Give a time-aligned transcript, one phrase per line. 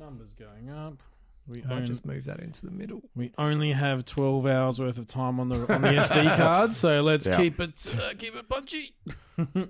[0.00, 1.02] numbers going up.
[1.46, 3.02] We I own, just move that into the middle.
[3.14, 7.02] we only have twelve hours worth of time on the on the SD card, so
[7.02, 7.36] let's Yeah.
[7.36, 8.94] keep it uh, keep it punchy.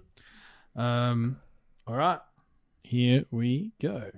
[0.77, 1.37] um,
[1.87, 2.21] all right,
[2.83, 4.11] here we go.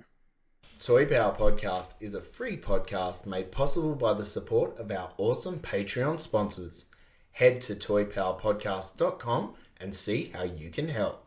[0.79, 5.59] Toy Power Podcast is a free podcast made possible by the support of our awesome
[5.59, 6.85] Patreon sponsors.
[7.31, 11.22] Head to toypowerpodcast.com and see how you can help.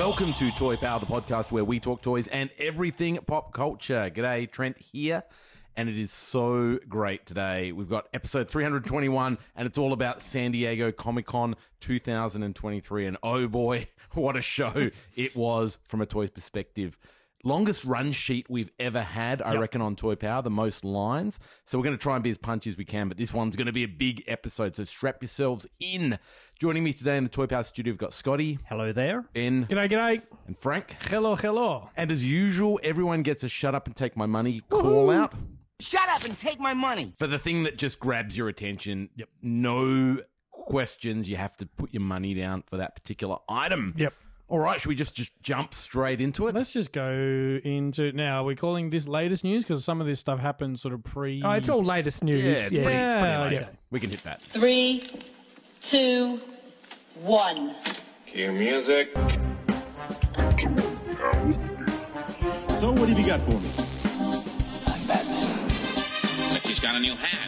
[0.00, 4.10] Welcome to Toy Power, the podcast where we talk toys and everything pop culture.
[4.10, 5.24] G'day, Trent here,
[5.76, 7.70] and it is so great today.
[7.72, 13.04] We've got episode 321, and it's all about San Diego Comic Con 2023.
[13.04, 16.96] And oh boy, what a show it was from a toys perspective.
[17.44, 21.38] Longest run sheet we've ever had, I reckon, on Toy Power, the most lines.
[21.66, 23.54] So we're going to try and be as punchy as we can, but this one's
[23.54, 24.76] going to be a big episode.
[24.76, 26.18] So strap yourselves in.
[26.60, 29.24] Joining me today in the Toy Power studio, we've got Scotty, Hello there.
[29.32, 30.22] Ben, G'day, g'day.
[30.46, 30.94] and Frank.
[31.08, 31.88] Hello, hello.
[31.96, 35.32] And as usual, everyone gets a shut up and take my money call out
[35.80, 37.14] Shut up and take my money.
[37.16, 39.08] for the thing that just grabs your attention.
[39.16, 39.28] Yep.
[39.40, 40.18] No
[40.52, 41.30] questions.
[41.30, 43.94] You have to put your money down for that particular item.
[43.96, 44.12] Yep.
[44.48, 46.54] All right, should we just, just jump straight into it?
[46.54, 47.08] Let's just go
[47.64, 48.42] into now.
[48.42, 51.40] Are we calling this latest news because some of this stuff happened sort of pre.
[51.42, 52.44] Oh, it's all latest news.
[52.44, 53.58] yeah, it's pretty, it's pretty Yeah, late.
[53.62, 53.68] okay.
[53.90, 54.42] We can hit that.
[54.42, 55.08] Three,
[55.80, 56.40] two,
[57.22, 57.74] one.
[58.26, 59.12] Cue music.
[62.78, 63.70] So, what have you got for me?
[66.52, 67.38] But she's got a new hat.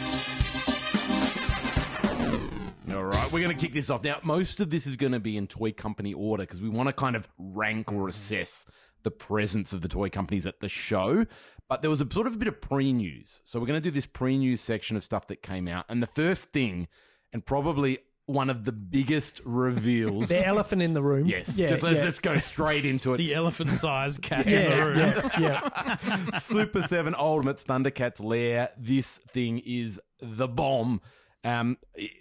[2.93, 4.03] All right, we're going to kick this off.
[4.03, 6.89] Now, most of this is going to be in toy company order because we want
[6.89, 8.65] to kind of rank or assess
[9.03, 11.25] the presence of the toy companies at the show.
[11.69, 13.41] But there was a sort of a bit of pre news.
[13.43, 15.85] So we're going to do this pre news section of stuff that came out.
[15.89, 16.87] And the first thing,
[17.31, 20.29] and probably one of the biggest reveals.
[20.29, 21.25] The elephant in the room.
[21.27, 22.03] yes, Yeah, just let's, yeah.
[22.05, 23.17] let's go straight into it.
[23.17, 24.97] the elephant-sized cat in the room.
[25.39, 26.29] yeah, yeah.
[26.39, 28.69] Super 7 Ultimates Thundercats Lair.
[28.77, 31.01] This thing is the bomb.
[31.43, 31.77] Um,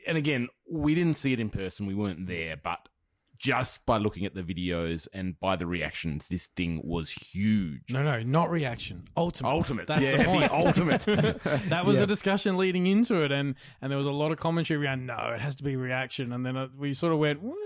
[0.06, 1.86] and again, we didn't see it in person.
[1.86, 2.88] We weren't there, but
[3.42, 7.92] just by looking at the videos and by the reactions, this thing was huge.
[7.92, 9.08] No, no, not reaction.
[9.16, 9.48] Ultimate.
[9.50, 9.88] Ultimates.
[9.88, 10.52] That's yeah, the point.
[10.52, 11.00] ultimate.
[11.68, 12.04] that was Yeah.
[12.04, 15.06] a discussion leading into it, and and there was a lot of commentary around.
[15.06, 17.56] No, it has to be reaction, and then uh, we sort of went, well,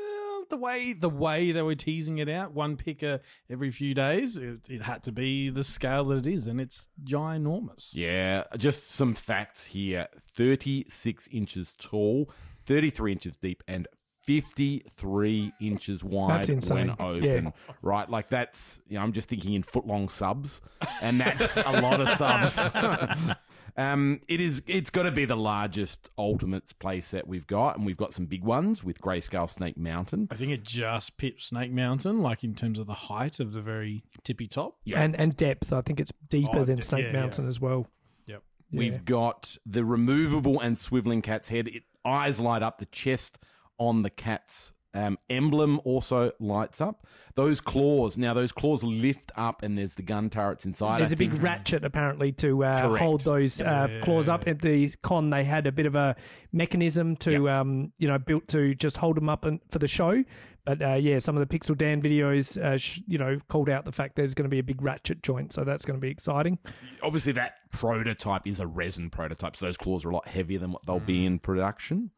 [0.48, 3.20] the way the way they were teasing it out, one picker
[3.50, 6.86] every few days, it, it had to be the scale that it is, and it's
[7.04, 7.94] ginormous.
[7.94, 12.30] Yeah, just some facts here 36 inches tall,
[12.64, 13.86] 33 inches deep, and
[14.26, 16.88] 53 inches wide That's insane.
[16.88, 17.24] when open.
[17.24, 17.50] Yeah.
[17.82, 18.08] Right?
[18.08, 20.60] Like that's, you know, I'm just thinking in foot long subs,
[21.00, 22.58] and that's a lot of subs.
[23.78, 24.62] Um, it is.
[24.66, 28.42] It's got to be the largest Ultimates playset we've got, and we've got some big
[28.42, 30.28] ones with Grayscale Snake Mountain.
[30.30, 33.60] I think it just pips Snake Mountain, like in terms of the height of the
[33.60, 34.78] very tippy top.
[34.84, 35.02] Yeah.
[35.02, 35.74] And and depth.
[35.74, 37.20] I think it's deeper Oh, than de- Snake yeah, yeah.
[37.20, 37.86] Mountain as well.
[38.26, 38.42] Yep.
[38.70, 38.78] Yeah.
[38.78, 41.68] We've got the removable and swiveling cat's head.
[41.68, 42.78] It eyes light up.
[42.78, 43.38] The chest
[43.78, 47.06] on the cat's um, emblem also lights up.
[47.34, 48.16] Those claws.
[48.16, 51.00] Now those claws lift up, and there's the gun turrets inside.
[51.00, 54.00] There's I a big ratchet apparently to uh, hold those uh, Yeah.
[54.00, 54.48] claws up.
[54.48, 56.16] At the con, they had a bit of a
[56.52, 60.24] mechanism to, um, you know, built to just hold them up and, for the show.
[60.64, 63.84] But uh, yeah, some of the Pixel Dan videos, uh, sh- you know, called out
[63.84, 66.10] the fact there's going to be a big ratchet joint, so that's going to be
[66.10, 66.58] exciting.
[67.02, 70.72] obviously that prototype is a resin prototype, so those claws are a lot heavier than
[70.72, 72.10] what they'll be in production.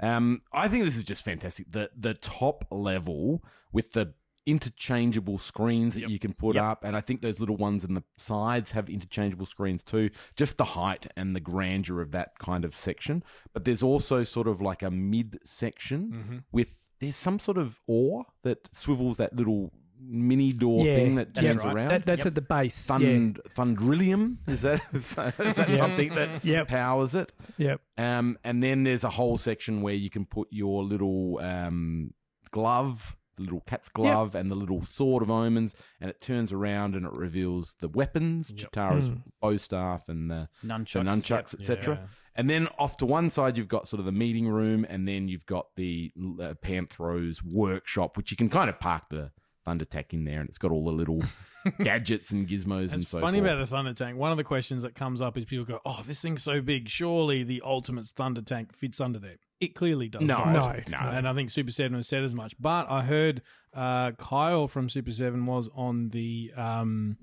[0.00, 1.70] Um, I think this is just fantastic.
[1.70, 3.42] The the top level
[3.72, 4.14] with the
[4.46, 8.04] interchangeable screens that you can put up, and I think those little ones in the
[8.16, 10.10] sides have interchangeable screens too.
[10.36, 13.24] Just the height and the grandeur of that kind of section.
[13.52, 16.10] But there's also sort of like a mid section
[16.52, 21.28] with there's some sort of oar that swivels that little mini door yeah, thing that
[21.34, 21.88] yeah, turns around.
[21.88, 22.86] That, that's at the base.
[22.86, 25.76] Thund, Thundrillium is that is that, is that Yeah.
[25.76, 26.68] something that Yep.
[26.68, 27.32] powers it?
[27.56, 27.80] yep.
[27.98, 32.12] Um, and then there's a whole section where you can put your little um,
[32.50, 36.94] glove, the little cat's glove, and the little sword of omens, and it turns around
[36.94, 39.22] and it reveals the weapons, Cheetara's Mm.
[39.40, 40.92] bow staff, and the Nunchucks.
[40.92, 41.98] the nunchucks, etc.
[42.00, 42.06] Yeah.
[42.38, 45.26] And then off to one side, you've got sort of the meeting room, and then
[45.26, 49.30] you've got the uh, Panthro's workshop, which you can kind of park the
[49.66, 51.22] Thunder Tank in there, and it's got all the little
[51.82, 53.50] gadgets and gizmos and It's so funny forth.
[53.50, 54.16] about the Thunder Tank.
[54.16, 56.88] One of the questions that comes up is people go, "Oh, this thing's so big.
[56.88, 60.22] Surely the Ultimate's Thunder Tank fits under there." It clearly does.
[60.22, 60.88] No, not.
[60.88, 60.98] no.
[60.98, 62.54] And I think Super Seven has said as much.
[62.60, 63.42] But I heard
[63.74, 67.16] uh, Kyle from Super Seven was on the um,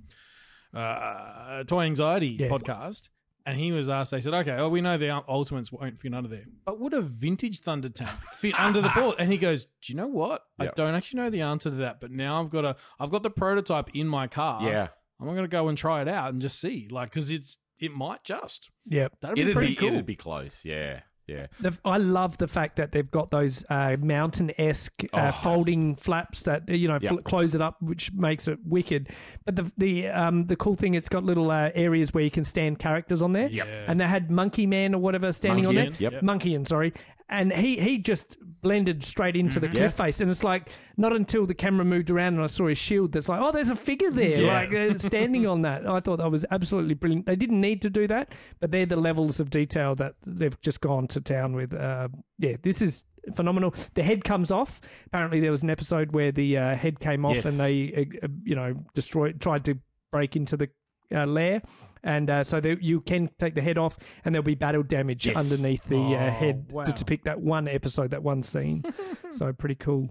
[0.73, 2.47] uh, Toy Anxiety Yeah.
[2.49, 3.09] podcast.
[3.45, 6.29] And he was asked, they said, okay, well, we know the Ultimates won't fit under
[6.29, 9.15] there, but would a vintage Thunder Tank fit under the board?
[9.19, 10.43] And he goes, do you know what?
[10.57, 10.75] I Yep.
[10.75, 13.29] don't actually know the answer to that, but now I've got a, I've got the
[13.29, 14.63] prototype in my car.
[14.63, 14.87] yeah,
[15.19, 17.91] I'm going to go and try it out and just see, like, because it's it
[17.91, 19.09] might just Yeah.
[19.19, 19.87] that'd be it'd pretty be cool.
[19.89, 20.61] it'd be close.
[20.63, 21.47] Yeah, yeah.
[21.59, 25.31] The, I love the fact that they've got those uh, mountain esque uh, Oh.
[25.43, 27.11] folding flaps that you know Yep.
[27.11, 29.09] fl- close it up, which makes it wicked.
[29.45, 32.45] But the the um, the cool thing, it's got little uh, areas where you can
[32.45, 33.47] stand characters on there.
[33.47, 33.67] Yep.
[33.87, 36.11] And they had Monkey Man or whatever standing on Monkey there.
[36.11, 36.23] Yep.
[36.23, 36.93] Monkey sorry.
[37.33, 40.21] And he, he just blended straight into the cliff face.
[40.21, 43.27] And it's like, not until the camera moved around and I saw his shield that's
[43.27, 44.53] like, oh, there's a figure there, Yeah.
[44.53, 45.85] like uh, standing on that.
[45.87, 47.25] I thought that was absolutely brilliant.
[47.25, 50.79] They didn't need to do that, but they're the levels of detail that they've just
[50.79, 51.73] gone to town with.
[51.73, 53.03] Uh, yeah, this is
[53.35, 53.73] phenomenal.
[53.95, 54.79] The head comes off.
[55.07, 57.45] Apparently, there was an episode where the uh, head came off Yes.
[57.45, 59.79] and they, uh, uh, you know, destroyed, tried to
[60.11, 60.69] break into the
[61.13, 61.61] uh, lair.
[62.03, 65.25] And uh, so there, you can take the head off, and there'll be battle damage
[65.27, 65.37] Yes.
[65.37, 66.83] underneath the Oh, uh, head wow.
[66.83, 68.83] to depict that one episode, that one scene.
[69.31, 70.09] so pretty cool.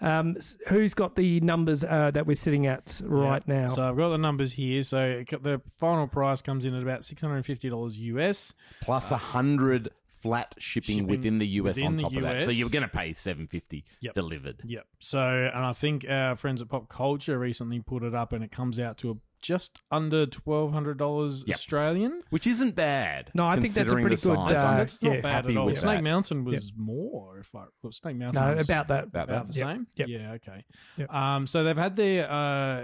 [0.00, 0.36] Um,
[0.68, 3.62] who's got the numbers uh, that we're sitting at right Yeah.
[3.62, 3.68] now?
[3.68, 4.82] So I've got the numbers here.
[4.82, 8.52] So the final price comes in at about six hundred and fifty dollars US.
[8.82, 9.88] Plus a hundred
[10.20, 12.42] flat shipping, shipping within the US within on the top of that.
[12.42, 14.14] So you're going to pay seven fifty Yep.
[14.14, 14.62] delivered.
[14.66, 14.86] Yep.
[15.00, 15.18] So
[15.54, 18.78] and I think our friends at Pop Culture recently put it up, and it comes
[18.78, 19.14] out to a,
[19.46, 21.54] just under twelve hundred dollars Yep.
[21.54, 22.22] Australian.
[22.30, 23.30] Which isn't bad.
[23.34, 24.48] No, I think that's a considering pretty the good, size.
[24.50, 25.20] That's, uh, that's not yeah.
[25.20, 25.66] bad Happy at all.
[25.66, 26.04] with Snake that.
[26.04, 27.38] Mountain was more.
[27.38, 29.04] If I well, Snake Mountain no, was about that.
[29.04, 29.52] About about that.
[29.52, 29.68] the Yep.
[29.76, 29.86] same.
[29.96, 30.08] Yep.
[30.08, 30.32] Yeah.
[30.32, 30.64] Okay.
[30.96, 31.14] Yep.
[31.14, 31.46] Um.
[31.46, 32.82] So they've had their uh.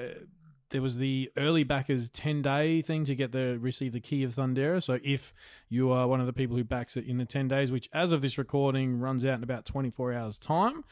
[0.71, 4.35] There was the early backers ten day thing to get the receive the key of
[4.35, 4.83] Thundera.
[4.83, 5.35] So if
[5.69, 8.13] you are one of the people who backs it in the ten days, which as
[8.13, 10.83] of this recording runs out in about twenty four hours time,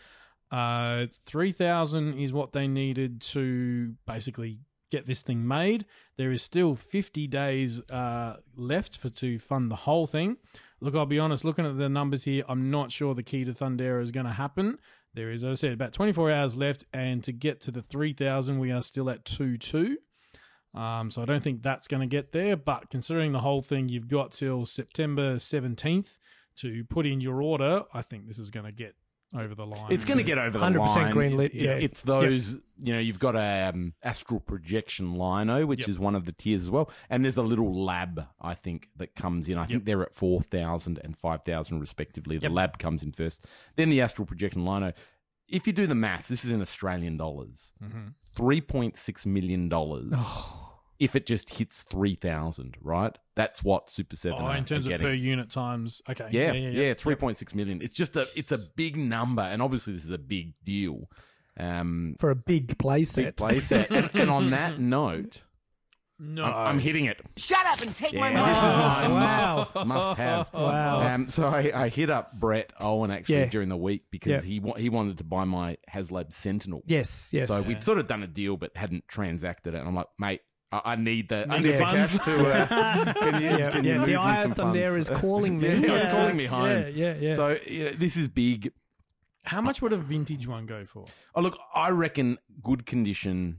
[0.50, 4.58] uh, three thousand is what they needed to basically
[4.91, 5.87] get this thing made.
[6.17, 10.37] There is still fifty days uh, left for to fund the whole thing.
[10.81, 11.45] Look, I'll be honest.
[11.45, 14.33] Looking at the numbers here, I'm not sure the key to Thundera is going to
[14.33, 14.79] happen.
[15.15, 18.59] There is, as I said, about 24 hours left, and to get to the 3,000,
[18.59, 19.99] we are still at 2 2.
[20.73, 22.57] Um, so I don't think that's going to get there.
[22.57, 26.19] But considering the whole thing, you've got till September 17th
[26.57, 27.83] to put in your order.
[27.93, 28.95] I think this is going to get
[29.37, 29.93] over the line.
[29.93, 31.15] It's going to get over the 100% line.
[31.15, 31.71] greenlit, It's, it's, yeah.
[31.73, 35.88] it's those, you know, you've got a um, astral projection Lion-O, which Yep.
[35.88, 39.15] is one of the tiers as well, and there's a little lab I think that
[39.15, 39.56] comes in.
[39.59, 42.38] I think they're at four thousand and five thousand respectively.
[42.38, 42.53] The Yep.
[42.53, 43.44] lab comes in first,
[43.77, 44.93] then the astral projection Lion-O.
[45.49, 48.15] If you do the maths, this is in Australian dollars, Mhm.
[48.35, 50.12] three point six million dollars.
[50.15, 50.60] Oh.
[51.00, 53.17] If it just hits three thousand, right?
[53.35, 56.02] That's what Super Seven Oh, are, in terms are of per unit times.
[56.08, 56.29] Okay.
[56.31, 57.81] Yeah, yeah, yeah, three point six million.
[57.82, 61.11] It's just a it's a big number, and obviously this is a big deal.
[61.58, 63.25] Um, for a big play set.
[63.25, 63.91] big play set.
[63.91, 65.43] and, and on that note,
[66.19, 66.44] No.
[66.44, 67.20] I- I'm hitting it.
[67.37, 68.49] Shut up and take my money.
[68.49, 69.56] this is my Wow.
[69.56, 70.50] must, must have.
[70.55, 71.00] Wow.
[71.14, 73.46] Um, so I, I hit up Brett Owen actually Yeah.
[73.46, 74.61] during the week because Yeah.
[74.76, 76.82] he he wanted to buy my HasLab Sentinel.
[76.87, 77.49] Yes, yes.
[77.49, 79.79] So we'd sort of done a deal but hadn't transacted it.
[79.79, 80.41] And I'm like, mate,
[80.72, 82.17] I, I need the I Need need the the funds.
[82.19, 82.46] cash to.
[82.52, 83.96] Uh, can you, yeah, can you yeah.
[83.99, 85.11] move the me Eye some of Thunder funds?
[85.11, 85.69] is calling me.
[85.87, 86.69] Yeah, it's calling me home.
[86.70, 87.34] Yeah, yeah, yeah.
[87.34, 88.72] So yeah, this is big.
[89.44, 91.05] How much would a vintage one go for?
[91.34, 93.58] Oh, look, I reckon good condition,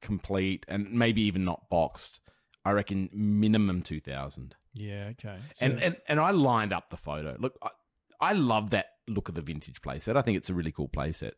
[0.00, 2.20] complete, and maybe even not boxed.
[2.64, 4.54] I reckon minimum two thousand.
[4.72, 5.36] Yeah, okay.
[5.60, 7.36] And and and I lined up the photo.
[7.38, 7.70] Look, I,
[8.20, 10.16] I love that look of the vintage playset.
[10.16, 11.32] I think it's a really cool playset.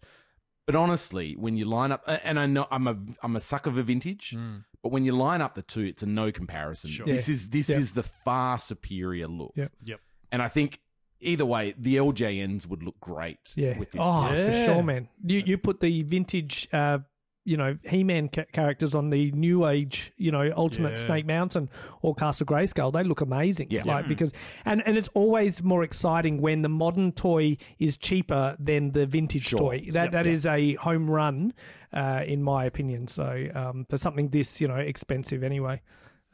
[0.66, 3.82] But honestly, when you line up, and I know I'm a I'm a sucker for
[3.82, 4.34] vintage,
[4.82, 6.90] but when you line up the two, it's a no comparison.
[6.90, 7.06] Sure.
[7.06, 7.76] This is this Yeah.
[7.78, 9.52] is the far superior look.
[9.56, 9.68] Yeah.
[9.82, 10.00] Yep.
[10.32, 10.80] And I think
[11.20, 13.52] either way, the LJNs would look great.
[13.56, 13.78] Yeah.
[13.78, 14.00] With this.
[14.02, 14.46] oh, price.
[14.46, 14.66] for Yeah.
[14.66, 15.08] sure, man.
[15.22, 16.98] You you put the vintage, uh,
[17.44, 21.04] you know, He-Man ca- characters on the new age, you know, Ultimate Yeah.
[21.06, 21.68] Snake Mountain
[22.02, 22.92] or Castle Grayskull.
[22.92, 23.68] They look amazing.
[23.70, 23.82] Yeah.
[23.84, 24.32] Like because
[24.64, 29.44] and and it's always more exciting when the modern toy is cheaper than the vintage
[29.48, 29.58] Sure.
[29.58, 29.88] toy.
[29.92, 30.12] That Yep.
[30.12, 30.32] that Yeah.
[30.32, 31.52] is a home run,
[31.92, 33.08] uh, in my opinion.
[33.08, 35.82] So um, for something this, you know, expensive anyway.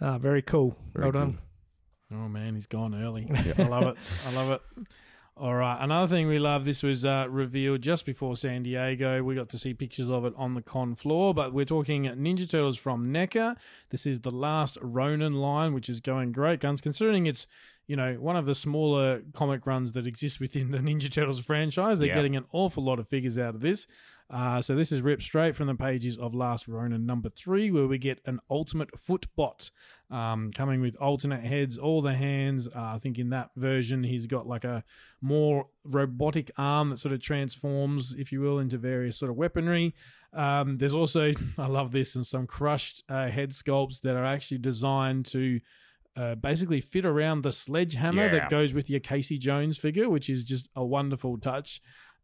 [0.01, 0.77] Uh, very cool.
[0.95, 1.39] Very well done.
[2.13, 3.29] Oh man, he's gone early.
[3.59, 3.97] I love it.
[4.27, 4.61] I love it.
[5.41, 5.79] All right.
[5.83, 6.67] Another thing we love.
[6.67, 9.23] This was uh, revealed just before San Diego.
[9.23, 11.33] We got to see pictures of it on the con floor.
[11.33, 13.57] But we're talking Ninja Turtles from NECA.
[13.89, 16.83] This is the last Ronin line, which is going great guns.
[16.83, 17.47] Considering it's
[17.87, 21.99] you know one of the smaller comic runs that exist within the Ninja Turtles franchise,
[22.01, 22.17] they're Yeah.
[22.17, 23.87] getting an awful lot of figures out of this.
[24.31, 27.89] Uh, so this is ripped straight from the pages of Last Ronin number three, where
[27.89, 29.71] we get an ultimate footbot
[30.11, 32.69] um, coming with alternate heads, all the hands.
[32.69, 34.85] Uh, I think in that version he's got like a
[35.21, 39.95] more robotic arm that sort of transforms, if you will, into various sort of weaponry.
[40.33, 44.59] Um, there's also, I love this, and some crushed uh, head sculpts that are actually
[44.59, 45.61] designed to
[46.17, 48.33] uh, basically fit around the sledgehammer Yeah.
[48.33, 51.81] that goes with your Casey Jones figure, which is just a wonderful touch.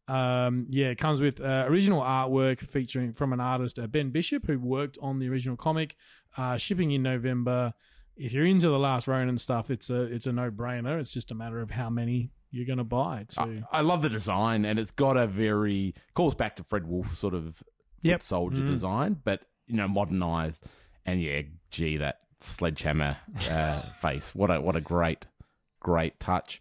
[0.09, 4.47] Um, yeah, it comes with uh, original artwork featuring from an artist, uh, Ben Bishop,
[4.47, 5.97] who worked on the original comic.
[6.37, 7.73] Uh, shipping in November.
[8.17, 11.01] If you're into the Last Ronin stuff, it's a it's a no brainer.
[11.01, 13.25] It's just a matter of how many you're going to buy.
[13.31, 13.41] To
[13.73, 17.15] I, I love the design, and it's got a very calls back to Fred Wolf
[17.15, 17.67] sort of foot
[18.03, 18.23] Yep.
[18.23, 18.69] soldier Mm.
[18.69, 20.65] design, but you know modernized.
[21.05, 23.17] And yeah, gee, that sledgehammer
[23.51, 24.35] uh, face.
[24.35, 25.27] What a what a great
[25.81, 26.61] great touch.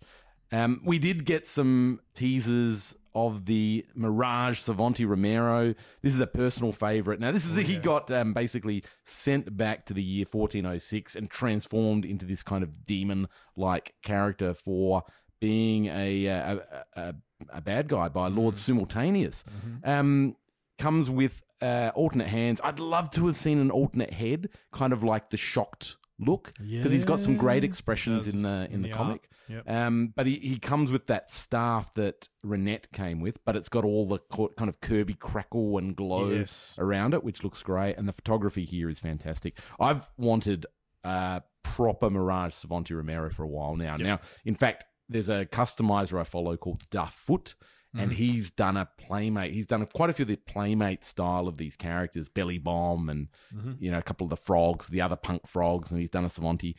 [0.51, 5.73] Um, we did get some teasers of the Mirage Savanti Romero.
[6.01, 7.19] This is a personal favorite.
[7.19, 11.29] Now, this is the, he got um, basically sent back to the year 1406 and
[11.31, 15.03] transformed into this kind of demon-like character for
[15.39, 16.63] being a a,
[16.95, 17.15] a, a,
[17.49, 19.45] a bad guy by Lord Simultaneous.
[19.83, 20.35] Um,
[20.77, 22.59] comes with uh, alternate hands.
[22.63, 26.91] I'd love to have seen an alternate head, kind of like the shocked look, because
[26.91, 28.97] he's got some great expressions in the in the, art.
[28.97, 29.29] comic.
[29.47, 29.69] Yep.
[29.69, 33.83] Um, but he, he comes with that staff that Renet came with, but it's got
[33.85, 34.19] all the
[34.57, 36.75] kind of Kirby crackle and glow Yes.
[36.79, 37.95] around it, which looks great.
[37.97, 39.57] And the photography here is fantastic.
[39.79, 40.65] I've wanted
[41.03, 43.95] uh, proper Mirage Savanti Romero for a while now.
[43.97, 47.55] Now, in fact, there's a customizer I follow called Duff Foot.
[47.97, 48.17] And Mm-hmm.
[48.17, 49.53] he's done a playmate.
[49.53, 53.29] He's done quite a few of the playmate style of these characters, Belly Bomb, and
[53.55, 53.71] Mm-hmm.
[53.79, 56.29] you know a couple of the frogs, the other punk frogs, and he's done a
[56.29, 56.75] Savanti.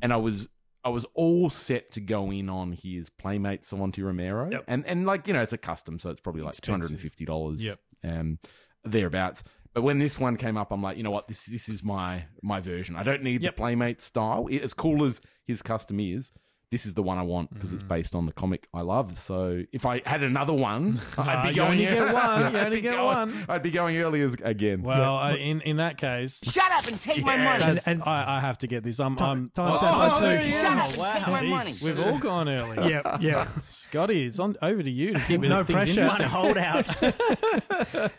[0.00, 0.46] And I was
[0.86, 4.64] I was all set to go in on his playmate Savanti Romero, Yep.
[4.68, 7.00] and and like you know it's a custom, so it's probably like two hundred and
[7.00, 7.78] fifty dollars, Yep.
[8.04, 8.38] um,
[8.84, 9.42] thereabouts.
[9.74, 12.26] But when this one came up, I'm like, you know what, this this is my
[12.42, 12.94] my version.
[12.96, 13.56] I don't need Yep.
[13.56, 14.46] the playmate style.
[14.50, 16.30] It- as cool as his custom is,
[16.70, 17.76] this is the one I want because Mm-hmm.
[17.76, 19.16] it's based on the comic I love.
[19.18, 21.70] So if I had another one, I'd Nah, be you going.
[21.72, 22.40] only get one.
[22.40, 23.44] You I'd only be get going- one.
[23.48, 24.82] I'd be going early as, again.
[24.82, 27.58] Well, uh, in in that case, Shut up and take my money.
[27.60, 28.98] that's- and- I, I have to get this.
[28.98, 29.12] I'm.
[29.12, 30.24] I'm time- oh, time oh, two.
[30.26, 31.12] there he Shut up and Wow.
[31.12, 31.74] take my Jeez, money.
[31.82, 32.90] We've all gone early.
[32.90, 35.90] yeah, yeah, Scotty, it's on over to you to keep No things pressure.
[36.00, 36.26] interesting.
[36.26, 36.86] Hold out.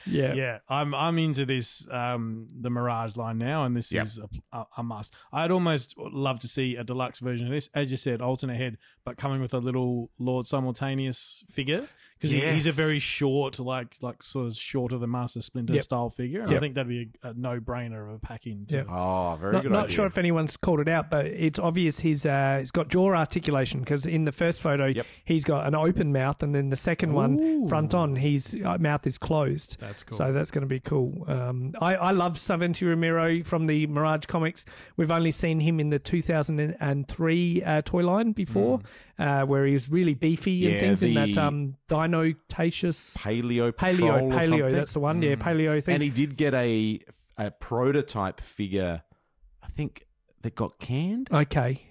[0.06, 0.34] yeah.
[0.34, 4.06] yeah, I'm I'm into this um the Mirage line now, and this Yep.
[4.06, 5.14] is a, a, a must.
[5.32, 8.78] I'd almost love to see a deluxe version of this, as you said, alternate head,
[9.04, 11.88] but coming with a little Lord Simultaneous figure
[12.20, 15.84] because he's a very short, like like sort of shorter than Master Splinter Yep.
[15.84, 16.42] style figure.
[16.42, 18.66] And I think that'd be a, a no brainer of a pack in.
[18.66, 18.78] too.
[18.78, 18.88] Yep.
[18.90, 19.96] Oh, very Not, good not idea.
[19.96, 23.80] sure if anyone's called it out, but it's obvious he's uh, he's got jaw articulation
[23.82, 25.06] because in the first photo Yep.
[25.26, 29.06] he's got an open mouth, and then the second one front on, his uh, mouth
[29.06, 29.80] is closed.
[29.80, 30.18] That's cool.
[30.18, 31.26] So that's going to be cool.
[31.28, 34.66] Um, I I love Savanti Romero from the Mirage comics.
[34.96, 38.80] We've only seen him in the 2003 uh, toy line before,
[39.20, 44.32] uh, where he was really beefy and Yeah, things in that um, Dinotaceous Paleo Paleo
[44.32, 44.72] Paleo.
[44.72, 45.22] That's the one.
[45.22, 45.96] Yeah, Paleo thing.
[45.96, 47.00] and he did get a
[47.38, 49.04] a prototype figure.
[49.64, 50.06] I think
[50.42, 51.82] that got canned okay.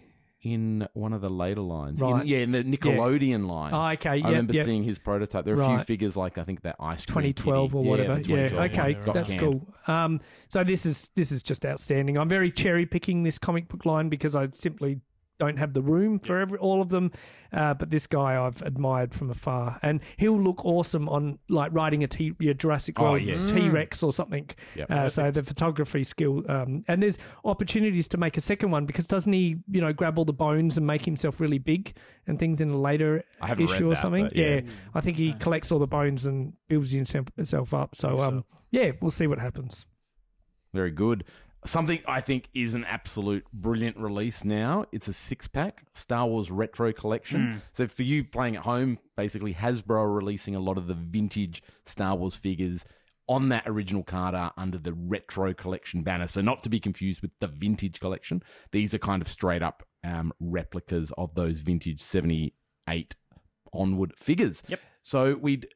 [0.42, 2.00] in one of the later lines.
[2.00, 2.26] In- Right.
[2.26, 3.74] yeah, in the Nickelodeon line.
[3.74, 4.22] Oh, okay.
[4.22, 4.64] I remember yep.
[4.64, 5.44] seeing his prototype.
[5.44, 8.18] There are a few figures like I think that ice cream 2012 or whatever.
[8.18, 9.40] Yeah, 2012 okay, got that's canned.
[9.40, 9.74] cool.
[9.86, 12.18] Um, so this is this is just outstanding.
[12.18, 15.00] I'm very cherry picking this comic book line because I simply
[15.38, 17.12] don't have the room for every, all of them.
[17.52, 22.02] Uh, but this guy I've admired from afar, and he'll look awesome on like riding
[22.02, 23.50] a T, a Jurassic Oh, World yes.
[23.50, 24.48] T Rex or something.
[24.74, 24.90] Yep.
[24.90, 29.06] Uh, so the photography skill, um, and there's opportunities to make a second one because
[29.06, 31.94] doesn't he, you know, grab all the bones and make himself really big
[32.26, 34.24] and things in a later I issue read or that, something?
[34.24, 34.60] but yeah.
[34.94, 37.94] I think he collects all the bones and builds himself, himself up.
[37.94, 39.86] So, um, yeah, we'll see what happens.
[40.74, 41.24] Very good.
[41.66, 44.86] Something I think is an absolute brilliant release now.
[44.92, 47.62] It's a six pack Star Wars Retro Collection.
[47.72, 51.62] So for you playing at home, basically Hasbro are releasing a lot of the vintage
[51.84, 52.84] Star Wars figures
[53.28, 56.26] on that original card art under the Retro Collection banner.
[56.28, 58.42] So not to be confused with the Vintage Collection.
[58.72, 63.16] These are kind of straight up um, replicas of those vintage 78
[63.72, 64.62] onward figures.
[64.68, 64.80] Yep.
[65.02, 65.68] So we'd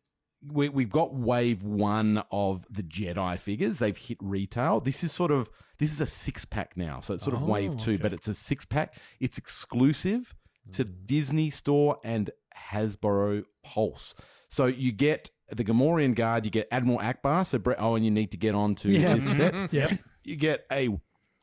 [0.46, 3.78] we, we've got wave one of the Jedi figures.
[3.78, 4.80] They've hit retail.
[4.80, 7.46] This is sort of this is a six pack now, so it's sort of Oh,
[7.46, 8.02] wave two, okay.
[8.02, 8.94] but it's a six pack.
[9.18, 10.34] It's exclusive
[10.72, 12.30] to Disney Store and
[12.70, 14.14] Hasbro Pulse.
[14.48, 17.46] So you get the Gamorrean Guard, you get Admiral Ackbar.
[17.46, 19.14] So Brett Owen, you need to get onto Yeah.
[19.14, 19.54] this set.
[19.72, 19.98] Yep.
[20.24, 20.88] You get a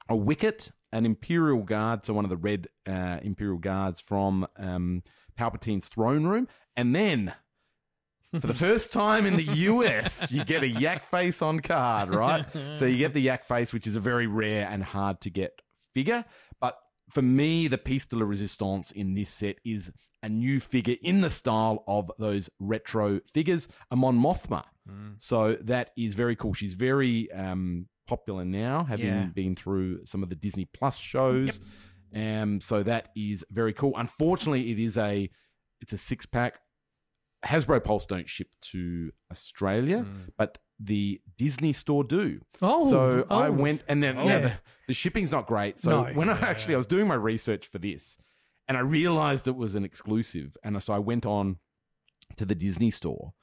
[0.10, 5.04] a wicket, an Imperial Guard, so one of the red uh, Imperial Guards from um,
[5.38, 7.34] Palpatine's throne room, and then
[8.42, 12.46] For the first time in the US, you get a yak face on card, right?
[12.76, 15.62] so you get the yak face, which is a very rare and hard to get
[15.94, 16.26] figure.
[16.60, 16.78] But
[17.10, 19.92] for me, the piece de la resistance in this set is
[20.22, 24.64] a new figure in the style of those retro figures, a Mon Mothma.
[25.18, 26.54] So that is very cool.
[26.54, 29.26] She's very um, popular now, having Yeah.
[29.34, 31.60] been through some of the Disney Plus shows.
[32.16, 33.94] Um, so that is very cool.
[33.98, 35.30] Unfortunately, it is a
[35.82, 36.60] it's a six pack.
[37.48, 40.06] Hasbro Pulse don't ship to Australia,
[40.38, 42.42] but the Disney store do.
[42.62, 43.52] Oh, so I oh.
[43.52, 44.26] went, and then Oh.
[44.26, 44.40] now Yeah.
[44.42, 44.54] the,
[44.90, 45.80] the shipping's not great.
[45.80, 46.14] So No.
[46.14, 48.18] when I actually I was doing my research for this,
[48.68, 51.58] and I realized it was an exclusive, and so I went on
[52.36, 53.34] to the Disney store,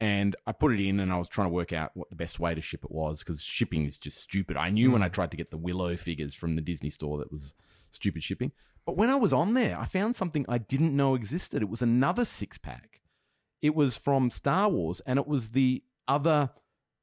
[0.00, 2.38] and I put it in, and I was trying to work out what the best
[2.38, 4.56] way to ship it was because shipping is just stupid.
[4.56, 4.92] I knew Mm.
[4.92, 7.54] when I tried to get the Willow figures from the Disney store that was
[7.90, 8.52] stupid shipping.
[8.86, 11.60] But when I was on there, I found something I didn't know existed.
[11.62, 13.00] It was another six pack.
[13.62, 16.50] It was from Star Wars, and it was the other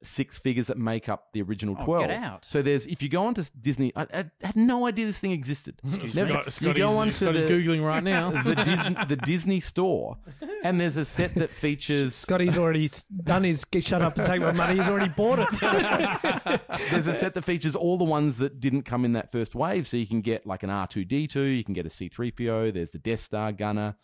[0.02, 2.06] six figures that make up the original Oh, 12.
[2.08, 2.44] get out.
[2.44, 5.80] So there's, if you go onto Disney, I, I had no idea this thing existed.
[5.82, 8.30] Never- Scott- you Scotty's- go onto Scotty's the, Googling right now.
[8.42, 10.18] the, Disney, the Disney store,
[10.62, 12.90] and there's a set that features Scotty's already
[13.24, 14.76] done his get shut up and take my money.
[14.76, 16.60] He's already bought it.
[16.90, 19.86] There's a set that features all the ones that didn't come in that first wave.
[19.86, 23.20] So you can get like an R2D2, you can get a C3PO, there's the Death
[23.20, 23.96] Star gunner,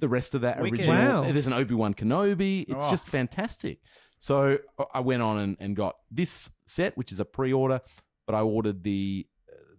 [0.00, 0.80] the rest of that Wicked.
[0.80, 1.22] original.
[1.22, 1.30] Wow.
[1.32, 2.62] There's an Obi Wan Kenobi.
[2.68, 2.90] It's Oh.
[2.90, 3.78] just fantastic.
[4.18, 7.80] So uh, I went on and, and got this set, which is a pre order,
[8.26, 9.26] but I ordered the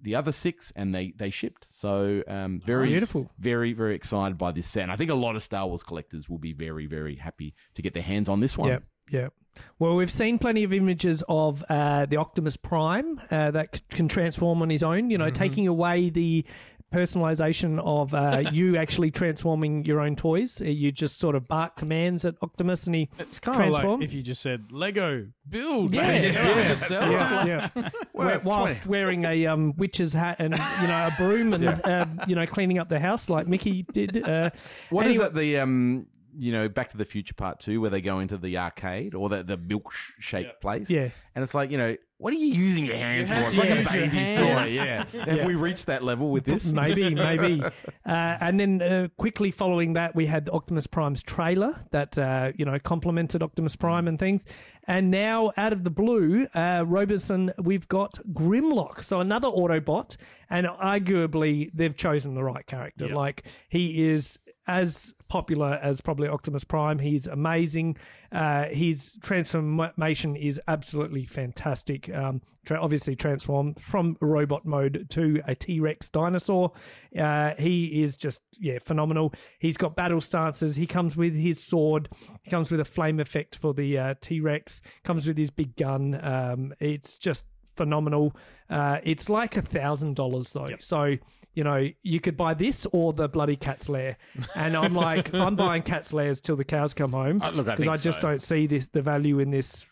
[0.04, 1.68] the other six and they they shipped.
[1.70, 3.30] So um, very Beautiful.
[3.38, 4.84] very very excited by this set.
[4.84, 7.82] And I think a lot of Star Wars collectors will be very very happy to
[7.84, 8.70] get their hands on this one.
[8.70, 9.34] Yep, yep.
[9.78, 14.08] Well, we've seen plenty of images of uh, the Optimus Prime uh, that c- can
[14.08, 15.12] transform on his own.
[15.12, 16.46] You know, taking away the
[16.92, 20.62] personalization of uh, you actually transforming your own toys.
[20.62, 24.02] Uh, You just sort of bark commands at Optimus, and he It's kind of like
[24.02, 27.12] if you just said Lego build, Yeah, and it yeah, builds itself.
[27.12, 27.90] yeah, yeah.
[28.14, 28.90] Well, Wh- it's Whilst 20.
[28.90, 32.78] wearing a um, witch's hat and you know a broom and uh, you know cleaning
[32.80, 34.28] up the house like Mickey did.
[34.28, 34.50] Uh,
[34.90, 35.34] What is anyway- it?
[35.36, 36.08] The um,
[36.38, 39.30] you know, Back to the Future Part Two, where they go into the arcade or
[39.30, 40.90] the the milkshake place.
[40.90, 41.10] Yeah.
[41.36, 43.36] and it's like you know, what are you using your hands for?
[43.36, 44.46] It's to like a use your baby's toy.
[44.46, 44.74] hands.
[44.74, 45.06] Yeah.
[45.26, 46.66] Have we reached that level with this?
[46.72, 47.64] Maybe, maybe.
[48.04, 52.66] Uh, and then uh, quickly following that, we had Optimus Prime's trailer that uh, you
[52.66, 54.44] know complemented Optimus Prime and things.
[54.88, 60.18] And now, out of the blue, uh, Robosen, we've got Grimlock, so another Autobot,
[60.50, 63.08] and arguably they've chosen the right character.
[63.08, 67.00] Like he is as popular as probably Optimus Prime.
[67.00, 67.98] He's amazing.
[68.32, 72.14] Uh, his transformation is absolutely fantastic.
[72.14, 76.72] Um, tra- obviously, transformed from robot mode to a T Rex dinosaur.
[77.18, 79.34] Uh, he is just yeah phenomenal.
[79.60, 80.76] He's got battle stances.
[80.76, 82.10] He comes with his sword.
[82.44, 84.82] He comes with a flame effect for the uh, T Rex.
[85.04, 86.20] Comes with his big gun.
[86.24, 88.36] Um, it's just phenomenal.
[88.70, 90.68] Uh, it's like a thousand dollars though.
[90.80, 91.16] So
[91.54, 94.18] you know you could buy this or the bloody Cat's Lair,
[94.56, 97.88] and I'm like I'm buying Cat's Lairs till the cows come home Uh, I because
[97.88, 98.30] I just so.
[98.30, 99.86] don't see this the value in this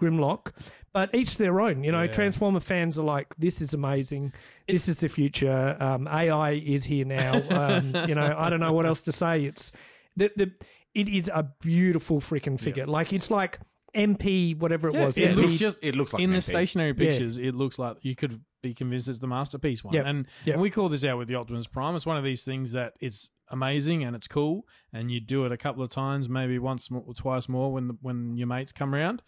[0.00, 0.52] Grimlock.
[0.94, 1.84] But each their own.
[1.84, 4.34] You know, Transformer fans are like, this is amazing.
[4.68, 5.74] This is the future.
[5.80, 7.40] Um, AI is here now.
[7.50, 9.44] Um, you know, I don't know what else to say.
[9.44, 9.72] It's
[10.16, 10.52] the the
[10.94, 12.86] it is a beautiful freaking figure.
[12.86, 13.58] Like it's like
[13.94, 15.18] MP whatever it was.
[15.18, 16.44] it MP looks just it looks like in an the MP.
[16.44, 17.10] stationary Yeah.
[17.10, 19.92] pictures, it looks like you could be convinced it's the masterpiece one.
[19.94, 20.06] Yep.
[20.06, 20.54] And, Yep.
[20.54, 21.96] and we call this out with the Optimus Prime.
[21.96, 25.52] It's one of these things that it's amazing and it's cool, and you do it
[25.52, 28.94] a couple of times, maybe once or twice more when the, when your mates come
[28.94, 29.22] around.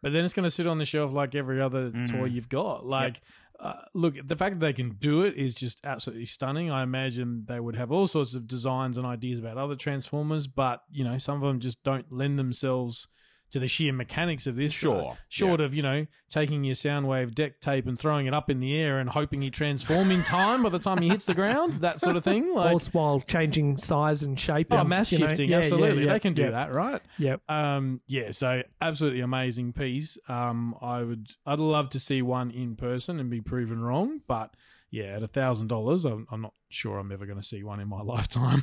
[0.00, 2.86] But then it's going to sit on the shelf like every other toy you've got.
[2.86, 3.20] Like,
[3.58, 6.70] uh, look, the fact that they can do it is just absolutely stunning.
[6.70, 10.82] I imagine they would have all sorts of designs and ideas about other Transformers, but
[10.92, 13.08] you know, some of them just don't lend themselves
[13.50, 14.72] to the sheer mechanics of this.
[14.72, 15.12] Sure.
[15.12, 18.50] Uh, short of you know taking your sound wave deck tape and throwing it up
[18.50, 21.34] in the air and hoping he transforms in time by the time he hits the
[21.34, 22.54] ground, that sort of thing.
[22.54, 24.68] Like, all while changing size and shape.
[24.70, 26.74] oh, and, mass you know, shifting, yeah, yeah, absolutely, yeah, they can do yeah, that,
[26.74, 27.00] right?
[27.18, 27.40] Yep.
[27.48, 30.18] Um, yeah, so absolutely amazing piece.
[30.28, 34.54] Um, I would, I'd love to see one in person and be proven wrong, but
[34.90, 37.80] yeah, at a thousand dollars, I'm I'm not sure I'm ever going to see one
[37.80, 38.62] in my lifetime.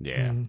[0.00, 0.28] Yeah.
[0.30, 0.48] Mm.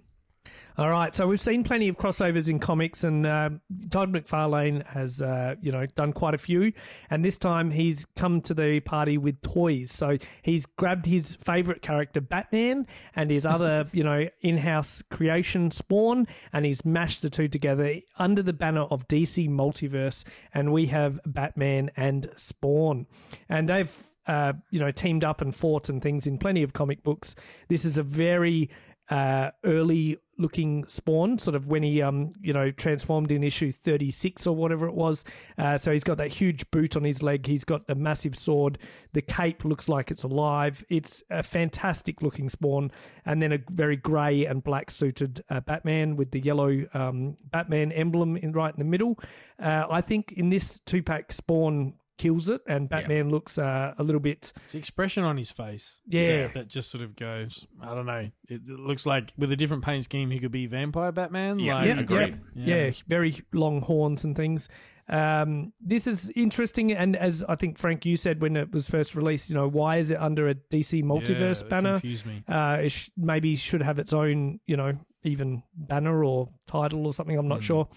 [0.78, 3.50] All right, so we've seen plenty of crossovers in comics, and uh,
[3.92, 6.74] Todd McFarlane has, uh, you know, done quite a few.
[7.10, 9.90] And this time, he's come to the party with toys.
[9.92, 16.28] So he's grabbed his favorite character, Batman, and his other, you know, in-house creation, Spawn,
[16.52, 21.22] and he's mashed the two together under the banner of DC Multiverse, and we have
[21.26, 23.08] Batman and Spawn,
[23.48, 27.04] and they've uh, you know, teamed up and fought and things in plenty of comic
[27.04, 27.36] books.
[27.68, 28.72] This is a very
[29.10, 34.12] uh, early looking spawn, sort of when he um you know transformed in issue thirty
[34.12, 35.24] six or whatever it was.
[35.58, 37.46] Uh, so he's got that huge boot on his leg.
[37.46, 38.78] He's got a massive sword.
[39.14, 40.84] The cape looks like it's alive.
[40.90, 42.92] It's a fantastic looking spawn,
[43.26, 47.92] and then a very grey and black suited uh, Batman with the yellow um, Batman
[47.92, 49.18] emblem in right in the middle.
[49.62, 54.04] Uh, I think in this two pack spawn kills it, and Batman looks uh, a
[54.04, 54.54] little bit.
[54.64, 56.00] It's the expression on his face.
[56.08, 56.48] Yeah.
[56.54, 58.30] That just sort of goes, I don't know.
[58.50, 61.60] It, it looks like with a different paint scheme, he could be Vampire Batman.
[61.60, 61.76] Yeah.
[61.76, 62.40] like, Yep, agreed.
[62.56, 62.68] yep.
[62.96, 63.02] Yeah.
[63.08, 64.70] very long horns and things.
[65.08, 69.14] Um, this is interesting, and as I think Frank, you said when it was first
[69.14, 71.92] released, you know, why is it under a DC multiverse Yeah, banner?
[71.94, 72.44] confused me.
[72.48, 77.14] Uh, it sh- maybe should have its own, you know, even banner or title or
[77.14, 77.38] something.
[77.38, 77.88] I'm not sure.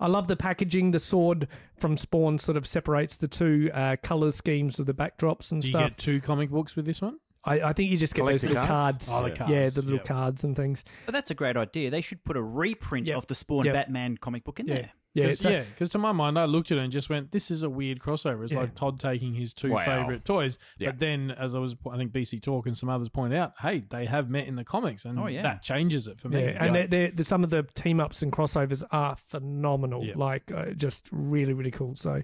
[0.00, 0.90] I love the packaging.
[0.90, 5.52] The sword from Spawn sort of separates the two uh, color schemes of the backdrops
[5.52, 5.62] and stuff.
[5.62, 5.90] Do you stuff.
[5.90, 7.18] get two comic books with this one?
[7.46, 9.08] I, I think you just get those Collector little cards?
[9.08, 9.40] cards.
[9.40, 10.04] Oh, the Yeah, the little yep.
[10.06, 10.84] cards and things.
[11.06, 11.90] But that's a great idea.
[11.90, 13.16] They should put a reprint Yep.
[13.18, 13.74] of the Spawn Yep.
[13.74, 14.74] Batman comic book in Yeah.
[14.74, 14.90] there.
[15.16, 17.30] Yeah, Cause, so- yeah, because to my mind, I looked at it and just went,
[17.30, 18.58] "This is a weird crossover." It's Yeah.
[18.58, 19.84] like Todd taking his two Wow.
[19.84, 20.88] favorite toys, Yeah.
[20.90, 23.82] but then, as I was, I think BC Talk and some others point out, hey,
[23.88, 25.42] they have met in the comics, and Oh, yeah.
[25.42, 26.42] that changes it for me.
[26.42, 30.02] Yeah, and they're, they're, the some of the team ups and crossovers are phenomenal.
[30.02, 30.14] Yeah.
[30.16, 31.94] Like, uh, just really, really cool.
[31.94, 32.22] So,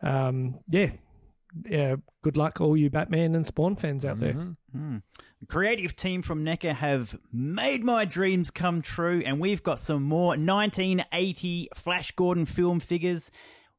[0.00, 0.92] um, yeah,
[1.68, 1.96] yeah.
[2.22, 4.34] Good luck, all you Batman and Spawn fans out there.
[4.34, 4.56] Mhm.
[4.72, 4.96] Hmm.
[5.40, 10.02] The creative team from NECA have made my dreams come true, and we've got some
[10.02, 13.30] more 1980 Flash Gordon film figures.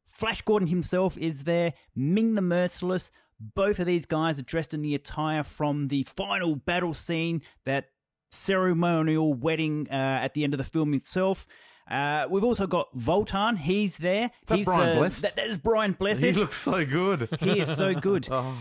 [0.09, 3.11] Flash Gordon himself is there, Ming the Merciless.
[3.39, 7.89] Both of these guys are dressed in the attire from the final battle scene, that
[8.31, 11.45] ceremonial wedding uh, at the end of the film itself.
[11.91, 13.57] Uh, we've also got Vultan.
[13.57, 14.31] He's there.
[14.47, 15.21] that He's Brian the- Blessed?
[15.23, 16.21] That, that is Brian Blessed.
[16.23, 17.27] He looks so good.
[17.39, 18.27] He is so good.
[18.31, 18.55] Oh.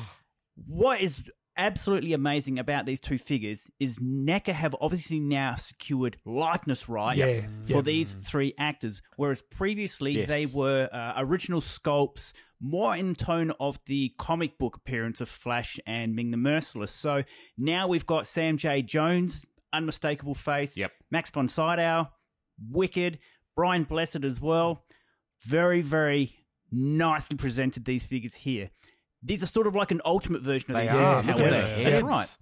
[0.66, 6.88] What is absolutely amazing about these two figures is NECA have obviously now secured likeness
[6.88, 7.80] rights Yeah, for yeah.
[7.82, 10.28] these three actors, whereas previously Yes.
[10.28, 15.78] they were uh, original sculpts, more in tone of the comic book appearance of Flash
[15.86, 16.90] and Ming the Merciless.
[16.92, 17.22] So
[17.56, 18.82] now we've got Sam J.
[18.82, 20.92] Jones, unmistakable face, Yep.
[21.10, 22.08] Max von Sydow,
[22.68, 23.18] Wicked,
[23.56, 24.84] Brian Blessed as well.
[25.42, 26.34] Very, very
[26.70, 28.70] nicely presented these figures here.
[29.22, 31.22] These are sort of like an ultimate version of They these are.
[31.22, 31.82] figures, however.
[31.90, 32.36] That's right.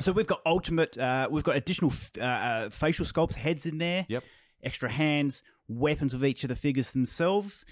[0.00, 3.78] So we've got ultimate, uh, we've got additional f- uh, uh, facial sculpts, heads in
[3.78, 4.24] there, Yep.
[4.62, 7.66] extra hands, weapons of each of the figures themselves.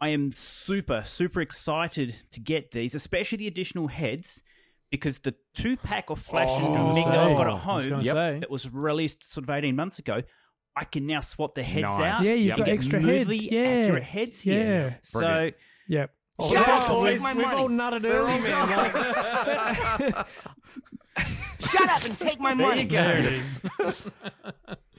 [0.00, 4.42] I am super, super excited to get these, especially the additional heads,
[4.90, 8.40] because the two pack of flashes gonna that I've got at was home Yep.
[8.40, 10.22] that was released sort of 18 months ago,
[10.80, 12.12] I can now swap the heads Nice.
[12.14, 12.22] out.
[12.22, 12.56] Yeah, you've Yep.
[12.56, 13.52] got and get extra movely heads.
[13.52, 14.88] Yeah, accurate heads here.
[14.88, 15.54] Yeah, So Brilliant.
[16.42, 16.58] Oh, yeah.
[16.62, 17.56] Shut up and we've, take my we've money.
[17.60, 20.16] all nutted early, man.
[20.16, 20.26] Like,
[21.60, 22.86] Shut up and take my money.
[22.86, 23.60] There it is.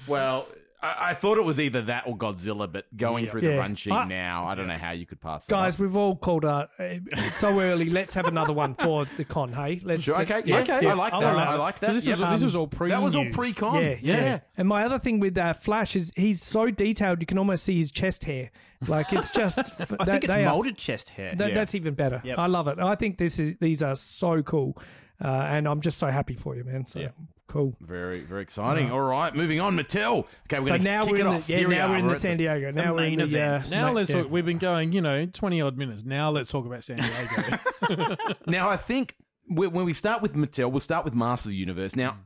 [0.08, 0.48] Well,
[0.84, 3.58] I, I thought it was either that or Godzilla, but going through the Yeah.
[3.58, 5.52] run sheet I- now, I don't know how you could pass that.
[5.52, 5.80] guys, up.
[5.82, 7.90] we've all called uh, uh, so early.
[7.90, 9.54] Let's have another one for the con.
[9.54, 10.04] Hey, let's.
[10.04, 10.92] Sure, let's- okay, yeah, okay, yeah.
[10.92, 11.36] I like I that.
[11.36, 11.60] like I that.
[11.60, 11.94] like So that.
[11.94, 12.20] this Yep.
[12.20, 12.90] was this was all pre.
[12.90, 13.84] that was all pre-con.
[13.84, 17.38] Yeah, yeah, And my other thing with uh, Flash is he's so detailed you can
[17.38, 18.50] almost see his chest hair.
[18.88, 19.60] Like it's just.
[20.00, 21.36] I think it's molded chest hair.
[21.36, 21.54] That, Yeah.
[21.56, 22.22] That's even better.
[22.24, 22.40] Yep.
[22.40, 22.80] I love it.
[22.80, 24.76] I think this is these are so cool,
[25.24, 26.88] uh, and I'm just so happy for you, man.
[26.88, 27.08] So
[27.52, 27.76] cool.
[27.82, 28.92] Very, very exciting.
[28.92, 29.76] All right, moving on.
[29.78, 30.26] Mattel.
[30.46, 31.48] Okay, we're So going to now kick we're it in off.
[31.48, 31.90] the yeah, Here we are.
[31.90, 32.72] we're in the San Diego.
[32.72, 33.72] Now we're in main the uh, event.
[33.72, 34.24] Now let's yeah.
[34.24, 34.32] talk.
[34.32, 36.04] We've been going, you know, twenty odd minutes.
[36.04, 36.98] Now let's talk about San
[37.90, 38.16] Diego.
[38.48, 39.16] Now, I think
[39.48, 41.96] when when we start with Mattel, we'll start with Master of the Universe.
[41.96, 42.18] Now,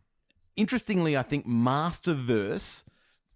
[0.55, 2.83] interestingly, I think Masterverse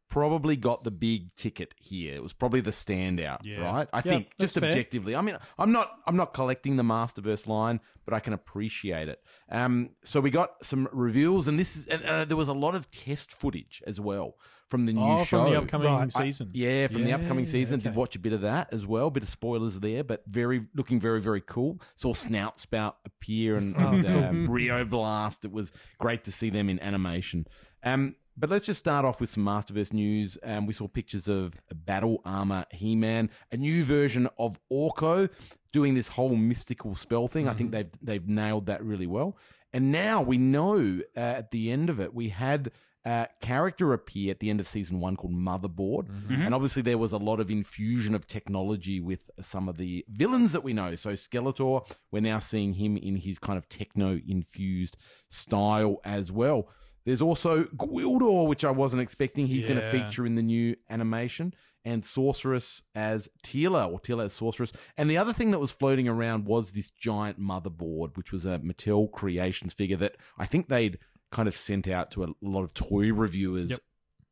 [0.10, 2.16] probably got the big ticket here.
[2.16, 3.60] It was probably the standout, Yeah.
[3.62, 3.88] right?
[3.94, 4.68] I Yeah, think just fair.
[4.70, 5.16] objectively.
[5.16, 9.24] I mean, I'm not I'm not collecting the Masterverse line, but I can appreciate it.
[9.50, 12.76] Um, so we got some reveals, and this is and, uh, there was a lot
[12.76, 14.36] of test footage as well
[14.68, 16.12] from the new oh, show from the upcoming Right.
[16.12, 16.52] season.
[16.54, 17.80] yeah, from the upcoming season.
[17.80, 19.10] Did watch a bit of that as well.
[19.10, 21.80] Bit of spoilers there, but very looking very very cool.
[21.96, 25.46] Saw Snout Spout appear and, and um, Rio Blast.
[25.46, 27.48] It was great to see them in animation.
[27.84, 30.38] Um, but let's just start off with some Masterverse news.
[30.44, 35.30] Um, we saw pictures of Battle Armor He Man, a new version of Orko
[35.72, 37.48] doing this whole mystical spell thing.
[37.48, 39.38] I think they've they've nailed that really well.
[39.74, 42.72] And now we know uh, at the end of it, we had
[43.06, 46.08] uh, character appear at the end of season one called Motherboard.
[46.30, 50.52] And obviously, there was a lot of infusion of technology with some of the villains
[50.54, 50.96] that we know.
[50.96, 54.98] So, Skeletor, we're now seeing him in his kind of techno infused
[55.30, 56.70] style as well.
[57.10, 59.48] There's also Gwildor, which I wasn't expecting.
[59.48, 61.56] He's going to feature in the new animation.
[61.84, 64.72] And Sorceress as Teela, or Teela as Sorceress.
[64.96, 68.60] And the other thing that was floating around was this giant motherboard, which was a
[68.60, 71.00] Mattel Creations figure that I think they'd
[71.32, 73.80] kind of sent out to a lot of toy reviewers Yep.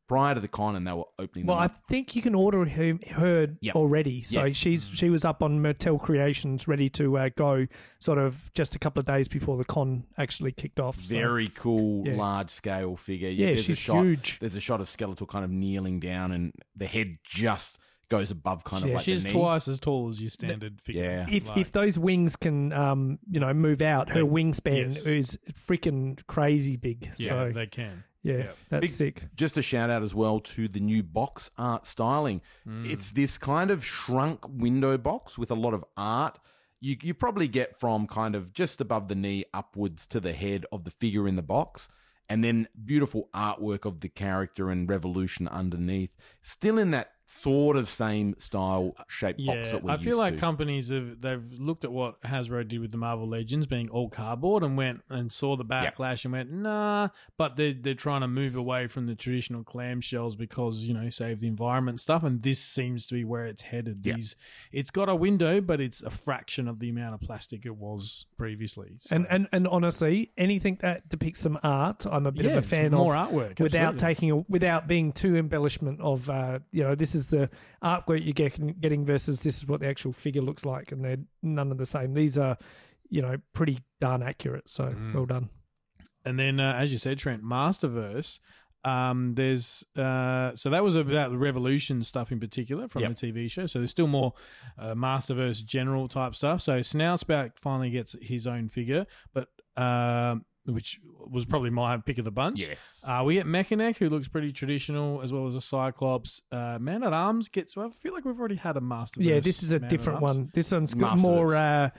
[0.08, 2.98] Prior to the con, and they were opening Well, I think you can order her,
[3.10, 3.74] her Yep.
[3.76, 4.22] already.
[4.22, 4.56] So Yes.
[4.56, 7.66] she's she was up on Mattel Creations, ready to uh, go,
[8.00, 10.98] sort of just a couple of days before the con actually kicked off.
[11.00, 12.16] So- Very cool, Yeah.
[12.16, 13.28] large scale figure.
[13.28, 14.38] Yeah, there's a she's shot, huge.
[14.40, 18.64] There's a shot of Skeletor kind of kneeling down, and the head just goes above
[18.64, 19.34] kind of Yeah, like She's the knee.
[19.34, 21.04] twice as tall as your standard figure.
[21.04, 21.26] Yeah.
[21.30, 25.06] if Like- if those wings can um you know move out, her wingspan yes.
[25.06, 27.10] is freaking crazy big.
[27.16, 28.04] yeah, so they can.
[28.22, 28.50] yeah, yeah.
[28.70, 29.22] that's Big- sick.
[29.36, 32.40] Just a shout out as well to the new box art styling.
[32.66, 32.90] Mm.
[32.90, 36.38] It's this kind of shrunk window box with a lot of art.
[36.80, 40.64] You you probably get from kind of just above the knee upwards to the head
[40.72, 41.88] of the figure in the box,
[42.28, 46.14] and then beautiful artwork of the character and revolution underneath.
[46.40, 50.18] Still in that sort of same style shaped box Yeah, that we're I feel used
[50.18, 50.40] like to.
[50.40, 54.62] companies have they've looked at what Hasbro did with the Marvel Legends being all cardboard
[54.62, 58.56] and went and saw the backlash and went nah, but they they're trying to move
[58.56, 63.04] away from the traditional clamshells because you know save the environment stuff, and this seems
[63.06, 64.00] to be where it's headed.
[64.04, 64.14] Yeah.
[64.14, 64.34] These
[64.72, 68.24] it's got a window, but it's a fraction of the amount of plastic it was
[68.38, 68.92] previously.
[69.00, 72.56] So- And, and and honestly, anything that depicts some art, I'm a bit Yeah, of
[72.56, 73.28] a it's fan more of.
[73.30, 73.98] artwork, without absolutely.
[74.14, 77.50] taking a, without being too embellishment of uh, you know this is the
[77.82, 81.18] artwork you're getting, getting versus this is what the actual figure looks like, and they're
[81.42, 82.14] none of the same.
[82.14, 82.56] These are
[83.10, 84.68] you know pretty darn accurate.
[84.68, 85.14] So Mm.
[85.14, 85.50] well done.
[86.24, 88.38] And then, uh, as you said, Trent, Masterverse.
[88.84, 93.16] Um, there's uh, so that was about the Revolution stuff in particular from Yep.
[93.16, 93.66] the TV show.
[93.66, 94.34] So there's still more
[94.78, 96.60] uh, Masterverse general type stuff.
[96.62, 101.00] So Snout Spout finally gets his own figure, but um, which
[101.30, 102.60] was probably my pick of the bunch.
[102.60, 103.00] Yes.
[103.02, 106.42] Uh, we get Mechanic, who looks pretty traditional, as well as a Cyclops.
[106.52, 107.76] Uh, Man at Arms gets.
[107.76, 109.22] Well, I feel like we've already had a Master.
[109.22, 110.50] Yeah, this is a Man different one.
[110.54, 111.20] This one's got Masterverse.
[111.22, 111.56] more.
[111.56, 111.90] Uh,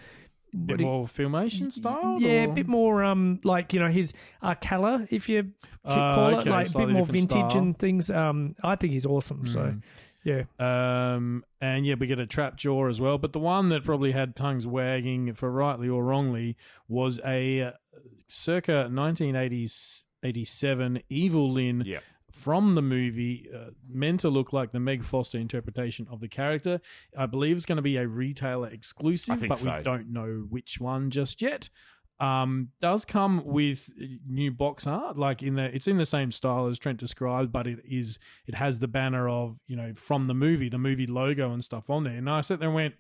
[0.52, 2.18] bit what you- more filmation style.
[2.20, 5.52] Yeah, or- a bit more um like you know his uh, color, if you
[5.86, 7.58] Oh, call okay, it, like a bit more vintage style.
[7.58, 8.10] and things.
[8.10, 9.46] Um, I think he's awesome.
[9.46, 9.84] So Mm.
[10.24, 13.18] Yeah, Um, and yeah, we get a trap jaw as well.
[13.18, 17.72] But the one that probably had tongues wagging for rightly or wrongly was a uh,
[18.28, 18.90] circa
[20.22, 22.04] 1987 Evil Lyn Yep.
[22.32, 26.80] from the movie, uh, meant to look like the Meg Foster interpretation of the character.
[27.18, 29.76] I believe it's going to be a retailer exclusive, I think but so.
[29.78, 31.70] we don't know which one just yet.
[32.20, 33.90] Um, does come with
[34.28, 37.66] new box art, like in the it's in the same style as Trent described, but
[37.66, 41.54] it is it has the banner of you know from the movie, the movie logo
[41.54, 42.16] and stuff on there.
[42.16, 42.96] And I sat there and went,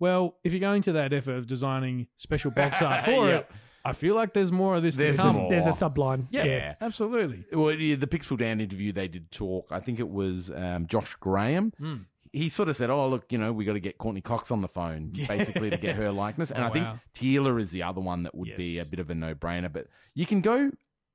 [0.00, 3.50] well, if you're going to that effort of designing special box art for Yep.
[3.50, 3.56] it,
[3.86, 5.42] I feel like there's more of this There's to there's, come.
[5.42, 5.50] more.
[5.50, 6.24] there's a subline.
[6.30, 6.74] Yeah, yeah.
[6.80, 7.44] absolutely.
[7.52, 9.66] Well, yeah, the Pixel Dan interview, they did talk.
[9.70, 11.72] I think it was um, Josh Graham.
[11.78, 11.96] Hmm.
[12.34, 14.60] He sort of said, "Oh, look, you know, we got to get Courteney Cox on
[14.60, 17.00] the phone, basically, to get her likeness." And Oh, I think wow.
[17.14, 19.72] Teela is the other one that would be a bit of a no-brainer.
[19.72, 20.70] But you can go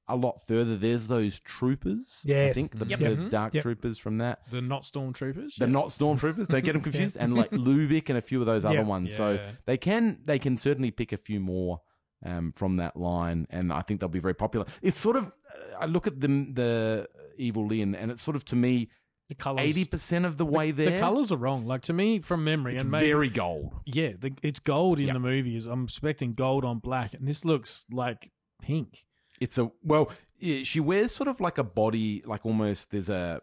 [0.08, 0.76] a lot further.
[0.76, 2.22] There's those troopers.
[2.28, 3.00] I think the, Yep.
[3.00, 3.30] the Mhm.
[3.30, 3.64] dark Yep.
[3.64, 4.40] troopers from that.
[4.50, 5.56] The not stormtroopers.
[5.58, 5.74] They're yeah.
[5.74, 6.48] not stormtroopers.
[6.48, 7.16] Don't get them confused.
[7.18, 8.84] And like Lubic and a few of those other Yeah.
[8.84, 9.14] ones.
[9.14, 11.82] So they can they can certainly pick a few more
[12.26, 14.66] um, from that line, and I think they'll be very popular.
[14.82, 15.32] It's sort of
[15.80, 18.90] I look at them the Evil Lyn, and it's sort of to me
[19.30, 19.62] the colors.
[19.66, 20.92] eighty percent of the way there.
[20.92, 21.66] The colors are wrong.
[21.66, 23.74] Like to me, from memory, it's and maybe, very gold.
[23.86, 25.14] yeah, the, it's gold in Yep.
[25.14, 25.68] the movies.
[25.68, 29.06] I'm expecting gold on black, and this looks like pink.
[29.40, 33.42] It's a well, yeah, she wears sort of like a body, like almost there's a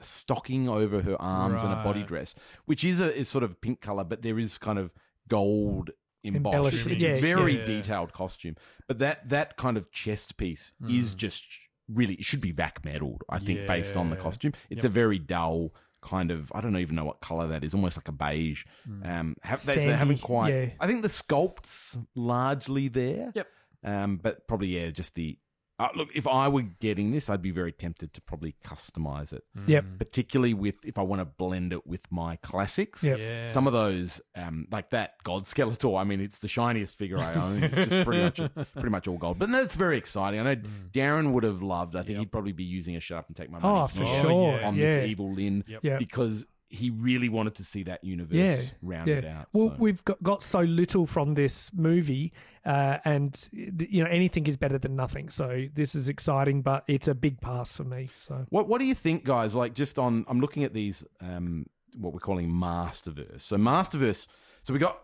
[0.00, 2.34] stocking over her arms and a body dress,
[2.66, 4.92] which is a is sort of pink color, but there is kind of
[5.28, 5.90] gold
[6.24, 6.74] embossed.
[6.74, 7.64] It's, it's yeah, a very yeah.
[7.64, 8.56] detailed costume,
[8.88, 11.16] but that that kind of chest piece is mm.
[11.16, 11.46] just
[11.92, 13.20] really it should be vac metaled.
[13.28, 14.90] I think based on the costume, it's Yep.
[14.90, 15.72] a very dull.
[16.00, 17.74] Kind of, I don't even know what color that is.
[17.74, 18.64] Almost like a beige.
[19.02, 20.54] Um, have, they, they Sandy, haven't quite.
[20.54, 20.66] yeah.
[20.78, 23.32] I think the sculpt's largely there.
[23.34, 23.46] Yep.
[23.82, 25.36] Um, but probably yeah, just the
[25.78, 26.08] uh, look.
[26.14, 29.84] If I were getting this, I'd be very tempted to probably customize it, Yep.
[29.98, 33.04] particularly with if I want to blend it with my classics.
[33.04, 33.18] Yep.
[33.18, 33.46] Yeah.
[33.48, 36.00] Some of those, um, like that God Skeletor.
[36.00, 37.62] I mean, it's the shiniest figure I own.
[37.64, 38.40] It's just pretty much
[38.74, 39.38] pretty much all gold.
[39.38, 40.40] But that's very exciting.
[40.40, 40.56] I know
[40.92, 41.94] Darren would have loved.
[41.94, 42.18] I think Yep.
[42.20, 44.64] he'd probably be using a shut up and take my money Oh, for sure.
[44.64, 44.86] on yeah.
[44.86, 45.98] this evil Lyn Yep.
[45.98, 49.40] Because he really wanted to see that universe Yeah, rounded yeah.
[49.40, 49.48] out.
[49.52, 49.76] Well, so.
[49.78, 52.32] we've got, got so little from this movie,
[52.66, 55.30] uh, and th- you know anything is better than nothing.
[55.30, 58.08] So this is exciting, but it's a big pass for me.
[58.16, 59.54] So What What do you think, guys?
[59.54, 63.40] Like, just on, I'm looking at these, um, what we're calling Masterverse.
[63.40, 64.26] So Masterverse.
[64.62, 65.02] So we got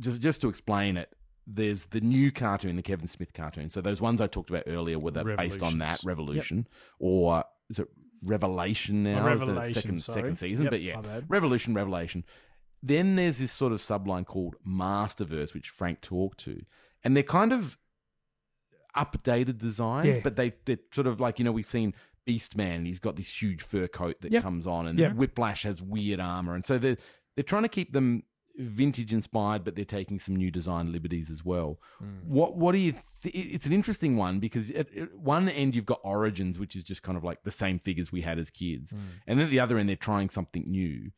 [0.00, 1.14] just just to explain it.
[1.46, 3.68] There's the new cartoon, the Kevin Smith cartoon.
[3.70, 6.66] So those ones I talked about earlier were the, based on that Revolutions.
[6.66, 7.88] Revolution, or is it
[8.24, 9.26] Revelation now?
[9.26, 10.20] Oh, Is it Revelation, second sorry.
[10.20, 11.20] second season, Yep, but yeah.
[11.28, 12.24] Revolution, Revelation.
[12.82, 16.64] Then there's this sort of subline called Masterverse, which Frank talked to,
[17.02, 17.78] and they're kind of
[18.96, 20.22] updated designs, Yeah.
[20.22, 21.94] but they they're sort of like you know we've seen
[22.26, 22.86] Beastman.
[22.86, 24.42] He's got this huge fur coat that Yep.
[24.42, 25.14] comes on, and Yep.
[25.16, 26.96] Whiplash has weird armor, and so they're
[27.36, 28.22] they're trying to keep them
[28.56, 31.78] vintage inspired, but they're taking some new design liberties as well.
[31.98, 32.18] Hmm.
[32.26, 32.94] What what do you?
[33.22, 36.84] Th- it's an interesting one because at, at one end you've got Origins, which is
[36.84, 38.98] just kind of like the same figures we had as kids, hmm.
[39.26, 41.10] and then at the other end they're trying something new.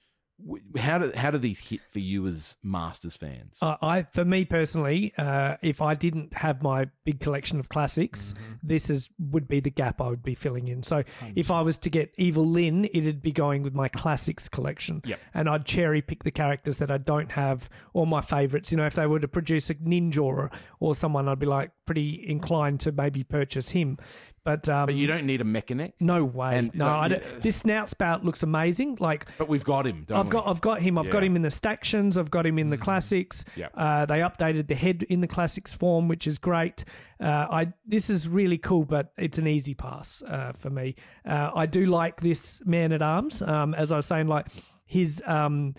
[0.79, 3.57] How do how do these hit for you as Masters fans?
[3.63, 8.35] Uh, I, for me personally, uh, if I didn't have my big collection of classics,
[8.37, 8.53] Mm-hmm.
[8.63, 10.83] this is would be the gap I would be filling in.
[10.83, 15.01] So if I was to get Evil Lyn, it'd be going with my classics collection,
[15.07, 15.19] Yep.
[15.33, 18.71] and I'd cherry pick the characters that I don't have or my favorites.
[18.71, 21.71] You know, if they were to produce a ninja or, or someone, I'd be like
[21.87, 23.99] pretty inclined to maybe purchase him.
[24.45, 25.95] But um, but you don't need a mechanic.
[25.99, 26.85] no way, And, no.
[26.87, 28.97] like, I don't, this snout spout looks amazing.
[29.01, 30.05] Like But we've got him.
[30.07, 30.47] Don't I've got?
[30.47, 30.99] I've got him.
[30.99, 32.17] I've got him in the stactions.
[32.17, 33.45] I've got him in the classics.
[33.57, 33.73] Yep.
[33.75, 36.85] Uh, they updated the head in the classics form, which is great.
[37.19, 40.95] Uh, I this is really cool, but it's an easy pass uh, for me.
[41.29, 43.43] Uh, I do like this man at arms.
[43.43, 44.47] Um, as I was saying, like
[44.85, 45.75] his um,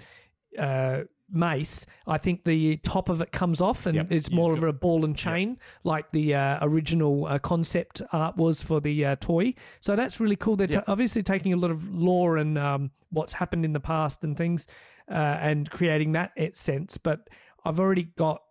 [0.60, 1.86] uh, mace.
[2.06, 4.12] I think the top of it comes off, and Yep.
[4.12, 8.62] it's more of a ball and chain, like the uh, original uh, concept art was
[8.62, 9.54] for the uh, toy.
[9.80, 10.56] So that's really cool.
[10.56, 14.24] They're ta- obviously taking a lot of lore and um, what's happened in the past
[14.24, 14.68] and things,
[15.10, 16.98] uh, and creating that sense.
[16.98, 17.30] But
[17.66, 18.42] I've already got.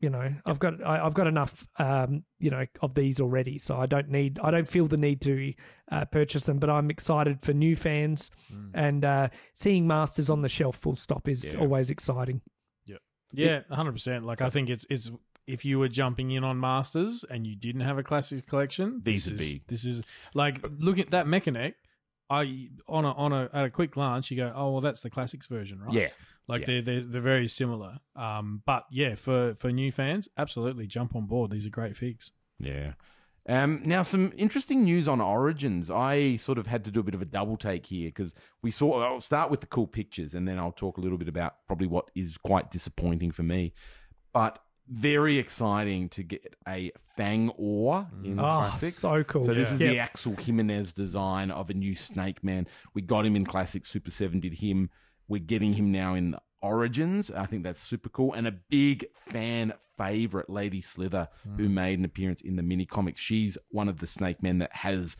[0.00, 3.76] You know, I've got I, I've got enough, um, you know, of these already, so
[3.76, 5.52] I don't need I don't feel the need to
[5.92, 6.58] uh, purchase them.
[6.58, 8.30] But I'm excited for new fans,
[8.72, 11.60] and uh, seeing Masters on the shelf full stop is Yeah.
[11.60, 12.40] always exciting.
[13.32, 14.24] Yeah, yeah hundred percent.
[14.24, 15.10] Like I think it's it's
[15.46, 19.26] if you were jumping in on Masters and you didn't have a classics collection, These
[19.26, 20.02] this would is, be- This is
[20.34, 21.76] like look at that mechanic.
[22.30, 25.10] I on a on a at a quick glance, you go, oh well, that's the
[25.10, 25.92] classics version, right?
[25.92, 26.08] Yeah.
[26.48, 26.66] Like Yeah.
[26.66, 27.98] they're, they're they're very similar.
[28.16, 31.50] Um, but yeah, for for new fans, absolutely jump on board.
[31.50, 32.30] These are great figs.
[32.58, 32.92] Yeah.
[33.48, 35.90] Um, now, some interesting news on Origins.
[35.90, 38.70] I sort of had to do a bit of a double take here because we
[38.70, 39.02] saw.
[39.02, 41.86] I'll start with the cool pictures and then I'll talk a little bit about probably
[41.86, 43.72] what is quite disappointing for me.
[44.32, 44.58] But
[44.90, 48.24] very exciting to get a Fangor mm.
[48.24, 48.96] in Oh, Classics.
[48.96, 49.44] so cool.
[49.44, 49.72] So, this Yeah.
[49.72, 52.66] is the Axel Giménez design of a new Snake Man.
[52.92, 53.88] We got him in Classics.
[53.88, 54.90] Super 7 did him.
[55.28, 57.30] We're getting him now in Origins.
[57.30, 58.34] I think that's super cool.
[58.34, 61.56] And a big fan favorite, Lady Slither, mm.
[61.56, 63.20] who made an appearance in the mini comics.
[63.20, 65.16] She's one of the snake men that has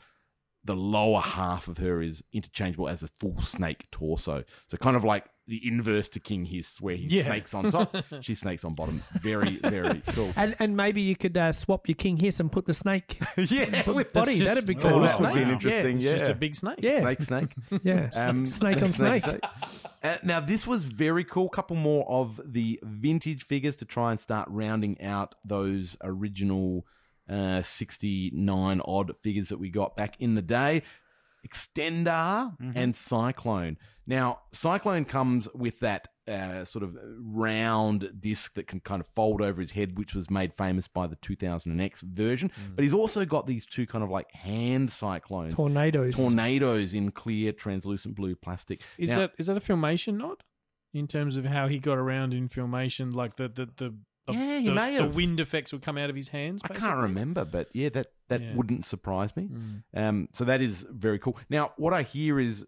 [0.65, 4.45] the lower half of her is interchangeable as a full snake torso.
[4.69, 7.25] So kind of like the inverse to King Hiss, where he Yeah.
[7.25, 9.03] snakes on top, she snakes on bottom.
[9.21, 10.31] Very, very cool.
[10.37, 13.91] And and maybe you could uh, swap your King Hiss and put the snake yeah,
[13.91, 14.35] with body.
[14.39, 15.01] just- That'd be oh, cool.
[15.01, 15.27] that wow.
[15.27, 15.53] would be an Yeah.
[15.55, 15.97] interesting.
[15.97, 16.79] It's Yeah, just a big snake.
[16.81, 17.01] Yeah.
[17.01, 17.55] snake, snake.
[17.83, 19.25] Yeah, Um, snake on snake.
[20.03, 21.49] Uh, now, this was very cool.
[21.49, 26.87] Couple more of the vintage figures to try and start rounding out those original
[27.29, 30.83] uh, 69 odd figures that we got back in the day.
[31.47, 33.77] Extendar and Sy-Klone.
[34.07, 39.43] Now, Sy-Klone comes with that uh, sort of round disc that can kind of fold
[39.43, 42.51] over his head, which was made famous by the 2000X version.
[42.75, 46.17] But he's also got these two kind of like hand cyclones Tornadoes.
[46.17, 48.83] tornadoes in clear translucent blue plastic.
[48.99, 50.43] Is Now- that is that a filmation nod?
[50.93, 53.95] In terms of how he got around in filmation, like the the, the,
[54.35, 55.15] Yeah, he the, may the have.
[55.15, 56.61] wind effects would come out of his hands.
[56.65, 57.03] I can't basically?
[57.03, 58.55] remember, but yeah, that that Yeah.
[58.55, 59.49] wouldn't surprise me.
[59.49, 59.83] Mm.
[59.95, 61.37] Um, so that is very cool.
[61.49, 62.67] Now, what I hear is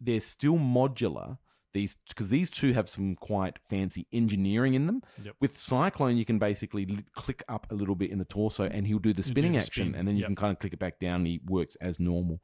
[0.00, 1.38] they're still modular.
[1.72, 5.02] These because these two have some quite fancy engineering in them.
[5.22, 5.36] Yep.
[5.40, 8.88] With Sy-Klone, you can basically li- click up a little bit in the torso, and
[8.88, 10.28] he'll do the do spinning the action, spin, and then you yep.
[10.30, 11.20] can kind of click it back down.
[11.20, 12.42] and He works as normal.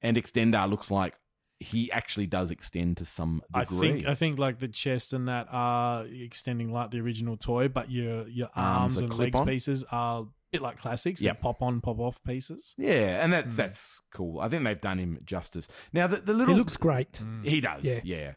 [0.00, 1.14] And Extendar looks like
[1.60, 5.48] he actually does extend to some I think I think like the chest and that
[5.50, 9.46] are extending like the original toy, but your your Arms arms, and legs on.
[9.46, 11.20] pieces are a bit like classics.
[11.20, 11.34] Yep.
[11.36, 11.42] Yep.
[11.42, 12.74] pop on, pop off pieces.
[12.78, 13.56] Yeah, and that's Mm.
[13.56, 14.40] that's cool.
[14.40, 15.66] I think they've done him justice.
[15.92, 17.20] Now the, the He little looks great.
[17.42, 18.00] he does, yeah.
[18.04, 18.32] Yeah.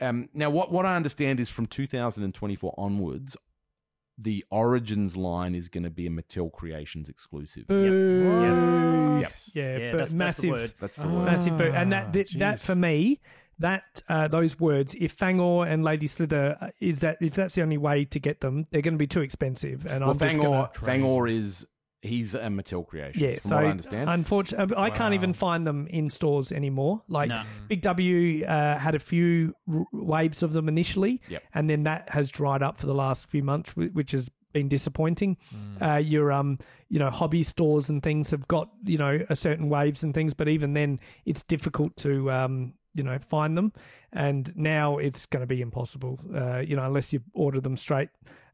[0.00, 3.36] Um, now what what I understand is from 2024 onwards,
[4.22, 7.66] the Origins line is going to be a Mattel Creations exclusive.
[7.66, 9.20] Boo.
[9.20, 9.32] Yep.
[9.54, 10.72] Yeah, Yeah, but that's, that's the word.
[10.80, 11.14] That's the Ah.
[11.14, 11.24] word.
[11.24, 11.64] massive boo.
[11.64, 13.20] And that that, that for me,
[13.58, 17.62] that uh, those words, if Fangor and Lady Slither uh, is that if that's the
[17.62, 19.86] only way to get them, they're going to be too expensive.
[19.86, 21.66] And Well, I'm just Fangor, gonna, Fangor is
[22.02, 23.22] he's a Mattel creation.
[23.22, 23.32] yeah.
[23.32, 24.10] from So what I understand.
[24.10, 25.14] unfortunately, I can't Wow.
[25.14, 27.02] even find them in stores anymore.
[27.08, 27.42] Like No.
[27.68, 31.42] Big W uh, had a few r- waves of them initially, Yep.
[31.54, 35.36] and then that has dried up for the last few months, which has been disappointing.
[35.54, 35.94] Mm.
[35.94, 39.68] Uh, your um, you know, hobby stores and things have got you know a certain
[39.68, 43.72] waves and things, but even then, it's difficult to um, you know, find them.
[44.12, 48.08] And now it's going to be impossible, uh, you know, unless you order them straight.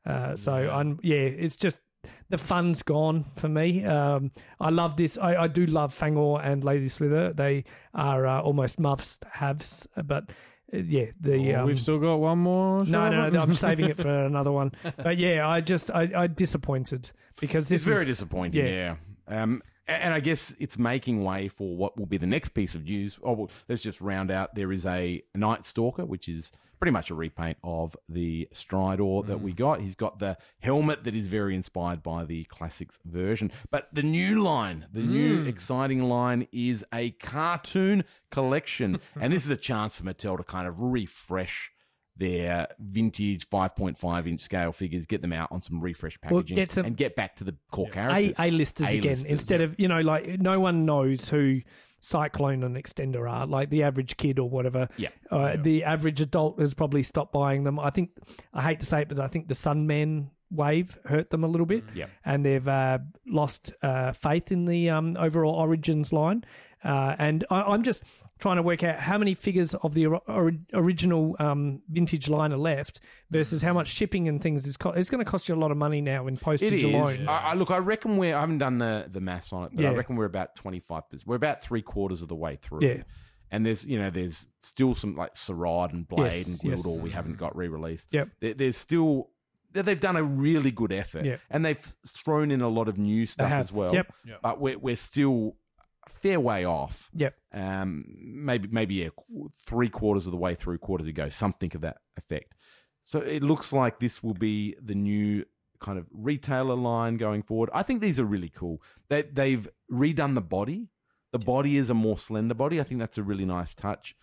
[0.05, 1.81] Uh, so I'm yeah, it's just
[2.29, 3.85] the fun's gone for me.
[3.85, 4.31] Um,
[4.61, 5.17] I love this.
[5.19, 7.33] I, I do love Fangor and Lady Slither.
[7.33, 10.25] They are uh, almost must haves, but.
[10.73, 12.85] uh, Yeah, the Oh, um, we've still got one more.
[12.85, 13.41] no, no, no.
[13.43, 14.73] I'm saving it for another one.
[14.97, 18.97] But yeah, I just I, I disappointed because this It's very is- disappointing, yeah.
[19.29, 22.83] Um, and I guess it's making way for what will be the next piece of
[22.85, 23.21] news.
[23.23, 24.57] Oh, well, let's just round out.
[24.57, 29.41] There is a Night Stalker, which is pretty much a repaint of the Stridor that
[29.41, 29.57] we mm.
[29.57, 29.81] got.
[29.81, 33.51] He's got the helmet that is very inspired by the classics version.
[33.71, 35.49] But the new line, the new mm.
[35.49, 39.01] exciting line, is a cartoon collection.
[39.21, 41.73] and this is a chance for Mattel to kind of refresh
[42.19, 46.73] their vintage 5.5 inch scale figures, get them out on some refresh Well, packaging, get
[46.73, 48.37] some- and get back to the core A characters.
[48.39, 51.61] A listers again instead of you know like no one knows who
[52.01, 54.89] Sy-Klone and Extendar are like the average kid or whatever.
[54.97, 55.09] Yeah.
[55.31, 57.79] Uh, The average adult has probably stopped buying them.
[57.79, 58.11] I think
[58.55, 61.67] I hate to say it, but I think the Sunman wave hurt them a little
[61.67, 61.83] bit.
[61.95, 62.11] Yep.
[62.25, 66.45] and they've uh, lost uh, faith in the um, overall Origins line.
[66.87, 68.05] Uh, and I, I'm just
[68.39, 72.53] trying to work out how many figures of the or- ori- original um, vintage line
[72.53, 74.77] are left versus how much shipping and things is.
[74.77, 76.85] Co- it's going to cost you a lot of money now in It postage is.
[76.85, 77.27] alone.
[77.29, 78.37] I, I, look, I reckon we're.
[78.37, 81.09] I haven't done the the maths on it, but I reckon we're about twenty five
[81.11, 81.27] percent.
[81.27, 82.81] We're about three quarters of the way through.
[82.83, 83.03] Yeah.
[83.51, 86.87] And there's you know there's still some like Saurod and Blade Yes, and yes.
[86.87, 88.09] Gwildor we haven't got re released.
[88.11, 88.29] Yep.
[88.41, 89.31] There, there's still
[89.73, 91.25] they- they've done a really good effort.
[91.25, 91.37] Yeah.
[91.51, 93.95] And they've thrown in a lot of new stuff as well.
[93.95, 94.13] Yep.
[94.27, 94.39] Yep.
[94.43, 95.57] But we're we're still
[96.07, 97.11] a fair way off.
[97.15, 97.35] Yep.
[97.53, 99.09] Um, maybe maybe yeah,
[99.65, 102.55] three quarters of the way through, quarter to go, something of that effect.
[103.03, 105.45] So it looks like this will be the new
[105.79, 107.71] kind of retailer line going forward.
[107.73, 108.83] I think these are really cool.
[109.09, 110.89] They they've redone the body.
[111.33, 112.81] The body is a more slender body.
[112.81, 114.17] I think that's a really nice touch.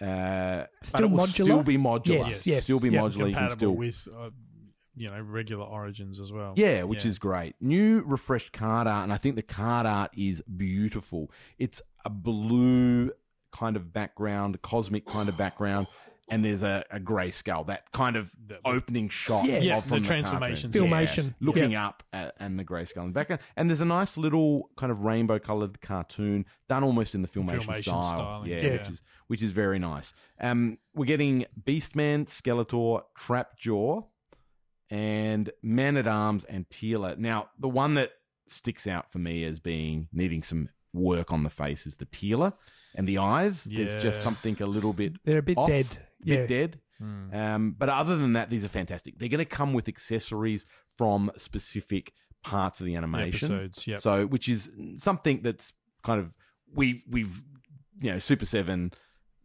[0.00, 1.44] Uh, but Still it will modular?
[1.44, 2.26] still be modular.
[2.26, 3.04] Yes, yes, still be yep.
[3.04, 3.28] modular.
[3.28, 4.30] You can still with uh,
[4.96, 6.54] you know regular origins as well.
[6.56, 7.54] yeah, which is great.
[7.60, 11.30] New refreshed card art, and I think the card art is beautiful.
[11.58, 13.10] It's a blue
[13.52, 15.86] kind of background, cosmic kind of background,
[16.28, 17.64] and there's a, a grey skull.
[17.64, 19.58] That kind of The- opening shot Yeah.
[19.58, 20.90] Yeah, of from the transformation cartoon.
[20.90, 21.16] Filmation.
[21.16, 23.42] Yes, looking up at, and the grayscale skull in the background.
[23.56, 27.60] And there's a nice little kind of rainbow coloured cartoon done almost in the filmation,
[27.62, 28.02] Filmation style.
[28.02, 28.72] styling, Yeah, yeah.
[28.72, 30.12] which is which is very nice.
[30.40, 34.04] Um, we're getting Beastman, Skeletor, Trapjaw,
[34.90, 37.16] and Man at Arms and Teela.
[37.18, 38.10] Now, the one that
[38.46, 42.52] sticks out for me as being needing some work on the face is the Teela
[42.94, 43.64] and the eyes.
[43.64, 45.86] There's just something a little bit They're a bit off, dead.
[46.22, 46.46] a bit Yeah.
[46.46, 46.80] dead.
[46.98, 47.34] Hmm.
[47.34, 49.18] Um, but other than that, these are fantastic.
[49.18, 50.64] They're going to come with accessories
[50.96, 52.12] from specific
[52.44, 53.50] parts of the animation.
[53.50, 53.98] Episodes, yep.
[53.98, 55.72] So, which is something that's
[56.04, 56.36] kind of
[56.72, 57.42] we've we've
[58.00, 58.92] you know Super Seven,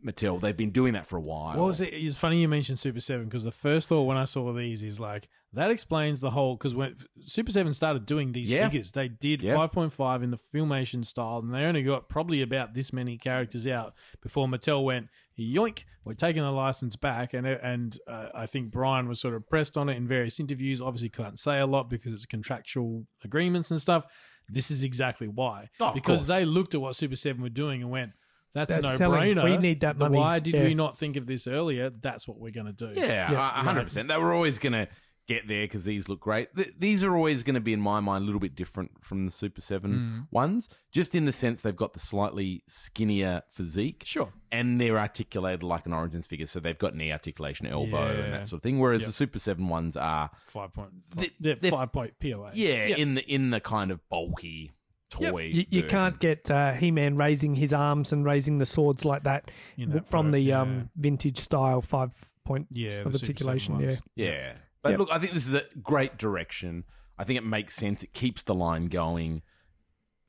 [0.05, 0.39] Mattel.
[0.39, 1.57] They've been doing that for a while.
[1.57, 1.93] What was it?
[1.93, 4.99] It's funny you mentioned Super Seven because the first thought when I saw these is
[4.99, 6.95] like that explains the whole because when
[7.25, 8.69] Super Seven started doing these Yeah.
[8.69, 9.55] figures, they did Yeah.
[9.55, 13.17] five point five in the filmation style, and they only got probably about this many
[13.17, 18.45] characters out before Mattel went yoink, we're taking the license back, and and uh, I
[18.45, 20.81] think Brian was sort of pressed on it in various interviews.
[20.81, 24.05] Obviously, can't say a lot because it's contractual agreements and stuff.
[24.51, 27.91] This is exactly why Oh, because they looked at what Super Seven were doing and
[27.91, 28.13] went.
[28.53, 29.35] That's, That's a selling.
[29.35, 29.43] no-brainer.
[29.43, 30.17] We need that money.
[30.17, 30.63] Why did Yeah.
[30.63, 31.89] we not think of this earlier?
[31.91, 32.91] That's what we're going to do.
[32.99, 33.61] Yeah, Yeah.
[33.61, 34.07] a hundred percent.
[34.09, 34.87] They were always going to
[35.27, 36.55] get there because these look great.
[36.55, 39.25] Th- these are always going to be, in my mind, a little bit different from
[39.27, 40.33] the Super Seven Mm.
[40.33, 44.01] ones, just in the sense they've got the slightly skinnier physique.
[44.07, 44.33] Sure.
[44.51, 48.47] and they're articulated like an Origins figure, so they've got knee articulation, elbow, and that
[48.47, 48.79] sort of thing.
[48.79, 49.07] Whereas Yep.
[49.09, 50.89] the Super Seven ones are, Five point.
[51.15, 52.49] They- Five, yeah, they're- five point POA.
[52.55, 52.97] yeah, Yep.
[52.97, 54.71] in the in the kind of bulky
[55.09, 55.43] toy.
[55.51, 59.49] You, you can't get uh, He-Man raising his arms and raising the swords like that,
[59.77, 60.61] that from photo, the yeah.
[60.61, 62.11] um, vintage style five
[62.45, 63.79] point Yeah, of articulation.
[63.79, 63.95] Yeah.
[64.15, 64.51] Yeah.
[64.81, 64.99] But Yep.
[64.99, 66.85] look, I think this is a great direction.
[67.17, 68.01] I think it makes sense.
[68.03, 69.41] It keeps the line going.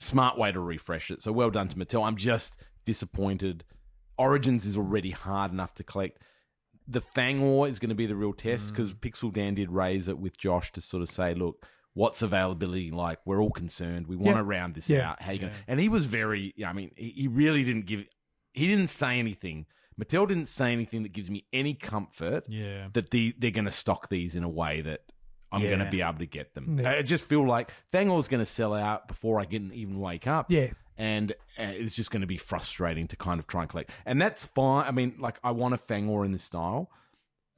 [0.00, 1.22] Smart way to refresh it.
[1.22, 2.04] So well done to Mattel.
[2.06, 3.64] I'm just disappointed.
[4.18, 6.20] Origins is already hard enough to collect.
[6.88, 8.70] The Fangor is going to be the real test Mm.
[8.70, 11.64] because Pixel Dan did raise it with Josh to sort of say, look,
[11.94, 13.18] what's availability like?
[13.24, 14.06] We're all concerned.
[14.06, 14.38] We want Yeah.
[14.38, 15.10] to round this Yeah.
[15.10, 15.22] out.
[15.22, 15.52] How you going?
[15.52, 15.58] Yeah.
[15.68, 16.54] And he was very.
[16.64, 18.04] I mean, he, he really didn't give.
[18.52, 19.66] He didn't say anything.
[20.00, 22.88] Mattel didn't say anything that gives me any comfort Yeah.
[22.94, 25.02] that the, they're going to stock these in a way that
[25.52, 26.78] I'm going to be able to get them.
[26.80, 26.90] Yeah.
[26.92, 30.50] I just feel like Fangor's going to sell out before I can even wake up.
[30.50, 33.90] yeah, And uh, it's just going to be frustrating to kind of try and collect.
[34.06, 34.86] And that's fine.
[34.86, 36.90] I mean, like, I want a Fangor in this style,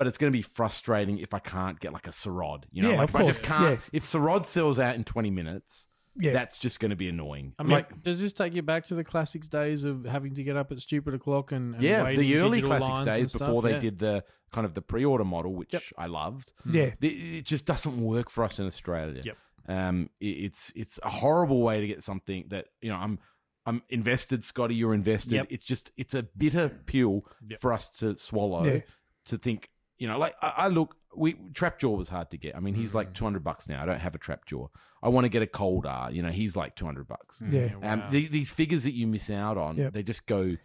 [0.02, 2.64] but it's going to be frustrating if I can't get like a Saurod.
[2.72, 3.70] You know, Yeah, like of if I just course, can't.
[3.78, 3.86] yeah.
[3.92, 5.86] If Saurod sells out in 20 minutes,
[6.18, 6.32] yeah.
[6.32, 7.54] that's just going to be annoying.
[7.56, 10.42] I mean, like, does this take you back to the classics days of having to
[10.42, 13.46] get up at stupid o'clock and, and yeah, the early classics days and stuff?
[13.46, 15.82] before they did the kind of the pre-order model, which Yep.
[15.96, 16.52] I loved.
[16.68, 16.90] yeah.
[17.00, 19.22] It- It just doesn't work for us in Australia.
[19.24, 19.36] Yep.
[19.68, 22.96] Um, it, it's it's a horrible way to get something that you know.
[22.96, 23.20] I'm
[23.64, 24.74] I'm invested, Scotty.
[24.74, 25.34] You're invested.
[25.34, 25.46] Yep.
[25.50, 27.22] It's just it's a bitter pill
[27.60, 28.64] for us to swallow.
[28.64, 28.80] Yeah.
[29.26, 30.96] To think, you know, like I, I look.
[31.14, 32.56] We Trapjaw was hard to get.
[32.56, 32.94] I mean, he's Mm.
[32.94, 33.82] like two hundred bucks now.
[33.82, 34.68] I don't have a Trapjaw.
[35.02, 36.10] I want to get a cold R.
[36.10, 37.42] You know, he's like two hundred bucks.
[37.46, 37.68] Yeah.
[37.82, 39.92] Um, the, these figures that you miss out on, Yep.
[39.92, 40.56] they just go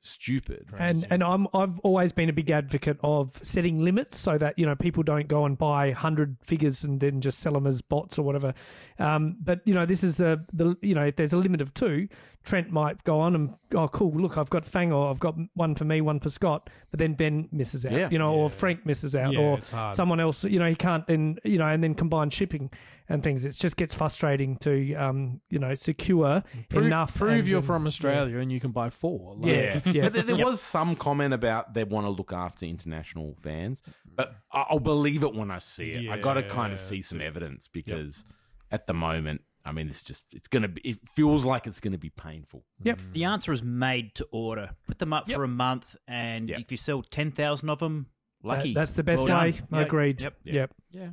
[0.00, 0.66] stupid.
[0.78, 4.66] And and I'm I've always been a big advocate of setting limits so that you
[4.66, 8.18] know people don't go and buy hundred figures and then just sell them as bots
[8.18, 8.52] or whatever.
[8.98, 11.72] Um, but you know this is a the you know if there's a limit of
[11.74, 12.08] two,
[12.44, 15.84] Trent might go on and oh cool look I've got Fangor I've got one for
[15.84, 18.08] me one for Scott, but then Ben misses out Yeah.
[18.10, 19.94] you know or Frank misses out Yeah, or it's hard.
[19.94, 22.70] someone else you know he can't then you know and then combine shipping
[23.08, 23.44] and things.
[23.44, 27.16] It just gets frustrating to um you know secure Prove, enough.
[27.16, 29.36] prove and, you're um, from Australia and you can buy four.
[29.36, 30.02] Like- Yeah, yeah.
[30.04, 33.80] But there, there was some comment about they want to look after international fans,
[34.14, 36.10] but I- I'll believe it when I see it.
[36.10, 38.24] I got to kind of see some evidence because
[38.70, 40.80] at the moment, I mean, it's just it's gonna be.
[40.82, 42.64] It feels like it's gonna be painful.
[42.82, 43.00] Yep.
[43.12, 44.70] The answer is made to order.
[44.86, 45.36] Put them up Yep.
[45.36, 46.60] for a month, and Yep.
[46.60, 48.06] if you sell 10,000 of them,
[48.42, 48.74] lucky.
[48.74, 49.52] That- that's the best Well way.
[49.52, 49.62] done.
[49.72, 50.20] I Agreed.
[50.20, 50.36] Yep.
[50.44, 50.74] Yep.
[50.90, 51.08] Yeah,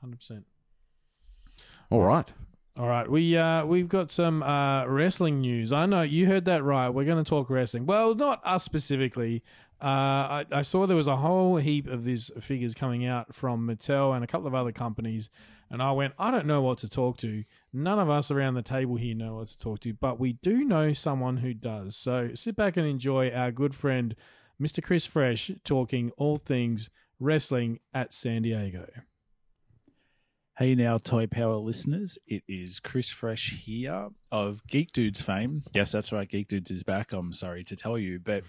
[0.00, 0.44] hundred percent.
[1.90, 2.30] All right.
[2.78, 5.72] All right, we uh we've got some uh wrestling news.
[5.72, 6.88] I know you heard that right.
[6.88, 7.86] We're going to talk wrestling.
[7.86, 9.42] Well, not us specifically.
[9.82, 9.84] Uh,
[10.42, 14.14] I, I saw there was a whole heap of these figures coming out from Mattel
[14.14, 15.30] and a couple of other companies,
[15.70, 17.44] and I went, I don't know what to talk to.
[17.72, 20.64] None of us around the table here know what to talk to, but we do
[20.64, 21.96] know someone who does.
[21.96, 24.16] So sit back and enjoy our good friend,
[24.60, 24.82] Mr.
[24.82, 26.88] Criss Fresh, talking all things
[27.20, 28.86] wrestling at San Diego.
[30.58, 32.18] Hey now, Toy Power listeners.
[32.26, 35.62] It is Criss Fresh here of Geek Dudes fame.
[35.72, 36.28] Yes, that's right.
[36.28, 37.12] Geek Dudes is back.
[37.12, 38.42] I'm sorry to tell you, but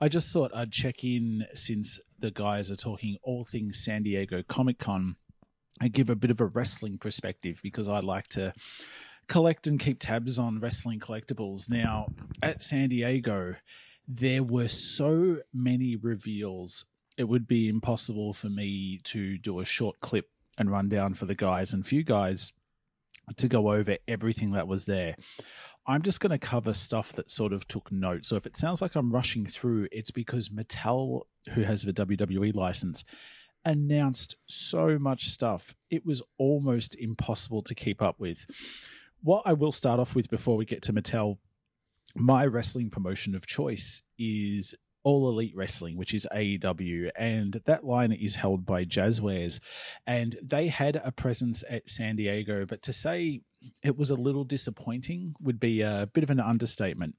[0.00, 4.44] I just thought I'd check in since the guys are talking all things San Diego
[4.44, 5.16] Comic Con
[5.82, 8.54] and give a bit of a wrestling perspective because I like to
[9.26, 11.68] collect and keep tabs on wrestling collectibles.
[11.68, 12.06] Now,
[12.40, 13.56] at San Diego,
[14.06, 16.84] there were so many reveals,
[17.18, 21.24] it would be impossible for me to do a short clip and run down for
[21.24, 22.52] the guys and few guys
[23.36, 25.16] to go over everything that was there.
[25.84, 28.24] I'm just going to cover stuff that sort of took note.
[28.24, 31.22] So if it sounds like I'm rushing through, it's because Mattel,
[31.54, 33.02] who has the WWE license,
[33.64, 35.74] announced so much stuff.
[35.90, 38.46] It was almost impossible to keep up with.
[39.22, 41.38] What I will start off with before we get to Mattel,
[42.14, 48.12] my wrestling promotion of choice is All Elite Wrestling, which is AEW, and that line
[48.12, 49.60] is held by Jazzwares.
[50.06, 53.42] And they had a presence at San Diego, but to say
[53.82, 57.14] it was a little disappointing would be a bit of an understatement.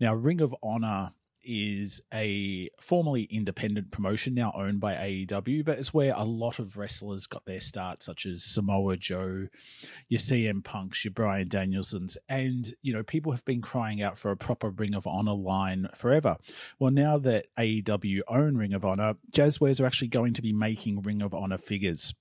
[0.00, 1.12] Now, Ring of Honor
[1.44, 6.76] is a formerly independent promotion now owned by AEW, but it's where a lot of
[6.76, 9.48] wrestlers got their start, such as Samoa Joe,
[10.08, 14.30] your CM Punks, your Brian Danielsons, and you know people have been crying out for
[14.30, 16.36] a proper Ring of Honor line forever.
[16.78, 21.02] Well, now that AEW own Ring of Honor, Jazzwares are actually going to be making
[21.02, 22.14] Ring of Honor figures.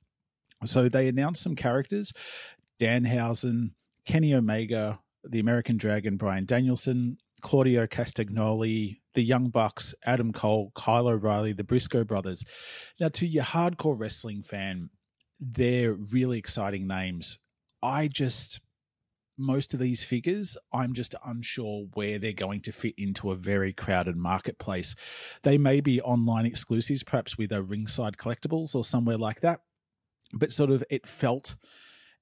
[0.65, 2.13] So they announced some characters:
[2.80, 3.72] Danhausen,
[4.05, 11.08] Kenny Omega, the American Dragon, Brian Danielson, Claudio Castagnoli, the Young Bucks, Adam Cole, Kyle
[11.08, 12.44] O'Reilly, the Briscoe brothers.
[13.00, 14.89] Now, to your hardcore wrestling fan,
[15.39, 17.39] they're really exciting names.
[17.84, 18.62] I just,
[19.38, 23.74] most of these figures, I'm just unsure where they're going to fit into a very
[23.74, 24.96] crowded marketplace.
[25.44, 29.62] They may be online exclusives, perhaps with a ringside collectibles or somewhere like that.
[30.34, 31.56] But sort of, it felt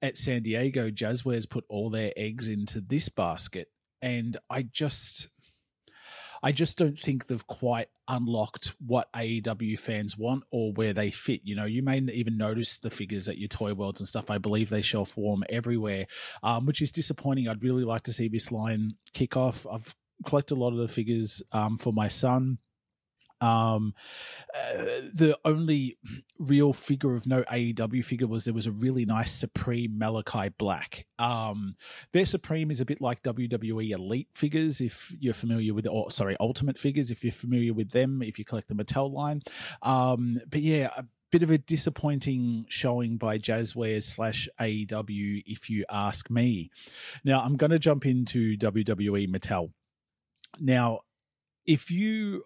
[0.02, 3.68] at San Diego, Jazzwares put all their eggs into this basket.
[4.02, 5.28] And I just,
[6.42, 11.42] I just don't think they've quite unlocked what AEW fans want or where they fit.
[11.44, 14.30] You know, you may even notice the figures at your toy worlds and stuff.
[14.30, 16.06] I believe they shelf warm everywhere,
[16.42, 17.48] um, which is disappointing.
[17.48, 19.66] I'd really like to see this line kick off.
[19.70, 19.94] I've
[20.26, 22.58] collected a lot of the figures um, for my son.
[23.40, 23.94] Um,
[24.54, 25.98] uh, the only
[26.38, 31.06] real figure of no AEW figure was there was a really nice Supreme Malachi Black.
[31.18, 31.76] Um,
[32.12, 36.36] their Supreme is a bit like WWE Elite figures, if you're familiar with, or sorry,
[36.40, 39.42] Ultimate figures, if you're familiar with them, if you collect the Mattel line.
[39.82, 45.84] Um, but yeah, a bit of a disappointing showing by Jazzwares slash AEW, if you
[45.90, 46.70] ask me.
[47.24, 49.70] Now, I'm going to jump into WWE Mattel.
[50.58, 51.00] Now,
[51.66, 52.42] if you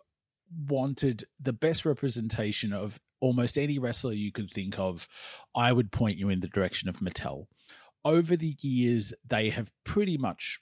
[0.68, 5.08] wanted the best representation of almost any wrestler you could think of,
[5.54, 7.46] I would point you in the direction of Mattel.
[8.04, 10.60] Over the years, they have pretty much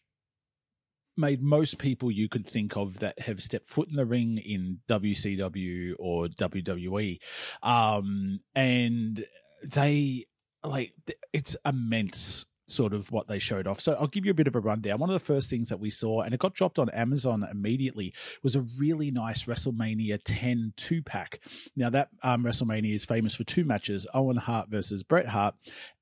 [1.16, 4.78] made most people you could think of that have stepped foot in the ring in
[4.88, 7.18] WCW or WWE.
[7.62, 9.24] Um, and
[9.64, 10.26] they
[10.64, 10.92] like
[11.32, 13.80] it's immense sort of what they showed off.
[13.80, 14.98] So I'll give you a bit of a rundown.
[14.98, 18.14] One of the first things that we saw, and it got dropped on Amazon immediately,
[18.42, 21.40] was a really nice WrestleMania 10 two pack.
[21.76, 25.54] Now, that um, WrestleMania is famous for two matches Owen Hart versus Bret Hart,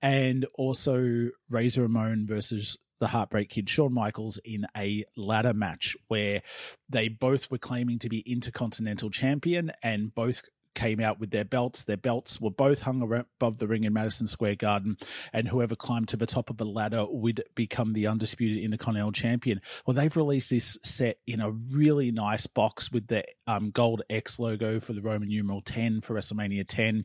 [0.03, 6.43] and also Razor Ramon versus the Heartbreak Kid, Shawn Michaels, in a ladder match where
[6.89, 10.43] they both were claiming to be Intercontinental Champion and both
[10.75, 11.85] came out with their belts.
[11.85, 14.97] Their belts were both hung above the ring in Madison Square Garden,
[15.33, 19.61] and whoever climbed to the top of the ladder would become the undisputed Intercontinental Champion.
[19.87, 24.39] Well, they've released this set in a really nice box with the um, gold X
[24.39, 27.05] logo for the Roman numeral 10 for WrestleMania 10.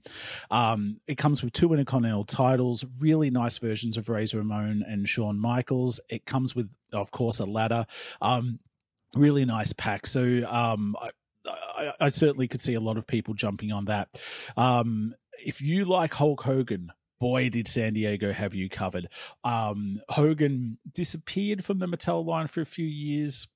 [0.51, 5.39] Um, it comes with two Intercontinental titles, really nice versions of Razor Ramon and Shawn
[5.39, 5.99] Michaels.
[6.09, 7.85] It comes with, of course, a ladder.
[8.21, 8.59] Um,
[9.15, 10.07] really nice pack.
[10.07, 11.09] So um, I,
[11.47, 14.09] I, I certainly could see a lot of people jumping on that.
[14.57, 15.15] Um,
[15.45, 19.09] if you like Hulk Hogan, boy, did San Diego have you covered.
[19.43, 23.47] Um, Hogan disappeared from the Mattel line for a few years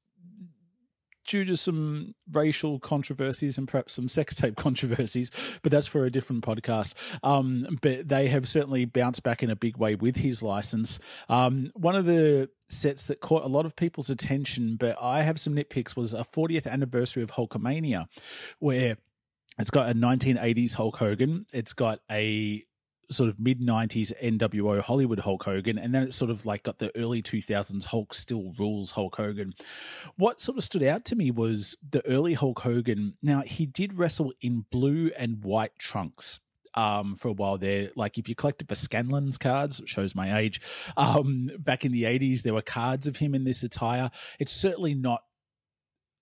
[1.30, 6.11] due to some racial controversies and perhaps some sex tape controversies, but that's for a
[6.11, 6.95] different podcast.
[7.23, 10.99] Um, but they have certainly bounced back in a big way with his license.
[11.30, 15.39] Um, one of the sets that caught a lot of people's attention, but I have
[15.39, 18.07] some nitpicks, was a 40th anniversary of Hulkamania,
[18.57, 18.97] where
[19.59, 21.45] it's got a 1980s Hulk Hogan.
[21.53, 22.63] It's got a
[23.12, 26.80] sort of mid 90s NWO Hollywood Hulk Hogan, and then it's sort of like got
[26.80, 29.53] the early 2000s Hulk still rules Hulk Hogan.
[30.18, 33.16] What sort of stood out to me was the early Hulk Hogan.
[33.22, 36.39] Now, he did wrestle in blue and white trunks.
[36.76, 40.38] Um, for a while there, like if you collected the Scanlens cards, it shows my
[40.38, 40.62] age.
[40.97, 44.12] Um, back in the 80s, there were cards of him in this attire.
[44.38, 45.24] It's certainly not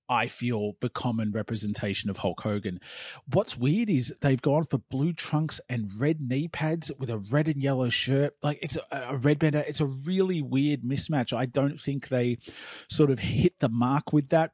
[0.10, 2.80] I feel the common representation of Hulk Hogan.
[3.32, 7.48] What's weird is they've gone for blue trunks and red knee pads with a red
[7.48, 8.36] and yellow shirt.
[8.42, 9.56] Like it's a, a red band.
[9.56, 11.36] It's a really weird mismatch.
[11.36, 12.38] I don't think they
[12.90, 14.52] sort of hit the mark with that.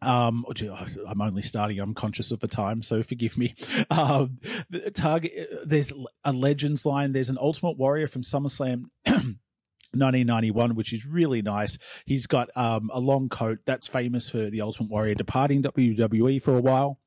[0.00, 0.44] Um,
[1.06, 1.78] I'm only starting.
[1.78, 3.54] I'm conscious of the time, so forgive me.
[3.90, 4.38] Um,
[4.94, 5.48] target.
[5.64, 5.92] There's
[6.24, 7.12] a Legends line.
[7.12, 8.86] There's an Ultimate Warrior from SummerSlam
[9.92, 11.78] 1991, which is really nice.
[12.04, 16.56] He's got um, a long coat that's famous for the Ultimate Warrior departing WWE for
[16.56, 16.98] a while.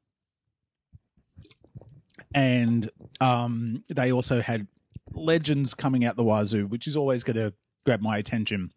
[2.33, 2.89] And
[3.21, 4.67] um, they also had
[5.13, 7.53] legends coming out the wazoo, which is always going to
[7.85, 8.71] grab my attention.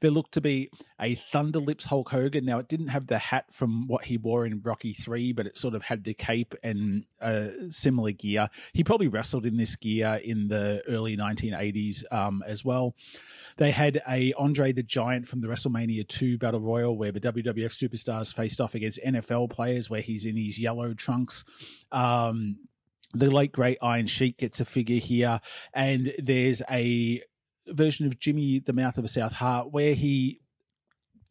[0.00, 2.44] There looked to be a Thunder Lips Hulk Hogan.
[2.44, 5.58] Now, it didn't have the hat from what he wore in Rocky 3, but it
[5.58, 8.48] sort of had the cape and uh, similar gear.
[8.72, 12.94] He probably wrestled in this gear in the early 1980s um, as well.
[13.56, 17.72] They had a Andre the Giant from the WrestleMania 2 Battle Royal where the WWF
[17.72, 21.44] superstars faced off against NFL players where he's in his yellow trunks.
[21.92, 22.58] Um,
[23.14, 25.40] the late great Iron Sheik gets a figure here,
[25.72, 27.22] and there's a
[27.68, 30.40] version of Jimmy the Mouth of a South Hart where he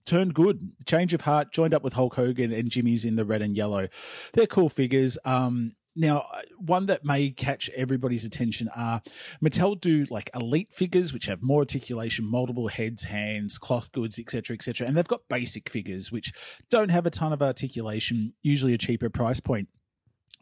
[0.06, 3.42] turned good, change of heart, joined up with Hulk Hogan, and Jimmy's in the red
[3.42, 3.88] and yellow.
[4.34, 5.18] They're cool figures.
[5.26, 6.26] Um, now,
[6.58, 9.02] one that may catch everybody's attention are
[9.44, 14.56] Mattel do like elite figures, which have more articulation, multiple heads, hands, cloth goods, etc.,
[14.56, 16.34] etc., and they've got basic figures which
[16.70, 19.70] don't have a ton of articulation, usually a cheaper price point.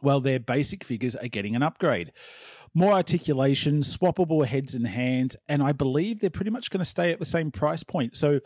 [0.02, 2.12] Well, their basic figures are getting an upgrade
[2.74, 7.12] more articulation, swappable heads and hands, and I believe they're pretty much going to stay
[7.12, 8.16] at the same price point.
[8.16, 8.40] So,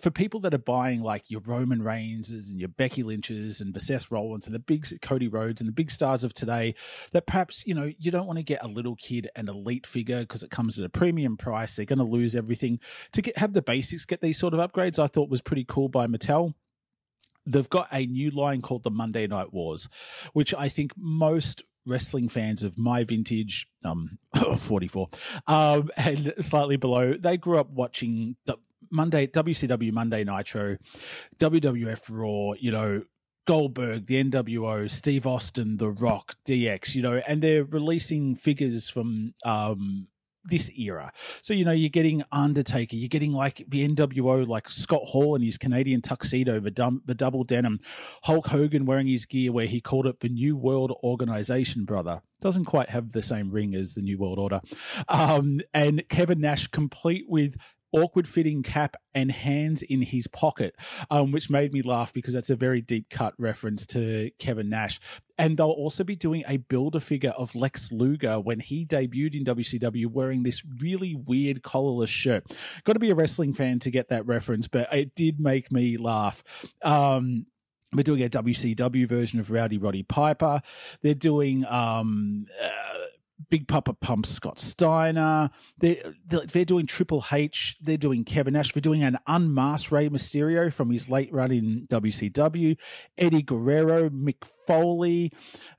[0.00, 3.78] for people that are buying like your Roman Reigns and your Becky Lynch's and the
[3.80, 6.74] Seth Rollins and the big Cody Rhodes and the big stars of today,
[7.12, 10.20] that perhaps you know you don't want to get a little kid and elite figure
[10.20, 11.76] because it comes at a premium price.
[11.76, 12.80] They're going to lose everything
[13.12, 14.98] to get have the basics get these sort of upgrades.
[14.98, 16.54] I thought was pretty cool by Mattel
[17.46, 19.88] they've got a new line called the Monday Night Wars,
[20.32, 24.18] which I think most wrestling fans of my vintage, um,
[24.58, 25.08] 44,
[25.46, 28.36] um, and slightly below, they grew up watching
[28.90, 30.76] Monday, WCW Monday Nitro,
[31.38, 33.02] WWF Raw, you know,
[33.46, 39.34] Goldberg, the NWO, Steve Austin, The Rock, DX, you know, and they're releasing figures from,
[39.44, 40.08] um,
[40.48, 41.12] this era.
[41.42, 45.42] So, you know, you're getting Undertaker, you're getting like the NWO, like Scott Hall in
[45.42, 47.80] his Canadian tuxedo, the, dum- the double denim,
[48.24, 52.22] Hulk Hogan wearing his gear where he called it the New World Organization, brother.
[52.40, 54.60] Doesn't quite have the same ring as the New World Order.
[55.08, 57.56] Um, and Kevin Nash, complete with
[57.92, 60.74] awkward fitting cap and hands in his pocket,
[61.10, 65.00] um, which made me laugh because that's a very deep cut reference to Kevin Nash.
[65.38, 69.44] And they'll also be doing a builder figure of Lex Luger when he debuted in
[69.44, 72.44] WCW wearing this really weird collarless shirt.
[72.84, 75.96] Got to be a wrestling fan to get that reference, but it did make me
[75.96, 76.42] laugh.
[76.82, 77.46] Um,
[77.92, 80.60] they're doing a WCW version of Rowdy Roddy Piper.
[81.02, 82.98] They're doing um, uh,
[83.50, 85.50] Big Papa Pump Scott Steiner.
[85.78, 87.76] They're, they're doing Triple H.
[87.80, 88.72] They're doing Kevin Nash.
[88.72, 92.76] They're doing an unmasked Rey Mysterio from his late run in WCW.
[93.18, 95.32] Eddie Guerrero, Mick Foley.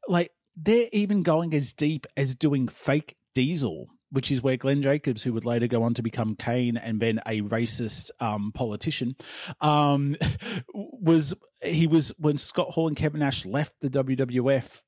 [0.07, 3.87] Like they're even going as deep as doing fake Diesel.
[4.09, 7.19] Which is where Glenn Jacobs, who would later go on to become Kane and then
[7.25, 9.17] a racist um, politician,
[9.59, 10.15] um,
[10.73, 14.83] was he was when Scott Hall and Kevin Nash left the WWF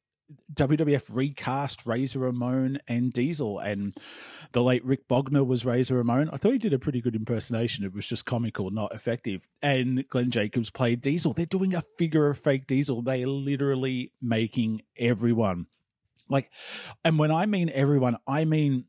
[0.53, 3.95] WWF recast Razor Ramon and Diesel, and
[4.51, 6.30] the late Rick Bogner was Razor Ramon.
[6.32, 7.84] I thought he did a pretty good impersonation.
[7.86, 9.47] It was just comical, not effective.
[9.61, 11.34] And Glenn Jacobs played Diesel.
[11.34, 13.01] They're doing a figure of fake Diesel.
[13.01, 15.67] They are literally making everyone
[16.30, 16.51] like,
[17.03, 18.86] and when I mean everyone, I mean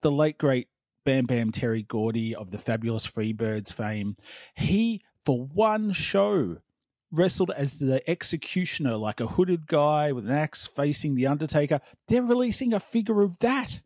[0.00, 0.68] the late great
[1.04, 4.16] Bam Bam Terry Gordy of the Fabulous Freebirds fame.
[4.54, 6.56] He, for one show,
[7.12, 11.80] wrestled as the executioner, like a hooded guy with an axe facing the Undertaker.
[12.08, 13.80] They're releasing a figure of that.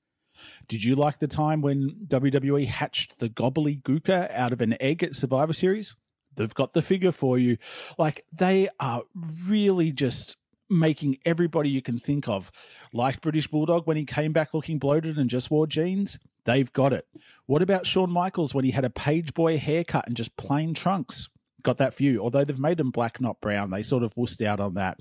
[0.69, 5.03] Did you like the time when WWE hatched the Gobbledy Gooker out of an egg
[5.03, 5.97] at Survivor Series?
[6.37, 7.59] They've got the figure for you.
[7.99, 9.03] Like, they are
[9.47, 10.37] really just
[10.71, 12.51] making everybody you can think of.
[12.93, 16.93] Like British Bulldog when he came back looking bloated and just wore jeans, they've got
[16.93, 17.07] it.
[17.47, 21.29] What about Shawn Michaels when he had a page boy haircut and just plain trunks?
[21.65, 22.21] Got that you.
[22.21, 23.71] Although they've made him black, not brown.
[23.71, 25.01] They sort of wussed out on that.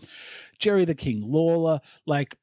[0.57, 2.37] Jerry the King Lawler, like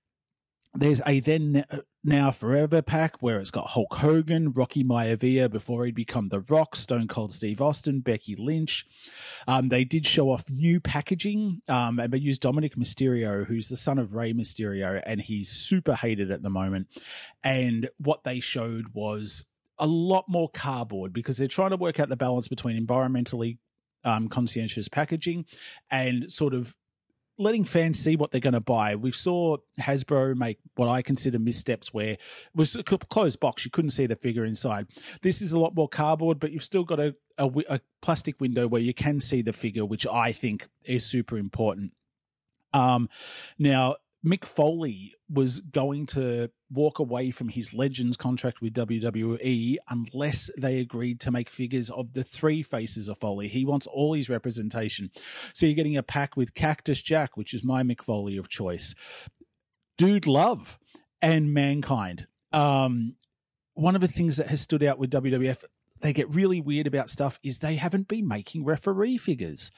[0.74, 1.64] there's a then
[2.04, 6.76] now forever pack where it's got Hulk Hogan, Rocky Maivia before he'd become The Rock,
[6.76, 8.86] Stone Cold Steve Austin, Becky Lynch.
[9.48, 13.76] Um, they did show off new packaging, um, and they used Dominik Mysterio, who's the
[13.76, 16.86] son of Rey Mysterio, and he's super hated at the moment.
[17.42, 19.44] And what they showed was
[19.78, 23.58] a lot more cardboard because they're trying to work out the balance between environmentally
[24.04, 25.44] um, conscientious packaging
[25.90, 26.74] and sort of
[27.40, 28.94] letting fans see what they're going to buy.
[28.94, 32.20] We saw Hasbro make what I consider missteps where it
[32.54, 33.64] was a closed box.
[33.64, 34.88] You couldn't see the figure inside.
[35.22, 38.68] This is a lot more cardboard, but you've still got a, a, a plastic window
[38.68, 41.92] where you can see the figure, which I think is super important.
[42.74, 43.08] Um,
[43.58, 50.50] now, Mick Foley was going to walk away from his Legends contract with WWE unless
[50.58, 53.48] they agreed to make figures of the three faces of Foley.
[53.48, 55.10] He wants all his representation.
[55.54, 58.94] So you're getting a pack with Cactus Jack, which is my Mick Foley of choice,
[59.96, 60.78] Dude Love,
[61.22, 62.26] and Mankind.
[62.52, 63.16] Um,
[63.74, 65.64] one of the things that has stood out with WWF
[66.00, 69.70] they get really weird about stuff is they haven't been making referee figures.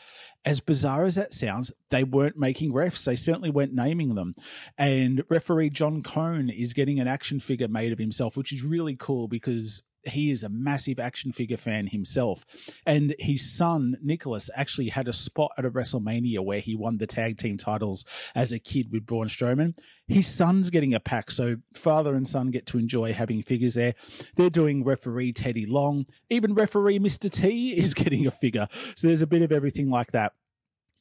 [0.45, 3.05] As bizarre as that sounds, they weren't making refs.
[3.05, 4.35] They certainly weren't naming them.
[4.79, 8.97] And referee John Cone is getting an action figure made of himself, which is really
[8.97, 12.45] cool because he is a massive action figure fan himself.
[12.87, 17.07] And his son, Nicholas, actually had a spot at a WrestleMania where he won the
[17.07, 19.75] tag team titles as a kid with Braun Strowman.
[20.09, 23.95] His son's getting a pack, so father and son get to enjoy having figures there.
[24.37, 26.07] They're doing referee Teddy Long.
[26.29, 27.31] Even referee Mr.
[27.31, 28.69] T is getting a figure.
[28.97, 30.33] So there's a bit of everything like that.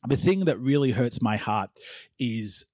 [0.07, 1.69] The thing that really hurts my heart
[2.17, 2.65] is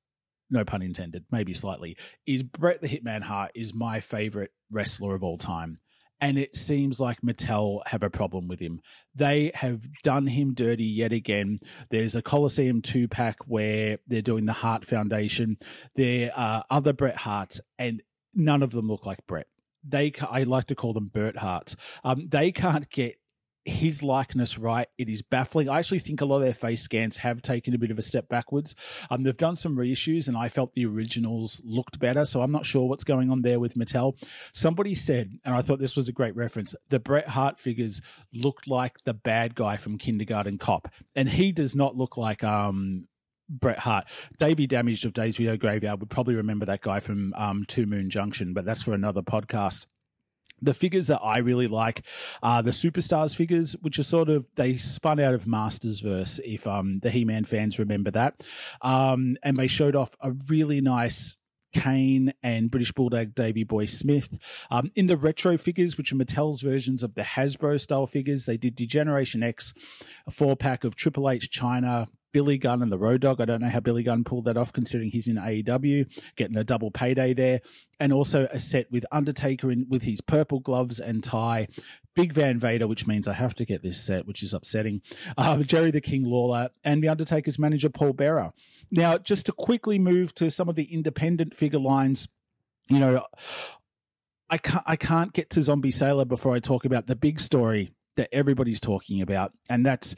[0.49, 5.23] no pun intended, maybe slightly, is Bret the Hitman Hart is my favorite wrestler of
[5.23, 5.79] all time
[6.19, 8.81] and it seems like Mattel have a problem with him.
[9.15, 11.59] They have done him dirty yet again.
[11.89, 15.57] There's a Coliseum two pack where they're doing the Hart Foundation.
[15.95, 18.01] There are other Bret Harts, and
[18.33, 19.47] none of them look like Bret.
[19.87, 21.75] They, I like to call them Bert Harts.
[22.03, 23.15] Um, they can't get
[23.67, 24.87] his likeness right.
[24.97, 25.69] It is baffling.
[25.69, 28.01] I actually think a lot of their face scans have taken a bit of a
[28.01, 28.75] step backwards.
[29.09, 32.25] Um, they've done some reissues, and I felt the originals looked better.
[32.25, 34.13] So I'm not sure what's going on there with Mattel.
[34.53, 38.01] Somebody said, and I thought this was a great reference, the Bret Hart figures
[38.33, 43.07] looked like the bad guy from Kindergarten Cop, and he does not look like um
[43.49, 44.05] Bret Hart.
[44.39, 48.09] Davey Damaged of Days Video Graveyard would probably remember that guy from um, Two Moon
[48.09, 49.85] Junction, but that's for another podcast
[50.61, 52.05] the figures that I really like
[52.41, 56.39] are the superstars figures, which are sort of they spun out of Mastersverse.
[56.43, 58.43] If um, the He-Man fans remember that,
[58.81, 61.35] um, and they showed off a really nice
[61.73, 64.39] Kane and British Bulldog Davy Boy Smith.
[64.71, 68.57] Um, in the retro figures, which are Mattel's versions of the Hasbro style figures, they
[68.57, 69.73] did Degeneration X,
[70.25, 73.41] a four pack of Triple H Chyna, Billy Gunn and the Road Dog.
[73.41, 76.05] I don't know how Billy Gunn pulled that off, considering he's in AEW,
[76.35, 77.61] getting a double payday there,
[77.99, 81.67] and also a set with Undertaker in with his purple gloves and tie.
[82.15, 85.01] Big Van Vader, which means I have to get this set, which is upsetting.
[85.37, 88.51] Uh, Jerry the King Lawler and the Undertaker's manager Paul Bearer.
[88.89, 92.27] Now, just to quickly move to some of the independent figure lines,
[92.89, 93.23] you know,
[94.49, 97.91] I can't I can't get to Zombie Sailor before I talk about the big story
[98.17, 100.15] that everybody's talking about, and that's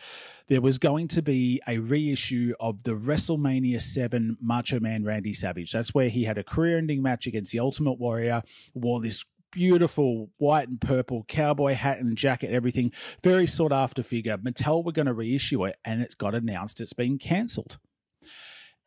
[0.47, 5.71] there was going to be a reissue of the WrestleMania 7 Macho Man Randy Savage.
[5.71, 8.41] That's where he had a career ending match against the Ultimate Warrior,
[8.73, 12.91] wore this beautiful white and purple cowboy hat and jacket, everything.
[13.23, 14.37] Very sought after figure.
[14.37, 17.77] Mattel were going to reissue it, and it's got announced it's been cancelled.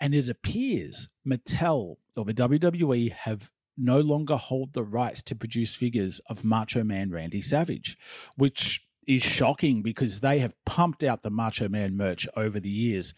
[0.00, 5.74] And it appears Mattel or the WWE have no longer hold the rights to produce
[5.74, 7.96] figures of Macho Man Randy Savage,
[8.36, 13.14] which is shocking because they have pumped out the Macho Man merch over the years.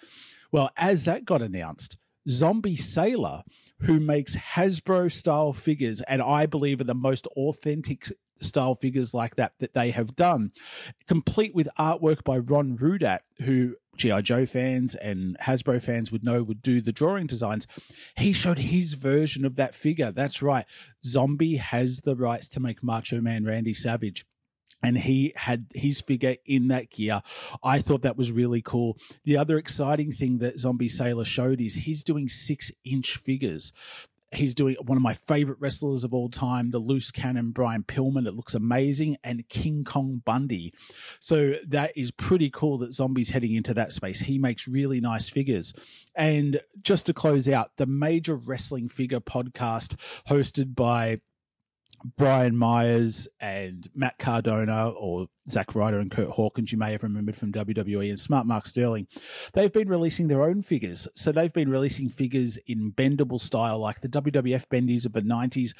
[0.52, 1.96] Well, as that got announced,
[2.28, 3.42] Zombie Sailor,
[3.80, 8.08] who makes Hasbro style figures, and I believe are the most authentic
[8.40, 10.52] style figures like that that they have done,
[11.06, 14.22] complete with artwork by Ron Rudat, who G.I.
[14.22, 17.66] Joe fans and Hasbro fans would know would do the drawing designs.
[18.16, 20.10] He showed his version of that figure.
[20.10, 20.66] That's right.
[21.04, 24.24] Zombie has the rights to make Macho Man Randy Savage
[24.84, 27.22] and he had his figure in that gear.
[27.62, 28.98] I thought that was really cool.
[29.24, 33.72] The other exciting thing that Zombie Sailor showed is he's doing six inch figures.
[34.30, 38.26] He's doing one of my favorite wrestlers of all time, the loose cannon Brian Pillman.
[38.26, 40.74] It looks amazing, and King Kong Bundy.
[41.18, 44.20] So that is pretty cool that Zombie's heading into that space.
[44.20, 45.72] He makes really nice figures.
[46.14, 49.94] And just to close out, the major wrestling figure podcast
[50.28, 51.20] hosted by
[52.16, 57.36] Brian Myers and Matt Cardona, or Zack Ryder and Kurt Hawkins, you may have remembered
[57.36, 59.06] from WWE, and Smart Mark Sterling,
[59.54, 61.08] they've been releasing their own figures.
[61.14, 65.70] So they've been releasing figures in bendable style, like the WWF bendies of the 90s.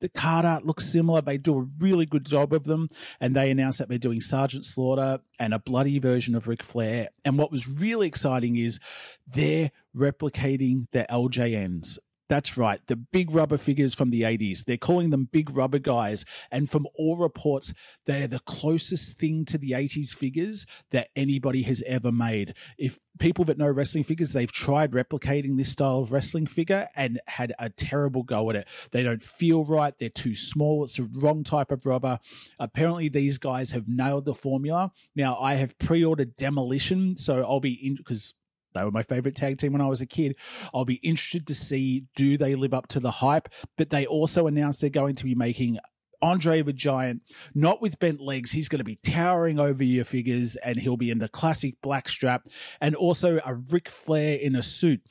[0.00, 1.20] The card art looks similar.
[1.22, 2.90] They do a really good job of them.
[3.20, 7.08] And they announced that they're doing Sergeant Slaughter and a bloody version of Ric Flair.
[7.24, 8.80] And what was really exciting is
[9.26, 11.98] they're replicating the LJNs.
[12.28, 14.64] That's right, the big rubber figures from the 80s.
[14.64, 16.24] They're calling them big rubber guys.
[16.50, 17.74] And from all reports,
[18.06, 22.54] they're the closest thing to the 80s figures that anybody has ever made.
[22.78, 27.20] If people that know wrestling figures, they've tried replicating this style of wrestling figure and
[27.26, 28.68] had a terrible go at it.
[28.90, 32.18] They don't feel right, they're too small, it's the wrong type of rubber.
[32.58, 34.92] Apparently, these guys have nailed the formula.
[35.14, 38.34] Now, I have pre ordered Demolition, so I'll be in because
[38.74, 40.36] they were my favorite tag team when I was a kid.
[40.74, 43.48] I'll be interested to see do they live up to the hype.
[43.76, 45.78] But they also announced they're going to be making
[46.24, 47.20] Andre the Giant,
[47.54, 48.50] not with bent legs.
[48.50, 52.08] He's going to be towering over your figures and he'll be in the classic black
[52.08, 52.48] strap
[52.80, 55.02] and also a Ric Flair in a suit.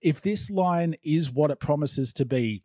[0.00, 2.62] If this line is what it promises to be,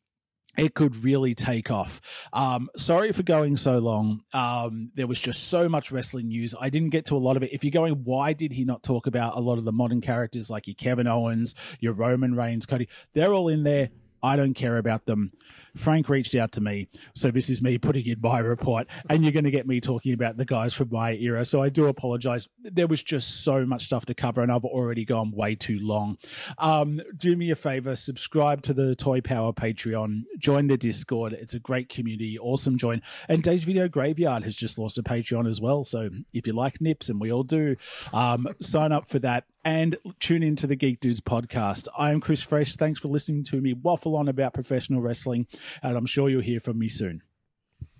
[0.57, 2.01] it could really take off.
[2.33, 4.21] Um, sorry for going so long.
[4.33, 6.55] Um, there was just so much wrestling news.
[6.59, 7.53] I didn't get to a lot of it.
[7.53, 10.49] If you're going, why did he not talk about a lot of the modern characters
[10.49, 12.87] like your Kevin Owens, your Roman Reigns, Cody?
[13.13, 13.89] They're all in there.
[14.23, 15.31] I don't care about them.
[15.76, 19.32] Frank reached out to me, so this is me putting in my report, and you're
[19.32, 21.45] going to get me talking about the guys from my era.
[21.45, 22.47] So I do apologize.
[22.63, 26.17] There was just so much stuff to cover, and I've already gone way too long.
[26.57, 31.34] Um, do me a favor, subscribe to the Toy Power Patreon, join the Discord.
[31.34, 33.01] It's a great community, awesome join.
[33.28, 35.84] And Days Video Graveyard has just launched a Patreon as well.
[35.84, 37.76] So if you like nips, and we all do,
[38.13, 41.88] um, sign up for that and tune into the Geek Dudes podcast.
[41.97, 42.76] I am Criss Fresh.
[42.76, 45.47] Thanks for listening to me waffle on about professional wrestling,
[45.84, 47.22] and I'm sure you'll hear from me soon.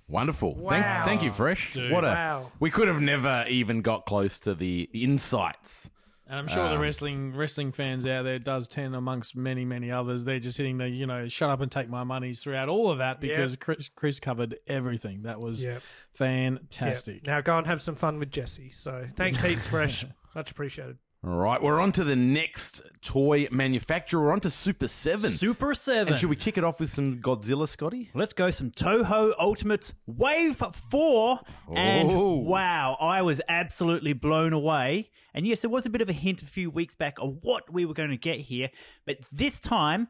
[0.07, 0.55] Wonderful.
[0.55, 0.70] Wow.
[0.70, 1.74] Thank, thank you, Fresh.
[1.74, 1.91] Dude.
[1.91, 2.51] What a Wow.
[2.59, 5.89] we could have never even got close to the insights.
[6.28, 9.91] And I'm sure the Um, wrestling wrestling fans out there does tend amongst many many
[9.91, 10.24] others.
[10.24, 12.97] They're just hitting the you know shut up and take my monies throughout all of
[12.97, 15.22] that because Criss, Criss covered everything.
[15.24, 15.84] That was Yep.
[16.13, 17.26] fantastic.
[17.28, 18.72] Now go and have some fun with Jesse.
[18.72, 20.05] So thanks heaps, Fresh.
[20.34, 20.97] Much appreciated.
[21.26, 24.21] All right, we're on to the next toy manufacturer.
[24.26, 25.32] We're on to Super 7.
[25.32, 26.09] Super 7.
[26.13, 28.11] And should we kick it off with some Godzilla, Scotty?
[28.13, 30.61] Let's go some Toho Ultimates Wave
[30.91, 31.39] 4.
[31.76, 32.36] And Oh.
[32.36, 35.09] wow, I was absolutely blown away.
[35.34, 37.73] And yes, there was a bit of a hint a few weeks back of what
[37.73, 38.69] we were going to get here.
[39.07, 40.09] But this time,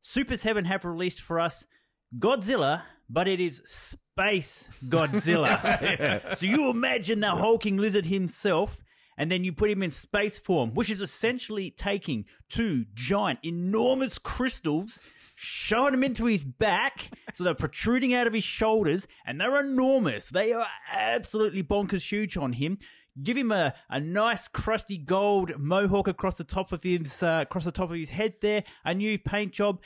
[0.00, 1.66] Super 7 have released for us
[2.18, 2.80] Godzilla,
[3.10, 6.36] but it is Space Godzilla.
[6.38, 8.78] So you imagine the hulking lizard himself,
[9.16, 14.18] and then you put him in space form, which is essentially taking two giant, enormous
[14.18, 15.00] crystals,
[15.34, 20.28] shoving them into his back, so they're protruding out of his shoulders, and they're enormous.
[20.28, 22.78] They are absolutely bonkers huge on him.
[23.22, 27.64] Give him a, a nice crusty gold mohawk across the top of his uh, across
[27.64, 29.78] the top of his head there, a new paint job,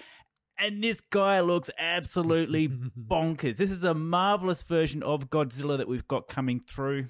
[0.59, 2.68] and this guy looks absolutely
[2.99, 3.57] bonkers.
[3.57, 7.07] This is a marvelous version of Godzilla that we've got coming through.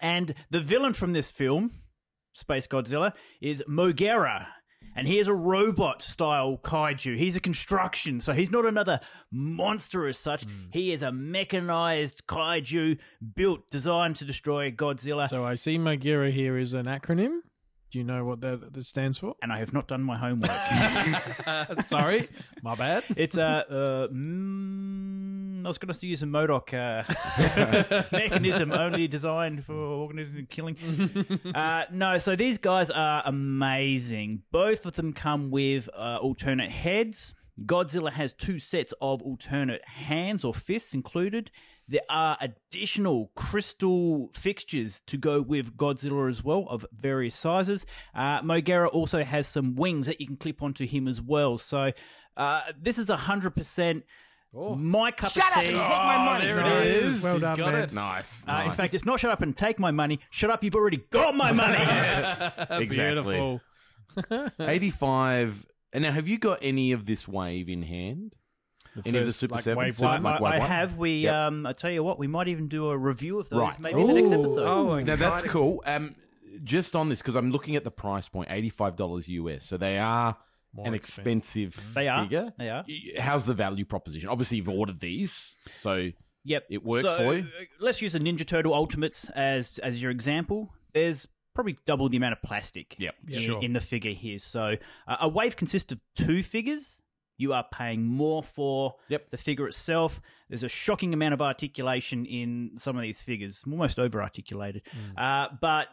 [0.00, 1.72] And the villain from this film,
[2.32, 4.46] Space Godzilla, is Mogera.
[4.94, 7.18] And he is a robot style kaiju.
[7.18, 10.44] He's a construction, so he's not another monster as such.
[10.44, 10.50] Hmm.
[10.70, 12.98] He is a mechanized kaiju
[13.34, 15.28] built, designed to destroy Godzilla.
[15.28, 17.40] So I see Mogera here is an acronym.
[17.96, 19.36] Do you know what that, that stands for?
[19.40, 20.50] and I have not done my homework.
[21.86, 22.28] Sorry,
[22.62, 23.04] my bad.
[23.16, 23.64] It's a.
[23.70, 27.04] Uh, mm, I was going to use a Modoc uh,
[28.12, 30.76] mechanism only designed for organism killing.
[31.54, 34.42] Uh, no, so these guys are amazing.
[34.52, 37.34] Both of them come with uh, alternate heads.
[37.64, 41.50] Godzilla has two sets of alternate hands or fists included.
[41.88, 47.86] There are additional crystal fixtures to go with Godzilla as well, of various sizes.
[48.14, 51.58] Uh, Mogera also has some wings that you can clip onto him as well.
[51.58, 51.92] So
[52.36, 54.04] uh, this is hundred percent
[54.52, 55.68] my cup Shut of up tea.
[55.74, 56.46] and take my money.
[56.46, 56.88] There Nice.
[56.88, 57.22] it is.
[57.22, 57.82] Well He's done, got man.
[57.82, 57.92] it.
[57.92, 58.44] Nice.
[58.48, 60.18] Uh, in fact, it's not shut up and take my money.
[60.30, 61.74] Shut up, you've already got my money.
[62.82, 62.86] Exactly.
[62.86, 63.60] Beautiful.
[64.58, 65.66] 85.
[65.92, 68.34] And now, have you got any of this wave in hand?
[69.04, 69.78] Any of the Super like, 7?
[69.78, 70.22] wave Super- one?
[70.22, 70.68] like I, wave I one?
[70.68, 70.96] have.
[70.96, 71.34] We, Yep.
[71.34, 73.80] um, I tell you what, we might even do a review of those Right.
[73.80, 74.66] maybe in the next episode.
[74.66, 75.82] Oh, Now that's cool.
[75.86, 76.14] Um,
[76.64, 79.64] just on this because I'm looking at the price point, eighty-five dollars US.
[79.66, 80.36] So they are
[80.72, 81.68] More an expensive.
[81.74, 82.22] expensive They are.
[82.22, 82.52] figure.
[82.58, 82.84] They are.
[83.18, 84.28] How's the value proposition?
[84.30, 86.10] Obviously, you've ordered these, so
[86.44, 87.40] Yep, It works So, for you?
[87.42, 90.72] uh, Let's use the Ninja Turtle Ultimates as as your example.
[90.94, 93.14] There's probably double the amount of plastic Yep.
[93.28, 93.62] in, Sure.
[93.62, 94.38] in the figure here.
[94.38, 94.76] So
[95.08, 97.02] uh, a wave consists of two figures.
[97.38, 99.30] You are paying more for Yep.
[99.30, 100.20] the figure itself.
[100.48, 104.82] There's a shocking amount of articulation in some of these figures, almost over articulated.
[104.92, 105.18] Hmm.
[105.18, 105.88] Uh, but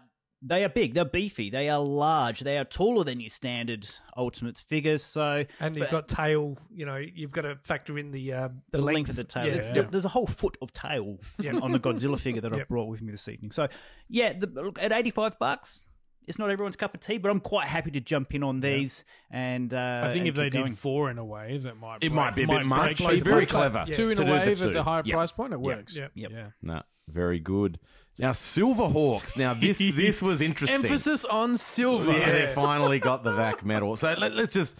[0.45, 3.87] they are big, they're beefy, they are large, they are taller than your standard
[4.17, 5.01] Ultimates figures.
[5.01, 6.57] So And you've got tail.
[6.69, 9.47] You know, you've got to factor in the uh, the, the length, of the tail.
[9.47, 9.53] Yeah.
[9.53, 11.55] There's, there- there's a whole foot of tail Yeah.
[11.59, 13.51] on the Godzilla figure that I've brought with me this evening.
[13.51, 13.67] So,
[14.09, 15.81] yeah, the, look, at 85 bucks,
[16.27, 19.03] it's not everyone's cup of tea, but I'm quite happy to jump in on these.
[19.31, 21.97] And uh, I think and if they keep did four in a wave, that might
[21.97, 22.97] It break- might be a bit much.
[23.03, 23.49] break It's very bank.
[23.49, 23.93] clever Yeah.
[23.95, 25.13] Two in to a do the wave at the higher Yep.
[25.13, 25.95] price point, it works.
[25.95, 26.11] Yep.
[26.15, 26.31] Yep.
[26.31, 26.47] Yeah.
[26.61, 27.79] no, very good.
[28.19, 29.35] Now, Silverhawks.
[29.37, 30.83] Now, this this was interesting.
[30.83, 32.11] Emphasis on silver.
[32.11, 33.95] Yeah, they finally got the VAC metal.
[33.95, 34.77] So let, us just,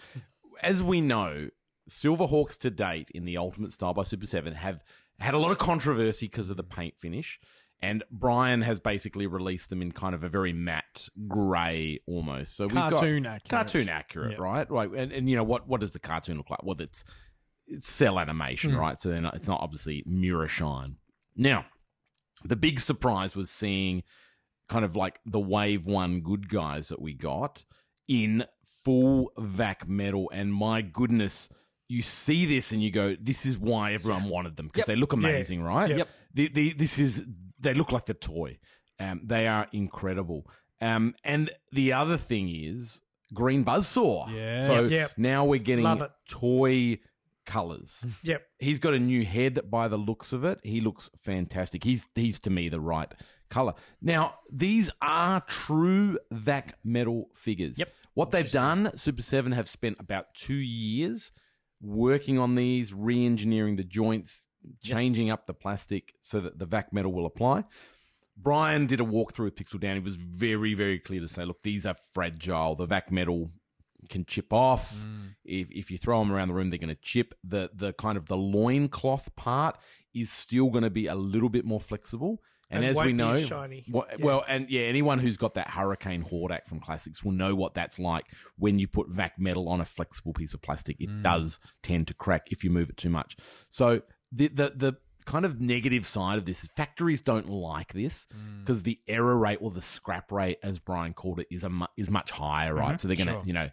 [0.62, 1.48] as we know,
[1.90, 4.82] Silverhawks to date in the Ultimate Style by Super 7 have
[5.18, 7.38] had a lot of controversy because of the paint finish.
[7.84, 12.56] And Brian has basically released them in kind of a very matte grey almost.
[12.56, 13.48] So we've Cartoon got, accurate.
[13.50, 14.40] Cartoon accurate, Yep.
[14.40, 14.70] right?
[14.70, 14.90] Right.
[14.90, 15.68] And, and you know what?
[15.68, 16.62] What does the cartoon look like?
[16.62, 17.04] Well, it's
[17.66, 18.78] it's cell animation, Hmm.
[18.78, 19.00] right?
[19.00, 20.96] So they're not, it's not obviously mirror shine.
[21.36, 21.64] Now,
[22.44, 24.02] the big surprise was seeing
[24.68, 27.64] kind of like the Wave One good guys that we got
[28.08, 28.44] in
[28.84, 31.48] full vac metal, and my goodness.
[31.86, 35.12] You see this and you go, "This is why everyone wanted them because they look
[35.12, 36.08] amazing, right?" Yep.
[36.32, 37.22] The, the, this is
[37.64, 38.58] they look like the toy.
[39.00, 40.46] Um, they are incredible.
[40.80, 43.00] Um, and the other thing is
[43.32, 44.32] Green Buzzsaw.
[44.32, 44.66] Yes.
[44.66, 45.10] So Yep.
[45.16, 45.84] now we're getting
[46.28, 46.98] toy
[47.46, 48.04] colors.
[48.22, 48.42] Yep.
[48.58, 50.60] He's got a new head by the looks of it.
[50.62, 51.84] He looks fantastic.
[51.84, 53.12] He's he's to me the right
[53.50, 53.74] color.
[54.00, 57.78] Now, these are true VAC metal figures.
[57.78, 57.92] Yep.
[58.14, 61.32] What they've done, Super 7 have spent about 2 years
[61.82, 64.46] working on these, re-engineering the joints,
[64.82, 67.64] changing up the plastic so that the VAC metal will apply.
[68.36, 69.96] Brian did a walkthrough with Pixel Dan.
[69.96, 72.74] He was very, very clear to say, look, these are fragile.
[72.74, 73.50] The VAC metal
[74.08, 74.94] can chip off.
[74.94, 75.34] Mm.
[75.44, 77.34] If, if you throw them around the room, they're going to chip.
[77.44, 79.78] The the kind of the loincloth part
[80.12, 82.42] is still going to be a little bit more flexible.
[82.70, 83.84] And, And as we know, shiny.
[83.88, 84.24] Well, Yeah.
[84.24, 87.98] well, and yeah, anyone who's got that Hurricane Hordak from Classics will know what that's
[87.98, 88.24] like
[88.56, 90.96] when you put vac metal on a flexible piece of plastic.
[91.00, 91.22] It mm.
[91.22, 93.36] does tend to crack if you move it too much.
[93.70, 94.02] So
[94.34, 98.26] the the the kind of negative side of this is factories don't like this
[98.60, 101.86] because the error rate or the scrap rate, as Brian called it, is a mu-
[101.96, 103.00] is much higher, right?
[103.00, 103.42] So they're gonna, Sure.
[103.46, 103.70] you know.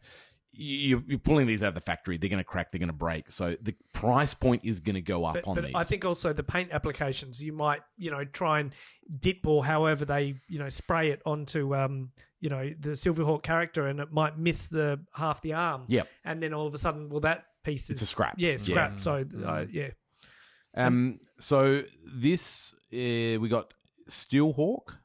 [0.54, 2.18] you- You're pulling these out of the factory.
[2.18, 2.72] They're going to crack.
[2.72, 3.32] They're going to break.
[3.32, 5.72] So the price point is going to go up But, on but these.
[5.76, 8.74] I think also the paint applications, you might, you know, try and
[9.22, 13.88] dip or however they, you know, spray it onto, um, you know, the Silverhawk character,
[13.88, 15.86] and it might miss the half the arm.
[15.88, 18.36] Yeah, And then all of a sudden, well, that piece is It's a scrap.
[18.38, 18.58] Yeah, Yeah.
[18.58, 19.00] scrap.
[19.00, 19.92] So uh, yeah,
[20.76, 23.74] Um, so this uh, we got
[24.10, 24.98] Steelhawk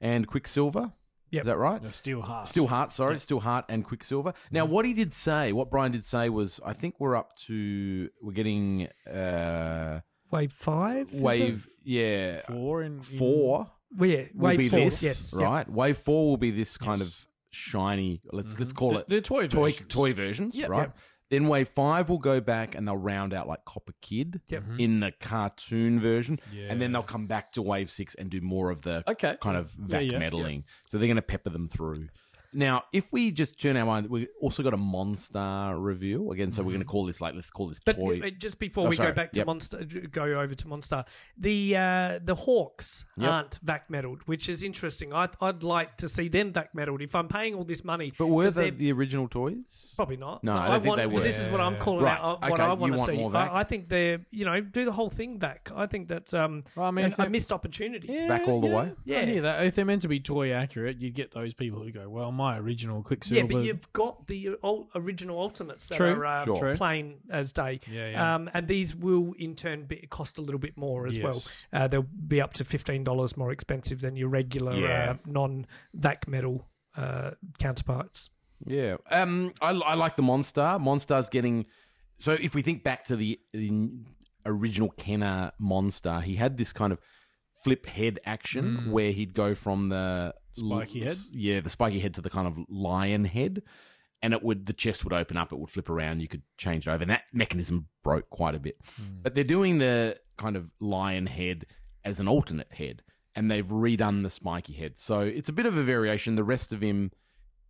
[0.00, 0.92] and Quicksilver.
[1.30, 1.40] Yep.
[1.42, 1.82] Is that right?
[1.82, 2.46] The steel heart.
[2.46, 4.34] Steel Heart, sorry, Steel Heart and Quicksilver.
[4.52, 8.08] Now, what he did say, what Brian did say was, I think we're up to,
[8.22, 10.00] we're getting uh,
[10.30, 11.12] wave five.
[11.12, 13.68] wave, yeah, Four in, in four.
[13.96, 14.78] Well, yeah, Will wave be four.
[14.78, 15.34] this, yes.
[15.36, 15.42] yep.
[15.42, 15.68] right?
[15.68, 17.08] Wave four will be this kind Yes.
[17.22, 18.20] of shiny.
[18.30, 19.88] Let's let's call The- it the toy toy versions.
[19.88, 20.68] toy versions, Yep.
[20.70, 20.90] right?
[21.34, 21.40] Yep.
[21.42, 24.62] Then wave five will go back and they'll round out like Copper Kid Yep.
[24.62, 24.80] Mm-hmm.
[24.80, 28.70] in the cartoon version, and then they'll come back to wave six and do more
[28.70, 29.36] of the Okay.
[29.40, 30.64] kind of Yeah, vac yeah, metalling.
[30.86, 32.08] So they're going to pepper them through.
[32.54, 36.52] Now, if we just turn our mind, we also got a Monstar review again.
[36.52, 38.20] So we're going to call this like let's call this But toy.
[38.24, 39.10] uh, just before Oh, we sorry.
[39.10, 39.46] go back to Yep.
[39.46, 41.04] Monstar, go over to Monstar,
[41.36, 43.30] the uh, the Hawks Yep.
[43.30, 45.12] aren't vac metaled, which is interesting.
[45.12, 47.02] I'd, I'd like to see them vac metaled.
[47.02, 49.92] If I'm paying all this money, But were 'cause they they're- the original toys?
[49.96, 50.42] Probably not.
[50.44, 51.20] No, I don't think want, they were.
[51.22, 52.24] This is what I'm calling Right, out.
[52.42, 53.16] uh, What okay, I you want to want see.
[53.16, 53.50] more vac?
[53.50, 55.70] I, I think they're, you know, do the whole thing back.
[55.74, 58.08] I think that's um, Well, I mean, a, a they- missed opportunity.
[58.28, 58.92] Back all the way?
[59.04, 59.20] Yeah.
[59.20, 59.64] I hear that.
[59.66, 62.43] If they're meant to be toy accurate, you'd get those people who go, "Well, my
[62.52, 66.56] original Quicksilver." Yeah, but you've got the ul- original Ultimates that True, are uh, sure.
[66.56, 66.76] True.
[66.76, 67.80] plain as day.
[67.90, 68.34] Yeah, yeah.
[68.34, 71.24] Um, and these will in turn be, cost a little bit more as Yes.
[71.72, 71.82] well.
[71.82, 75.10] Uh, they'll be up to fifteen dollars more expensive than your regular Yeah.
[75.10, 76.66] uh, non vac metal
[76.96, 78.30] uh, counterparts.
[78.66, 78.96] Yeah.
[79.10, 80.78] Um, I, I like the Monstar.
[80.80, 81.66] Monstar's getting.
[82.18, 83.90] So if we think back to the, the
[84.46, 87.00] original Kenner Monstar, he had this kind of
[87.64, 88.90] flip head action hmm.
[88.92, 91.16] where he'd go from the Spiky head?
[91.32, 93.62] yeah, the spiky head to the kind of lion head,
[94.22, 96.86] and it would the chest would open up, it would flip around, you could change
[96.86, 98.76] it over, and that mechanism broke quite a bit.
[98.96, 99.22] Hmm.
[99.22, 101.66] But they're doing the kind of lion head
[102.04, 103.02] as an alternate head,
[103.34, 106.36] and they've redone the spiky head, so it's a bit of a variation.
[106.36, 107.10] The rest of him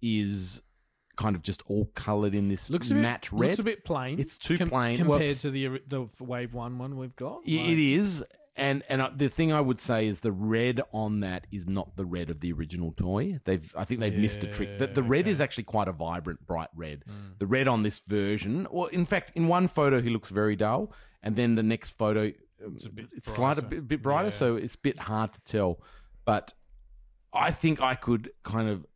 [0.02, 0.60] is
[1.16, 3.48] kind of just all coloured in this looks a bit, matte red.
[3.50, 4.18] Looks a bit plain.
[4.18, 7.42] It's too com- plain compared Well, to the the Wave One one we've got.
[7.46, 8.24] it- Like- it is.
[8.56, 11.96] And and uh, the thing I would say is the red on that is not
[11.96, 13.40] the red of the original toy.
[13.44, 14.78] They've I think they've missed a trick.
[14.78, 17.02] The, the red is actually quite a vibrant, bright red.
[17.10, 17.38] Mm.
[17.40, 20.92] The red on this version, or in fact, in one photo he looks very dull,
[21.22, 22.30] and then the next photo
[22.64, 23.76] um, it's, a bit it's slight a brighter.
[23.76, 24.34] bit, bit brighter, Yeah.
[24.34, 25.80] so it's a bit hard to tell.
[26.24, 26.54] But
[27.32, 28.86] I think I could kind of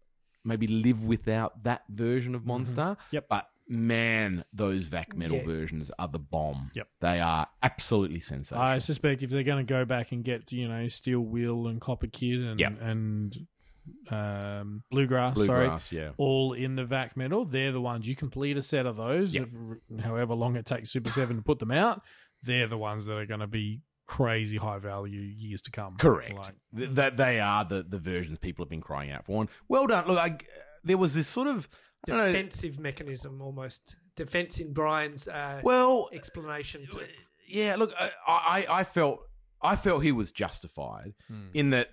[0.44, 2.92] maybe live without that version of Monstar.
[2.96, 3.16] Mm-hmm.
[3.16, 3.26] Yep.
[3.28, 5.44] But man, those vac metal Yeah.
[5.44, 6.70] versions are the bomb.
[6.74, 6.88] Yep.
[7.00, 8.62] They are absolutely sensational.
[8.64, 12.06] I suspect if they're going to go back and get you know Steelwill and Copper
[12.06, 12.80] Kid and Yep.
[12.80, 13.46] and
[14.10, 16.10] um, Bluegrass, Bluegrass, sorry, yeah.
[16.18, 19.34] all in the vac metal, they're the ones you complete a set of those.
[19.34, 19.48] Yep.
[19.90, 22.02] if- however long it takes Super Seven to put them out,
[22.42, 25.96] they're the ones that are going to be crazy high value years to come.
[25.96, 26.34] Correct.
[26.34, 29.40] Like, Th- that they are the, the versions people have been crying out for.
[29.42, 30.06] And well done.
[30.06, 30.38] Look, I,
[30.84, 35.60] there was this sort of I don't know, Defensive mechanism, almost defense in Brian's uh,
[35.62, 36.86] well, explanation.
[36.90, 37.00] To,
[37.46, 37.76] yeah.
[37.76, 39.20] Look, I, I I felt
[39.60, 41.14] I felt he was justified
[41.52, 41.90] in that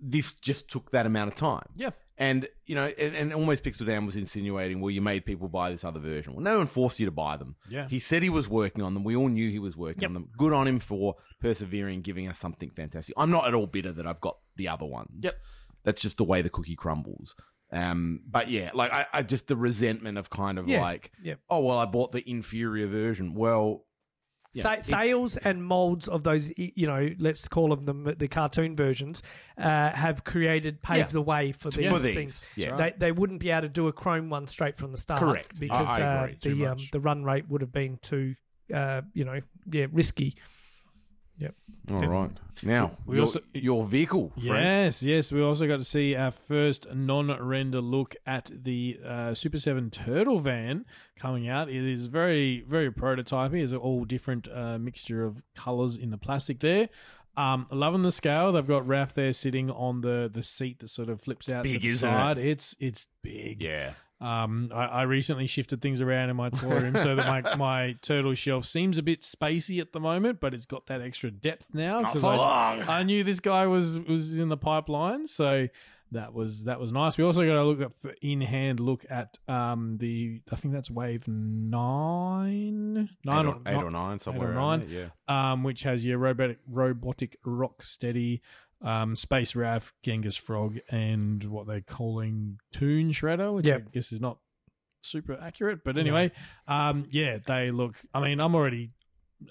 [0.00, 1.66] this just took that amount of time.
[1.76, 1.90] Yeah.
[2.16, 5.70] And you know, and, and almost Pixel Dan was insinuating, well, you made people buy
[5.70, 6.34] this other version.
[6.34, 7.56] Well, no one forced you to buy them.
[7.68, 7.88] Yeah.
[7.88, 9.02] He said he was working on them.
[9.04, 10.10] We all knew he was working Yep.
[10.10, 10.28] on them.
[10.36, 13.14] Good on him for persevering, giving us something fantastic.
[13.18, 15.10] I'm not at all bitter that I've got the other ones.
[15.20, 15.34] Yep.
[15.82, 17.34] That's just the way the cookie crumbles.
[17.74, 20.80] Um, but yeah, like I, I just the resentment of kind of Yeah.
[20.80, 21.40] like, Yep.
[21.50, 23.34] oh well, I bought the inferior version.
[23.34, 23.84] Well,
[24.52, 28.14] you know, Sa- it- sales and molds of those, you know, let's call them the,
[28.14, 29.20] the cartoon versions,
[29.58, 31.06] uh, have created paved Yeah.
[31.06, 32.42] the way for these, For these, things.
[32.54, 32.76] yeah.
[32.76, 35.58] They, they wouldn't be able to do a Chrome one straight from the start, Correct.
[35.58, 36.36] Because I- I uh, agree.
[36.54, 38.36] The um, the run rate would have been too,
[38.72, 39.40] uh, you know,
[39.72, 40.36] yeah, risky.
[41.38, 41.54] Yep.
[41.90, 42.30] All right.
[42.62, 44.46] Now, We your, also- your vehicle, Frank.
[44.64, 45.32] Yes, yes.
[45.32, 50.38] We also got to see our first non-render look at the uh, Super Seven Turtle
[50.38, 50.84] van
[51.16, 51.68] coming out.
[51.68, 53.62] It is very, very prototypy.
[53.62, 56.88] It's all different uh, mixture of colors in the plastic there.
[57.36, 58.52] Um, loving the scale.
[58.52, 61.72] They've got Raph there sitting on the the seat that sort of flips out big,
[61.74, 62.12] to the isn't it?
[62.12, 62.38] side.
[62.38, 63.60] It's it's big.
[63.60, 63.94] Yeah.
[64.20, 67.96] Um, I, I recently shifted things around in my toy room so that my, my
[68.00, 71.68] turtle shelf seems a bit spacey at the moment, but it's got that extra depth
[71.74, 72.00] now.
[72.00, 72.88] Not for I, long.
[72.88, 75.68] I knew this guy was was in the pipeline, so
[76.12, 77.18] that was that was nice.
[77.18, 77.92] We also got a look at
[78.22, 83.72] in hand look at um the I think that's wave nine nine eight, or, eight
[83.74, 84.88] not- or nine, somewhere or around nine.
[84.88, 85.52] there, yeah.
[85.52, 88.40] um, which has your robotic robotic Rocksteady,
[88.84, 94.20] um, space Raph, Genghis Frog, and what they're calling Toon Shredder, which I guess is
[94.20, 94.38] not
[95.02, 95.82] super accurate.
[95.84, 96.30] But anyway,
[96.68, 97.96] um, yeah, they look.
[98.12, 98.90] I mean, I'm already.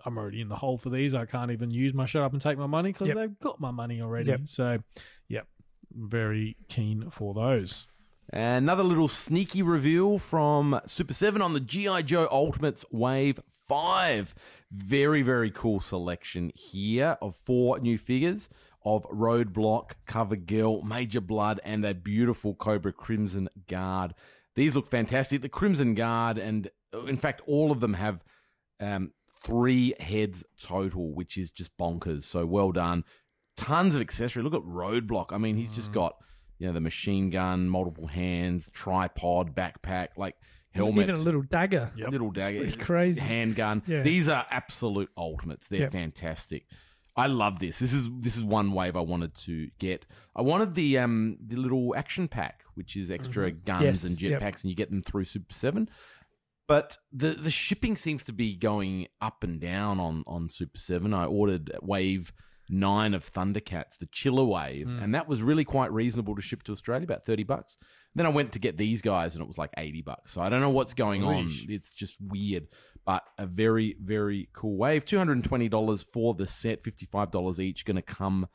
[0.06, 1.14] I'm already in the hole for these.
[1.14, 3.18] I can't even use my shut up and take my money because Yep.
[3.18, 4.30] they've got my money already.
[4.32, 4.42] Yep.
[4.46, 4.80] So,
[5.28, 5.46] yep,
[5.92, 7.86] very keen for those.
[8.32, 12.02] Another little sneaky reveal from Super 7 on the G.I.
[12.04, 14.34] Joe Ultimates Wave 5.
[14.72, 18.50] Very, very cool selection here of four new figures
[18.86, 24.14] of Roadblock, Cover Girl, Major Blood, and a beautiful Cobra Crimson Guard.
[24.56, 25.42] These look fantastic.
[25.42, 28.24] The Crimson Guard, and uh, in fact, all of them have
[28.80, 29.12] um,
[29.44, 32.24] three heads total, which is just bonkers.
[32.24, 33.04] So well done.
[33.58, 34.44] Tons of accessory.
[34.44, 35.28] Look at Roadblock.
[35.32, 36.16] I mean, he's just got
[36.60, 40.36] you know the machine gun, multiple hands, tripod, backpack, like
[40.72, 41.92] helmet, Even a little dagger.
[41.96, 43.22] little dagger, pretty crazy.
[43.22, 43.84] handgun.
[43.88, 44.02] Yeah.
[44.02, 45.68] These are absolute ultimates.
[45.68, 45.92] They're Yep.
[45.92, 46.66] fantastic.
[47.16, 47.80] I love this.
[47.80, 50.06] This is this is one wave I wanted to get.
[50.36, 54.42] I wanted the um the little action pack, which is extra guns Yes, and yep.
[54.42, 55.90] jetpacks, and you get them through Super Seven.
[56.68, 61.14] But the the shipping seems to be going up and down on on Super Seven.
[61.14, 62.34] I ordered Wave
[62.70, 66.72] Nine of Thundercats, the Chiller Wave, and that was really quite reasonable to ship to
[66.72, 67.78] Australia, about thirty bucks.
[68.16, 70.32] Then I went to get these guys, and it was like eighty bucks.
[70.32, 71.52] So I don't know what's going on.
[71.68, 72.68] It's just weird,
[73.06, 75.06] but a very very cool wave.
[75.06, 77.86] Two hundred and twenty dollars for the set, fifty five dollars each.
[77.86, 78.48] Going to come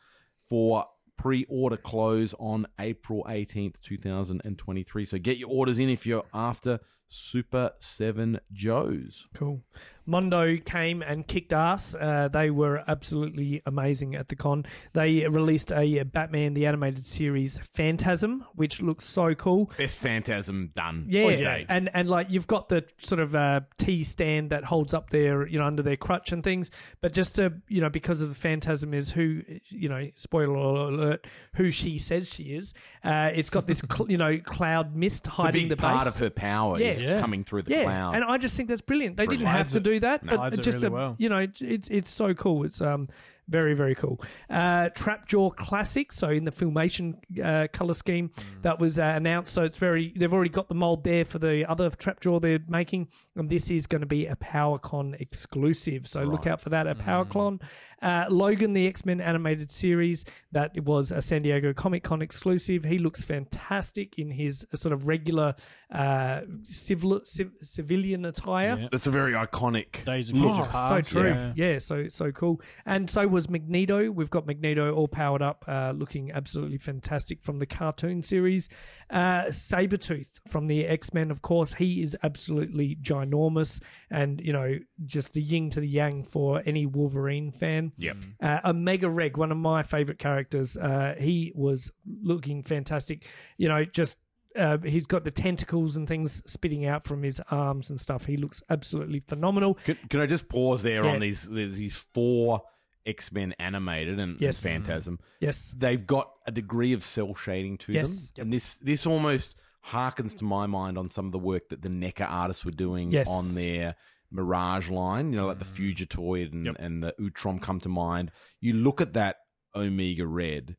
[0.48, 0.84] for
[1.16, 5.04] pre-order close on April 18th, 2023.
[5.04, 6.78] So get your orders in if you're after
[7.08, 9.26] Super 7 Joes.
[9.34, 9.62] Cool.
[10.06, 11.94] Mondo came and kicked ass.
[11.94, 14.64] Uh, they were absolutely amazing at the con.
[14.94, 19.70] They released a Batman the Animated Series Phantasm, which looks so cool.
[19.76, 21.04] Best Phantasm done.
[21.10, 21.66] Yeah, to date.
[21.68, 25.46] and and like you've got the sort of uh, T stand that holds up their
[25.46, 26.70] you know under their crutch and things,
[27.02, 30.56] but just to you know because of the Phantasm is who you know spoiler
[30.88, 32.72] alert who she says she is.
[33.04, 36.04] Uh, it's got this cl- you know cloud mist It's a hiding big the part
[36.06, 36.14] base.
[36.14, 37.20] of her power is Yeah.
[37.20, 38.14] coming through the yeah, cloud.
[38.14, 39.16] and I just think that's brilliant.
[39.16, 40.30] They didn't have to do that, No.
[40.32, 41.16] but Hides it just really a, well.
[41.18, 42.64] you know, it's it's so cool.
[42.64, 43.08] It's um
[43.48, 44.20] very very cool.
[44.50, 47.14] Uh, Trapjaw Classic, so in the filmation
[47.44, 48.62] uh, color scheme Mm.
[48.62, 49.52] that was uh, announced.
[49.52, 53.08] So it's very they've already got the mold there for the other Trapjaw they're making,
[53.36, 56.06] and this is going to be a PowerCon exclusive.
[56.06, 56.90] So look out for that Mm.
[56.90, 57.60] at PowerCon.
[58.00, 62.84] Uh, Logan, the X Men animated series, that was a San Diego Comic Con exclusive.
[62.84, 65.54] He looks fantastic in his sort of regular
[65.92, 68.76] uh, civil, civ- civilian attire.
[68.80, 68.88] Yeah.
[68.92, 70.04] That's a very iconic.
[70.04, 70.54] Days of look.
[70.54, 71.08] Future Oh, Past.
[71.10, 71.30] so true.
[71.30, 71.52] Yeah.
[71.56, 71.78] Yeah.
[71.78, 72.60] so so cool.
[72.86, 74.10] And so was Magneto.
[74.10, 78.70] We've got Magneto all powered up, uh, looking absolutely fantastic from the cartoon series.
[79.10, 84.78] Uh, Sabretooth from the X Men, of course, he is absolutely ginormous and, you know,
[85.04, 87.92] just the yin to the yang for any Wolverine fan.
[87.98, 88.16] Yep.
[88.42, 91.92] Uh, Omega Red, one of my favorite characters, uh, he was
[92.22, 93.26] looking fantastic.
[93.58, 94.16] You know, just
[94.58, 98.24] uh, he's got the tentacles and things spitting out from his arms and stuff.
[98.24, 99.74] He looks absolutely phenomenal.
[99.84, 101.12] Can, can I just pause there Yeah.
[101.12, 102.62] on these these four
[103.08, 104.62] X Men animated and, and Yes.
[104.62, 105.18] Phantasm?
[105.40, 105.74] Yes.
[105.76, 108.30] They've got a degree of cell shading to Yes.
[108.30, 109.56] them, and this this almost
[109.86, 113.10] harkens to my mind on some of the work that the NECA artists were doing
[113.10, 113.26] Yes.
[113.28, 113.96] on their
[114.30, 115.32] Mirage line.
[115.32, 115.94] You know, like the mm.
[115.96, 118.30] Fugitoid and, and the Utrom come to mind.
[118.60, 119.36] You look at that
[119.74, 120.76] Omega Red,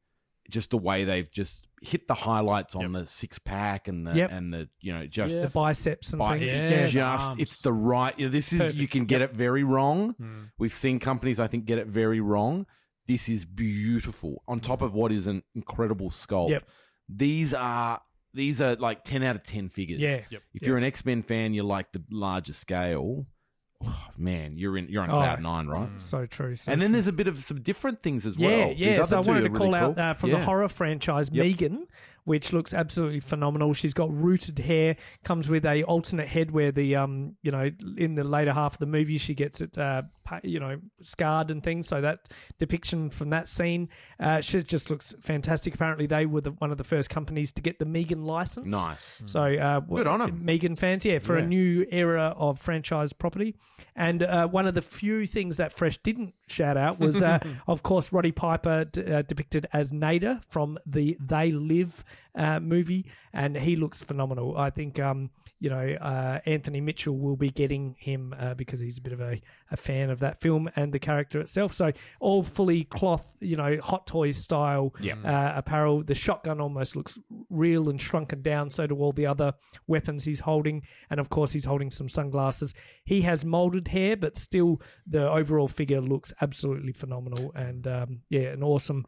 [0.50, 4.32] just the way they've just hit the highlights on the six pack and the Yep.
[4.34, 6.52] and the you know just The biceps and Bi- things.
[6.52, 6.88] it's Yeah.
[6.88, 7.42] just Arms.
[7.42, 8.18] it's the right.
[8.20, 10.12] You know, this is you can get it very wrong.
[10.14, 10.44] Hmm.
[10.58, 12.66] We've seen companies I think get it very wrong.
[13.08, 14.44] This is beautiful.
[14.48, 16.50] On top of what is an incredible sculpt.
[16.50, 16.68] Yep.
[17.08, 18.02] These are
[18.34, 20.00] these are like ten out of ten figures.
[20.02, 20.20] Yeah.
[20.30, 20.42] Yep.
[20.54, 23.26] If you're an X Men fan, you like the larger scale.
[23.86, 25.90] Oh, man, you're in you're on Oh, cloud nine, right?
[25.98, 26.56] So true.
[26.56, 26.94] So And then true.
[26.94, 28.68] there's a bit of some different things as yeah, well.
[28.70, 29.06] These yeah.
[29.06, 30.04] So I wanted to call really out cool.
[30.04, 31.44] uh, from the horror franchise Yep.
[31.46, 31.88] Megan,
[32.30, 33.74] which looks absolutely phenomenal.
[33.74, 38.14] She's got rooted hair, comes with a alternate head where the um you know in
[38.14, 40.04] the later half of the movie she gets it uh
[40.44, 41.88] you know scarred and things.
[41.88, 42.30] So that
[42.60, 43.90] depiction from that scene,
[44.20, 45.74] uh, she just looks fantastic.
[45.74, 48.68] Apparently they were the, one of the first companies to get the Megan license.
[48.68, 49.22] Nice.
[49.26, 50.46] So uh, Good on 'em.
[50.46, 53.56] Megan fans, yeah, for a new era of franchise property.
[53.96, 57.82] And uh, one of the few things that Fresh didn't shout out was, uh, of
[57.82, 62.04] course, Roddy Piper d- uh, depicted as Nada from the They Live
[62.36, 64.58] uh, movie, and he looks phenomenal.
[64.58, 65.00] I think.
[65.00, 65.30] Um,
[65.62, 69.20] you know, uh, Anthony Mitchell will be getting him uh, because he's a bit of
[69.20, 69.42] a,
[69.72, 71.74] a fan of that film and the character itself.
[71.74, 71.92] So
[72.22, 75.16] all fully cloth, you know, hot toys style Yeah.
[75.22, 76.02] uh, apparel.
[76.02, 77.20] The shotgun almost looks
[77.50, 78.70] real and shrunken down.
[78.70, 79.52] So do all the other
[79.86, 82.74] weapons he's holding, and of course he's holding some sunglasses.
[83.04, 87.52] He has molded hair, but still the overall figure looks absolutely phenomenal.
[87.54, 89.06] And um, yeah, an awesome,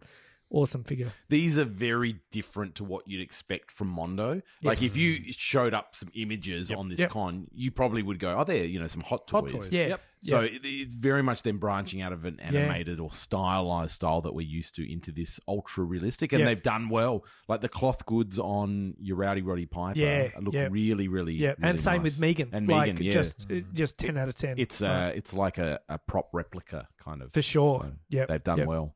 [0.51, 1.11] awesome figure.
[1.29, 4.41] these are very different to what you'd expect from Mondo.
[4.61, 7.09] Like if you showed up some images on this Yep.
[7.09, 9.69] con, you probably would go, "Oh, there, you know, some hot toys." Hot toys.
[9.71, 9.87] Yeah.
[9.87, 10.01] Yep.
[10.23, 10.51] So Yep.
[10.53, 14.45] it- it's very much then branching out of an animated or stylized style that we're
[14.45, 16.47] used to into this ultra realistic, and Yep.
[16.47, 17.25] they've done well.
[17.47, 20.71] Like the cloth goods on your Rowdy Roddy Piper Yeah, look yep.
[20.71, 22.03] really, really, Yeah, really and same nice.
[22.03, 22.49] with Megan.
[22.51, 24.55] and like, Megan, yeah, just uh, just ten out of ten.
[24.59, 27.79] it's uh, it's like a, a prop replica kind of For sure.
[27.83, 28.67] So Yep, they've done yep.
[28.67, 28.95] well.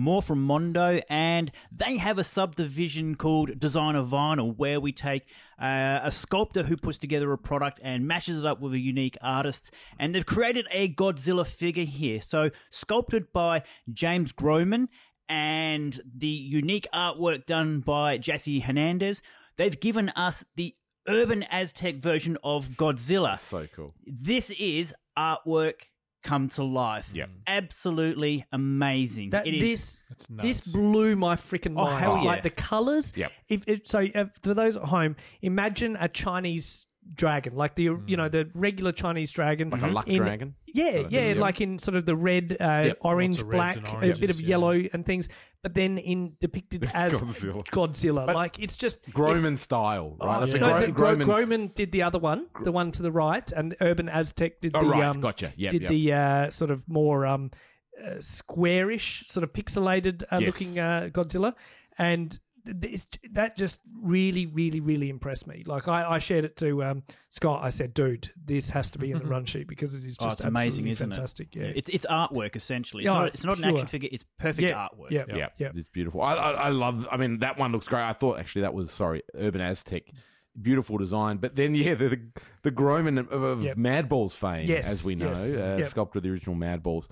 [0.00, 5.24] More from Mondo, and they have a subdivision called Designer Vinyl, where we take
[5.60, 9.18] uh, a sculptor who puts together a product and matches it up with a unique
[9.20, 9.72] artist.
[9.98, 12.20] And they've created a Godzilla figure here.
[12.20, 14.88] So, sculpted by James Groman
[15.28, 19.20] and the unique artwork done by Jesse Hernandez.
[19.56, 20.76] They've given us the
[21.08, 23.36] urban Aztec version of Godzilla.
[23.36, 23.94] So cool.
[24.06, 25.88] This is artwork
[26.22, 27.10] come to life.
[27.14, 27.30] Yep.
[27.46, 29.30] Absolutely amazing.
[29.30, 29.62] That it is.
[29.62, 30.72] this this nuts.
[30.72, 31.88] blew my freaking mind.
[31.88, 32.30] Oh, hell yeah.
[32.30, 33.12] Like the colors.
[33.16, 33.32] Yep.
[33.48, 38.16] If, if so, if, for those at home, imagine a Chinese dragon, like the you
[38.16, 40.54] know the regular Chinese dragon, Like a luck in- dragon?
[40.66, 42.98] Yeah, yeah, like in sort of the red, uh, Yep.
[43.00, 44.48] orange, black, reds and a bit of oranges, yeah.
[44.48, 45.30] yellow and things.
[45.62, 47.66] But then in depicted as Godzilla.
[47.66, 50.40] Godzilla, like it's just Groman it's- style, right?
[50.40, 51.26] That's a no, Gro- Groman.
[51.26, 54.80] Groman did the other one, the one to the right, and Urban Aztec did Oh,
[54.82, 55.52] the right, um, gotcha.
[55.56, 55.88] Yep, did yep.
[55.90, 57.50] the uh, sort of more um,
[58.00, 60.46] uh, squarish, sort of pixelated uh, Yes.
[60.46, 61.54] looking uh, Godzilla,
[61.98, 62.38] and
[62.82, 65.62] it's, that just really, really, really impressed me.
[65.66, 67.60] Like I, I shared it to um, Scott.
[67.64, 70.24] I said, "Dude, this has to be in the run sheet because it is Oh,
[70.26, 71.60] just it's amazing, absolutely isn't fantastic." it?
[71.60, 73.04] Yeah, It's it's artwork essentially.
[73.04, 74.08] It's Yeah, not, it's it's not an action figure.
[74.12, 75.10] It's perfect Yeah, artwork.
[75.10, 75.24] yeah.
[75.28, 75.70] Yeah, Yeah.
[75.74, 76.20] it's beautiful.
[76.22, 77.06] I, I I love.
[77.10, 78.02] I mean, that one looks great.
[78.02, 80.04] I thought actually that was sorry, Urban Aztec,
[80.60, 81.38] beautiful design.
[81.38, 82.20] But then yeah, the the,
[82.62, 83.76] the Groman of, of Yep.
[83.76, 85.86] Madballs fame, Yes, as we know, yes, uh, yep.
[85.88, 87.06] sculptor of the original Madballs.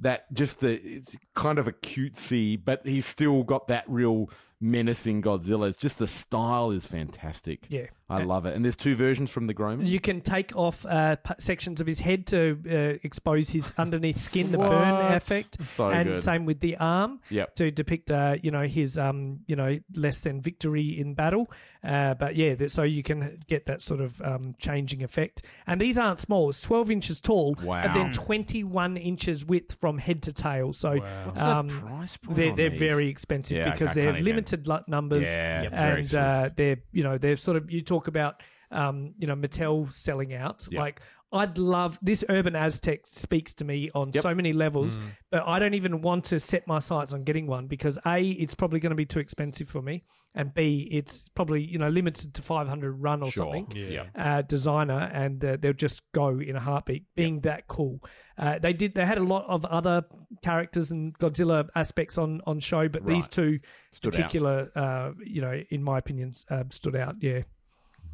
[0.00, 4.30] That just the it's kind of a cutesy, but he's still got that real
[4.60, 5.68] menacing Godzilla.
[5.68, 7.66] It's just the style is fantastic.
[7.68, 7.86] Yeah.
[8.10, 8.56] I love it.
[8.56, 9.86] And there's two versions from the Groman.
[9.86, 14.16] You can take off uh, p- sections of his head to uh, expose his underneath
[14.16, 15.14] skin, the burn What?
[15.14, 16.20] effect, So and good.
[16.20, 17.56] same with the arm Yep.
[17.56, 21.50] to depict, uh, you know, his, um, you know, less than victory in battle.
[21.84, 25.42] Uh, but yeah, that, so you can get that sort of um, changing effect.
[25.66, 27.82] And these aren't small; it's twelve inches tall, Wow.
[27.82, 30.72] and then twenty-one inches width from head to tail.
[30.72, 32.78] So What's um, the price point they're on they're these?
[32.80, 36.50] very expensive Yeah, okay, because I they're can't even- limited lu- numbers, Yeah, and uh,
[36.56, 40.66] they're you know they're sort of you talk about um, you know Mattel selling out
[40.70, 40.80] Yeah.
[40.80, 41.00] like.
[41.30, 44.22] I'd love this Urban Aztec speaks to me on Yep.
[44.22, 45.02] so many levels, Mm.
[45.30, 48.54] but I don't even want to set my sights on getting one because A, it's
[48.54, 52.32] probably going to be too expensive for me, and B, it's probably you know limited
[52.34, 53.52] to 500 run or Sure.
[53.54, 54.06] something Yeah.
[54.14, 57.04] uh, designer, and uh, they'll just go in a heartbeat.
[57.14, 58.00] Being that cool,
[58.38, 58.94] uh, they did.
[58.94, 60.04] They had a lot of other
[60.42, 63.60] characters and Godzilla aspects on on show, but these two
[63.92, 67.16] Stood particular, uh, you know, in my opinion, uh, stood out.
[67.20, 67.42] Yeah.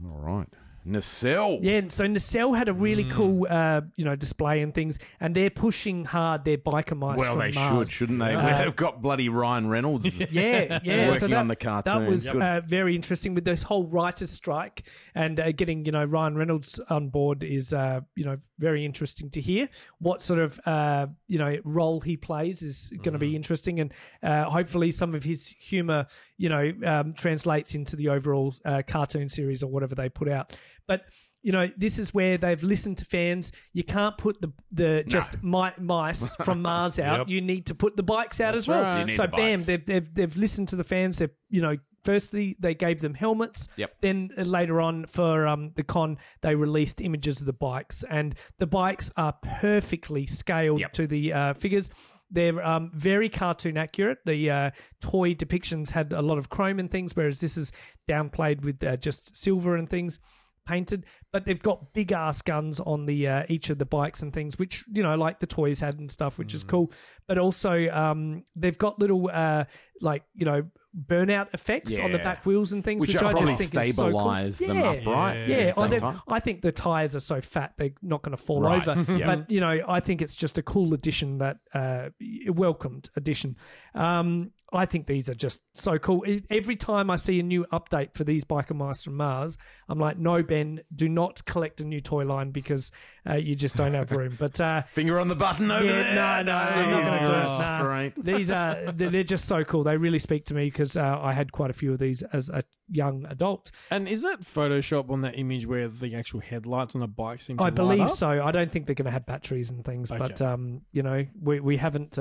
[0.05, 0.49] All right.
[0.85, 1.59] Nacelle.
[1.63, 3.11] Yeah, and so Nacelle had a really Mm.
[3.11, 7.19] cool, uh, you know, display and things, and they're pushing hard their biker mice.
[7.19, 7.89] Well, from they Mars.
[7.89, 8.35] should, shouldn't they?
[8.35, 10.19] Uh, They've got bloody Ryan Reynolds.
[10.33, 11.07] yeah, yeah.
[11.09, 12.03] working so that, on the cartoon.
[12.05, 12.43] That was Good.
[12.43, 14.85] uh, very interesting with this whole writers' strike
[15.15, 19.31] and uh, getting you know Ryan Reynolds on board is uh, you know very interesting
[19.31, 19.69] to hear.
[19.99, 23.31] What sort of uh, you know role he plays is going to Mm.
[23.31, 26.07] be interesting, and uh, hopefully some of his humor
[26.37, 30.57] you know um, translates into the overall uh, cartoon series or whatever they put out.
[30.87, 31.03] But
[31.43, 33.53] you know, this is where they've listened to fans.
[33.75, 37.19] You can't put the the just mi- mice from Mars out.
[37.19, 37.29] Yep.
[37.29, 39.05] You need to put the bikes out as well.
[39.05, 41.19] Need So bam, they've, they've they've listened to the fans.
[41.19, 43.69] They've you know, firstly they gave them helmets.
[43.77, 43.97] Yep.
[44.01, 48.35] Then uh, later on for um, the con, they released images of the bikes, and
[48.59, 50.93] the bikes are perfectly scaled Yep.
[50.93, 51.91] to the uh, figures.
[52.31, 54.19] They're um, very cartoon accurate.
[54.25, 54.71] The uh,
[55.01, 57.71] toy depictions had a lot of chrome and things, whereas this is
[58.09, 60.19] downplayed with uh, just silver and things
[60.67, 61.05] painted.
[61.33, 64.59] But they've got big ass guns on the uh, each of the bikes and things,
[64.59, 66.55] which you know, like the toys had and stuff, which Mm.
[66.55, 66.93] is cool.
[67.29, 69.65] But also, um, they've got little uh,
[70.01, 70.65] like you know
[71.09, 73.97] burnout effects on the back wheels and things, Which which, I probably just think is
[73.97, 74.21] so cool.
[74.21, 74.91] stabilise them Yeah.
[74.91, 75.49] upright.
[75.49, 76.21] Yeah, at the oh, same they're- time.
[76.29, 79.13] I think the tires are so fat they're not going to fall Right, over.
[79.19, 79.27] yeah.
[79.27, 82.11] But you know, I think it's just a cool addition that uh,
[82.49, 83.57] welcomed addition.
[83.95, 86.25] Um, I think these are just so cool.
[86.51, 89.57] Every time I see a new update for these biker mice from Mars,
[89.89, 92.91] I'm like, no, Ben, do not collect a new toy line because
[93.29, 94.37] uh, you just don't have room.
[94.39, 96.15] But uh, Finger on the button over yeah, there.
[96.15, 97.45] no, no, I'm not going to do it.
[97.45, 97.79] Nah.
[97.79, 98.13] Straight.
[98.25, 99.85] These are they're they're just so cool.
[99.85, 102.49] They really speak to me because uh, I had quite a few of these as
[102.49, 103.71] a young adult.
[103.91, 107.57] And is that Photoshop on that image where the actual headlights on the bike seem
[107.57, 107.65] to be?
[107.65, 108.17] I light believe up?
[108.17, 108.29] so.
[108.29, 111.61] I don't think they're going to have batteries and things, but um, you know, we
[111.61, 112.19] we haven't.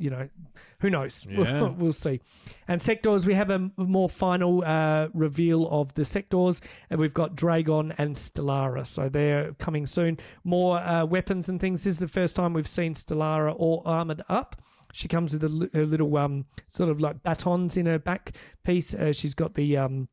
[0.00, 0.28] You know,
[0.80, 1.26] who knows?
[1.30, 1.60] Yeah.
[1.60, 2.20] We'll, we'll see.
[2.68, 6.60] And Sectaurs, we have a more final uh, reveal of the Sectaurs,
[6.90, 8.86] and we've got Dargon and Stellara.
[8.86, 10.18] So they're coming soon.
[10.44, 11.84] More uh, weapons and things.
[11.84, 14.60] This is the first time we've seen Stellara all armored up.
[14.92, 18.94] She comes with a, her little um, sort of like batons in her back piece.
[18.94, 20.08] Uh, she's got the um,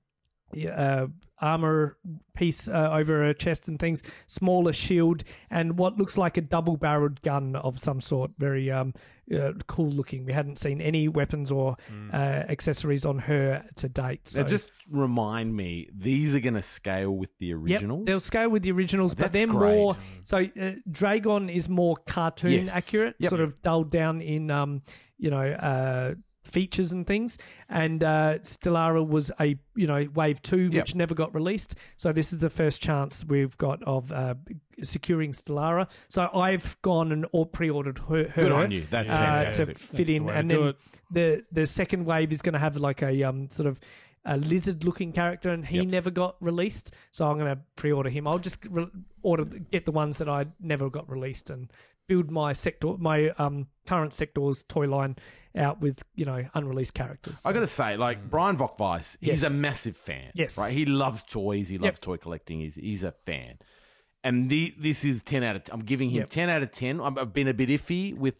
[0.72, 1.07] uh,
[1.39, 1.97] armor
[2.35, 6.77] piece uh, over her chest and things, smaller shield, and what looks like a double
[6.77, 8.31] barreled gun of some sort.
[8.38, 8.93] Very um,
[9.36, 10.26] uh, cool looking.
[10.26, 11.78] We hadn't seen any weapons or
[12.14, 14.28] uh, accessories on her to date.
[14.28, 14.41] So.
[14.41, 18.06] Now, just remind me, these are going to scale with the Yep, originals.
[18.06, 19.76] they'll scale with the originals, but That's they're great.
[19.76, 19.98] more.
[20.24, 22.70] So uh, Dargon is more cartoon Yes.
[22.76, 23.30] accurate, Yep.
[23.30, 24.82] sort of dulled down in, um,
[25.18, 26.16] you know, uh,
[26.48, 27.38] features and things.
[27.69, 30.95] And uh, Stellara was a you know wave two, which Yep.
[30.95, 31.76] never got released.
[31.95, 34.36] So this is the first chance we've got of uh,
[34.84, 35.90] securing Stellara.
[36.10, 38.86] So I've gone and all pre-ordered her, her Good on you.
[38.90, 39.78] That's uh, fantastic.
[39.78, 40.76] to fit the in, way to and then it.
[41.11, 43.80] the the second wave is going to have like a um sort of
[44.26, 45.88] a lizard looking character, and he Yep.
[45.88, 46.94] never got released.
[47.11, 48.28] So I'm going to pre-order him.
[48.28, 48.90] I'll just re-
[49.22, 51.72] order get the ones that I never got released and
[52.07, 55.15] build my Sectaur my um current Sectaur's toy line
[55.57, 57.41] out with you know unreleased characters.
[57.45, 59.43] I got to say, like Brian Volk-Weiss, he's Yes.
[59.43, 60.31] a massive fan.
[60.35, 60.57] Yes.
[60.57, 60.71] right.
[60.71, 61.67] He loves toys.
[61.67, 62.01] He loves Yep.
[62.01, 62.59] toy collecting.
[62.59, 63.57] He's he's a fan.
[64.23, 65.61] And the, this is ten out of.
[65.71, 66.29] I'm giving him Yep.
[66.29, 66.99] ten out of ten.
[66.99, 68.39] I'm, I've been a bit iffy with,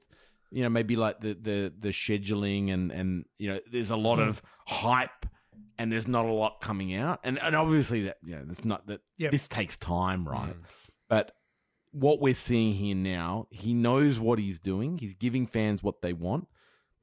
[0.52, 4.20] you know, maybe like the the the scheduling and and you know, there's a lot
[4.20, 4.28] Mm.
[4.30, 5.26] of hype.
[5.80, 8.88] And there's not a lot coming out, and and obviously that you know, it's not
[8.88, 9.32] that Yep.
[9.32, 10.56] this takes time, right?
[11.08, 11.34] But
[11.92, 14.98] what we're seeing here now, he knows what he's doing.
[14.98, 16.48] He's giving fans what they want.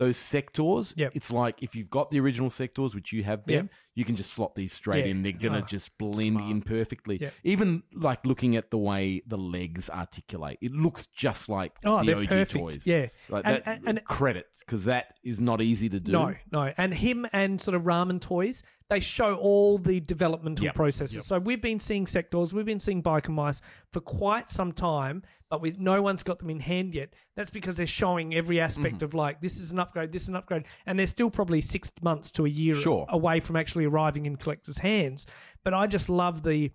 [0.05, 1.13] Those Sectaurs, Yep.
[1.15, 3.69] it's like if you've got the original Sectaurs, which you have been, Yep.
[3.95, 5.13] you can just slot these straight Yeah.
[5.13, 5.23] in.
[5.23, 7.17] They're gonna Oh, just blend in perfectly.
[7.23, 7.33] Yep.
[7.45, 12.15] Even like looking at the way the legs articulate, it looks just like Oh, the
[12.15, 12.51] OG perfect.
[12.53, 12.87] toys.
[12.87, 13.07] Yeah.
[13.31, 13.67] like And- that.
[13.67, 16.13] and- and- credit because that is not easy to do.
[16.13, 16.73] No, no.
[16.77, 21.17] And him and sort of ramen toys, they show all the developmental Yep, processes.
[21.17, 21.25] yep.
[21.25, 23.61] So we've been seeing Sectaurs, we've been seeing biker mice
[23.93, 27.15] for quite some time, but we, no one's got them in hand yet.
[27.35, 29.05] That's because they're showing every aspect Mm-hmm.
[29.05, 30.65] of like, this is an upgrade, this is an upgrade.
[30.85, 33.07] And they're still probably six months to a year Sure.
[33.09, 35.27] away from actually arriving in collectors' hands.
[35.63, 36.71] But I just love the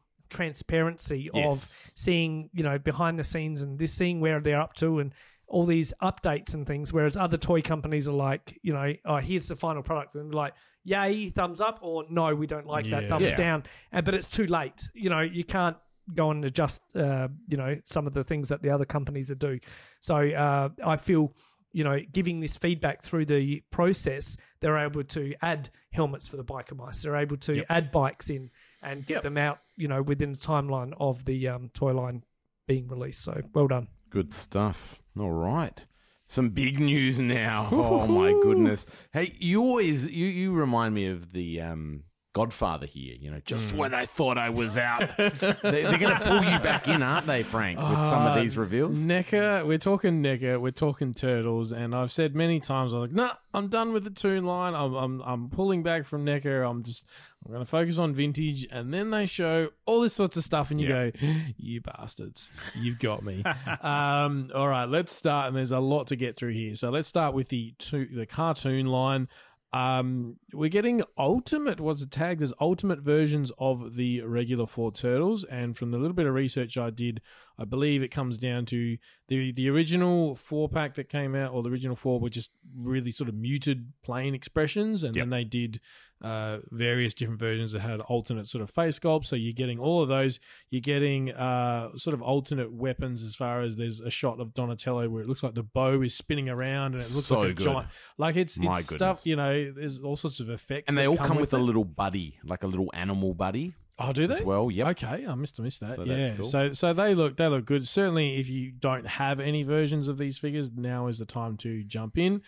[0.49, 1.51] transparency Yes.
[1.51, 5.13] of seeing, you know, behind the scenes and this seeing where they're up to and
[5.47, 6.93] all these updates and things.
[6.93, 10.53] Whereas other toy companies are like, you know, oh, here's the final product, and like,
[10.83, 13.09] yay, thumbs up, or no, we don't like that, Yeah.
[13.09, 13.35] thumbs Yeah.
[13.35, 13.63] down.
[13.91, 14.89] And, but it's too late.
[14.93, 15.77] You know, you can't
[16.15, 19.35] go and adjust, uh, you know, some of the things that the other companies are
[19.35, 19.59] do.
[19.99, 21.33] So uh, I feel.
[21.71, 26.43] You know, giving this feedback through the process, they're able to add helmets for the
[26.43, 27.03] biker mice.
[27.03, 28.49] They're able to add bikes in
[28.81, 32.23] and get them out, you know, within the timeline of the um, toy line
[32.67, 33.21] being released.
[33.23, 33.87] So well done.
[34.09, 34.99] Good stuff.
[35.19, 35.85] All right.
[36.29, 37.67] Some big news now.
[37.73, 38.85] Oh my goodness.
[39.11, 42.03] Hey, you always you you remind me of the um
[42.39, 45.09] Godfather here, you know, just when I thought I was out.
[45.17, 45.29] they,
[45.61, 48.57] they're going to pull you back in, aren't they, Frank, with some of Uh, these
[48.57, 48.97] reveals?
[48.97, 49.65] NECA.
[49.67, 50.57] we're talking NECA.
[50.61, 54.09] we're talking turtles, and I've said many times, I'm like, nah, I'm done with the
[54.09, 54.73] Toon line.
[54.73, 56.65] I'm, I'm, I'm pulling back from NECA.
[56.65, 57.03] I'm just,
[57.45, 58.65] I'm going to focus on vintage.
[58.71, 61.11] And then they show all this sorts of stuff, and you go,
[61.57, 63.43] you bastards, you've got me.
[63.81, 65.47] um, all right, let's start.
[65.47, 66.73] And there's a lot to get through here.
[66.75, 69.27] So let's start with the two, the cartoon line.
[69.71, 71.79] Um, we're getting ultimate.
[71.79, 76.15] What's it tagged as ultimate versions of the regular four turtles, and from the little
[76.15, 77.21] bit of research I did,
[77.57, 78.97] I believe it comes down to
[79.27, 83.11] the the original four pack that came out, or the original four were just really
[83.11, 85.79] sort of muted plain expressions, and then they did
[86.21, 89.27] uh, various different versions that had alternate sort of face sculpts.
[89.27, 90.39] So you're getting all of those.
[90.69, 95.07] You're getting uh, sort of alternate weapons as far as there's a shot of Donatello
[95.09, 97.53] where it looks like the bow is spinning around and it looks So like a
[97.53, 97.63] good.
[97.63, 97.87] giant.
[98.17, 99.19] Like it's, My it's goodness.
[99.19, 99.25] stuff.
[99.25, 102.37] You know, there's all sorts of effects, And they all come with, a little buddy,
[102.43, 103.73] like a little animal buddy.
[104.01, 104.35] Oh, do they?
[104.35, 104.89] As well, yeah.
[104.89, 105.97] Okay, I missed, I missed that.
[105.97, 106.17] So yeah.
[106.29, 106.49] that's cool.
[106.49, 107.85] So, so they look, they look good.
[107.85, 111.83] Certainly, if you don't have any versions of these figures, now is the time to
[111.83, 112.41] jump in.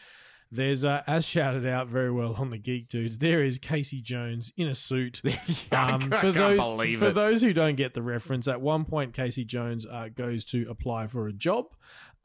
[0.52, 4.52] There's, uh, as shouted out very well on the Geek Dudes, there is Casey Jones
[4.57, 5.22] in a suit.
[5.72, 7.15] I Um, can't- for I can't those believe for it.
[7.15, 11.07] those who don't get the reference, at one point Casey Jones uh, goes to apply
[11.07, 11.68] for a job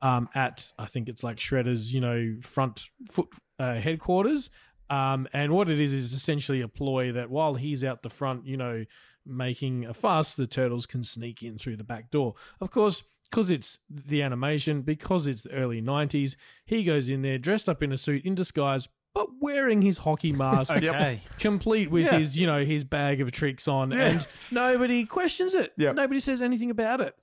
[0.03, 3.29] um, at I think it's like Shredder's, you know, front foot
[3.59, 4.51] uh, headquarters.
[4.91, 8.47] Um, and what it is is essentially a ploy that while he's out the front,
[8.47, 8.85] you know,
[9.25, 12.35] making a fuss, the turtles can sneak in through the back door.
[12.61, 17.39] Of course, because it's the animation, because it's the early '90s, he goes in there
[17.39, 18.89] dressed up in a suit in disguise.
[19.15, 21.23] But wearing his hockey mask, Okay.
[21.39, 22.19] complete with Yeah.
[22.19, 24.09] his, you know, his bag of tricks on, Yeah.
[24.09, 25.73] and nobody questions it.
[25.79, 25.95] Yep.
[25.95, 27.15] Nobody says anything about it.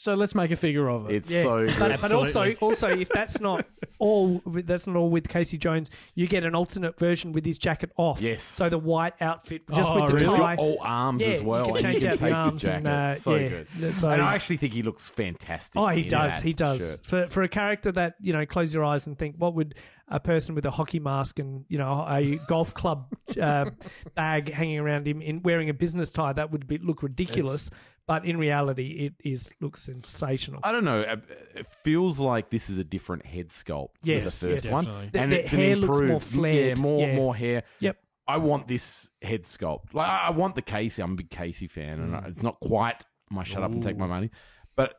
[0.00, 1.16] So let's make a figure of it.
[1.16, 1.98] It's Yeah, so but, good.
[2.00, 3.66] but also, also, if that's not
[3.98, 7.90] all, that's not all with Casey Jones, you get an alternate version with his jacket
[7.96, 8.20] off.
[8.20, 8.40] Yes.
[8.44, 10.54] So the white outfit, just Oh, with the He's tie.
[10.54, 12.34] got all arms Yeah, as well, you can and you change can out the take
[12.36, 12.96] arms the and, jacket.
[12.96, 13.48] uh, so yeah.
[13.80, 13.94] good.
[13.96, 15.82] So- and I actually think he looks fantastic.
[15.82, 16.32] Oh, he in does.
[16.32, 16.78] that He does.
[16.78, 17.04] shirt.
[17.04, 19.74] For for a character that you know, close your eyes and think, what would
[20.10, 23.70] a person with a hockey mask and you know a golf club uh,
[24.14, 26.32] bag hanging around him in wearing a business tie?
[26.32, 27.70] That would be, look ridiculous.
[28.06, 30.60] but in reality, it is looks sensational.
[30.64, 31.02] I don't know.
[31.02, 31.16] uh,
[31.54, 34.72] It feels like this is a different head sculpt Yes, to the first yes.
[34.72, 35.20] one, Definitely.
[35.20, 36.24] And the it's hair an looks more improved.
[36.26, 37.14] flared, Yeah, more yeah.
[37.16, 37.62] more hair.
[37.80, 37.96] Yep.
[38.26, 39.92] I want this head sculpt.
[39.94, 41.02] Like I want the Casey.
[41.02, 43.98] I'm a big Casey fan, and I- it's not quite my shut up and take
[43.98, 44.30] my money,
[44.74, 44.94] but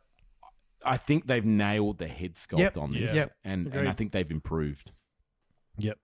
[0.86, 2.78] I think they've nailed the head sculpt Yep.
[2.78, 3.32] on this, Yep.
[3.44, 4.92] and and I think they've improved.
[5.80, 5.98] Yep.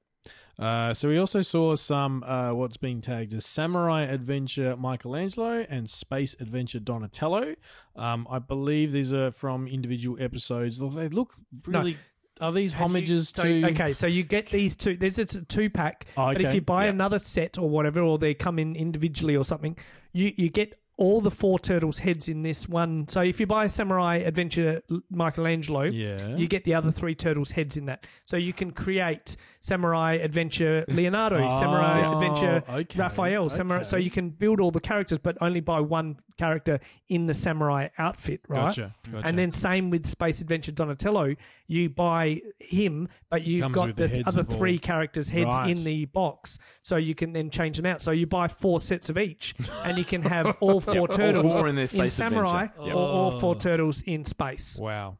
[0.57, 5.89] Uh, so we also saw some uh, what's being tagged as Samurai Adventure Michelangelo and
[5.89, 7.56] Space Adventure Donatello.
[7.97, 10.80] Um, I believe these are from individual episodes.
[10.80, 11.34] They look
[11.68, 11.97] really.
[12.41, 13.65] Are these homages So, to?
[13.72, 14.97] okay, so you get these two.
[14.97, 16.89] There's a two pack, Oh, but if you buy Yeah.
[16.91, 19.77] another set or whatever, or they come in individually or something,
[20.14, 23.06] you you get all the four turtles heads in this one.
[23.10, 26.35] So if you buy Samurai Adventure Michelangelo, Yeah.
[26.38, 28.06] you get the other three turtles heads in that.
[28.26, 29.35] So you can create
[29.66, 33.82] Samurai Adventure Leonardo, ah, Samurai Oh, Adventure okay, Raphael, Samurai.
[33.82, 36.80] So you can build all the characters, but only buy one character
[37.10, 38.66] in the samurai outfit, right?
[38.66, 39.28] Gotcha, gotcha.
[39.28, 41.36] And then same with Space Adventure Donatello,
[41.66, 45.48] you buy him, but you've Comes got the the, other of all- three characters' heads
[45.58, 45.72] Right.
[45.72, 48.02] in the box, so you can then change them out.
[48.02, 51.54] So you buy four sets of each, and you can have all four all turtles
[51.54, 52.88] four in their Space samurai, Adventure.
[52.88, 52.96] Yep.
[52.96, 53.58] or all four oh.
[53.58, 54.78] turtles in space.
[54.80, 55.18] Wow.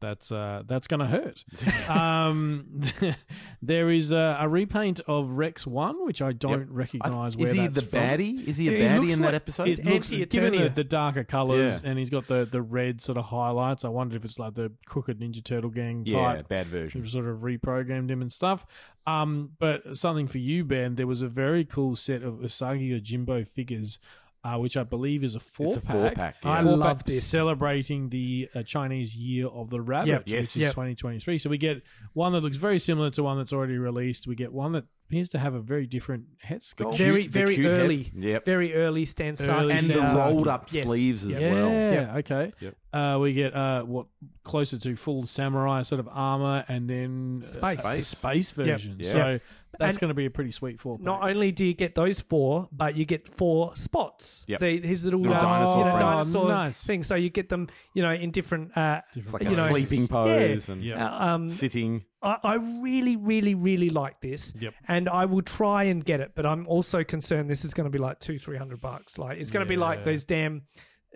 [0.00, 1.44] That's uh, that's gonna hurt.
[1.90, 2.80] um,
[3.62, 6.68] there is a, a repaint of Rex One, which I don't Yep.
[6.70, 7.34] recognize.
[7.34, 8.00] I- where is he that's the from.
[8.00, 8.48] baddie?
[8.48, 9.68] Is he a It baddie looks in that like- episode?
[9.68, 10.30] It looks, Anti-Eternia.
[10.30, 11.90] given the, the darker colors, Yeah.
[11.90, 13.84] and he's got the, the red sort of highlights.
[13.84, 16.48] I wondered if it's like the crooked Ninja Turtle gang yeah, type.
[16.48, 17.02] bad version.
[17.02, 18.64] They've sort of reprogrammed him and stuff.
[19.06, 20.94] Um, but something for you, Ben.
[20.94, 23.98] There was a very cool set of Usagi Yojimbo figures,
[24.44, 26.50] uh, which I believe is a four It's a four-pack, yeah.
[26.50, 27.24] I Four love pack this.
[27.24, 30.24] celebrating the uh, Chinese Year of the Rabbit, Yep.
[30.24, 30.72] which is Yep.
[30.72, 31.38] 2023.
[31.38, 31.82] So we get
[32.14, 34.26] one that looks very similar to one that's already released.
[34.26, 36.96] We get one that appears to have a very different head sculpt.
[36.96, 37.80] very, very cute head.
[37.80, 38.44] early, Yep.
[38.44, 39.70] very early Stan Sakai.
[39.76, 40.86] And the rolled up Yes.
[40.86, 41.52] sleeves as Yeah.
[41.52, 41.70] well.
[41.72, 42.52] Yeah, okay.
[42.60, 42.76] Yep.
[42.92, 44.06] Uh, we get uh, what
[44.44, 47.84] closer to full samurai sort of armor, and then Space.
[47.84, 48.96] a space version.
[49.00, 49.12] Yeah.
[49.12, 49.40] So
[49.80, 50.98] that's going to be a pretty sweet four.
[51.00, 54.44] Not only do you get those four, but you get four spots.
[54.46, 54.60] Yep.
[54.60, 56.00] The, his little, Little uh, dinosaur you know, frame.
[56.02, 56.84] dinosaur Nice.
[56.86, 57.02] thing.
[57.02, 58.76] So you get them, you know, in different.
[58.76, 61.04] Uh, It's like you a know, sleeping pose and Yeah.
[61.04, 62.04] uh, um, sitting.
[62.22, 64.52] I, I really, really, really like this.
[64.58, 64.74] Yep.
[64.88, 67.90] And I will try and get it, but I'm also concerned this is going to
[67.90, 69.18] be like two, three hundred bucks.
[69.18, 70.04] Like it's going to be like Yeah.
[70.04, 70.62] those damn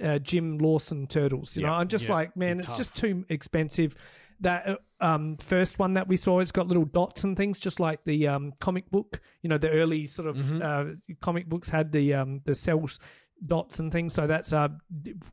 [0.02, 1.56] uh, Jim Lawson turtles.
[1.56, 2.10] You know, I'm just Yep.
[2.10, 2.76] like, man, it's tough.
[2.76, 3.94] just too expensive.
[4.40, 7.78] That uh, um, first one that we saw, it's got little dots and things, just
[7.78, 9.20] like the um, comic book.
[9.42, 10.62] You know, the early sort of Mm-hmm.
[10.62, 12.98] uh, comic books had the um, the cells
[13.46, 14.14] dots and things.
[14.14, 14.68] So that's uh,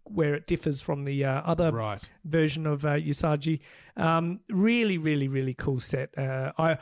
[0.04, 2.08] where it differs from the uh, other Right.
[2.26, 3.60] version of uh, Usagi.
[3.98, 6.18] Um, really, really, really cool set.
[6.18, 6.78] Uh, I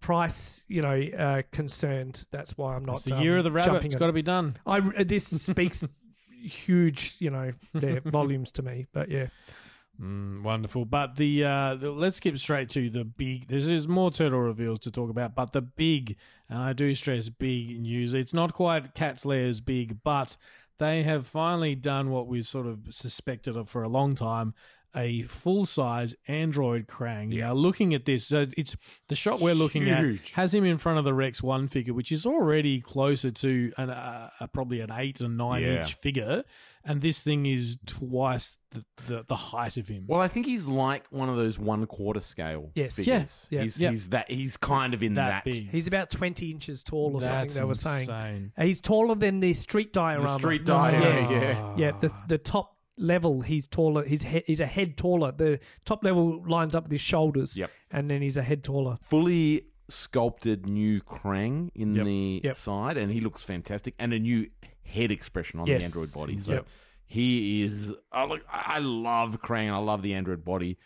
[0.00, 2.26] price, you know, uh, concerned.
[2.30, 2.96] That's why I'm not.
[2.96, 3.84] It's the um, year of the rabbit.
[3.84, 4.56] It's got to be done.
[4.66, 5.84] I uh, this speaks
[6.42, 8.86] huge, you know, their volumes to me.
[8.92, 9.28] But yeah,
[10.00, 10.84] Mm, wonderful.
[10.84, 13.46] But the, uh, the let's skip straight to the big.
[13.46, 16.16] There's, there's more turtle reveals to talk about, but the big,
[16.48, 18.12] and I do stress big news.
[18.12, 20.36] It's not quite Cat's Lairs big, but
[20.78, 24.54] they have finally done what we've sort of suspected of for a long time.
[24.96, 27.36] A full size Android Krang.
[27.36, 28.76] Now, looking at this, so it's
[29.08, 30.20] the shot we're looking Huge.
[30.20, 33.72] at has him in front of the Rex One figure, which is already closer to
[33.76, 35.80] an, uh, uh, probably an eight or nine Yeah.
[35.80, 36.44] inch figure,
[36.84, 40.04] and this thing is twice the, the, the height of him.
[40.06, 42.94] Well, I think he's like one of those one quarter scale Yes.
[42.96, 43.46] figures.
[43.50, 43.90] Yeah, yeah, he's, yeah.
[43.90, 44.30] he's that.
[44.30, 45.44] He's kind of in that.
[45.44, 47.60] that he's about twenty inches tall or That's something.
[47.62, 50.38] They were saying he's taller than the street diorama.
[50.38, 51.74] street diorama, Yeah, yeah.
[51.76, 51.92] yeah.
[51.98, 54.04] The the top level, he's taller.
[54.04, 55.32] He's he, he's a head taller.
[55.32, 57.56] The top level lines up with his shoulders.
[57.56, 57.70] Yep.
[57.90, 58.98] and then he's a head taller.
[59.02, 62.04] Fully sculpted new Krang in Yep.
[62.06, 62.56] the Yep.
[62.56, 64.48] side, and he looks fantastic, and a new
[64.84, 65.80] head expression on Yes.
[65.80, 66.38] the Android body.
[66.38, 66.66] So Yep.
[67.06, 67.90] he is.
[67.90, 69.66] Oh, I look, I love Krang.
[69.66, 70.78] and I love the Android body.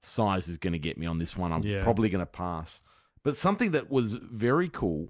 [0.00, 1.52] Size is going to get me on this one.
[1.52, 1.82] I'm Yeah.
[1.82, 2.80] probably going to pass.
[3.24, 5.08] But something that was very cool.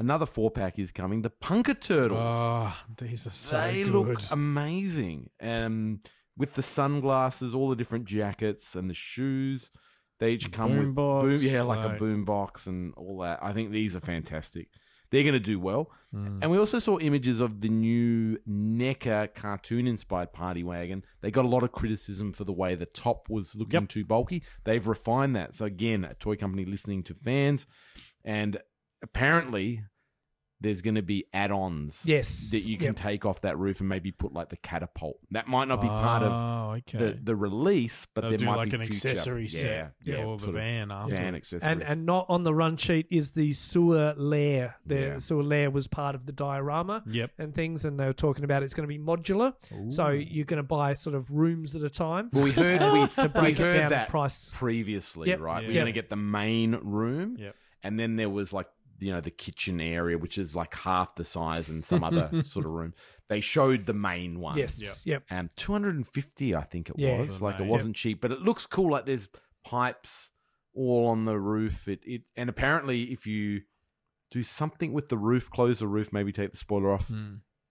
[0.00, 1.22] Another four pack is coming.
[1.22, 2.18] The Punker Turtles.
[2.32, 3.92] Oh, these are so they good.
[3.92, 5.30] look amazing.
[5.40, 6.00] Um,
[6.36, 9.70] with the sunglasses, all the different jackets, and the shoes.
[10.18, 13.38] They each come with boombox, boom, yeah, like, like- a boom box and all that.
[13.42, 14.68] I think these are fantastic.
[15.10, 15.90] They're going to do well.
[16.14, 16.38] Mm.
[16.42, 21.04] And we also saw images of the new NECA cartoon inspired party wagon.
[21.20, 23.88] They got a lot of criticism for the way the top was looking Yep.
[23.88, 24.44] too bulky.
[24.64, 25.54] They've refined that.
[25.56, 27.66] So, again, a toy company listening to fans.
[28.24, 28.58] And
[29.02, 29.82] apparently,
[30.60, 32.96] there's going to be add ons Yes, that you can Yep.
[32.96, 35.18] take off that roof and maybe put like the catapult.
[35.30, 36.98] That might not be part of Oh, okay.
[36.98, 39.08] the, the release, but They'll there might like be an future.
[39.08, 41.14] accessory yeah, set yeah, for the van after.
[41.16, 41.70] van accessory.
[41.70, 44.76] And and not on the run sheet is the sewer lair.
[44.86, 45.18] The Yeah.
[45.18, 47.30] sewer lair was part of the diorama Yep.
[47.38, 49.54] and things, and they were talking about it's going to be modular.
[49.90, 52.30] So you're going to buy sort of rooms at a time.
[52.32, 54.50] well, we heard we, to break we it down that price.
[54.54, 55.40] previously, Yep.
[55.40, 55.62] right?
[55.62, 55.68] Yeah.
[55.68, 57.54] We're going to get the main room, Yep.
[57.82, 58.68] and then there was like
[59.00, 62.66] you know the kitchen area, which is like half the size and some other sort
[62.66, 62.94] of room.
[63.28, 64.58] They showed the main one.
[64.58, 65.04] Yes.
[65.06, 65.22] Yep.
[65.30, 67.18] Um, 250, I think it Yeah.
[67.20, 67.38] was.
[67.38, 68.90] For Like it wasn't cheap, but it looks cool.
[68.90, 69.28] Like there's
[69.64, 70.30] pipes
[70.74, 71.88] all on the roof.
[71.88, 73.62] It it and apparently if you
[74.30, 77.10] do something with the roof, close the roof, maybe take the spoiler off,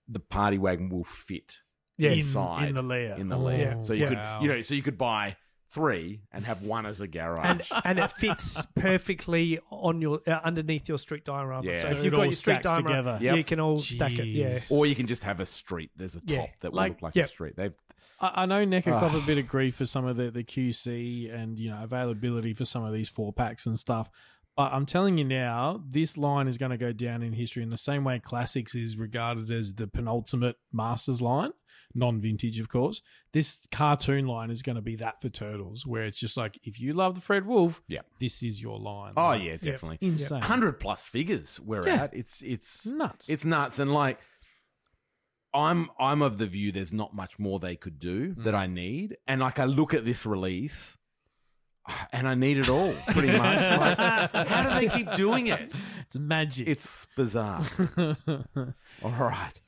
[0.07, 1.57] the party wagon will fit
[1.97, 2.11] Yeah.
[2.11, 3.15] In- inside in the lair.
[3.17, 3.77] In the Oh, lair.
[3.81, 4.39] So you wow.
[4.39, 5.37] could you know so you could buy
[5.71, 7.45] three and have one as a garage.
[7.71, 11.65] and and it fits perfectly on your uh, underneath your street diorama.
[11.65, 11.73] Yeah.
[11.81, 13.17] So So if you've got your street diorama, together.
[13.21, 13.37] yeah, Yep.
[13.37, 14.25] you can all stack it.
[14.27, 14.59] Yeah.
[14.71, 15.91] Or you can just have a street.
[15.95, 16.45] There's a top Yeah.
[16.61, 17.25] that will Like- look like yep.
[17.25, 17.55] a street.
[17.55, 17.73] They've
[18.21, 21.33] I, I know NECA cop a bit of grief for some of the, the QC
[21.33, 24.09] and you know availability for some of these four packs and stuff.
[24.57, 27.69] But I'm telling you now, this line is going to go down in history in
[27.69, 31.51] the same way Classics is regarded as the penultimate Masters line,
[31.95, 33.01] non-vintage, of course.
[33.33, 36.79] This cartoon line is going to be that for Turtles, where it's just like if
[36.79, 38.01] you love the Fred Wolf, Yeah.
[38.19, 39.13] this is your line.
[39.17, 39.97] Oh Like, yeah, definitely.
[40.01, 40.41] insane.
[40.41, 42.03] Hundred plus figures we're Yeah.
[42.03, 42.13] at.
[42.13, 43.29] It's it's nuts.
[43.29, 44.19] It's nuts, and like
[45.53, 48.43] I'm I'm of the view there's not much more they could do Mm.
[48.43, 50.95] that I need, and like I look at this release,
[52.13, 53.59] and I need it all pretty much.
[53.79, 55.81] Like, how do they keep doing it?
[56.05, 56.67] It's magic.
[56.67, 57.65] It's bizarre.
[57.97, 59.59] all right,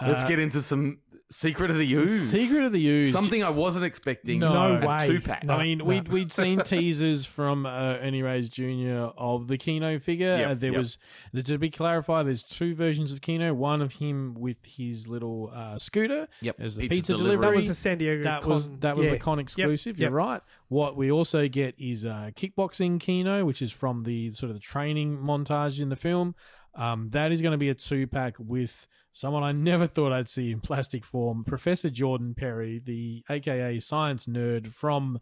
[0.00, 0.98] let's Uh, get into some
[1.30, 2.30] Secret of the Ooze.
[2.30, 3.10] Secret of the Ooze.
[3.10, 4.38] Something I wasn't expecting.
[4.40, 5.06] No, No way.
[5.06, 5.42] Two pack.
[5.42, 5.54] No.
[5.54, 9.08] I mean, we'd we'd seen teasers from uh, Ernie Reyes Jr.
[9.16, 10.36] of the Keno figure.
[10.36, 10.78] Yep, Uh, there yep.
[10.78, 10.98] was
[11.44, 12.26] to be clarified.
[12.26, 13.52] There's two versions of Keno.
[13.54, 16.28] One of him with his little uh, scooter.
[16.42, 17.34] Yep, as the pizza pizza, delivery.
[17.36, 17.50] delivery.
[17.52, 18.22] That was a San Diego.
[18.22, 19.12] That was con- that was yeah.
[19.14, 19.98] the con exclusive.
[19.98, 20.42] You're right.
[20.68, 24.60] What we also get is uh, kickboxing Keno, which is from the sort of the
[24.60, 26.34] training montage in the film.
[26.76, 30.28] Um, that is going to be a two pack with someone I never thought I'd
[30.28, 35.20] see in plastic form, Professor Jordan Perry, the AKA science nerd from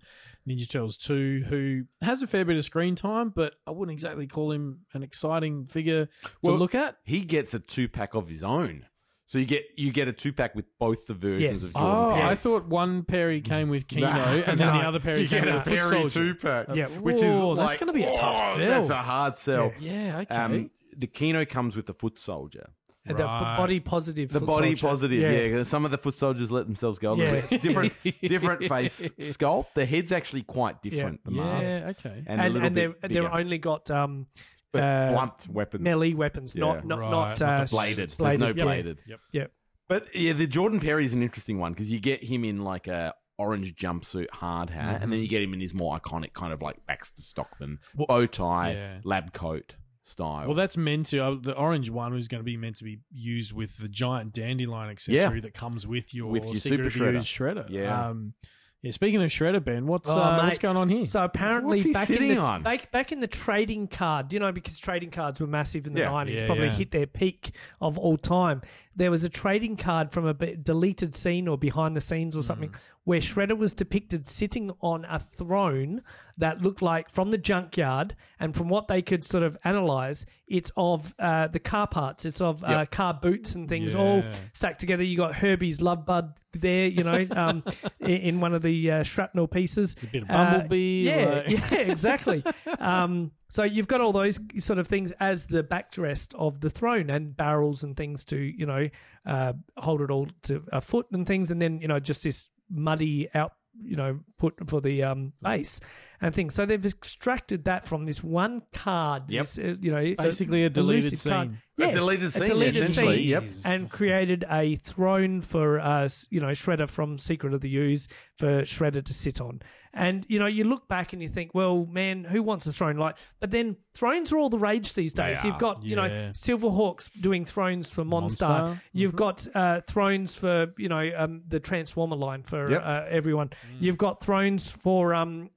[0.49, 4.27] Ninja Turtles 2, who has a fair bit of screen time, but I wouldn't exactly
[4.27, 6.97] call him an exciting figure to Well, look at.
[7.05, 8.87] He gets a two pack of his own.
[9.27, 11.65] So you get you get a two pack with both the versions Yes.
[11.65, 12.29] of Jordan Oh, Perry.
[12.29, 14.79] I thought one Perry came with Keno, Nah, and then no.
[14.81, 16.33] the other Perry you came get with a a foot Perry soldier.
[16.33, 16.87] two pack, Yeah.
[16.89, 18.67] which is Whoa, that's like, gonna be a tough oh, sell.
[18.67, 19.73] That's a hard sell.
[19.81, 20.35] Yeah, okay.
[20.35, 22.71] Um, the Keno comes with the foot soldier.
[23.05, 23.57] And the Right.
[23.57, 24.29] body positive.
[24.33, 24.87] The foot body soldier.
[24.87, 25.63] positive, yeah.
[25.65, 27.47] Some of the foot soldiers let themselves go a little Yeah.
[27.49, 27.63] bit.
[27.63, 27.93] Different,
[28.23, 29.75] different face sculpt.
[29.75, 31.25] The head's actually quite different.
[31.25, 32.23] The mask yeah, okay.
[32.27, 33.33] and, a And, little and they're, bit they're bigger.
[33.35, 34.27] only got um,
[34.73, 36.61] But uh, blunt weapons, melee weapons, Yeah.
[36.65, 38.11] not not Right, not, not uh, the bladed.
[38.11, 38.53] There's no yeah.
[38.53, 38.99] bladed.
[39.07, 39.21] Yep.
[39.33, 39.53] Yep.
[39.89, 42.87] But yeah, the Jordan Perry is an interesting one because you get him in like
[42.87, 46.53] a orange jumpsuit, hard hat, and then you get him in his more iconic kind
[46.53, 48.99] of like Baxter Stockman Well, bow tie, yeah.
[49.03, 50.47] lab coat style.
[50.47, 51.19] Well, that's meant to.
[51.21, 54.33] Uh, the orange one was going to be meant to be used with the giant
[54.33, 57.67] dandelion accessory that comes with your With your Secret Super of shredder.
[57.71, 58.09] Yeah.
[58.09, 58.35] Um,
[58.83, 58.91] yeah.
[58.91, 60.45] Speaking of shredder, Ben, what's Oh, uh, mate.
[60.49, 61.07] what's going on here?
[61.07, 62.65] So apparently, What's he back in sitting the on?
[62.65, 66.01] Back, back in the trading card, you know, because trading cards were massive in the
[66.01, 66.11] Yeah.
[66.11, 66.73] nineties, Yeah, probably yeah.
[66.73, 68.61] hit their peak of all time.
[68.97, 72.43] There was a trading card from a bit deleted scene or behind the scenes or
[72.43, 72.77] something Mm.
[73.05, 76.03] Where Shredder was depicted sitting on a throne
[76.39, 80.71] that looked like from the junkyard, and from what they could sort of analyze, it's
[80.77, 82.91] of uh, the car parts, it's of uh, Yep.
[82.93, 84.23] car boots and things all
[84.53, 85.03] stacked together.
[85.03, 87.65] You got Herbie's love bud there, you know, um,
[88.01, 89.93] in, in one of the uh, shrapnel pieces.
[89.95, 92.43] It's a bit of Uh, Bumblebee, yeah, like- yeah, exactly.
[92.79, 97.11] um, so you've got all those sort of things as the backrest of the throne
[97.11, 98.89] and barrels and things to you know
[99.27, 102.49] uh, hold it all to a foot and things, and then you know just this
[102.73, 105.81] muddy out you know put for the um, base
[106.21, 106.55] and things.
[106.55, 109.25] So they've extracted that from this one card.
[109.29, 109.45] Yep.
[109.47, 111.49] this, uh, you know, Basically a deleted elusive card.
[111.49, 111.59] scene.
[111.81, 113.45] A Yeah, deleted scene, deleted essentially, scene, yep.
[113.65, 118.09] and created a throne for uh, you know Shredder from Secret of the Ooze
[118.39, 119.63] for Shredder to sit on.
[119.95, 122.97] And you know, you look back and you think, well, man, who wants a throne?
[122.97, 125.45] Like, but then thrones are all the rage these They days.
[125.45, 125.61] You've are.
[125.61, 126.31] got you know Yeah.
[126.31, 128.49] Silverhawks doing thrones for Monstar.
[128.77, 128.81] Monstar.
[128.95, 132.83] You've got uh, thrones for you know um, the Transformer line for Yep.
[132.83, 133.51] uh, everyone.
[133.81, 135.51] You've got thrones for um,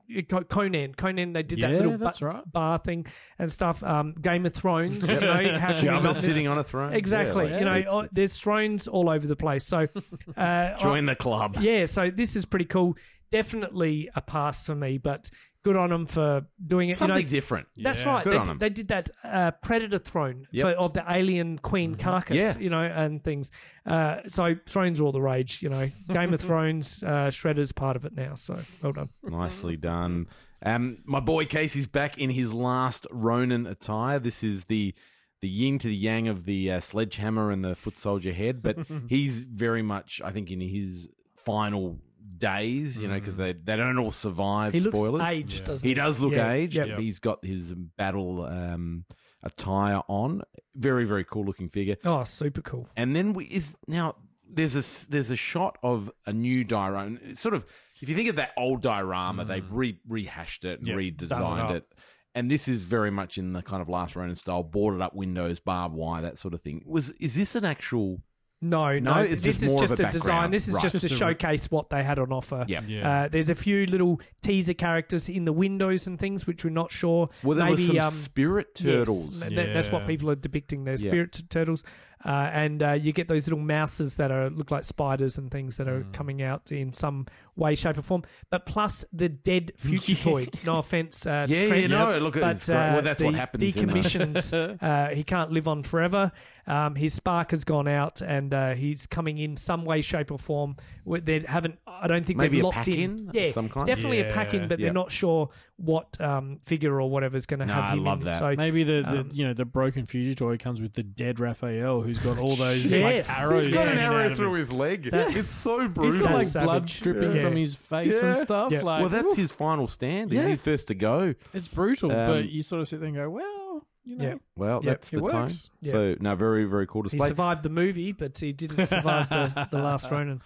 [0.49, 0.93] Conan.
[0.95, 2.51] Conan, they did that little ba- right.
[2.51, 3.05] bar thing
[3.39, 3.81] and stuff.
[3.83, 5.07] Um, Game of Thrones.
[5.15, 6.93] You know, how Jabba sitting on a throne.
[6.93, 7.45] Exactly.
[7.45, 9.63] Yeah, like- you know, oh, there's thrones all over the place.
[9.65, 9.87] So,
[10.35, 11.57] uh, join the club.
[11.61, 11.85] yeah.
[11.85, 12.97] So this is pretty cool.
[13.31, 15.29] Definitely a pass for me, but
[15.63, 16.97] good on them for doing it.
[16.97, 17.67] Something you know, different.
[17.75, 18.09] that's Yeah.
[18.13, 18.23] right.
[18.23, 18.57] Good they, on did- 'em.
[18.59, 20.63] they did that uh, Predator throne Yep.
[20.65, 22.57] for, of the alien queen carcass, Yeah.
[22.59, 23.49] you know, and things.
[23.85, 25.89] Uh, so thrones are all the rage, you know.
[26.13, 28.35] Game of Thrones, uh, Shredder's part of it now.
[28.35, 29.09] So well done.
[29.23, 30.27] Nicely done.
[30.63, 34.19] Um, my boy Casey's back in his last Ronin attire.
[34.19, 34.93] This is the
[35.41, 38.77] the yin to the yang of the uh, sledgehammer and the foot soldier head, but
[39.09, 41.99] he's very much, I think, in his final
[42.37, 43.01] days.
[43.01, 44.73] You know, because they they don't all survive.
[44.73, 45.21] He looks spoilers.
[45.27, 45.95] aged, doesn't He he?
[45.95, 46.51] does look Yeah.
[46.51, 46.75] aged.
[46.75, 46.99] Yep.
[46.99, 49.05] He's got his battle um,
[49.43, 50.41] attire on.
[50.75, 51.97] Very very cool looking figure.
[52.03, 52.89] Oh, super cool.
[52.95, 54.15] And then we is now
[54.47, 57.17] there's a s- there's a shot of a new diorama.
[57.23, 57.65] It's sort of
[58.01, 61.75] if you think of that old diorama, they've re- rehashed it and Yep, redesigned it
[61.75, 61.95] it, up.
[62.35, 65.61] And this is very much in the kind of last Ronin style, boarded up windows,
[65.61, 66.83] barbed wire, that sort of thing.
[66.85, 68.21] Was is this an actual?
[68.61, 70.27] No, No, no, it's this just is more of just a a, design.
[70.27, 70.53] background.
[70.53, 70.81] This is Right.
[70.81, 72.65] just, Just to a- showcase what they had on offer.
[72.67, 72.81] Yeah.
[72.87, 73.09] Yeah.
[73.23, 76.91] Uh, there's a few little teaser characters in the windows and things which we're not
[76.91, 77.29] sure.
[77.43, 79.39] Well, there Maybe was some um, spirit yes, turtles.
[79.41, 80.07] th- th- that's what Yeah.
[80.07, 80.83] people are depicting.
[80.85, 81.11] They're Yeah.
[81.11, 81.83] spirit t- turtles,
[82.23, 85.77] uh, and uh, you get those little mousers that are look like spiders and things
[85.77, 86.13] that are Mm.
[86.13, 87.25] coming out in some
[87.55, 88.23] way, shape, or form.
[88.49, 90.47] But plus the dead future toy.
[90.65, 92.75] No offense, uh, Yeah, Trent, yeah, no, look, but it's great.
[92.75, 94.77] Well, uh, that's the what happens Decommissioned.
[94.83, 96.31] uh, he can't live on forever.
[96.67, 100.39] Um, his spark has gone out, and uh, he's coming in some way, shape, or
[100.39, 100.75] form.
[101.05, 101.77] They haven't.
[101.87, 102.93] I don't think Maybe they've a locked in.
[103.19, 103.85] pack-in of Yeah, some kind?
[103.85, 104.87] definitely a pack in, but Yeah.
[104.87, 108.03] they're not sure what um, figure or whatever is going to No, have I him
[108.03, 108.25] love in.
[108.25, 108.39] that.
[108.39, 111.39] So Maybe the, the Um, you know the broken future toy comes with the dead
[111.39, 113.27] Raphael who's got all those Yes.
[113.27, 113.65] like arrows.
[113.65, 114.59] He's got an hanging out arrow of through him.
[114.59, 115.03] his leg.
[115.11, 116.21] That's- it's so He's brutal.
[116.27, 117.01] got like That's blood savage.
[117.01, 117.41] dripping Yeah.
[117.41, 118.43] from his face and Yeah.
[118.43, 118.71] stuff.
[118.71, 118.81] Yeah.
[118.83, 120.31] Like, well, that's woof, his final stand.
[120.31, 120.47] Yeah.
[120.47, 121.35] He's first to go.
[121.53, 124.35] it's brutal, Um, but you sort of sit there and go, well, you know, Yeah.
[124.55, 125.41] Well, Yep, that's it the time.
[125.43, 125.69] works.
[125.81, 125.91] Yeah.
[125.91, 127.17] So, no, very, very cool display.
[127.17, 127.29] he display.
[127.29, 130.41] survived the movie, but he didn't survive the, the last Ronin.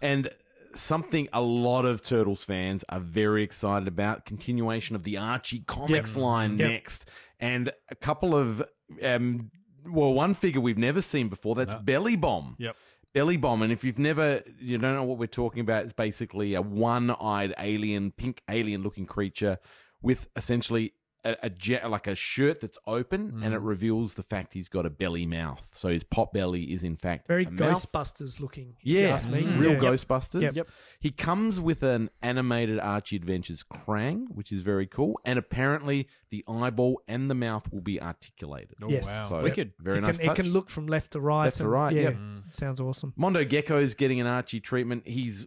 [0.00, 0.28] And
[0.74, 6.16] something a lot of Turtles fans are very excited about continuation of the Archie comics
[6.16, 6.68] line Yep.
[6.68, 7.10] next.
[7.40, 8.62] And a couple of,
[9.02, 9.50] um,
[9.90, 12.56] well, one figure we've never seen before that's Belly Bomb.
[12.58, 12.76] Yep.
[13.14, 13.62] Belly Bomb.
[13.62, 17.10] And if you've never, you don't know what we're talking about, it's basically a one
[17.10, 19.58] eyed alien, pink alien looking creature
[20.02, 20.92] with essentially
[21.24, 23.56] a, a jet, like a shirt that's open and mm.
[23.56, 25.68] it reveals the fact he's got a belly mouth.
[25.74, 27.90] So his pot belly is in fact Very a mouth.
[27.90, 28.76] Ghostbusters looking.
[28.82, 29.42] Yeah, ask me.
[29.42, 29.78] real Yeah.
[29.78, 30.42] Ghostbusters.
[30.42, 30.54] Yep.
[30.54, 30.68] Yep.
[31.00, 36.44] He comes with an animated Archie Adventures Krang, which is very cool, and apparently the
[36.48, 38.76] eyeball and the mouth will be articulated.
[38.82, 39.06] Oh, Yes.
[39.06, 39.26] wow.
[39.28, 39.72] So Wicked.
[39.78, 40.38] very it nice can, touch.
[40.38, 41.44] It can look from left to right.
[41.44, 42.14] Left to right, Yeah, yep.
[42.14, 42.54] Mm.
[42.54, 43.12] sounds awesome.
[43.16, 45.06] Mondo Gecko's getting an Archie treatment.
[45.06, 45.46] He's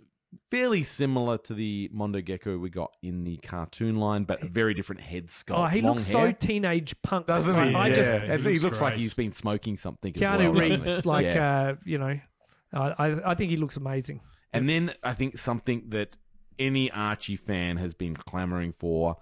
[0.49, 4.73] fairly similar to the Mondo Gecko we got in the cartoon line, but a very
[4.73, 5.57] different head sculpt.
[5.57, 6.27] Oh, he long looks hair.
[6.27, 7.75] so teenage punk, doesn't I, he?
[7.75, 7.95] I yeah.
[7.95, 10.13] just And he, he looks, looks like he's been smoking something.
[10.15, 11.61] as Keanu well, doesn't Reeves, like Yeah.
[11.61, 12.19] uh, you know,
[12.73, 14.21] uh, I I think he looks amazing.
[14.53, 16.17] And then I think something that
[16.59, 19.17] any Archie fan has been clamoring for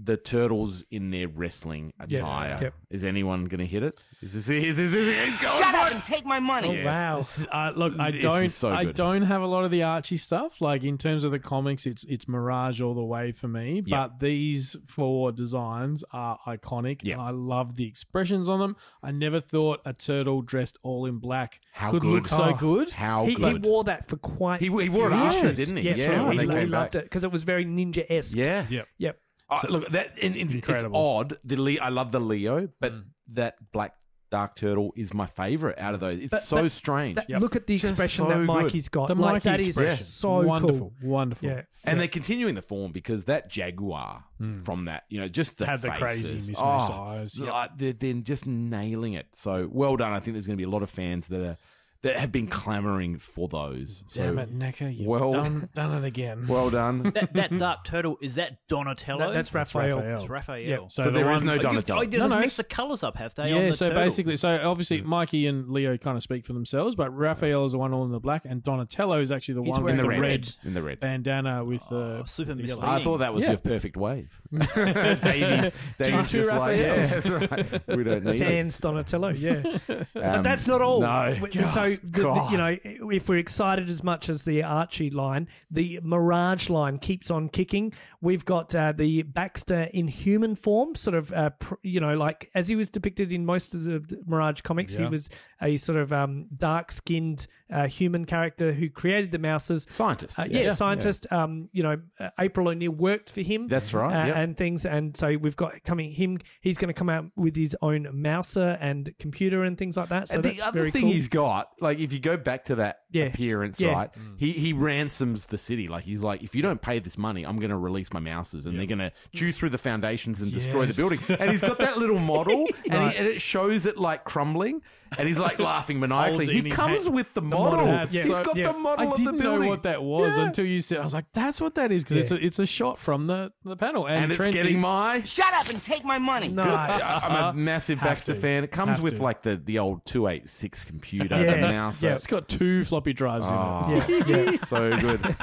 [0.00, 2.58] the turtles in their wrestling attire.
[2.62, 2.74] Yep.
[2.90, 4.00] Is anyone going to hit it?
[4.22, 5.94] Is this is this, is this going Shut up it?
[5.94, 6.82] and take my money.
[6.82, 7.16] Oh wow!
[7.18, 8.94] This is- uh, look, I This don't, is so I good.
[8.96, 10.60] don't have a lot of the Archie stuff.
[10.60, 13.80] Like in terms of the comics, it's it's Mirage all the way for me.
[13.80, 17.14] But these four designs are iconic, Yeah.
[17.14, 18.76] and I love the expressions on them.
[19.02, 22.12] I never thought a turtle dressed all in black How could good.
[22.12, 22.54] look so Oh.
[22.54, 22.90] good.
[22.90, 23.64] How he, he good.
[23.64, 24.60] wore that for quite.
[24.60, 25.56] He- he wore it few after, years.
[25.56, 25.82] didn't he?
[25.82, 26.22] Yes, Yeah, right.
[26.28, 27.02] when he, they he came loved back.
[27.02, 28.36] it because it was very ninja esque.
[28.36, 28.64] yeah.
[28.98, 29.18] Yep.
[29.50, 29.64] Yep.
[29.64, 31.38] Uh, look, that and, and it's odd.
[31.44, 33.04] The Le- I love the Leo, but Mm.
[33.32, 33.94] that black
[34.30, 36.18] dark turtle is my favorite out of those.
[36.18, 37.16] It's But so that- strange.
[37.16, 38.46] That- Look at the Just expression so that good.
[38.46, 39.08] Mikey's got.
[39.08, 41.10] The like Mikey that is expression, so wonderful, cool.
[41.10, 41.48] wonderful.
[41.48, 41.62] Yeah.
[41.84, 44.24] and they're continuing the form because that jaguar
[44.64, 46.48] from that, you know, just the Had the crazy faces.
[46.50, 47.40] mismatched oh, eyes.
[47.40, 49.28] like, they're, they're just nailing it.
[49.34, 50.12] So well done.
[50.12, 51.56] I think there's going to be a lot of fans that are
[52.02, 54.04] that have been clamoring for those.
[54.06, 56.46] So Damn it, NECA, you've well- done, done it again.
[56.46, 57.02] well done.
[57.14, 59.26] that, that dark turtle is that Donatello?
[59.28, 59.96] That- that's Raphael.
[59.96, 60.20] Raphael.
[60.20, 60.58] It's Raphael.
[60.60, 60.76] Yeah.
[60.88, 62.00] so, the there is one- no Oh, you've- Donatello.
[62.00, 62.40] Oh, they No, just no.
[62.40, 63.50] mix the colours up, have they?
[63.52, 64.04] on yeah, the so turtles?
[64.04, 67.78] basically, so obviously Mikey and Leo kind of speak for themselves, but Raphael is the
[67.78, 70.08] one all in the black, and Donatello is actually the He's one in the the
[70.08, 70.52] red, red.
[70.64, 71.00] In the red.
[71.00, 72.84] bandana with Oh, the super the misleading.
[72.88, 73.50] I thought that was Yeah.
[73.50, 74.40] your perfect wave.
[74.52, 77.10] Davey, Davey's two just like, yeah, Raphaels.
[77.10, 77.96] that's right.
[77.96, 78.38] We don't need.
[78.38, 79.62] Sans Donatello, yeah.
[79.86, 81.00] but Um, that's not all.
[81.00, 81.46] No, W-
[81.94, 86.00] so, the, the- you know, if we're excited as much as the Archie line, the
[86.02, 87.92] Mirage line keeps on kicking.
[88.20, 92.50] We've got uh, the Baxter in human form, sort of, uh, pr- you know, like
[92.54, 95.28] as he was depicted in most of the Mirage comics, he was
[95.62, 99.90] a sort of um, dark skinned uh, human character who created the mousers.
[99.90, 100.38] scientist.
[100.38, 101.26] Uh, yeah, scientist.
[101.30, 103.66] Um, you know, uh, April O'Neil worked for him.
[103.66, 104.36] That's right, uh, yep.
[104.36, 104.86] and things.
[104.86, 106.38] And so we've got coming him.
[106.60, 110.28] He's going to come out with his own mouser and computer and things like that.
[110.28, 111.12] So and the other thing cool.
[111.12, 113.24] he's got, like, if you go back to that Yeah.
[113.24, 113.92] appearance, Yeah.
[113.92, 114.12] right?
[114.12, 114.34] Mm.
[114.38, 115.88] He he ransoms the city.
[115.88, 118.66] Like he's like, if you don't pay this money, I'm going to release my mousers,
[118.66, 121.18] and they're going to chew through the foundations and destroy the building.
[121.40, 124.82] And he's got that little model, and, he, and it shows it like crumbling,
[125.16, 126.46] and he's like laughing maniacally.
[126.46, 127.14] Holds He comes hand.
[127.14, 127.86] with the model.
[127.86, 128.08] model.
[128.10, 128.24] Yeah.
[128.24, 128.72] He's got Yeah.
[128.72, 130.44] the model I didn't the know what that was Yeah.
[130.46, 130.98] until you said.
[130.98, 133.52] I was like, "That's what that is," because it's a it's a shot from the
[133.64, 135.22] the panel, and, and it's Trent, getting he- my.
[135.22, 136.48] Shut up and take my money.
[136.48, 137.00] nice.
[137.02, 137.52] I'm a uh-huh.
[137.54, 138.38] massive Baxter to.
[138.40, 138.64] fan.
[138.64, 139.22] It comes Have with to.
[139.22, 141.54] like the, the old 286 computer, Yeah.
[141.54, 142.02] the mouse.
[142.02, 142.14] Yeah.
[142.14, 144.56] It's got two floppy drives Oh, Yeah, yeah.
[144.56, 145.36] so good.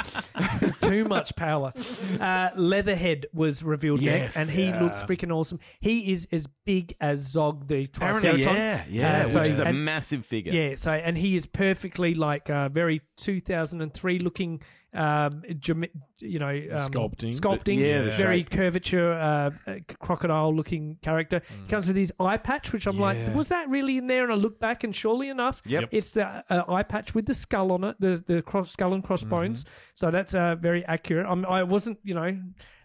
[0.82, 1.72] Too much power.
[2.20, 4.36] Uh, Leatherhead was revealed Yes.
[4.36, 4.82] next, and he Yeah.
[4.84, 5.60] looks freaking awesome.
[5.80, 8.58] He is as big as Zog the Apparently, Triceratops.
[8.58, 10.52] yeah, yeah, Uh, so- which is a and- massive figure.
[10.52, 14.62] Yeah, so and he is perfectly like uh, very 2003 looking
[14.96, 15.86] um, gem-
[16.20, 17.34] you know, um, Sculpting.
[17.40, 18.50] sculpting, Yeah, the very shape.
[18.52, 21.42] curvature, uh, uh, crocodile-looking character.
[21.64, 23.02] He comes with his eye patch, which I'm Yeah.
[23.02, 24.24] like, was that really in there?
[24.24, 25.90] And I look back, and surely enough, Yep.
[25.92, 29.04] it's the uh, eye patch with the skull on it, the the cross, skull and
[29.04, 29.66] crossbones.
[29.94, 31.26] So that's uh, very accurate.
[31.30, 32.38] I'm, I wasn't, you know.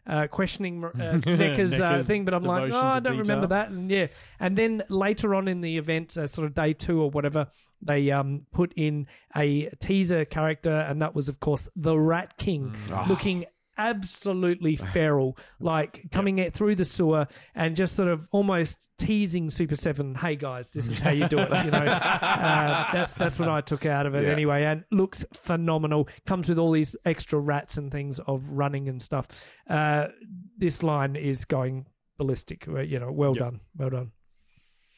[0.06, 3.90] Uh, questioning uh, NECA's, uh, thing, but I'm like, oh, I don't remember that, and
[3.90, 4.06] yeah,
[4.40, 7.48] and then later on in the event, uh, sort of day two or whatever,
[7.82, 9.06] they um put in
[9.36, 12.74] a teaser character, and that was of course the Rat King,
[13.08, 13.44] looking
[13.80, 20.16] absolutely feral, like coming out through the sewer and just sort of almost teasing Super7.
[20.16, 21.50] Hey guys, this is how you do it.
[21.64, 24.30] You know, uh, that's that's what I took out of it Yeah.
[24.30, 26.08] anyway, and looks phenomenal.
[26.26, 29.26] Comes with all these extra rats and things of running and stuff.
[29.68, 30.08] Uh,
[30.58, 31.86] this line is going
[32.18, 32.68] ballistic.
[32.68, 34.12] Uh, You know, well done, well done.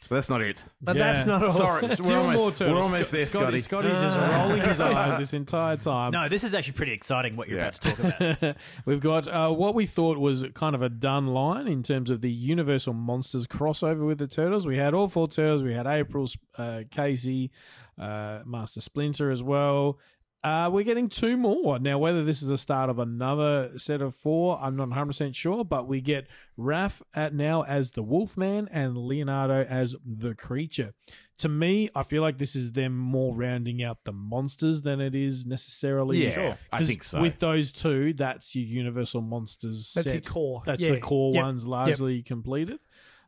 [0.09, 0.59] But that's not it.
[0.81, 1.13] But Yeah.
[1.13, 1.51] that's not all.
[1.51, 2.85] Sorry, Still we're almost, more we're turtles.
[2.85, 3.89] almost there, Scotty, Scotty.
[3.89, 6.11] Scotty's just rolling his eyes this entire time.
[6.13, 7.69] No, this is actually pretty exciting what you're Yeah.
[7.69, 8.57] about to talk about.
[8.85, 12.21] We've got uh, what we thought was kind of a done line in terms of
[12.21, 14.67] the Universal Monsters crossover with the Turtles.
[14.67, 15.63] We had all four Turtles.
[15.63, 17.51] We had April, uh, Casey,
[17.99, 19.99] uh, Master Splinter as well.
[20.45, 21.79] Uh, we're getting two more.
[21.79, 25.65] Now, whether this is the start of another set of four, I'm not 100% sure,
[25.65, 26.27] but we get
[26.59, 30.95] Raph at now as the Wolfman and Leonardo as the creature.
[31.39, 35.15] To me, I feel like this is them more rounding out the monsters than it
[35.15, 36.25] is necessarily.
[36.25, 36.59] Yeah, Sure.
[36.73, 37.21] I 'Cause think so.
[37.21, 39.93] With those two, that's your Universal Monsters.
[39.95, 40.63] That's your core.
[40.67, 40.91] That's Yeah.
[40.95, 41.43] the core Yep.
[41.45, 42.81] ones largely completed.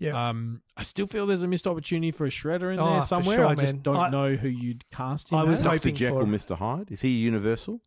[0.05, 0.29] Yeah.
[0.29, 3.07] Um, I still feel there's a missed opportunity for a shredder in Oh, there for
[3.07, 3.37] somewhere.
[3.37, 5.39] sure, I just don't I- know who you'd cast him.
[5.39, 5.63] I was as.
[5.65, 5.73] Dr.
[5.77, 6.57] hoping Jekyll, for- Mr.
[6.57, 6.91] Hyde.
[6.93, 7.81] Is he universal?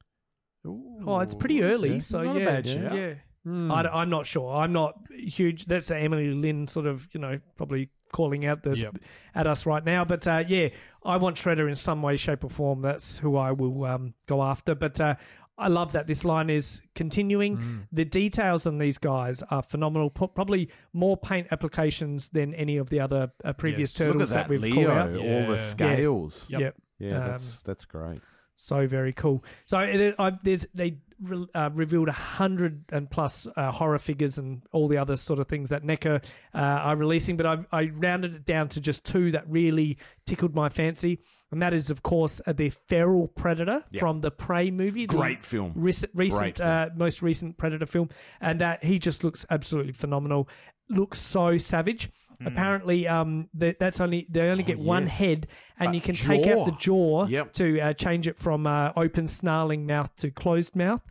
[0.65, 2.73] Oh, it's pretty early, so Not a yeah, bad yeah.
[2.73, 2.97] shout.
[2.97, 3.13] yeah.
[3.45, 3.71] Hmm.
[3.71, 4.53] I, am not sure.
[4.53, 5.65] I'm not huge.
[5.65, 8.97] That's Emily Lynn sort of, you know, probably calling out this Yep.
[9.35, 10.03] at us right now.
[10.03, 10.69] But uh, yeah,
[11.05, 12.81] I want Shredder in some way, shape, or form.
[12.81, 14.75] That's who I will um, go after.
[14.75, 15.15] But uh,
[15.59, 17.57] I love that this line is continuing.
[17.57, 17.77] Hmm.
[17.91, 20.09] The details on these guys are phenomenal.
[20.11, 24.07] Pro- probably more paint applications than any of the other uh, previous Yes.
[24.07, 25.11] turtles that, that we've called out.
[25.13, 25.47] Leo, all Yeah.
[25.47, 26.45] the scales.
[26.49, 26.61] Yep.
[26.61, 26.75] Yep.
[26.99, 28.19] Yeah, Um, that's that's great.
[28.55, 29.43] So very cool.
[29.65, 34.37] So it, I, there's they re, uh, revealed a hundred and plus uh, horror figures
[34.37, 36.23] and all the other sort of things that NECA
[36.53, 40.53] uh, are releasing, but I, I rounded it down to just two that really tickled
[40.55, 41.19] my fancy,
[41.51, 43.99] and that is of course uh, the Feral Predator Yep.
[43.99, 45.05] from the Prey movie.
[45.05, 45.73] the Great film.
[45.75, 46.69] Recent, recent Great film.
[46.69, 48.09] uh, most recent Predator film,
[48.41, 50.47] and uh, he just looks absolutely phenomenal.
[50.89, 52.09] Looks so savage.
[52.45, 55.11] Apparently, um, that that's only they only get one yes.
[55.13, 55.47] head,
[55.79, 57.53] and you can take out the jaw Yep.
[57.53, 61.01] to uh, change it from uh, open snarling mouth to closed mouth.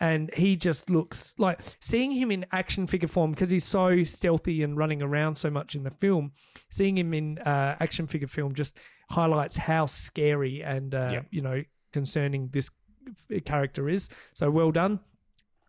[0.00, 4.62] And he just looks like seeing him in action figure form because he's so stealthy
[4.64, 6.32] and running around so much in the film.
[6.68, 8.76] Seeing him in uh, action figure film just
[9.08, 11.26] highlights how scary and uh, Yep.
[11.30, 11.62] you know
[11.92, 12.68] concerning this
[13.44, 14.08] character is.
[14.34, 14.98] So well done.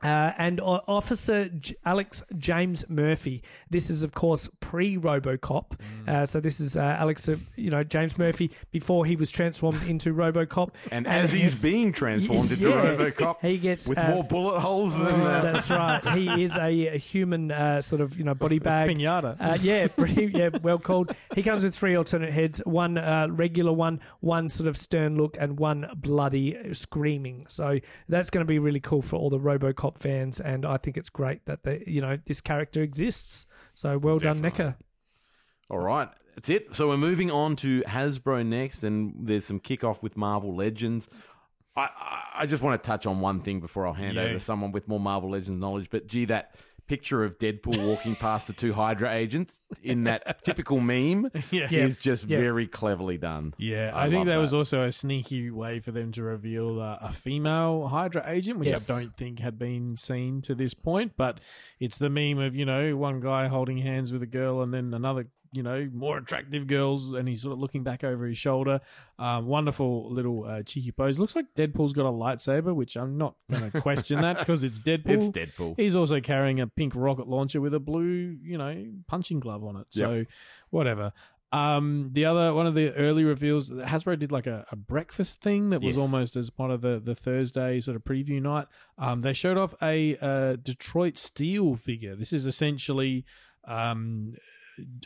[0.04, 3.42] Uh, and Officer J- Alex James Murphy.
[3.70, 5.80] This is, of course, pre RoboCop.
[6.08, 9.82] Uh, so this is uh, Alex, uh, you know, James Murphy before he was transformed
[9.88, 10.72] into RoboCop.
[10.92, 12.96] And as he's being transformed into Yeah.
[12.96, 16.06] RoboCop, he gets with uh, more bullet holes than uh, That's right.
[16.10, 18.90] He is a, a human uh, sort of you know body bag.
[18.90, 19.58] Pinata.
[19.64, 21.16] Yeah, pretty yeah, well called.
[21.34, 25.38] He comes with three alternate heads: one uh, regular one, one sort of stern look,
[25.40, 27.46] and one bloody screaming.
[27.50, 30.98] So that's going to be really cool for all the RoboCop fans, and I think
[30.98, 33.46] it's great that the you know this character exists.
[33.74, 34.76] So well done, NECA.
[35.70, 36.76] All right, that's it.
[36.76, 41.08] So we're moving on to Hasbro next, and there's some kickoff with Marvel Legends.
[41.76, 44.24] I, I, I just want to touch on one thing before I'll hand Yeah.
[44.24, 45.90] over to someone with more Marvel Legends knowledge.
[45.90, 46.56] But gee, that
[46.88, 51.68] picture of Deadpool walking past the two Hydra agents in that typical meme Yeah.
[51.72, 52.38] is just Yeah.
[52.38, 53.54] very cleverly done.
[53.58, 54.38] Yeah, I I, think that, that.
[54.40, 58.70] was also a sneaky way for them to reveal uh, a female Hydra agent, which
[58.70, 58.90] Yes.
[58.90, 61.14] I don't think had been seen to this point.
[61.18, 61.40] But
[61.80, 64.94] it's the meme of you know one guy holding hands with a girl and then
[64.94, 68.82] another you know more attractive girls, and he's sort of looking back over his shoulder.
[69.18, 71.18] Um, wonderful little uh, cheeky pose.
[71.18, 74.80] Looks like Deadpool's got a lightsaber, which I'm not going to question that because it's
[74.80, 75.28] Deadpool.
[75.28, 75.76] It's Deadpool.
[75.78, 79.78] He's also carrying a pink rocket launcher with a blue, you know, punching glove on
[79.78, 79.88] it.
[79.92, 80.26] So
[80.70, 81.14] whatever.
[81.52, 85.70] Um, the other one of the early reveals, Hasbro did like a, a breakfast thing
[85.70, 86.02] that was Yes.
[86.02, 88.68] almost as part of the the Thursday sort of preview night.
[88.98, 92.14] Um, they showed off a uh, Detroit Steel figure.
[92.16, 93.24] This is essentially,
[93.66, 94.34] um,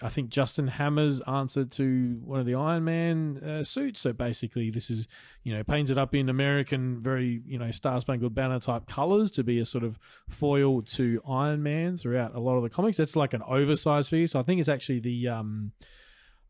[0.01, 3.99] I think Justin Hammer's answer to one of the Iron Man uh, suits.
[3.99, 5.07] So basically, this is
[5.43, 9.43] you know painted up in American, very you know Star Spangled Banner type colors to
[9.43, 12.97] be a sort of foil to Iron Man throughout a lot of the comics.
[12.97, 14.27] That's like an oversized figure.
[14.27, 15.71] So I think it's actually the um,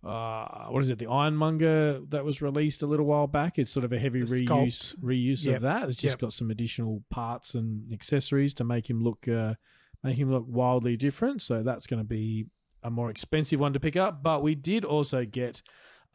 [0.03, 0.97] uh, what is it?
[0.97, 3.59] The Ironmonger that was released a little while back.
[3.59, 4.99] It's sort of a heavy The reuse sculpt.
[5.03, 5.55] reuse Yep.
[5.57, 5.83] of that.
[5.89, 6.19] It's just Yep.
[6.19, 9.55] got some additional parts and accessories to make him look uh,
[10.01, 11.41] make him look wildly different.
[11.41, 12.45] So that's going to be
[12.83, 14.23] a more expensive one to pick up.
[14.23, 15.61] But we did also get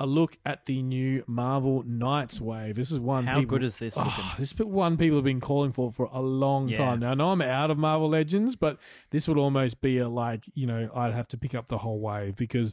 [0.00, 2.74] a look at the new Marvel Knights wave.
[2.74, 3.26] This is one.
[3.26, 6.08] How people- good is this Oh, this is one people have been calling for for
[6.12, 6.78] a long Yeah.
[6.78, 7.12] time now.
[7.12, 8.78] I know I'm out of Marvel Legends, but
[9.10, 12.00] this would almost be a like you know I'd have to pick up the whole
[12.00, 12.72] wave because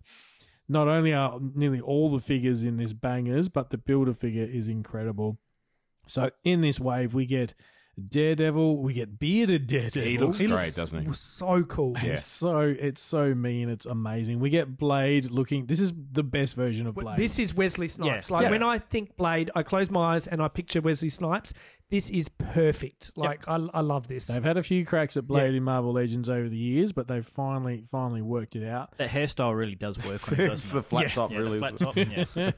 [0.67, 4.67] not only are nearly all the figures in this bangers, but the builder figure is
[4.67, 5.37] incredible.
[6.07, 7.53] So in this wave, we get
[8.09, 10.09] Daredevil, we get bearded Daredevil.
[10.09, 11.13] He looks He great, looks doesn't he?
[11.13, 11.93] so cool.
[12.01, 12.11] Yeah.
[12.11, 13.69] It's so it's so mean.
[13.69, 14.39] It's amazing.
[14.39, 15.65] We get Blade looking.
[15.65, 17.17] This is the best version of Blade.
[17.17, 18.29] This is Wesley Snipes.
[18.29, 18.35] Yeah.
[18.35, 18.51] Like Yeah.
[18.51, 21.53] when I think Blade, I close my eyes and I picture Wesley Snipes.
[21.91, 23.11] This is perfect.
[23.17, 24.25] Like I, I love this.
[24.27, 27.25] They've had a few cracks at Blade in Marvel Legends over the years, but they've
[27.27, 28.97] finally finally worked it out.
[28.97, 30.85] That hairstyle really does work on it, it's doesn't the it?
[30.85, 31.59] flat Yeah, top, yeah, really.
[31.59, 31.95] The flat top,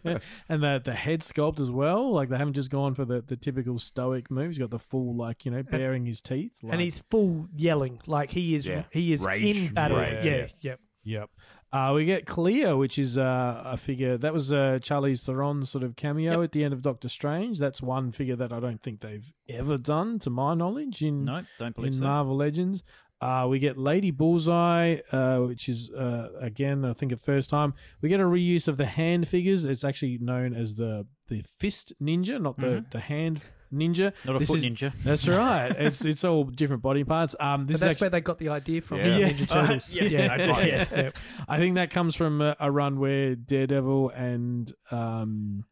[0.07, 0.17] yeah.
[0.49, 2.11] and the the head sculpt as well.
[2.13, 4.47] Like they haven't just gone for the, the typical stoic move.
[4.47, 6.59] He's got the full like you know baring his teeth.
[6.61, 7.99] Like, and he's full yelling.
[8.05, 8.83] Like he is Yeah.
[8.91, 9.67] he is Rage.
[9.67, 9.97] in battle.
[9.97, 10.75] Rage, Yeah, yeah.
[11.03, 11.29] yep.
[11.73, 11.89] Yep.
[11.89, 15.83] Uh, we get Clea, which is uh, a figure that was uh, Charlize Theron's sort
[15.83, 17.57] of cameo at the end of Doctor Strange.
[17.57, 21.41] That's one figure that I don't think they've ever done, to my knowledge, in No,
[21.57, 22.03] don't believe in so.
[22.03, 22.83] Marvel Legends.
[23.21, 27.73] Uh, we get Lady Bullseye, uh, which is uh, again, I think, a first time
[28.01, 29.63] we get a reuse of the hand figures.
[29.63, 33.41] It's actually known as the the fist ninja, not the, the hand
[33.73, 34.13] ninja.
[34.25, 34.93] Not a This foot is- ninja.
[35.03, 35.69] That's right.
[35.71, 37.35] it's it's all different body parts.
[37.39, 38.97] Um, this But is that's actually, where they got the idea from.
[38.99, 39.17] Yeah.
[39.17, 39.29] Yeah.
[39.29, 39.95] Ninja Turtles.
[39.95, 40.93] Yeah, yeah, I did, yes.
[40.95, 41.09] yeah.
[41.47, 45.65] I think that comes from a, a run where Daredevil and um,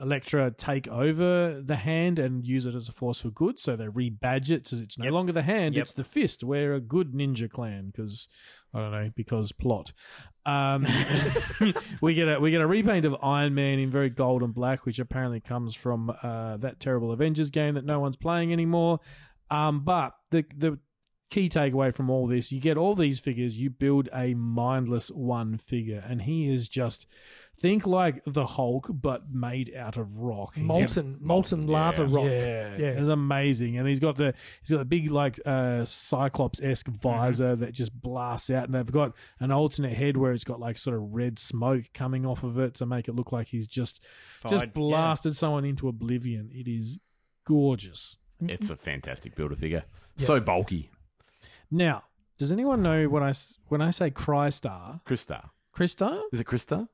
[0.00, 3.58] Elektra take over the hand and use it as a force for good.
[3.58, 4.68] So they rebadge it.
[4.68, 5.12] So it's no Yep.
[5.12, 5.82] longer the hand, Yep.
[5.82, 6.44] it's the fist.
[6.44, 8.28] We're a good ninja clan because
[8.74, 9.92] I don't know because plot.
[10.44, 10.86] Um,
[12.00, 14.86] we get a we get a repaint of Iron Man in very gold and black,
[14.86, 19.00] which apparently comes from uh, that terrible Avengers game that no one's playing anymore.
[19.50, 20.78] Um, but the the
[21.30, 25.58] key takeaway from all this, you get all these figures, you build a mindless one
[25.58, 27.06] figure, and he is just
[27.54, 30.54] think like the Hulk, but made out of rock.
[30.54, 32.26] He's Molten, molten lava rock.
[32.26, 32.86] yeah, Yeah.
[32.90, 34.32] it's amazing, and he's got the
[34.62, 38.86] he's got a big like uh, Cyclops esque visor that just blasts out, and they've
[38.90, 42.58] got an alternate head where it's got like sort of red smoke coming off of
[42.58, 44.70] it to make it look like he's just Fired, just yeah.
[44.72, 46.50] blasted someone into oblivion.
[46.54, 47.00] It is
[47.44, 48.16] gorgeous.
[48.40, 49.84] It's a fantastic builder figure.
[50.16, 50.90] So bulky.
[51.70, 52.04] Now,
[52.38, 55.50] does anyone know when I s- when I say Crystar, Krista.
[55.76, 56.88] Krista, Is it Krista?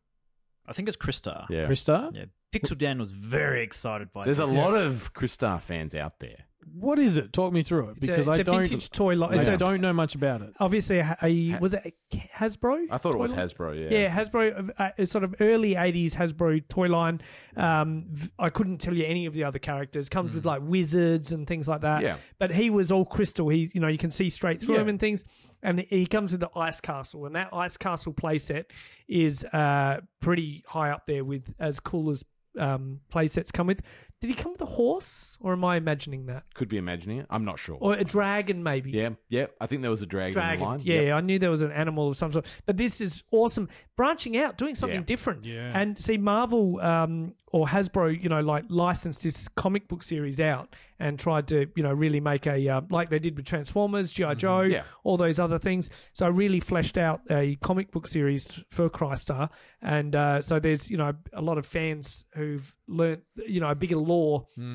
[0.67, 1.47] I think it's Krista.
[1.49, 1.67] Yeah.
[1.69, 2.15] Krista?
[2.15, 2.25] Yeah.
[2.53, 4.25] Pixel Dan was very excited by that.
[4.27, 4.57] There's a this.
[4.57, 6.45] lot of Krista fans out there.
[6.73, 7.32] What is it?
[7.32, 8.62] Talk me through it It's because a, it's I a don't.
[8.69, 9.35] vintage toy line.
[9.35, 10.53] I It's a, don't know much about it.
[10.61, 12.86] obviously a, a was it a Hasbro?
[12.91, 13.49] I thought it was toy line?
[13.49, 13.99] Hasbro, yeah.
[13.99, 17.20] Yeah, Hasbro, uh, uh, sort of early '80s Hasbro toy line.
[17.57, 20.09] Um, v- I couldn't tell you any of the other characters.
[20.09, 22.03] Comes with like wizards and things like that.
[22.03, 22.16] Yeah.
[22.39, 23.49] but he was all crystal.
[23.49, 24.81] He, you know, you can see straight through Yeah.
[24.82, 25.24] him and things.
[25.62, 28.65] And he comes with the ice castle, and that ice castle playset
[29.09, 32.23] is uh, pretty high up there with as cool as
[32.59, 33.81] um, playsets come with.
[34.25, 36.45] Did he come with a horse, or am I imagining that?
[36.55, 37.27] Could be imagining it.
[37.29, 37.77] I'm not sure.
[37.79, 38.91] Or a dragon, maybe?
[38.93, 39.47] yeah, yeah.
[39.61, 40.65] I think there was a dragon, in the dragon.
[40.65, 40.81] line.
[40.83, 41.15] Yeah, Yep.
[41.17, 42.47] I knew there was an animal of some sort.
[42.65, 43.69] But this is awesome.
[43.97, 45.05] Branching out, doing something Yeah.
[45.05, 45.45] different.
[45.45, 45.79] Yeah.
[45.79, 50.75] And see, Marvel um, or Hasbro, you know, like licensed this comic book series out
[50.99, 54.35] and tried to, you know, really make a, uh, like they did with Transformers, G.I.
[54.35, 54.83] Joe, Yeah.
[55.05, 55.91] all those other things.
[56.13, 59.51] So I really fleshed out a comic book series for Crystar.
[59.83, 63.75] And uh, so there's, you know, a lot of fans who've learnt, you know, a
[63.75, 64.14] bigger lore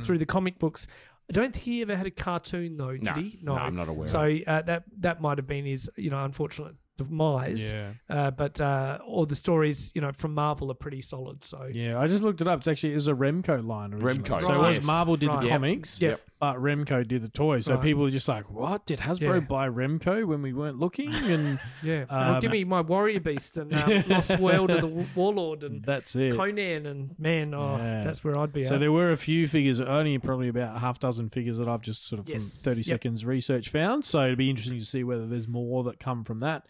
[0.04, 0.88] through the comic books.
[1.30, 3.14] I don't think he ever had a cartoon though, did No.
[3.14, 3.40] he?
[3.44, 6.74] No, I'm not aware So uh, that that might have been his, you know, unfortunate
[6.98, 7.72] demise.
[7.72, 7.92] Yeah.
[8.10, 11.44] Uh, but uh, all the stories, you know, from Marvel are pretty solid.
[11.44, 12.60] So Yeah, I just looked it up.
[12.60, 13.94] It's actually it was a Remco line.
[13.94, 14.20] Originally.
[14.30, 14.42] Remco.
[14.42, 14.84] So it was Right.
[14.84, 15.40] Marvel did Right.
[15.42, 15.56] the Yep.
[15.56, 16.22] comics, Yep.
[16.40, 17.66] But Remco did the toys.
[17.66, 17.84] So Right.
[17.84, 19.40] people were just like, "What did Hasbro Yeah.
[19.42, 23.58] buy Remco when we weren't looking?" And yeah, well, Um, give me my Warrior Beast
[23.58, 26.36] and um, Lost World of the Wa- Warlord and that's it.
[26.36, 28.04] Conan and man, oh, Yeah.
[28.04, 28.64] that's where I'd be.
[28.64, 28.80] So at.
[28.80, 32.08] there were a few figures, only probably about a half dozen figures that I've just
[32.08, 32.62] sort of Yes.
[32.64, 32.86] from 30 Yep.
[32.86, 34.06] seconds research found.
[34.06, 36.66] So it'd be interesting to see whether there's more that come from that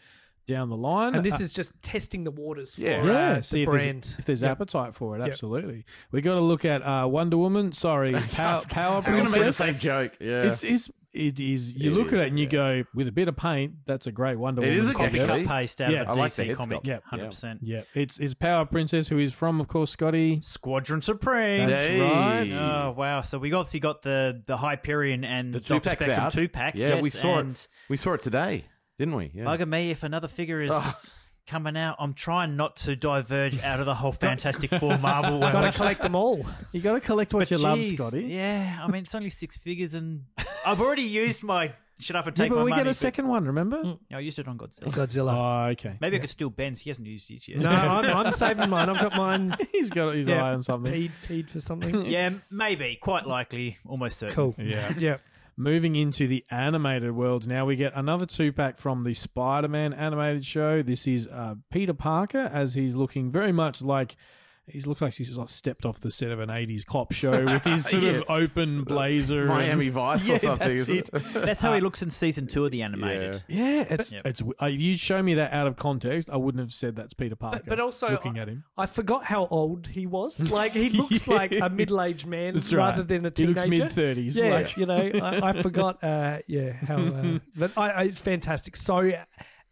[0.50, 1.16] down the line.
[1.16, 3.02] and this Uh, is just testing the waters for Yeah.
[3.02, 4.04] uh, yeah, the see if brand.
[4.04, 4.52] there's, if there's Yep.
[4.52, 5.20] appetite for it.
[5.20, 5.28] Yep.
[5.30, 5.86] Absolutely.
[6.12, 7.72] We got to look at uh, Wonder Woman.
[7.72, 9.58] Sorry, Power, Power I was going to make the Princess.
[9.58, 10.14] same joke.
[10.20, 10.44] Yeah.
[10.44, 11.76] It's, it's it is.
[11.76, 12.50] You It look at it and you yeah.
[12.52, 13.74] go with a bit of paint.
[13.88, 14.80] That's a great Wonder It Woman.
[14.80, 15.08] is a figure.
[15.08, 16.78] copy Copycat Actually, paste out yeah, of I the like the DC comic.
[16.84, 16.86] sculpt.
[16.86, 17.04] Yep.
[17.06, 17.60] hundred percent.
[17.64, 20.40] Yeah, it's it's Power Princess who is from, of course, Scotty.
[20.44, 21.68] Squadron Supreme.
[21.68, 22.00] That's Hey.
[22.00, 22.54] right.
[22.54, 23.22] Oh wow!
[23.22, 25.80] So we obviously got the the Hyperion and the Dr.
[25.80, 26.32] two Spectrum out.
[26.34, 26.76] two pack.
[26.76, 27.68] Yeah, yes, we saw and it.
[27.90, 28.66] We saw it today,
[29.00, 29.32] didn't we?
[29.34, 29.46] Yeah.
[29.46, 30.94] Bugger me if another figure is Oh.
[31.48, 31.96] coming out.
[31.98, 35.54] I'm trying not to diverge out of the whole Fantastic Four Marvel world.
[35.54, 36.46] Got to collect them all.
[36.72, 38.26] You got to collect what But you love, geez, Scotty.
[38.26, 40.26] Yeah, I mean it's only six figures, and
[40.66, 42.80] I've already used my shut up and Yeah, take but my we money.
[42.82, 43.46] get a but- second one.
[43.46, 43.78] Remember?
[43.84, 44.00] Mm.
[44.12, 44.92] No, I used it on Godzilla.
[44.92, 45.34] Godzilla.
[45.68, 45.98] Oh, okay.
[46.00, 46.80] Maybe I could steal Ben's.
[46.80, 47.58] He hasn't used his yet.
[47.60, 48.90] No, I'm, I'm saving mine.
[48.90, 49.56] I've got mine.
[49.74, 50.44] He's got his Yeah.
[50.46, 50.94] eye on something.
[50.94, 52.06] Peed, peed for something.
[52.06, 54.36] yeah, maybe, quite likely, almost certain.
[54.36, 54.56] Cool.
[54.58, 54.94] Yeah.
[54.98, 55.18] Yeah.
[55.62, 59.92] Moving into the animated world, now we get another two pack from the Spider Man
[59.92, 60.82] animated show.
[60.82, 64.16] This is uh, Peter Parker as he's looking very much like.
[64.72, 67.64] He looks like he's like stepped off the set of an 80s cop show with
[67.64, 68.12] his sort Yeah.
[68.12, 69.42] of open blazer.
[69.42, 70.76] and- Miami Vice Yeah, or something.
[70.76, 71.10] that's it.
[71.14, 71.24] it?
[71.34, 73.44] That's how he looks in season two of the animated.
[73.48, 74.26] Yeah, it's Yep.
[74.26, 74.42] it's.
[74.42, 77.36] Uh, if you show me that out of context, I wouldn't have said that's Peter
[77.36, 77.60] Parker.
[77.60, 80.52] But, but also, looking I, at him, I forgot how old he was.
[80.52, 82.90] Like he looks like a middle-aged man That's right.
[82.90, 83.62] rather than a teenager.
[83.66, 86.04] He looks mid-thirties, Yeah, like- you know, I, I forgot.
[86.04, 86.98] Uh, yeah, how.
[86.98, 88.76] Uh, but I, I, it's fantastic.
[88.76, 89.12] So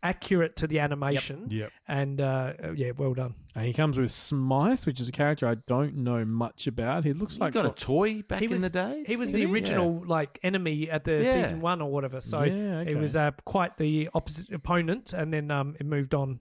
[0.03, 1.47] accurate to the animation.
[1.49, 1.71] Yep.
[1.87, 3.35] And uh, yeah, well done.
[3.55, 7.03] and he comes with Smythe, which is a character I don't know much about.
[7.03, 9.03] He looks You like got a toy back he in was the day.
[9.07, 9.51] He was the he?
[9.51, 11.41] original like enemy at the Yeah.
[11.41, 12.21] season one or whatever.
[12.21, 12.95] So Yeah, he okay.
[12.95, 16.39] was uh, quite the opposite opponent, and then um, it moved on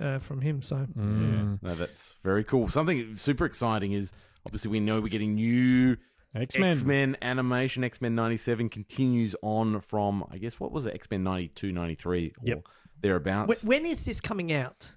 [0.00, 0.62] uh, from him.
[0.62, 1.62] So Mm.
[1.62, 2.68] No, that's very cool.
[2.68, 4.12] Something super exciting is
[4.46, 5.96] obviously we know we're getting new
[6.34, 6.70] X-Men.
[6.70, 7.82] X Men animation.
[7.84, 12.26] X Men '97 continues on from I guess what was it X Men '92, '93
[12.26, 12.64] or Yep.
[13.00, 13.62] Thereabouts.
[13.62, 14.94] Wh- when is this coming out?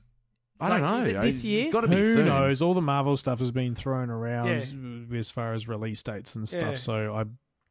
[0.60, 1.04] I don't like, know.
[1.04, 1.72] is it this year?
[1.72, 2.26] Got to be Who soon.
[2.28, 2.62] knows?
[2.62, 4.48] All the Marvel stuff has been thrown around
[5.12, 5.18] Yeah.
[5.18, 6.62] as far as release dates and stuff.
[6.62, 6.76] Yeah.
[6.78, 7.24] So I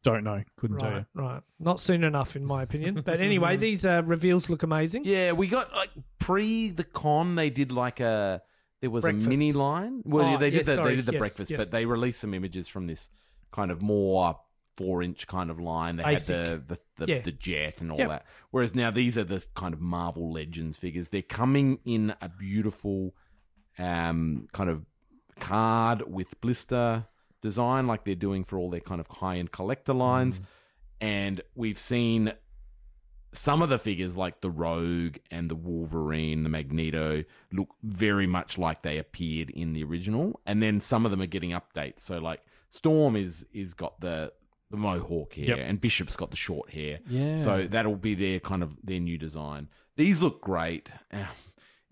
[0.03, 0.43] don't know.
[0.57, 1.23] Couldn't tell Right, you.
[1.23, 1.43] right.
[1.61, 3.03] Not soon enough, in my opinion.
[3.05, 5.03] But anyway, these uh, reveals look amazing.
[5.05, 7.37] Yeah, we got like pre the con.
[7.37, 8.43] They did like a
[8.81, 9.27] there was Breakfast.
[9.27, 10.03] a mini line.
[10.05, 10.89] Well, Oh, yeah, they did yes, the, sorry.
[10.91, 11.59] they did the Yes, breakfast, yes.
[11.61, 13.09] but they released some images from this
[13.53, 14.37] kind of more
[14.85, 15.97] four inch kind of line.
[15.97, 17.21] They had the the, the, Yeah.
[17.23, 18.09] the jet and all Yep.
[18.09, 18.27] that.
[18.51, 21.09] Whereas now these are the kind of Marvel Legends figures.
[21.11, 23.15] They're coming in a beautiful
[23.79, 24.85] um kind of
[25.39, 27.07] card with blister
[27.41, 30.41] design like they're doing for all their kind of high end collector lines.
[31.01, 32.33] And we've seen
[33.33, 38.59] some of the figures like the Rogue and the Wolverine, the Magneto look very much
[38.59, 42.01] like they appeared in the original, and then some of them are getting updates.
[42.01, 44.33] So like Storm is is got the
[44.71, 45.59] the mohawk hair, Yep.
[45.59, 47.01] and Bishop's got the short hair.
[47.09, 47.39] Yeah.
[47.39, 49.69] So that'll be their kind of their new design.
[49.97, 50.91] These look great.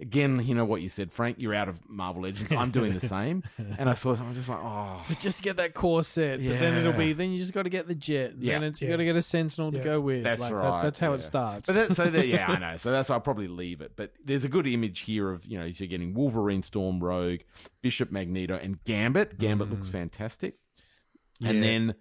[0.00, 1.38] Again, you know what you said, Frank.
[1.40, 2.52] You're out of Marvel Legends.
[2.52, 3.42] I'm doing the same,
[3.78, 4.10] and I saw.
[4.14, 6.38] I was just like, oh, But just get that core set.
[6.38, 8.34] But then it'll be then you just got to get the jet.
[8.38, 8.52] Yeah.
[8.52, 8.92] Then it's you Yeah.
[8.92, 9.78] got to get a Sentinel Yeah.
[9.80, 10.22] to go with.
[10.22, 10.82] That's Like, that- right.
[10.84, 11.66] that's how it starts.
[11.66, 12.76] But that, so that, yeah, I know.
[12.76, 13.94] So that's why I'll probably leave it.
[13.96, 17.40] But there's a good image here of you know you're getting Wolverine, Storm, Rogue,
[17.82, 19.36] Bishop, Magneto, and Gambit.
[19.36, 19.92] Gambit looks mm.
[19.92, 20.59] fantastic.
[21.42, 21.94] And then,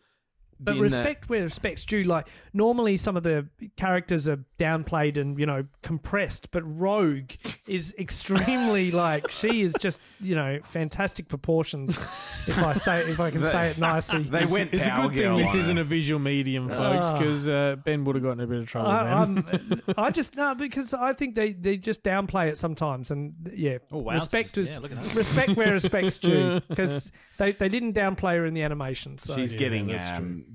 [0.60, 2.04] But in the- respect where respect's due.
[2.04, 7.32] Like normally, some of the characters are downplayed and you know compressed, but Rogue
[7.68, 11.98] is extremely like she is just you know fantastic proportions.
[12.48, 15.38] If I say if I can say it nicely, They went it's a good thing
[15.38, 17.18] this isn't a visual medium, folks, Ah.
[17.18, 18.90] because uh, Ben would have gotten a bit of trouble.
[18.90, 19.82] I, then.
[19.98, 24.00] I'm, just no because I think they, they just downplay it sometimes and yeah Oh,
[24.00, 24.14] wow.
[24.14, 25.16] respect is Yeah, look at that.
[25.16, 29.54] respect where respect's due because they, they didn't downplay her in the animation so she's
[29.54, 30.26] Yeah, getting that's true.
[30.26, 30.46] um,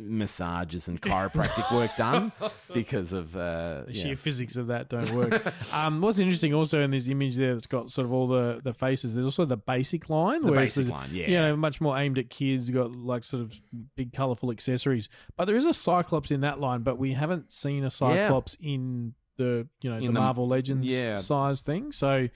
[0.00, 2.32] massages and chiropractic work done
[2.74, 4.02] because of uh, the yeah.
[4.02, 5.52] sheer physics of that don't work.
[5.74, 8.74] um, what's interesting also in this image there that's got sort of all the, the
[8.74, 10.42] faces, there's also the basic line.
[10.42, 11.28] The basic line, yeah.
[11.28, 13.60] You know, much more aimed at kids, got like sort of
[13.96, 15.08] big colourful accessories.
[15.36, 19.14] But there is a Cyclops in that line, but we haven't seen a Cyclops in
[19.36, 21.16] the, you know, In the, the- Marvel Legends yeah.
[21.16, 21.92] size thing.
[21.92, 22.28] So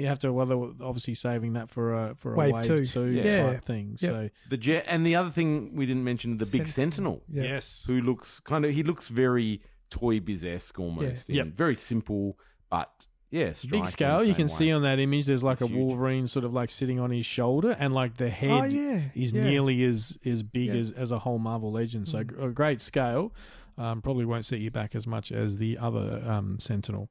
[0.00, 2.64] you have to, well, they were obviously saving that for a, for a Wave wave,
[2.66, 2.84] two.
[2.84, 3.46] two, Yeah.
[3.52, 3.96] type thing.
[4.00, 4.10] Yep.
[4.10, 7.22] So, the jet and the other thing we didn't mention the big Sentinel.
[7.26, 7.44] Sentinel.
[7.46, 7.54] yeah.
[7.54, 7.84] yes.
[7.86, 9.60] who looks kind of he looks very
[9.90, 11.28] toy biz esque almost.
[11.28, 11.44] Yeah.
[11.44, 11.54] Yep.
[11.54, 12.38] Very simple,
[12.70, 14.24] but yeah, Big scale.
[14.24, 14.52] You can way.
[14.52, 15.26] see on that image.
[15.26, 15.78] There's like It's a huge.
[15.78, 19.32] Wolverine sort of like sitting on his shoulder, and like the head oh yeah is
[19.32, 19.44] yeah.
[19.44, 20.74] nearly as as big Yeah.
[20.74, 20.80] Mm.
[20.80, 22.08] as as a whole Marvel Legend.
[22.08, 23.32] So a great scale.
[23.78, 27.08] Um, probably won't set you back as much as the other um, Sentinel.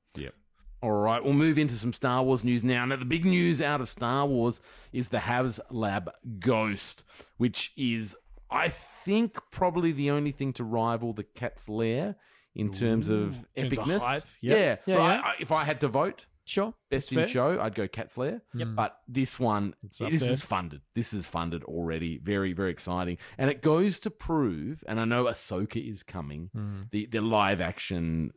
[0.81, 2.85] All right, we'll move into some Star Wars news now.
[2.85, 4.61] Now, the big news out of Star Wars
[4.93, 6.07] is the HasLab
[6.39, 7.03] Ghost,
[7.37, 8.15] which is,
[8.49, 12.15] I think, probably the only thing to rival the Cat's Lair
[12.55, 13.99] in terms of In terms of epicness.
[13.99, 14.23] hype.
[14.41, 14.83] Yeah, Yep.
[14.85, 15.21] Yeah, I- yeah.
[15.25, 17.27] I- if I had to vote, Sure, best that's in fair.
[17.27, 18.41] show, I'd go Cat's Lair.
[18.53, 20.31] But this one, It's up this there.
[20.31, 20.81] is funded.
[20.95, 22.17] This is funded already.
[22.17, 23.17] Very, very exciting.
[23.37, 26.81] And it goes to prove, and I know Ahsoka is coming, Hmm.
[26.91, 28.31] the, the live action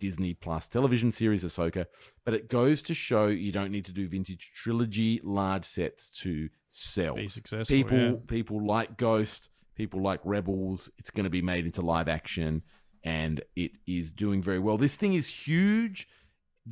[0.00, 1.86] Disney Plus television series Ahsoka,
[2.24, 6.48] but it goes to show you don't need to do vintage trilogy large sets to
[6.70, 7.14] sell.
[7.14, 7.76] Be successful.
[7.76, 8.12] People, yeah.
[8.26, 10.90] people like Ghost, people like Rebels.
[10.98, 12.62] It's going to be made into live action,
[13.04, 14.76] and it is doing very well.
[14.76, 16.08] This thing is huge.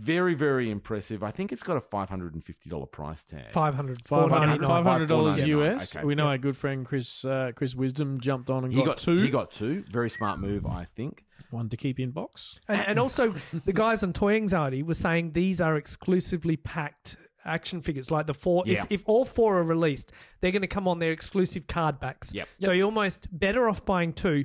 [0.01, 1.23] Very, very impressive.
[1.23, 3.53] I think it's got a five hundred and fifty dollar price tag.
[3.53, 5.07] 500 Five hundred 499.
[5.09, 5.49] dollars $499.
[5.75, 5.97] US.
[5.97, 6.05] Okay.
[6.05, 8.99] We know our good friend Chris uh, Chris Wisdom jumped on and He got, got
[8.99, 9.16] two.
[9.16, 9.85] He got two.
[9.91, 11.25] Very smart move, I think.
[11.51, 12.59] one to keep in box.
[12.69, 13.35] And, and also,
[13.65, 18.11] the guys on Toy Anxiety were saying these are exclusively packed action figures.
[18.11, 18.83] Like the four, Yeah.
[18.83, 22.33] if, if all four are released, they're going to come on their exclusive card backs.
[22.35, 22.49] Yep.
[22.61, 24.45] So you're almost better off buying two.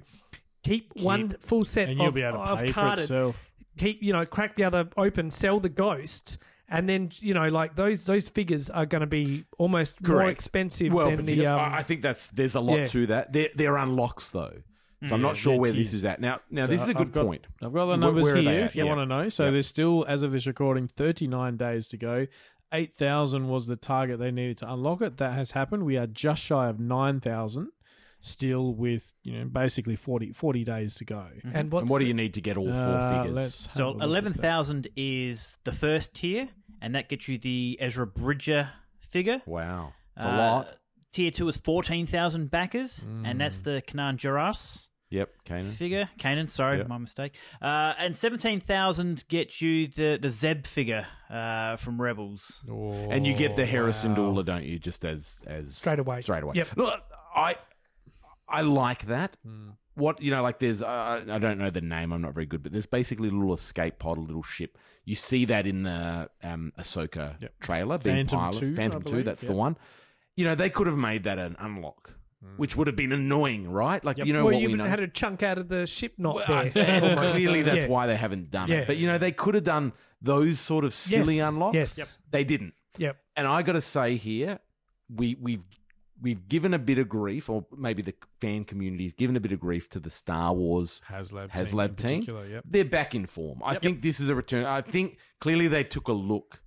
[0.64, 3.04] Keep, one full set And of, you'll be able to of pay for carded.
[3.04, 3.52] itself.
[3.78, 6.38] Keep you know, crack the other open, sell the ghost.
[6.70, 10.94] And then you know, like those those figures are going to be almost more expensive
[10.94, 11.46] Well, than the.
[11.46, 12.88] Um, I I think that's there's a lot yeah.
[12.88, 13.34] to that.
[13.34, 14.54] They're, they're unlocks though,
[15.06, 16.40] so I'm not sure they're where this is at now.
[16.50, 17.48] Now So this is a I've good got- point.
[17.62, 18.90] I've got the numbers where are they here if you Yeah.
[18.96, 19.30] want to know.
[19.30, 19.54] So Yep.
[19.54, 22.28] there's still, as of this recording, 39 days to go.
[22.72, 25.18] 8,000 was the target they needed to unlock it.
[25.18, 25.84] That has happened.
[25.86, 27.70] We are just shy of 9,000,
[28.26, 31.28] still with, you know, basically 40, 40 days to go.
[31.54, 33.36] and what's and what do you need to get all four Uh, figures?
[33.36, 36.48] let's So look at eleven thousand is the first tier,
[36.82, 38.70] and that gets you the Ezra Bridger
[39.00, 39.42] figure.
[39.46, 40.78] Wow, it's a Uh, lot.
[41.12, 43.64] Tier two is fourteen thousand backers, and that's Mm.
[43.66, 45.72] the Kanan Jarrus Yep, Kanan.
[45.74, 46.10] figure.
[46.18, 46.88] Kanan, sorry, Yep.
[46.88, 47.36] my mistake.
[47.62, 52.64] Uh, and seventeen thousand gets you the the Zeb figure uh, from Rebels.
[52.68, 54.16] and you get the Harrison wow.
[54.32, 54.80] Dula, don't you?
[54.80, 56.22] Just as as Straight away.
[56.22, 56.54] Straight away.
[56.56, 56.78] Yep.
[56.78, 57.04] Look,
[57.36, 57.58] I
[58.48, 59.38] I like that.
[59.46, 59.70] Hmm.
[59.96, 62.12] What you know, like there's uh, I don't know the name.
[62.12, 64.78] I'm not very good, but there's basically a little escape pod, a little ship.
[65.06, 67.60] You see that in the um, Ahsoka Yep.
[67.60, 69.22] trailer, being Phantom pilot, 2, Phantom Two.
[69.24, 69.78] That's the one.
[70.36, 72.14] You know, they could have made that an unlock,
[72.58, 74.04] which would have been annoying, right?
[74.04, 74.86] Like you know well, what you we know.
[74.86, 77.04] had a chunk out of the ship not Well, there.
[77.20, 77.88] uh, clearly, that's Yeah.
[77.88, 78.78] why they haven't done Yeah.
[78.78, 78.88] it.
[78.88, 79.94] But you know, they could have done
[80.24, 81.76] those sort of silly Yes, unlocks.
[81.76, 81.98] yes.
[82.00, 82.08] Yep.
[82.32, 82.74] They didn't.
[82.98, 83.16] Yep.
[83.36, 84.58] And I got to say here,
[85.14, 85.64] we we've
[86.24, 89.52] we've given a bit of grief, or maybe the fan community has given a bit
[89.52, 92.24] of grief to the Star Wars HasLab, HasLab team.
[92.26, 92.36] team.
[92.50, 92.64] Yep.
[92.68, 93.62] They're back in form.
[93.64, 94.66] I think this is a return.
[94.66, 96.62] I think clearly they took a look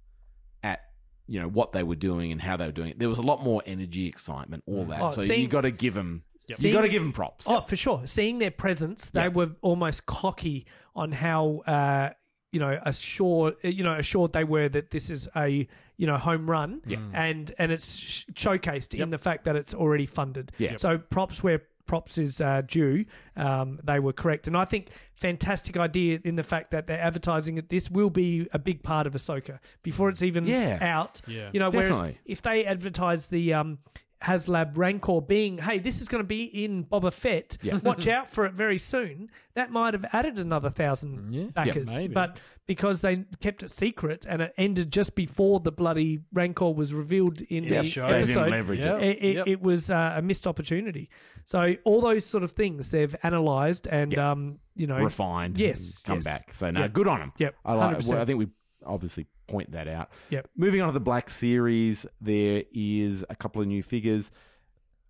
[0.62, 0.80] at
[1.26, 2.98] you know what they were doing and how they were doing it.
[3.00, 5.00] There was a lot more energy, excitement, all that.
[5.02, 6.22] Oh, so you seeing- got to give them.
[6.48, 7.46] You Seeing- got to give them props.
[7.48, 8.02] Oh, for sure.
[8.06, 9.28] Seeing their presence, they Yeah.
[9.28, 12.10] were almost cocky on how uh,
[12.52, 15.66] you know assured you know assured they were that this is a
[15.96, 16.98] you know home run, Yeah.
[17.14, 20.52] and and it's sh- showcased in the fact that it's already funded.
[20.58, 20.72] Yeah.
[20.72, 20.80] Yep.
[20.80, 23.04] So props where props is uh, due.
[23.36, 27.58] Um, they were correct, and I think fantastic idea in the fact that they're advertising
[27.58, 27.68] it.
[27.68, 30.78] This will be a big part of Ahsoka before it's even Yeah.
[30.80, 31.20] out.
[31.28, 31.50] Yeah.
[31.52, 31.98] You know, Definitely.
[31.98, 33.78] whereas if they advertise the um,
[34.22, 37.58] HasLab Rancor being, hey, this is going to be in Boba Fett.
[37.62, 37.76] Yeah.
[37.84, 39.30] Watch out for it very soon.
[39.54, 41.44] That might have added another thousand Yeah.
[41.54, 42.14] backers, maybe.
[42.14, 46.92] but because they kept it secret and it ended just before the bloody Rancor was
[46.94, 47.82] revealed in Yep.
[47.84, 48.06] the show.
[48.08, 48.96] They didn't episode, leverage Yeah.
[48.98, 49.02] it.
[49.18, 49.46] it, it, Yep.
[49.48, 51.10] it was uh, a missed opportunity.
[51.44, 54.20] So all those sort of things they've analysed and Yep.
[54.20, 55.58] um, you know refined.
[55.58, 56.24] Yes, and come yes.
[56.24, 56.54] back.
[56.54, 56.92] So no, Yep.
[56.92, 57.32] good on them.
[57.38, 57.96] Yep, I like.
[57.98, 58.08] 100%.
[58.12, 58.48] Well, I think we
[58.86, 60.10] obviously point that out.
[60.30, 60.48] Yep.
[60.56, 64.30] Moving on to the Black Series, there is a couple of new figures.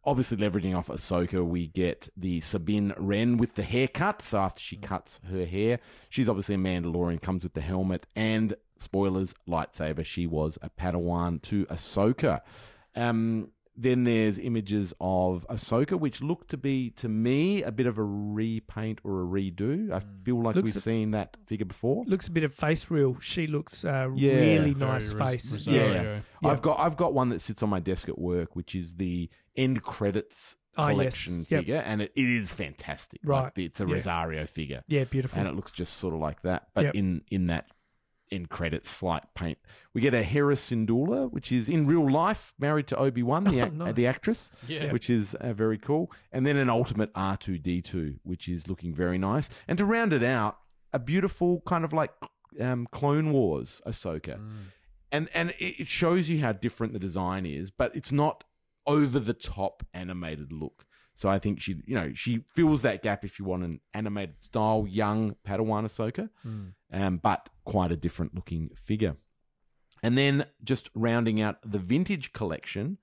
[0.04, 4.22] Obviously, leveraging off Ahsoka, we get the Sabine Wren with the haircut.
[4.22, 8.54] So after she cuts her hair, she's obviously a Mandalorian, comes with the helmet and
[8.78, 10.04] spoilers, lightsaber.
[10.04, 12.40] She was a Padawan to Ahsoka.
[12.94, 17.98] Um, then there's images of Ahsoka, which look to be, to me, a bit of
[17.98, 19.92] a repaint or a redo.
[19.92, 22.04] I feel like Looks- we've seen that figure before.
[22.06, 23.18] looks a bit of face real.
[23.20, 24.34] She looks uh, Yeah.
[24.40, 25.52] really Very nice Ros- face.
[25.52, 25.92] Rosario.
[26.02, 26.20] Yeah.
[26.42, 26.48] Yeah.
[26.50, 29.28] I've got I've got one that sits on my desk at work, which is the
[29.56, 30.94] end credits Ah, yes.
[30.94, 31.46] collection Yep.
[31.48, 33.20] figure, and it, it is fantastic.
[33.24, 33.44] Right.
[33.44, 33.94] Like, it's a Yeah.
[33.94, 35.38] Rosario figure, Yeah, beautiful.
[35.38, 36.94] and it looks just sort of like that, but Yep.
[36.94, 37.66] in in that
[38.30, 39.58] end credits slight paint.
[39.94, 43.62] We get a Hera Syndulla, which is in real life married to Obi Wan, the
[43.66, 43.94] Oh, nice.
[43.94, 44.92] the actress, Yeah.
[44.92, 48.68] which is uh, very cool, and then an ultimate R two D two, which is
[48.68, 50.58] looking very nice, and to round it out,
[50.92, 52.10] a beautiful kind of like
[52.60, 54.40] um, Clone Wars Ahsoka
[55.12, 58.44] and and it it shows you how different the design is, but it's not
[58.86, 60.84] over the top animated look.
[61.14, 64.38] So I think she, you know, she fills that gap if you want an animated
[64.38, 66.28] style young Padawan Ahsoka,
[66.92, 69.16] um, but quite a different looking figure.
[70.02, 72.98] And then just rounding out the vintage collection,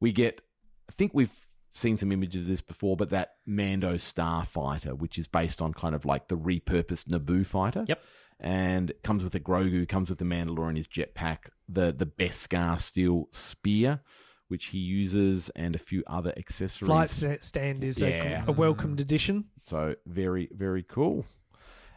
[0.00, 0.40] we get.
[0.88, 5.28] I think we've seen some images of this before, but that Mando Starfighter, which is
[5.28, 7.84] based on kind of like the repurposed Naboo fighter.
[7.86, 8.02] Yep.
[8.40, 13.28] And comes with a Grogu, comes with the Mandalorian, his jetpack, the the Beskar steel
[13.32, 14.00] spear,
[14.46, 16.88] which he uses, and a few other accessories.
[16.88, 18.44] Flight sta- stand is Yeah.
[18.46, 19.44] a, a welcomed addition.
[19.66, 21.26] So very, very cool.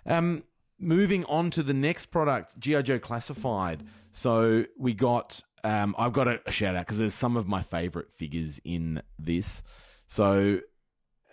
[0.05, 0.43] Um,
[0.81, 3.83] moving on to the next product, GI Joe Classified.
[4.11, 5.41] So we got.
[5.63, 9.61] Um, I've got a, shout out because there's some of my favorite figures in this.
[10.07, 10.59] So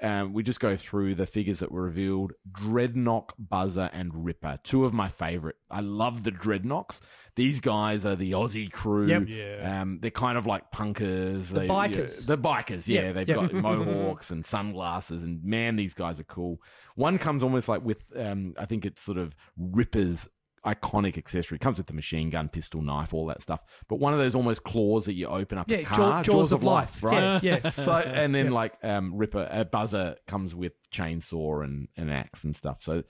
[0.02, 4.58] um, we just go through the figures that were revealed Dreadnok, Buzzer, and Ripper.
[4.62, 5.56] Two of my favorite.
[5.70, 7.00] I love the Dreadnoks.
[7.36, 9.06] These guys are the Aussie crew.
[9.06, 9.22] Yep.
[9.28, 9.80] Yeah.
[9.82, 11.48] Um, they're kind of like punkers.
[11.48, 12.28] The They- bikers.
[12.28, 13.00] yeah, the bikers, yeah.
[13.02, 13.14] Yep.
[13.14, 13.36] They've Yep.
[13.36, 16.60] got mohawks and sunglasses, and man, these guys are cool.
[16.94, 20.28] One comes almost like with, um, I think it's sort of Ripper's
[20.74, 21.56] iconic accessory.
[21.56, 23.62] It comes with the machine gun, pistol, knife, all that stuff.
[23.88, 26.62] But one of those almost claws that you open up Yeah, a car, jaws of
[26.62, 27.02] life.
[27.02, 27.42] right?
[27.42, 27.68] Yeah, yeah.
[27.70, 32.54] So and then like um, Ripper, uh, Buzzer comes with chainsaw and an axe and
[32.54, 32.82] stuff.
[32.82, 33.04] So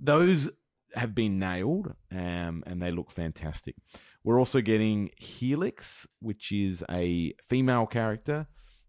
[0.00, 0.50] those
[0.94, 3.76] have been nailed, um, and they look fantastic.
[4.24, 8.46] We're also getting Helix, which is a female character.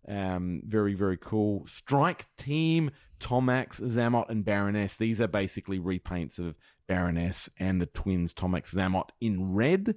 [0.08, 1.66] Um, very very cool.
[1.68, 4.98] Strike Team, Tomax, Xamot, and Baroness.
[4.98, 6.56] These are basically repaints of
[6.90, 9.96] Baroness and the twins Tomax, Xamot in red,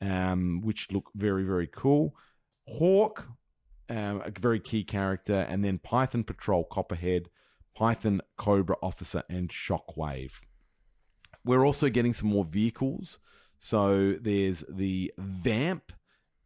[0.00, 2.16] um, which look very very cool.
[2.66, 3.28] Hawk,
[3.88, 7.28] um, a very key character, and then Python Patrol Copperhead,
[7.76, 10.40] Python Cobra Officer, and Shockwave.
[11.44, 13.18] We're also getting some more vehicles.
[13.58, 15.92] So there's the Vamp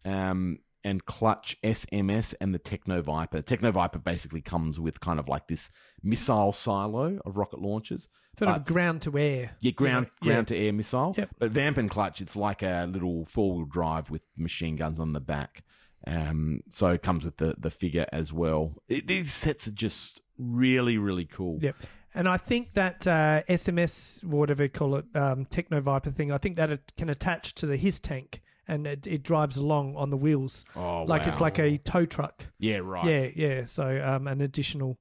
[0.05, 3.40] um, and Clutch SMS and the Techno Viper.
[3.43, 5.70] Techno Viper basically comes with kind of like this
[6.02, 8.09] missile silo of rocket launchers.
[8.39, 9.52] Sort But- of ground to air.
[9.61, 10.28] yeah, ground Yeah.
[10.32, 11.15] ground to air missile.
[11.16, 11.31] Yep.
[11.39, 15.12] But Vamp and Clutch, it's like a little four wheel drive with machine guns on
[15.12, 15.62] the back.
[16.06, 18.74] Um, so it comes with the the figure as well.
[18.89, 21.59] It, these sets are just really really cool.
[21.62, 21.77] Yep.
[22.16, 26.39] And I think that uh, SMS, whatever you call it, um, Techno Viper thing, I
[26.39, 30.11] think that it can attach to the HISS tank and it, it drives along on
[30.11, 30.65] the wheels.
[30.77, 32.47] Oh, like it's like a tow truck.
[32.59, 33.05] Yeah, right.
[33.07, 33.65] Yeah, yeah.
[33.65, 34.99] So um, an additional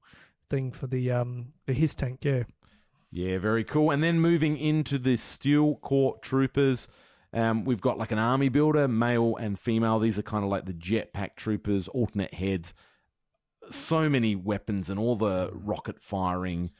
[0.50, 2.24] thing for the um, the HISS tank.
[2.24, 2.44] Yeah.
[3.10, 3.92] Yeah, very cool.
[3.92, 6.88] And then moving into the Steel Court Troopers,
[7.32, 10.00] um, we've got like an army builder, male and female.
[10.00, 12.74] These are kind of like the jetpack troopers, alternate heads.
[13.70, 16.72] So many weapons and all the rocket firing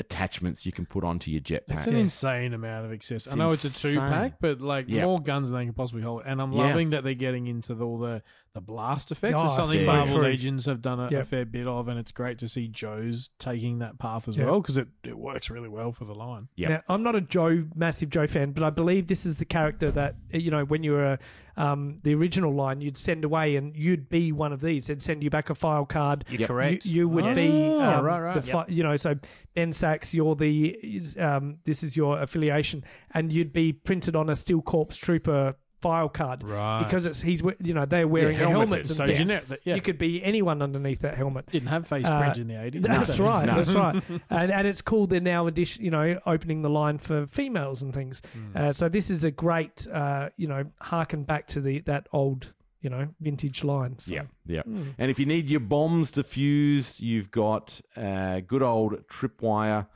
[0.00, 1.62] attachments you can put onto your jetpack.
[1.76, 3.26] It's an insane amount of access.
[3.26, 5.04] It's I know it's a two pack, but like Yeah.
[5.04, 6.22] more guns than they can possibly hold.
[6.26, 6.64] And I'm Yeah.
[6.68, 8.22] loving that they're getting into the, all the
[8.54, 9.34] the blast effects.
[9.36, 10.24] Oh, it's something so Marvel true.
[10.24, 13.78] Legends have done a, a fair bit of, and it's great to see Joe's taking
[13.80, 14.46] that path as Yep.
[14.46, 16.48] well because it, it works really well for the line.
[16.56, 16.70] Yep.
[16.70, 19.90] Now, I'm not a Joe, massive Joe fan, but I believe this is the character
[19.92, 21.18] that, you know, when you were
[21.56, 24.86] um, the original line, you'd send away and you'd be one of these.
[24.86, 26.24] They'd send you back a file card.
[26.28, 26.48] You're Yep.
[26.48, 26.86] correct.
[26.86, 28.34] You, you would Oh, be yeah, um, right, right.
[28.34, 29.14] the fi- you know so
[29.58, 34.36] Ben Sachs you're the um, this is your affiliation and you'd be printed on a
[34.36, 36.82] Steel Corps Trooper file card Right.
[36.84, 39.74] because it's he's you know they're wearing Yeah, helmets, helmets and so generic yeah.
[39.76, 42.70] you could be anyone underneath that helmet Didn't have face Uh, in the 80s.
[42.72, 43.46] did that's right.
[43.46, 43.54] No.
[43.56, 44.02] That's right.
[44.30, 45.06] And and it's cool.
[45.06, 48.22] They're now addition, you know, opening the line for females and things.
[48.56, 52.52] Uh, so this is a great, uh, you know, harken back to the that old,
[52.80, 53.98] you know, vintage line.
[53.98, 54.14] So.
[54.14, 54.62] Yeah, yeah.
[54.64, 59.86] And if you need your bombs defused, you've got uh, good old Tripwire.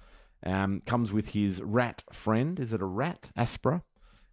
[0.45, 2.59] Um, comes with his rat friend.
[2.59, 3.31] Is it a rat?
[3.37, 3.83] Aspera.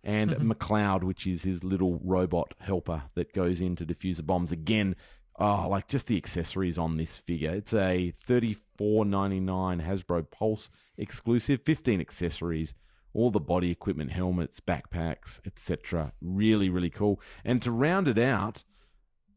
[0.04, 4.52] And McLeod, which is his little robot helper that goes in to defuse the bombs.
[4.52, 4.96] Again,
[5.38, 7.52] oh, like just the accessories on this figure.
[7.52, 11.62] It's a thirty four ninety nine Hasbro Pulse exclusive.
[11.64, 12.74] Fifteen accessories
[13.14, 16.14] all the body equipment, helmets, backpacks, etc.
[16.22, 17.20] Really, really cool.
[17.44, 18.64] And to round it out,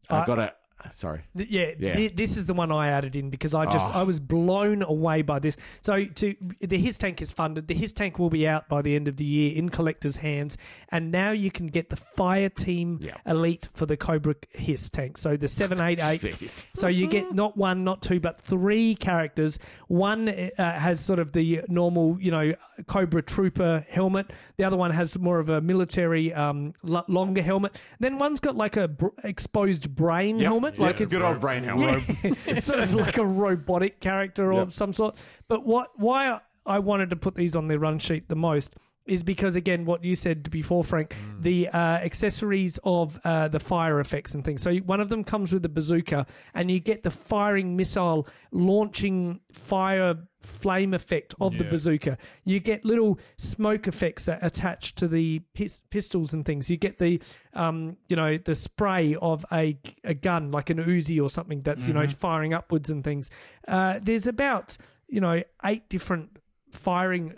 [0.09, 0.53] Uh, I got a
[0.91, 1.21] sorry.
[1.35, 1.93] Th- Yeah, Yeah.
[1.95, 3.99] thi- this is the one I added in because I just Oh.
[3.99, 5.55] I was blown away by this.
[5.81, 7.67] So to the HISS tank is funded.
[7.67, 10.57] The HISS tank will be out by the end of the year in collectors' hands,
[10.89, 13.15] and now you can get the Fire Team Yeah.
[13.25, 15.17] Elite for the Cobra HISS tank.
[15.17, 16.21] So the seven eight eight.
[16.21, 16.65] Jeez.
[16.75, 19.59] So you get not one, not two, but three characters.
[19.87, 22.53] One uh, has sort of the normal, you know,
[22.87, 24.31] Cobra Trooper helmet.
[24.57, 27.79] The other one has more of a military, um, l- longer helmet.
[27.99, 30.49] Then one's got like a br- exposed brain Yep.
[30.75, 32.03] Helmet, like Yeah, it's good old brain helmet.
[32.23, 34.71] yeah, it's sort of like a robotic character or Yep.
[34.71, 35.15] some sort.
[35.47, 39.21] But what why I wanted to put these on the run sheet the most is
[39.23, 41.43] because again what you said before frank Mm.
[41.43, 44.61] the uh, accessories of uh, the fire effects and things.
[44.61, 49.39] So one of them comes with a bazooka and you get the firing missile launching
[49.51, 52.17] fire flame effect of the bazooka.
[52.45, 56.69] You get little smoke effects that attach to the pis- pistols and things.
[56.69, 57.21] You get the
[57.53, 61.87] um, you know the spray of a, a gun like an Uzi or something that's
[61.87, 63.29] you know firing upwards and things.
[63.67, 64.77] Uh, there's about
[65.07, 66.37] you know eight different
[66.71, 67.35] firing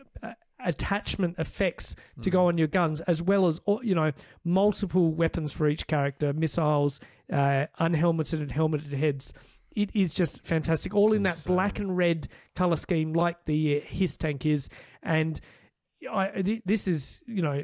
[0.66, 4.12] attachment effects to go on your guns as well as you know
[4.44, 7.00] multiple weapons for each character missiles
[7.32, 9.34] uh, unhelmeted and helmeted heads
[9.76, 13.86] it is just fantastic all in that black and red color scheme like the uh,
[13.86, 14.70] HISS tank is
[15.04, 15.40] and
[16.12, 17.64] I, th- this is you know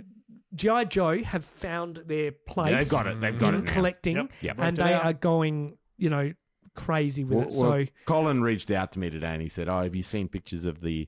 [0.56, 3.22] GI Joe have found their place They've got it.
[3.22, 3.74] They've got in it now.
[3.74, 4.56] collecting Yep, yep.
[4.60, 5.06] and they out.
[5.06, 6.34] are going you know
[6.76, 7.54] crazy with Well, it.
[7.58, 10.28] well, So Colin reached out to me today and he said, "Oh, have you seen
[10.28, 11.08] pictures of the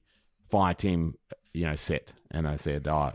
[0.53, 1.15] fire team,
[1.53, 3.11] you know, set?" And I said, "Oh,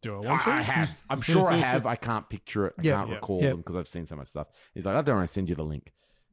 [0.00, 0.50] Do I want to?
[0.52, 1.02] I have.
[1.10, 1.86] I'm sure I have.
[1.86, 2.74] I can't picture it.
[2.78, 2.96] I Yeah.
[2.98, 3.14] can't Yeah.
[3.16, 3.48] recall Yeah.
[3.50, 5.56] them because I've seen so much stuff." He's like, "I don't want to send you
[5.56, 5.92] the link,"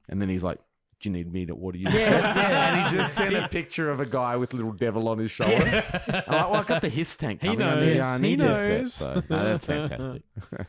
[0.10, 0.60] and then he's like.
[1.02, 1.86] Do you need me to order you?
[1.86, 5.08] the set?" And he just sent a picture of a guy with a little devil
[5.08, 5.56] on his shoulder.
[6.10, 7.42] I'm like, well, I got the hiss tank.
[7.42, 7.62] He coming.
[7.66, 8.04] I need, knows.
[8.04, 8.94] I He need this knows.
[8.94, 9.14] set.
[9.16, 10.24] So, no, that's fantastic.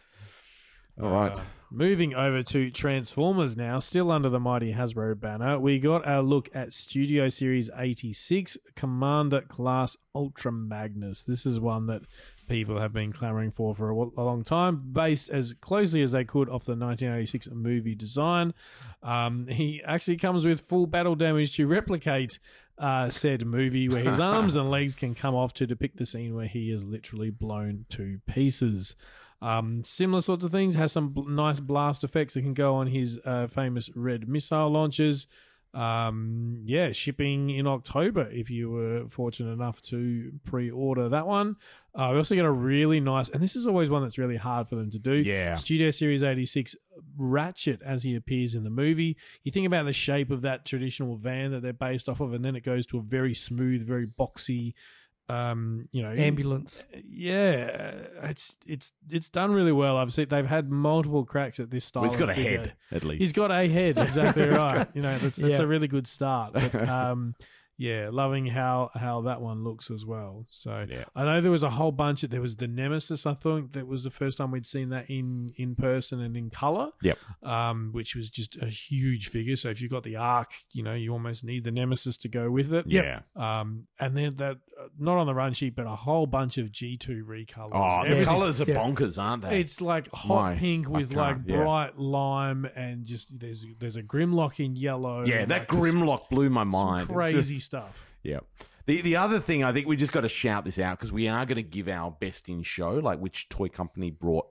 [1.02, 1.32] All right.
[1.36, 1.40] Uh,
[1.70, 6.48] moving over to Transformers now, still under the mighty Hasbro banner, we got a look
[6.54, 11.22] at Studio Series 86 Commander Class Ultra Magnus.
[11.22, 12.02] This is one that
[12.48, 16.24] people have been clamoring for for a, a long time, based as closely as they
[16.24, 18.52] could off the 1986 movie design.
[19.02, 22.38] Um, he actually comes with full battle damage to replicate
[22.80, 26.34] uh, said movie, where his arms and legs can come off to depict the scene
[26.34, 28.96] where he is literally blown to pieces.
[29.42, 32.88] Um, similar sorts of things has some bl- nice blast effects that can go on
[32.88, 35.26] his uh, famous red missile launchers.
[35.72, 41.56] Um, yeah, shipping in October if you were fortunate enough to pre-order that one.
[41.94, 44.68] Uh, we also get a really nice, and this is always one that's really hard
[44.68, 45.12] for them to do.
[45.14, 45.54] Yeah.
[45.54, 46.74] Studio Series 86
[47.16, 49.16] Ratchet as he appears in the movie.
[49.44, 52.44] You think about the shape of that traditional van that they're based off of, and
[52.44, 54.74] then it goes to a very smooth, very boxy,
[55.30, 56.84] um, you know, ambulance.
[57.08, 57.92] yeah,
[58.22, 59.96] it's it's it's done really well.
[59.96, 62.02] I've seen they've had multiple cracks at this style.
[62.02, 62.58] Well, he's got a figure.
[62.58, 63.20] head, at least.
[63.20, 64.88] He's got a head, exactly right.
[64.94, 65.64] You know, that's that's Yeah.
[65.64, 66.52] a really good start.
[66.54, 67.34] But, um,
[67.76, 70.44] yeah, loving how how that one looks as well.
[70.50, 71.04] So Yeah.
[71.16, 73.24] I know there was a whole bunch of there was the Nemesis.
[73.24, 76.50] I think that was the first time we'd seen that in in person and in
[76.50, 76.90] color.
[77.02, 77.18] Yep.
[77.42, 79.56] Um, which was just a huge figure.
[79.56, 82.50] So if you've got the Ark, you know, you almost need the Nemesis to go
[82.50, 82.84] with it.
[82.86, 83.20] Yeah.
[83.34, 84.58] Um, and then that
[84.98, 87.70] not on the run sheet, but a whole bunch of G two recolors.
[87.72, 88.74] Oh, the Everything- colours are Yeah.
[88.76, 89.60] bonkers, aren't they?
[89.60, 91.56] It's like hot My, pink with like can't, yeah.
[91.62, 95.24] bright lime and just there's there's a Grimlock in yellow.
[95.24, 97.00] yeah, that like, just Grimlock blew my some mind.
[97.00, 98.14] It's just- crazy stuff.
[98.22, 98.40] Yeah.
[98.86, 101.28] The the other thing I think we just got to shout this out because we
[101.28, 104.46] are going to give our best in show, like which toy company brought,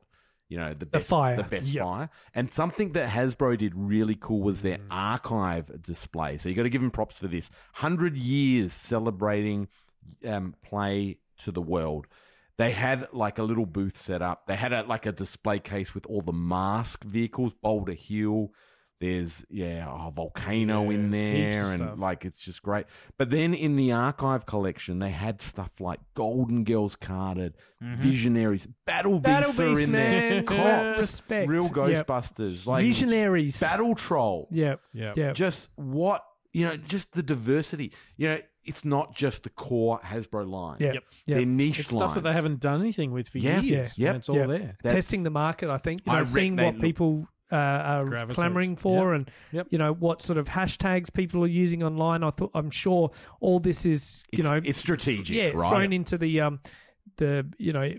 [0.47, 1.35] you know, the best fire.
[1.35, 1.83] the best Yep.
[1.83, 4.63] fire, and something that Hasbro did really cool was Mm.
[4.63, 6.37] their archive display.
[6.37, 7.49] So you got to give them props for this.
[7.73, 9.67] Hundred years celebrating
[10.27, 12.07] um, play to the world.
[12.57, 14.47] They had like a little booth set up.
[14.47, 18.51] They had a, like a display case with all the mask vehicles, Boulder Hill.
[18.99, 21.99] There's yeah, a volcano in there, and stuff.
[21.99, 22.85] like it's just great.
[23.17, 29.21] But then in the archive collection, they had stuff like Golden Girls carded, Visionaries, Battle
[29.21, 30.29] Battle Beasts are Beast, in man.
[30.29, 31.47] there, Cops, Respect.
[31.47, 32.07] Real Yep.
[32.07, 33.57] Ghostbusters, like Visionaries.
[33.57, 34.49] Battle Troll.
[34.51, 34.81] Yep.
[34.93, 35.13] Yeah.
[35.15, 35.35] Yep.
[35.35, 37.93] Just what you know, just the diversity.
[38.17, 40.77] You know, it's not just the core Hasbro line.
[40.79, 40.93] Yeah.
[40.93, 41.03] Yep.
[41.25, 41.37] Yep.
[41.37, 43.61] They're niche It's stuff that they haven't done anything with for Yeah.
[43.61, 43.97] years.
[43.97, 44.09] Yeah.
[44.09, 44.45] and it's all Yeah.
[44.47, 44.77] there.
[44.83, 45.69] That's- testing the market.
[45.69, 48.35] I think you I know, reckon seeing what look- people uh, are Gravitate.
[48.35, 49.15] clamoring for, Yep.
[49.15, 49.67] and Yep.
[49.71, 52.23] you know what sort of hashtags people are using online.
[52.23, 53.09] I thought I'm sure
[53.39, 55.69] all this is you It's, know it's strategic, yeah it's right?
[55.69, 56.59] thrown into the um
[57.17, 57.89] the you know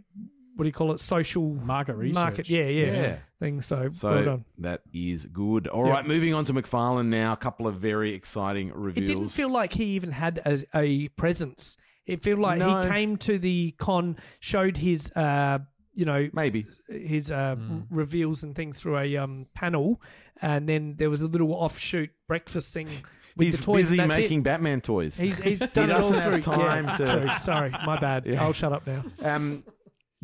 [0.55, 2.15] what do you call it social Market research.
[2.15, 3.16] market yeah yeah, Yeah.
[3.41, 3.61] Thing.
[3.62, 4.45] So, So well done.
[4.59, 5.67] that is good.
[5.67, 6.09] All right, Yeah.
[6.09, 7.33] moving on to McFarlane now.
[7.33, 9.11] A couple of very exciting reveals.
[9.11, 11.77] It didn't feel like he even had a, a presence.
[12.07, 12.83] It felt like No.
[12.83, 15.59] he came to the con, showed his, uh,
[15.95, 16.67] you know, Maybe.
[16.89, 20.01] his uh, r- reveals and things through a um, panel,
[20.43, 22.87] and then there was a little offshoot breakfast thing
[23.37, 23.91] with He's the toys.
[23.91, 24.45] busy making it.
[24.45, 25.17] Batman toys.
[25.17, 26.43] He's he's He done it all doesn't have through.
[26.43, 27.31] time yeah, to- true.
[27.41, 28.27] Sorry, my bad.
[28.27, 28.43] Yeah.
[28.43, 29.05] I'll shut up now.
[29.23, 29.62] Um,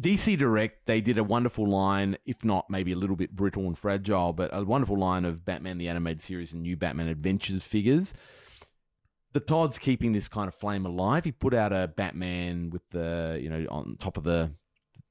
[0.00, 3.78] DC Direct, they did a wonderful line, if not maybe a little bit brittle and
[3.78, 8.12] fragile, but a wonderful line of Batman the Animated Series and new Batman Adventures figures.
[9.32, 11.24] The Todd's keeping this kind of flame alive.
[11.24, 14.52] He put out a Batman with the, you know, on top of the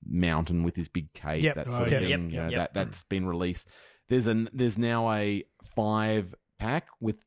[0.04, 1.56] mountain with his big cape, Yep.
[1.56, 1.98] that Oh, sort yeah.
[1.98, 2.10] of thing.
[2.10, 3.10] Yep, you know, that, that's mm.
[3.10, 3.68] been released.
[4.08, 5.44] There's an there's now a
[5.76, 7.26] five pack with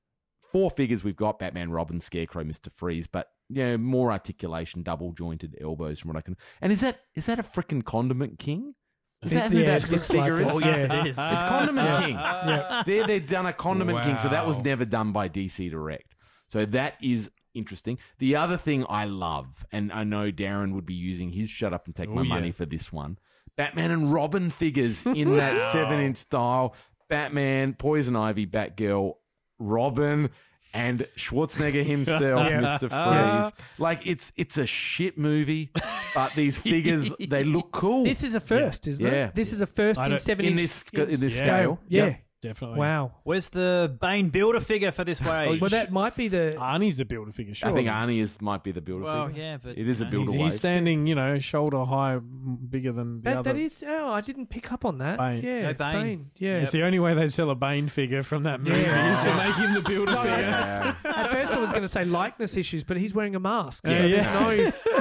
[0.52, 5.12] four figures we've got Batman, Robin, Scarecrow, Mister Freeze, but you know more articulation, double
[5.12, 6.36] jointed elbows from what I can.
[6.60, 8.74] And is that is that a freaking Condiment King?
[9.22, 11.00] Is that who Yeah, that it looks like figure Oh, yes, Yeah.
[11.00, 11.16] it is.
[11.18, 12.14] It's Condiment King.
[12.14, 12.82] Yeah.
[12.86, 16.14] There they've done a Condiment King, so that was never done by DC Direct.
[16.50, 17.98] So that is interesting.
[18.18, 21.86] The other thing I love, and I know Darren would be using his shut up
[21.86, 22.34] and take oh, my Oh, yeah.
[22.34, 23.18] money for this one.
[23.56, 26.74] Batman and Robin figures in that seven inch style.
[27.08, 29.14] Batman, Poison Ivy, Batgirl,
[29.58, 30.30] Robin,
[30.74, 32.60] and Schwarzenegger himself, Yeah.
[32.60, 32.88] Mr.
[32.90, 33.52] Freeze.
[33.78, 35.70] Like it's it's a shit movie,
[36.14, 38.04] but these figures they look cool.
[38.04, 39.26] This is a first, isn't Yeah.
[39.28, 39.34] it?
[39.34, 41.42] This is a first I in don't- seven in inch this sc- in this Yeah.
[41.42, 41.80] scale.
[41.88, 42.20] Yeah, Yep.
[42.40, 42.78] Definitely.
[42.78, 43.12] Wow.
[43.24, 45.60] Where's the Bane builder figure for this wave?
[45.60, 46.54] Well, that might be the.
[46.58, 47.54] Arnie's the builder figure.
[47.54, 47.68] Sure.
[47.70, 49.04] I think Arnie is might be the builder.
[49.04, 49.42] Well, figure.
[49.42, 50.50] yeah, but, it is a know, builder He's, wave.
[50.50, 53.52] he's standing, you know, shoulder high, m- bigger than the That, other.
[53.52, 53.84] that is.
[53.86, 55.18] Oh, I didn't pick up on that.
[55.18, 55.42] Bane.
[55.42, 56.30] Yeah, No, Bane.
[56.36, 56.58] Yeah.
[56.58, 59.12] It's the only way they sell a Bane figure from that movie Yeah.
[59.12, 60.38] is to make him the builder No, figure.
[60.38, 60.94] Yeah.
[61.04, 63.84] At first, I was going to say likeness issues, but he's wearing a mask.
[63.86, 64.20] Yeah, so yeah.
[64.20, 64.92] there's no.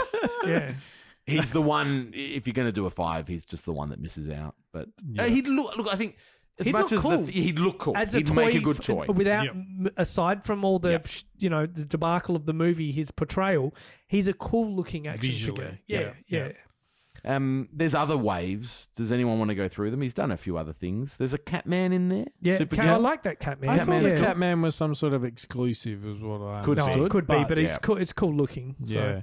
[0.47, 0.73] Yeah.
[1.25, 2.11] He's the one.
[2.13, 4.55] If you're going to do a five, he's just the one that misses out.
[4.71, 4.87] But
[5.19, 5.75] uh, he'd look.
[5.75, 6.15] Look, I think
[6.59, 7.17] as He'd much look as cool.
[7.23, 7.95] the, he'd look cool.
[7.97, 9.05] As he'd toy, make a good toy.
[9.07, 9.93] Without, Yep.
[9.97, 11.07] aside from all the, Yep.
[11.37, 13.73] you know, the debacle of the movie, his portrayal,
[14.07, 15.79] he's a cool looking action Visually, figure.
[15.87, 16.45] Yeah, yeah, yeah.
[16.47, 16.53] yeah.
[17.25, 18.87] Um, there's other waves.
[18.95, 20.01] Does anyone want to go through them?
[20.01, 21.17] He's done a few other things.
[21.17, 22.25] There's a Catman in there.
[22.41, 22.93] Yeah, Super Cat- Cat.
[22.93, 23.69] I like that Catman.
[23.69, 24.25] I Catman thought is the.
[24.25, 27.01] Catman was some sort of exclusive, is what I Could No, be.
[27.01, 27.65] it could be, but, yeah.
[27.65, 27.97] it's cool.
[27.97, 28.75] It's cool looking.
[28.85, 28.93] So.
[28.99, 29.21] yeah,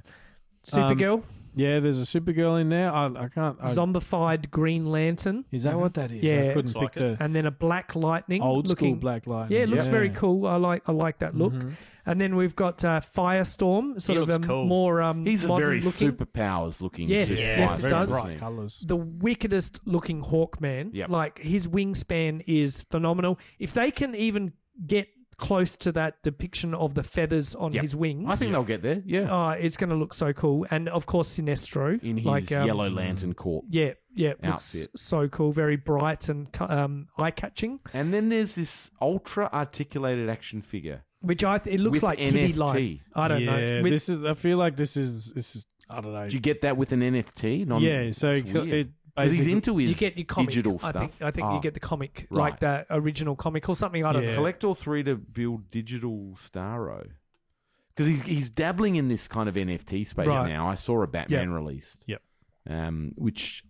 [0.65, 1.23] Supergirl,
[1.55, 1.79] yeah.
[1.79, 2.91] There's a Supergirl in there.
[2.91, 3.57] I, I can't.
[3.61, 6.21] I, zombified Green Lantern, is that what that is?
[6.23, 6.33] Yeah.
[6.49, 8.41] I couldn't Looks like pick the and then a Black Lightning.
[8.41, 9.51] old looking, school Black Light.
[9.51, 10.45] Yeah, it looks very cool.
[10.47, 11.53] I like I like that look.
[11.53, 11.73] Mhm.
[12.07, 14.65] And then we've got uh, Firestorm, sort He of looks um, cool.
[14.65, 16.11] more um, He's a modern very looking.
[16.11, 17.09] superpowers looking.
[17.09, 18.09] Yes, super yes, it does.
[18.11, 18.83] bright colours.
[18.85, 20.91] the wickedest looking Hawkman.
[20.93, 21.09] Yep.
[21.09, 23.39] Like his wingspan is phenomenal.
[23.57, 24.53] If they can even
[24.85, 25.07] get
[25.37, 27.81] close to that depiction of the feathers on Yep.
[27.81, 29.01] his wings, I think they'll get there.
[29.05, 30.65] Yeah, oh, it's going to look so cool.
[30.71, 33.65] And of course, Sinestro in his like, um, Yellow Lantern Corp.
[33.69, 35.51] Yeah, yeah, looks so cool.
[35.51, 37.79] Very bright and um, eye catching.
[37.93, 41.03] And then there's this ultra articulated action figure.
[41.21, 42.57] Which I th- it looks With like kitty NFT.
[42.57, 42.99] light.
[43.15, 43.83] I don't yeah, know.
[43.83, 44.23] With- this is.
[44.25, 45.31] I feel like this is.
[45.33, 45.65] This is.
[45.89, 46.23] I don't know.
[46.23, 47.65] Did you get that with an NFT?
[47.67, 48.11] Non- yeah.
[48.11, 49.27] So it, weird.
[49.27, 50.49] it 'Cause he's into his you get your comic.
[50.49, 50.93] digital I stuff.
[51.11, 51.55] think I think Ah.
[51.55, 52.39] you get the comic, right.
[52.51, 54.03] like the original comic or something.
[54.03, 54.29] I don't Yeah.
[54.31, 54.35] know.
[54.37, 57.09] Collect all three to build digital Starro.
[57.89, 60.49] Because he's he's dabbling in this kind of NFT space Right.
[60.49, 60.67] now.
[60.69, 62.03] I saw a Batman released.
[62.07, 62.21] Yep.
[62.69, 63.63] Um, which,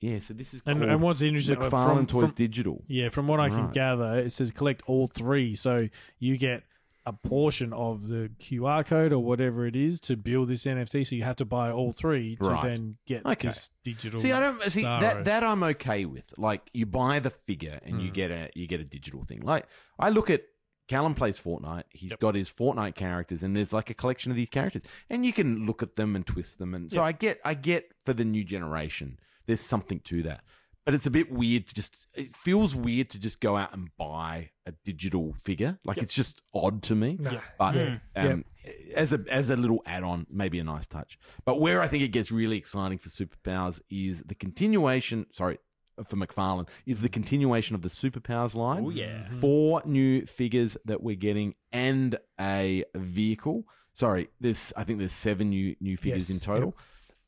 [0.00, 0.18] yeah.
[0.18, 2.84] So this is And, called and what's interesting, uh, McFarlane from, Toys from, Digital.
[2.88, 3.72] yeah, from what I can Right.
[3.72, 5.88] gather, it says collect all three, so
[6.18, 6.62] you get
[7.08, 11.06] a portion of the QR code or whatever it is to build this NFT.
[11.06, 12.62] So you have to buy all three to Right.
[12.62, 13.48] then get Okay.
[13.48, 14.20] this digital.
[14.20, 15.24] See, I don't see that.
[15.24, 16.34] That I'm okay with.
[16.36, 18.14] Like, you buy the figure and you mm.
[18.14, 19.40] get a you get a digital thing.
[19.40, 19.66] Like,
[19.98, 20.42] I look at
[20.88, 21.84] Callum plays Fortnite.
[21.90, 25.34] He's got his Fortnite characters, and there's like a collection of these characters, and you
[25.34, 26.74] can look at them and twist them.
[26.74, 30.42] And so I get, I get for the new generation, there's something to that.
[30.88, 32.06] But it's a bit weird to just.
[32.14, 35.78] It feels weird to just go out and buy a digital figure.
[35.84, 37.18] Like it's just odd to me.
[37.20, 37.38] No.
[37.58, 37.98] But Yeah.
[38.16, 38.46] um,
[38.94, 41.18] as a as a little add on, maybe a nice touch.
[41.44, 45.26] But where I think it gets really exciting for superpowers is the continuation.
[45.30, 45.58] Sorry,
[46.06, 48.86] for McFarlane is the continuation of the superpowers line.
[48.86, 49.28] Oh, yeah.
[49.42, 53.64] four new figures that we're getting and a vehicle.
[53.92, 56.78] Sorry, there's I think there's seven new new figures Yes, in total.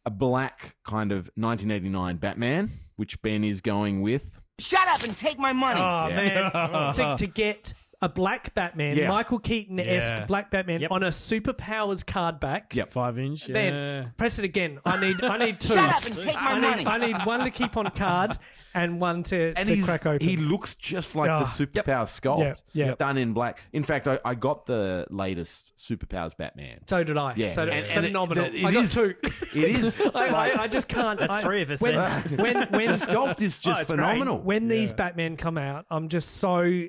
[0.07, 4.41] A black kind of 1989 Batman, which Ben is going with.
[4.59, 5.81] Shut up and take my money.
[5.81, 6.51] Oh Yeah.
[6.53, 7.73] man, to, to get
[8.03, 9.09] a black Batman, Yeah.
[9.09, 10.25] Michael Keaton esque Yeah.
[10.25, 10.91] black Batman Yep.
[10.91, 12.75] on a superpowers card back.
[12.75, 12.93] Yep.
[12.93, 13.47] five inch.
[13.49, 13.53] Yeah.
[13.53, 14.79] Then press it again.
[14.87, 15.75] I need I need two.
[15.75, 16.77] Shut up and take my I money.
[16.85, 18.39] need, I need one to keep on card
[18.75, 20.27] and one to, And to he's, crack open.
[20.27, 22.95] he looks just like Ah, the superpower sculpt, Yeah, yeah.
[22.99, 23.67] done in black.
[23.73, 26.79] In fact, I, I got the latest superpowers Batman.
[26.87, 27.35] so did I.
[27.37, 28.45] Yeah, so and- and it- phenomenal.
[28.47, 29.15] it I got is- two.
[29.53, 30.01] It is.
[30.15, 31.19] I, like- I, I just can't.
[31.19, 32.23] That's I- three of us When then.
[32.39, 33.99] when when the sculpt is just it's great.
[33.99, 34.39] phenomenal.
[34.41, 36.85] when these Batman come out, I'm just so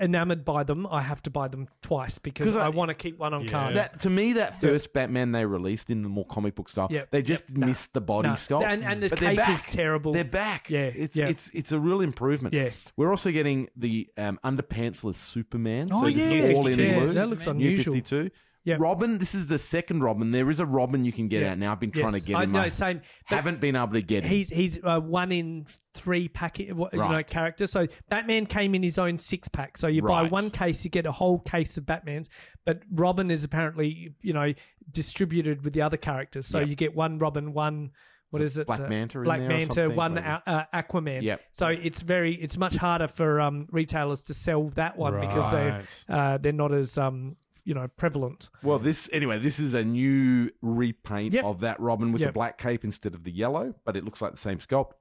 [0.00, 0.86] enamored by them.
[0.90, 3.76] I have to buy them twice because I- I, want to keep one on card.
[3.76, 7.10] That to me, that first Batman they released in the more comic book style, Yep.
[7.10, 7.58] they just Yep.
[7.58, 7.66] Nah.
[7.66, 8.34] missed the body Nah.
[8.34, 10.12] sculpt, And- and the But they're cape is terrible.
[10.12, 10.68] They're back.
[10.70, 11.28] Yeah, it's yeah.
[11.28, 12.54] it's it's a real improvement.
[12.54, 12.70] Yeah.
[12.96, 15.88] we're also getting the um, underpantsless Superman.
[15.92, 16.38] Oh, so this yeah.
[16.38, 17.12] is all in Yeah, blue.
[17.12, 17.94] that looks unusual.
[17.94, 18.00] New.
[18.02, 18.30] Fifty Two.
[18.66, 18.80] Yep.
[18.80, 20.32] Robin, this is the second Robin.
[20.32, 21.52] There is a Robin you can get Yeah.
[21.52, 21.72] out now.
[21.72, 22.52] I've been trying Yes, to get I him.
[22.52, 23.00] know, I same.
[23.30, 24.30] But haven't been able to get him.
[24.30, 27.26] He's he's uh, one in three packet, what you know, Right.
[27.26, 27.66] character.
[27.68, 29.78] So Batman came in his own six pack.
[29.78, 30.30] So you buy Right.
[30.32, 32.28] one case, you get a whole case of Batmans.
[32.64, 34.52] But Robin is apparently you know
[34.90, 36.46] distributed with the other characters.
[36.46, 36.68] So Yep.
[36.68, 37.90] you get one Robin, one.
[38.30, 38.66] What Is it?
[38.66, 39.96] Black uh, Manta in Black there or Manta, something?
[39.96, 41.22] one uh, uh, Aquaman.
[41.22, 41.40] Yep.
[41.52, 45.68] So it's very, it's much harder for um, retailers to sell that one because they
[45.68, 46.04] Right.
[46.08, 47.36] uh, they're not as um,
[47.66, 48.48] you know prevalent.
[48.62, 49.38] Well, this anyway.
[49.38, 51.44] This is a new repaint Yep.
[51.44, 52.28] of that Robin with Yep.
[52.30, 54.92] the black cape instead of the yellow, but it looks like the same sculpt.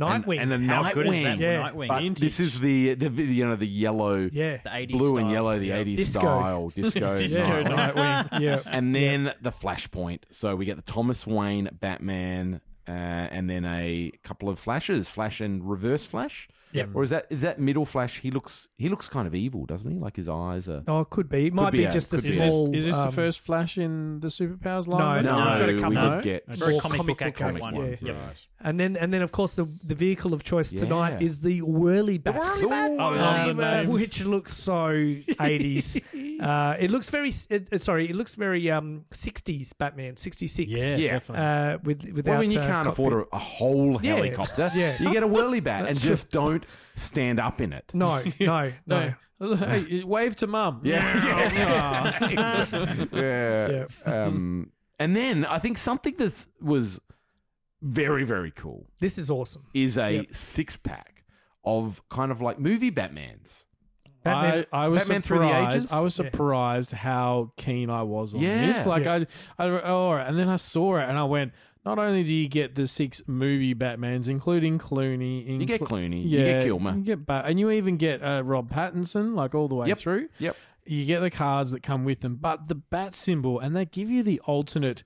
[0.00, 0.40] And- Nightwing.
[0.40, 1.22] and, a How good is Nightwing.
[1.22, 1.70] that Yeah.
[1.70, 1.86] Nightwing?
[1.88, 2.20] But Vintage.
[2.20, 4.56] this is the the you know the yellow, yeah.
[4.64, 5.76] The 80s blue and yellow, the Yeah.
[5.76, 6.18] eighties Disco.
[6.20, 7.64] style disco, Disco style.
[7.64, 8.40] Nightwing.
[8.40, 8.60] yeah.
[8.66, 10.22] and then the Flashpoint.
[10.30, 15.40] So we get the Thomas Wayne Batman, uh, and then a couple of flashes, Flash
[15.40, 16.48] and Reverse Flash.
[16.74, 16.88] Yep.
[16.94, 18.20] Or is that is that middle Flash?
[18.20, 19.98] He looks he looks kind of evil, doesn't he?
[19.98, 20.82] Like his eyes are.
[20.88, 21.46] Oh, it could be.
[21.46, 22.74] It might be be, just a could be a- Is this, small.
[22.74, 25.24] is this um, the first Flash in the superpowers line?
[25.24, 25.88] no, No, we've got a couple.
[25.90, 26.14] we No?
[26.16, 26.58] could get Okay.
[26.58, 27.74] Very more comic book accurate accurate one.
[27.76, 28.02] ones.
[28.02, 28.16] Yep.
[28.26, 28.46] Right.
[28.60, 32.18] And then, and then, of course, the the vehicle of choice tonight is the Whirly
[32.18, 32.90] Bat, Whirly Bat.
[33.00, 33.88] I love the names.
[33.94, 34.88] which looks so
[35.40, 36.00] eighties.
[36.40, 40.70] uh, it looks very, it, sorry, it looks very um sixties Batman, sixty six.
[40.70, 41.08] Yeah, Yeah.
[41.10, 41.44] definitely.
[41.46, 42.30] Uh, with without.
[42.32, 42.92] Well, I mean, you can't cockpit.
[42.92, 44.70] afford a, a whole helicopter.
[44.74, 44.96] Yeah.
[45.00, 46.63] You get a whirly bat and just don't
[46.94, 47.90] stand up in it.
[47.94, 49.14] No, no, no.
[49.40, 49.56] No.
[49.56, 50.80] Hey, wave to mum.
[50.84, 52.18] Yeah.
[53.12, 53.84] Yeah.
[54.06, 54.24] yeah.
[54.24, 57.00] Um, and then I think something that was
[57.82, 59.64] very, very cool This is awesome.
[59.74, 60.34] is a Yep.
[60.34, 61.24] six pack
[61.64, 63.64] of kind of like movie Batmans.
[64.22, 65.76] Batman, I, I was Batman Through the surprised.
[65.76, 65.92] Ages?
[65.92, 66.24] I was Yeah.
[66.30, 68.66] surprised how keen I was on Yeah.
[68.66, 68.86] this.
[68.86, 69.24] Like Yeah.
[69.58, 70.26] I, I, oh, all right.
[70.26, 71.52] and then I saw it and I went.
[71.84, 76.24] Not only do you get the six movie Batmans, including Clooney, You get inclu- Clooney,
[76.28, 76.96] you get Kilmer.
[76.96, 79.98] you get Bat- and you even get uh, Rob Pattinson, like all the way Yep.
[79.98, 80.28] through.
[80.38, 80.56] Yep.
[80.86, 84.10] You get the cards that come with them, but the bat symbol, and they give
[84.10, 85.02] you the alternate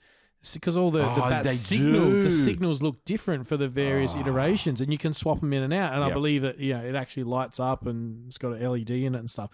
[0.55, 2.23] because all the, the Oh, bat they signals, do.
[2.23, 4.21] the signals look different for the various Oh.
[4.21, 5.95] iterations, and you can swap them in and out.
[5.95, 9.15] And I believe that yeah, it actually lights up and it's got an LED in
[9.15, 9.51] it and stuff.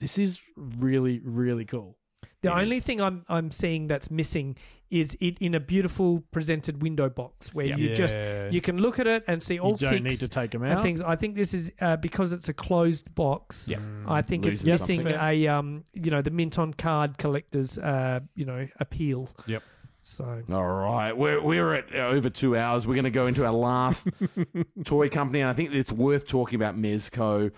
[0.00, 1.96] This is really really cool.
[2.42, 2.84] the It only is.
[2.84, 4.56] thing I'm I'm seeing that's missing
[4.94, 8.16] is it in a beautiful presented window box where you just
[8.52, 10.62] you can look at it and see all you don't six need to take them
[10.62, 10.82] and out.
[10.82, 11.02] things.
[11.02, 13.68] I think this is uh, because it's a closed box.
[13.68, 13.78] Yeah.
[14.06, 15.16] I think it's Loses missing something.
[15.20, 19.28] a um you know the mint on card collectors uh you know appeal.
[19.46, 19.64] Yep.
[20.02, 22.86] So All right, we're we're at uh, over two hours.
[22.86, 24.06] We're going to go into our last
[24.84, 27.50] toy company, and I think it's worth talking about Mezco.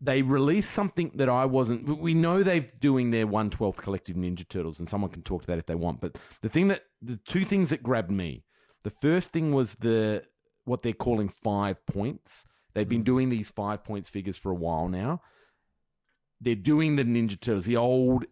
[0.00, 1.98] They released something that I wasn't.
[1.98, 5.46] we- know they're doing their one twelfth collective Ninja Turtles, and someone can talk to
[5.48, 6.00] that if they want.
[6.00, 8.44] But the thing that the two things that grabbed me,
[8.84, 10.24] the first thing was the
[10.64, 12.44] what they're calling five points.
[12.74, 13.06] They've been mm.
[13.06, 15.22] doing these five points figures for a while now.
[16.40, 18.24] They're doing the Ninja Turtles, the old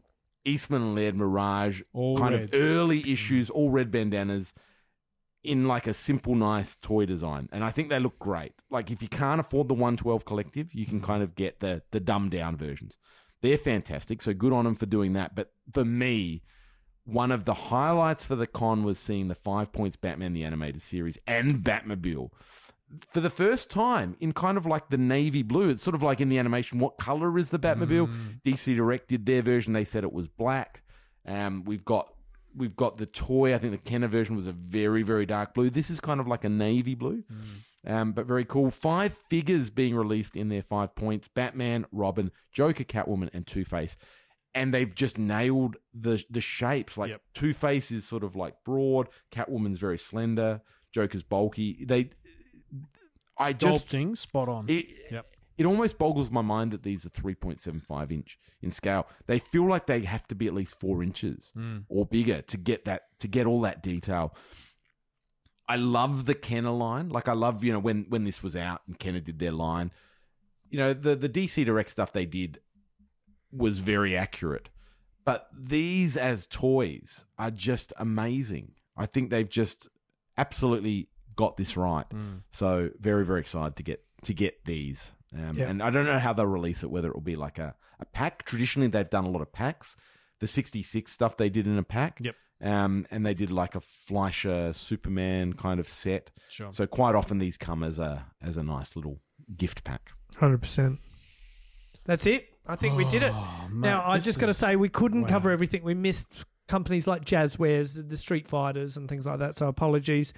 [0.44, 2.44] Eastman led Mirage All kind red.
[2.44, 4.54] of early issues, all red bandanas
[5.46, 7.48] in like a simple, nice toy design.
[7.52, 8.52] And I think they look great.
[8.70, 12.00] Like if you can't afford the 112 collective, you can kind of get the the
[12.00, 12.98] dumbed down versions.
[13.42, 14.22] They're fantastic.
[14.22, 15.34] So good on them for doing that.
[15.34, 16.42] But for me,
[17.04, 20.82] one of the highlights for the con was seeing the Five Points Batman the Animated
[20.82, 22.30] Series and Batmobile.
[23.12, 26.20] For the first time in kind of like the navy blue, it's sort of like
[26.20, 26.78] in the animation.
[26.78, 28.08] What color is the Batmobile?
[28.44, 29.72] DC Direct did their version.
[29.72, 30.82] They said it was black.
[31.26, 32.12] Um, we've got
[32.56, 33.54] we've got the toy.
[33.54, 35.70] I think the Kenner version was a very very dark blue.
[35.70, 37.22] This is kind of like a navy blue,
[37.86, 38.70] um, but very cool.
[38.70, 43.96] Five figures being released in their five points: Batman, Robin, Joker, Catwoman, and Two Face.
[44.54, 46.96] And they've just nailed the the shapes.
[46.96, 47.20] Like Yep.
[47.34, 50.62] Two Face is sort of like broad, Catwoman's very slender,
[50.92, 51.84] Joker's bulky.
[51.84, 52.10] They,
[53.38, 54.64] I just spot on.
[54.68, 55.26] it, Yep.
[55.58, 59.06] It almost boggles my mind that these are 3.75 inch in scale.
[59.26, 61.78] They feel like they have to be at least four inches hmm.
[61.88, 64.34] or bigger to get that to get all that detail.
[65.68, 67.08] I love the Kenner line.
[67.08, 69.92] Like I love, you know, when when this was out and Kenner did their line.
[70.68, 72.60] You know, the the DC Direct stuff they did
[73.50, 74.68] was very accurate.
[75.24, 78.72] But these as toys are just amazing.
[78.96, 79.88] I think they've just
[80.36, 82.06] absolutely got this right.
[82.10, 82.36] Hmm.
[82.52, 85.12] So very very excited to get to get these.
[85.34, 85.68] Um, Yeah.
[85.68, 86.90] And I don't know how they'll release it.
[86.90, 88.44] Whether it will be like a, a pack.
[88.44, 89.96] Traditionally, they've done a lot of packs.
[90.40, 92.18] The sixty six stuff they did in a pack.
[92.20, 92.34] Yep.
[92.62, 96.30] Um, and they did like a Fleischer Superman kind of set.
[96.48, 96.72] Sure.
[96.72, 99.20] So quite often these come as a as a nice little
[99.56, 100.10] gift pack.
[100.36, 100.98] hundred percent.
[102.04, 102.48] That's it.
[102.66, 103.32] I think we did it.
[103.34, 105.28] Oh, now I this just got to say we couldn't wow.
[105.28, 105.82] cover everything.
[105.84, 106.28] We missed
[106.66, 109.56] companies like Jazwares, the Street Fighters, and things like that.
[109.56, 110.32] So apologies.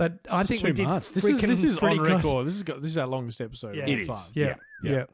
[0.00, 0.86] But I think is we too did.
[0.88, 1.10] much.
[1.10, 2.46] This is this is pretty on good.
[2.46, 3.76] This is got, this is our longest episode.
[3.76, 3.82] Yeah.
[3.82, 5.04] of It all Yeah, yeah.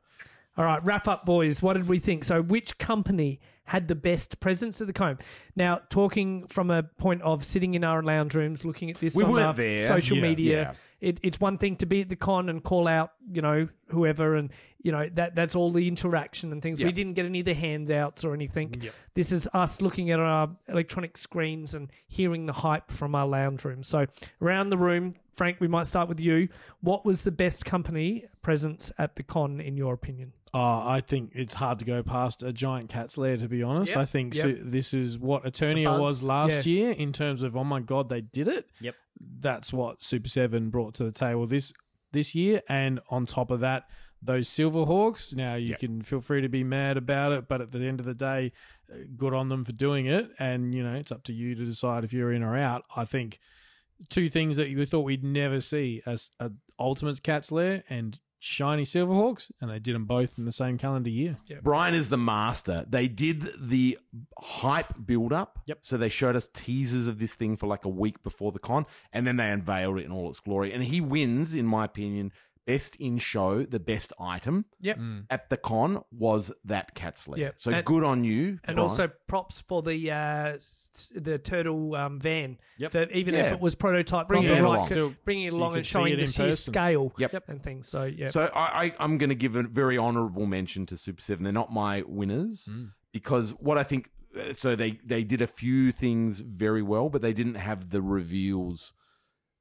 [0.56, 1.60] All right, wrap up, boys.
[1.60, 2.23] What did we think?
[2.23, 5.18] So, which company had the best presence at the comb?
[5.56, 9.24] Now, talking from a point of sitting in our lounge rooms, looking at this We
[9.24, 9.89] on weren't our there.
[9.89, 10.23] social Yeah.
[10.23, 10.56] media.
[10.62, 10.73] Yeah.
[11.00, 14.34] It, it's one thing to be at the con and call out, you know, whoever,
[14.34, 14.50] and
[14.83, 16.81] you know that that's all the interaction and things.
[16.81, 16.86] Yeah.
[16.86, 18.83] We didn't get any of the handouts or anything.
[19.15, 23.65] This is us looking at our electronic screens and hearing the hype from our lounge
[23.65, 23.83] room.
[23.83, 24.07] So,
[24.41, 26.49] around the room, Frank, we might start with you.
[26.81, 30.33] What was the best company presence at the con, in your opinion?
[30.59, 33.36] Oh, I think it's hard to go past a giant cat's lair.
[33.36, 34.43] To be honest, Yep, I think yep.
[34.43, 36.73] so, this is what Eternia was last yeah.
[36.73, 38.67] year in terms of oh my god, they did it.
[38.81, 38.94] Yep.
[39.41, 41.75] That's what Super Seven brought to the table this
[42.12, 43.85] this year, and on top of that,
[44.23, 45.35] those Silverhawks.
[45.35, 45.78] Now you Yep.
[45.78, 48.52] can feel free to be mad about it, but at the end of the day,
[48.91, 51.67] uh, good on them for doing it, and you know it's up to you to
[51.67, 52.85] decide if you're in or out.
[52.97, 53.41] I think
[54.09, 58.84] two things that you thought we'd never see as a Ultimates Cat's Lair and shiny
[58.84, 61.36] Silverhawks, and they did them both in the same calendar year.
[61.62, 62.86] Brian is the master.
[62.89, 63.99] They did the
[64.39, 65.58] hype build up.
[65.66, 65.78] Yep.
[65.83, 68.86] So they showed us teasers of this thing for like a week before the con,
[69.12, 70.73] and then they unveiled it in all its glory.
[70.73, 72.33] And he wins, in my opinion,
[72.67, 73.62] best in show.
[73.62, 74.99] The best item Yep.
[75.31, 77.39] at the con was that cat's lair.
[77.41, 77.55] Yep.
[77.59, 78.59] So And- good on you.
[78.65, 78.78] And Brian.
[78.81, 82.59] also props for the uh, s- the turtle um, van.
[82.78, 82.91] Yep.
[82.93, 83.47] That even Yeah.
[83.47, 84.77] if it was prototype, Bringing on it the along.
[84.78, 86.47] right, Still- bringing it so you along could and see showing it the in sheer
[86.51, 86.73] person.
[86.73, 87.49] scale Yep.
[87.49, 87.89] and things.
[87.89, 91.23] So yeah, So I, I, I'm going to give a very honourable mention to Super
[91.23, 91.45] Seven.
[91.45, 92.91] They're not my winners Mm.
[93.12, 94.11] because what I think.
[94.36, 98.03] uh, So they they did a few things very well, but they didn't have the
[98.03, 98.93] reveals,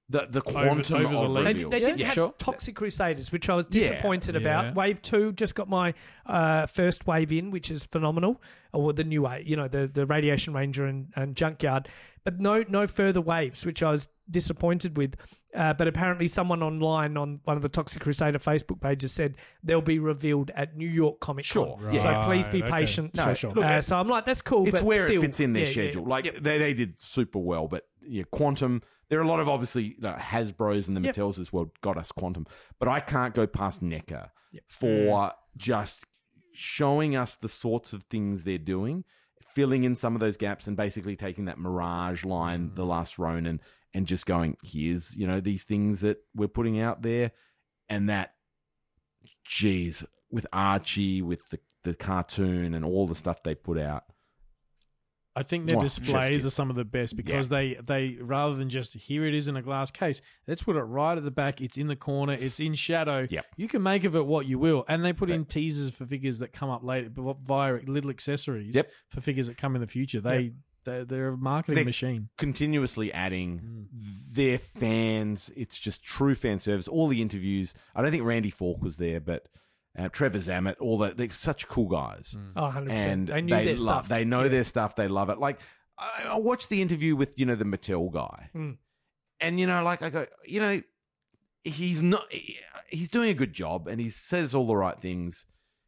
[0.09, 1.45] the the quantum over the of length.
[1.45, 1.71] They, reveals.
[1.71, 2.33] they didn't Yeah, have sure.
[2.37, 4.41] Toxic Crusaders, which I was disappointed Yeah.
[4.41, 4.75] about.
[4.75, 5.93] Wave two just got my
[6.27, 10.05] uh, first wave in, which is phenomenal, or the new wave, you know, the the
[10.05, 11.89] Radiation Ranger and, and Junkyard,
[12.23, 15.15] but no no further waves, which I was disappointed with.
[15.55, 19.79] Uh, but apparently, someone online on one of the Toxic Crusader Facebook pages said they'll
[19.81, 21.63] be revealed at New York Comic Con.
[21.79, 22.01] Sure, yeah.
[22.03, 22.71] So please be okay.
[22.71, 23.15] patient.
[23.15, 23.53] No, sure.
[23.53, 24.63] look, Uh, so I'm like, that's cool.
[24.67, 26.03] it's but where still, it fits in their yeah, yeah, schedule.
[26.05, 26.35] Like yep.
[26.35, 28.81] they, they did super well, but yeah, quantum.
[29.09, 31.15] There are a lot of obviously you know, Hasbro's and the Yep.
[31.15, 32.45] Mattels as well got us quantum,
[32.79, 34.59] but I can't go past NECA Mm.
[34.69, 36.05] for just
[36.53, 39.03] showing us the sorts of things they're doing,
[39.53, 42.75] filling in some of those gaps, and basically taking that Mirage line, Mm.
[42.75, 43.59] the Last Ronin,
[43.93, 47.31] and just going, here's you know these things that we're putting out there,
[47.89, 48.35] and that,
[49.43, 54.05] geez, with Archie, with the the cartoon and all the stuff they put out.
[55.35, 58.69] I think their Mwah, displays are some of the best because they they rather than
[58.69, 61.59] just here it is in a glass case, let's put it right at the back.
[61.59, 62.33] It's in the corner.
[62.33, 63.27] It's in shadow.
[63.29, 63.45] Yep.
[63.57, 66.39] You can make of it what you will, and they put in teasers for figures
[66.39, 68.73] that come up later but via little accessories.
[68.73, 68.89] Yep.
[69.09, 70.53] For figures that come in the future, they
[70.85, 72.29] they're, they're a marketing They- machine.
[72.37, 74.33] continuously adding mm.
[74.33, 75.51] their fans.
[75.55, 76.87] It's just true fan service.
[76.87, 77.73] All the interviews.
[77.93, 79.47] I don't think Randy Falk was there, but
[79.97, 80.75] uh, Trevor Zammit.
[80.79, 81.17] All that.
[81.17, 82.89] They're such cool guys, Oh, 100%.
[82.89, 83.77] and they knew their love.
[83.77, 84.07] stuff.
[84.09, 84.95] They know their stuff.
[84.95, 85.37] They love it.
[85.39, 85.59] Like
[85.97, 88.77] I, I watched the interview with you know the Mattel guy, Mm.
[89.39, 90.81] and you know, like I go, you know,
[91.63, 92.25] he's not.
[92.89, 95.45] He's doing a good job, and he says all the right things.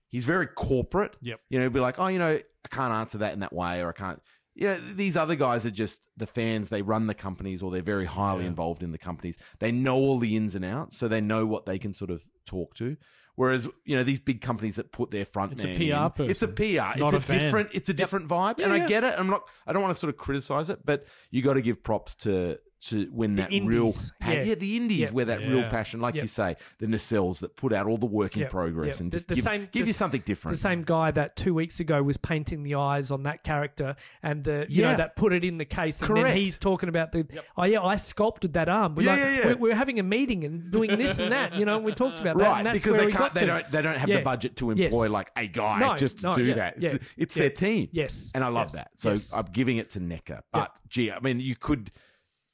[0.09, 1.15] He's very corporate.
[1.21, 1.39] Yep.
[1.49, 3.81] You know, he'd be like, oh, you know, I can't answer that in that way,
[3.81, 4.21] or I can't.
[4.55, 6.69] You know, these other guys are just the fans.
[6.69, 9.37] They run the companies, or they're very highly involved in the companies.
[9.59, 12.25] They know all the ins and outs, so they know what they can sort of
[12.47, 12.97] talk to.
[13.37, 16.41] Whereas, you know, these big companies that put their front It's a PR in, it's
[16.41, 16.99] a PR.
[16.99, 17.69] not it's a, a different.
[17.71, 19.13] It's a different vibe, and Yeah, I get it.
[19.15, 19.43] I'm not.
[19.67, 22.57] I don't want to sort of criticize it, but you got to give props to
[22.79, 24.43] to when The that real pa- yeah.
[24.43, 24.55] yeah.
[24.55, 25.09] the indies Yeah.
[25.11, 26.23] where that real passion, like Yep.
[26.23, 28.51] you say, the nacelles that put out all the work in Yep.
[28.51, 28.99] progress Yep.
[28.99, 30.55] and The- just the give, same- give the- you something different.
[30.57, 34.43] the same guy that two weeks ago was painting the eyes on that character and
[34.43, 34.91] the you Yeah.
[34.91, 37.25] know that put it in the case and then he's talking about the
[37.57, 39.45] oh yeah I sculpted that arm we're, Yeah, like, yeah, yeah.
[39.47, 42.37] We're, we're having a meeting and doing this and that you know we talked about
[42.37, 44.17] that right and that's because where they we can't they don't they don't have Yeah.
[44.17, 44.85] the budget to Yes.
[44.85, 47.89] employ like a guy No, just to no, do yeah, that it's, it's their team
[47.91, 51.39] Yes, and i love that so i'm giving it to NECA but gee i mean
[51.39, 51.91] you could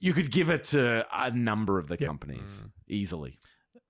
[0.03, 3.39] you could give it to a number of the companies easily.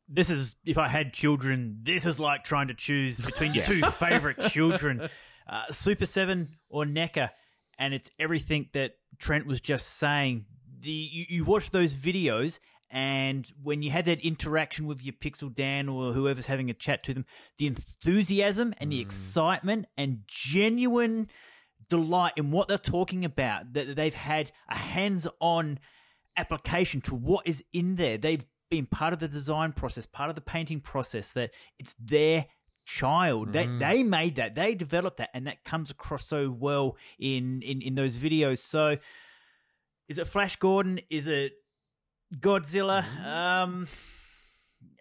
[0.08, 1.80] This is if I had children.
[1.82, 5.10] This is like trying to choose between your two favorite children,
[5.50, 7.32] uh, Super Seven or NECA,
[7.80, 10.46] and it's everything that Trent was just saying.
[10.82, 12.60] The you, you watch those videos,
[12.92, 17.04] and when you had that interaction with your Pixel Dan or whoever's having a chat
[17.06, 17.26] to them,
[17.58, 21.28] the enthusiasm and the excitement and genuine
[21.90, 25.80] delight in what they're talking about that they've had a hands-on
[26.38, 28.18] application to what is in there.
[28.18, 32.48] They've been part of the design process part of the painting process that it's their
[32.86, 33.54] child.
[33.54, 34.56] They, they made that.
[34.56, 38.60] They developed that and that comes across so well in in, in those videos.
[38.60, 38.98] So
[40.10, 41.00] is it flash gordon?
[41.10, 41.54] Is it
[42.40, 43.04] godzilla?
[43.26, 43.88] Um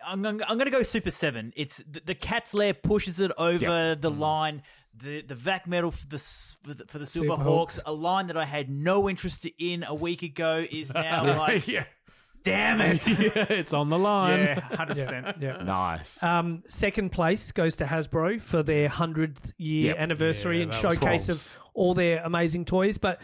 [0.07, 1.53] I'm, I'm, I'm going to go Super Seven.
[1.57, 4.63] It's the, the Cat's Lair pushes it over the line.
[4.95, 7.89] The the Vac Metal for the for the, for the Silver Super Hawks, Hawks.
[7.89, 11.85] a line that I had no interest in a week ago, is now like, yeah
[12.45, 13.07] damn it,
[13.37, 14.41] yeah, it's on the line.
[14.41, 15.37] yeah, hundred percent.
[15.41, 19.97] yeah nice Um, second place goes to Hasbro for their hundredth year Yep.
[19.99, 22.99] anniversary Yeah, and showcase of all their amazing toys.
[22.99, 23.21] But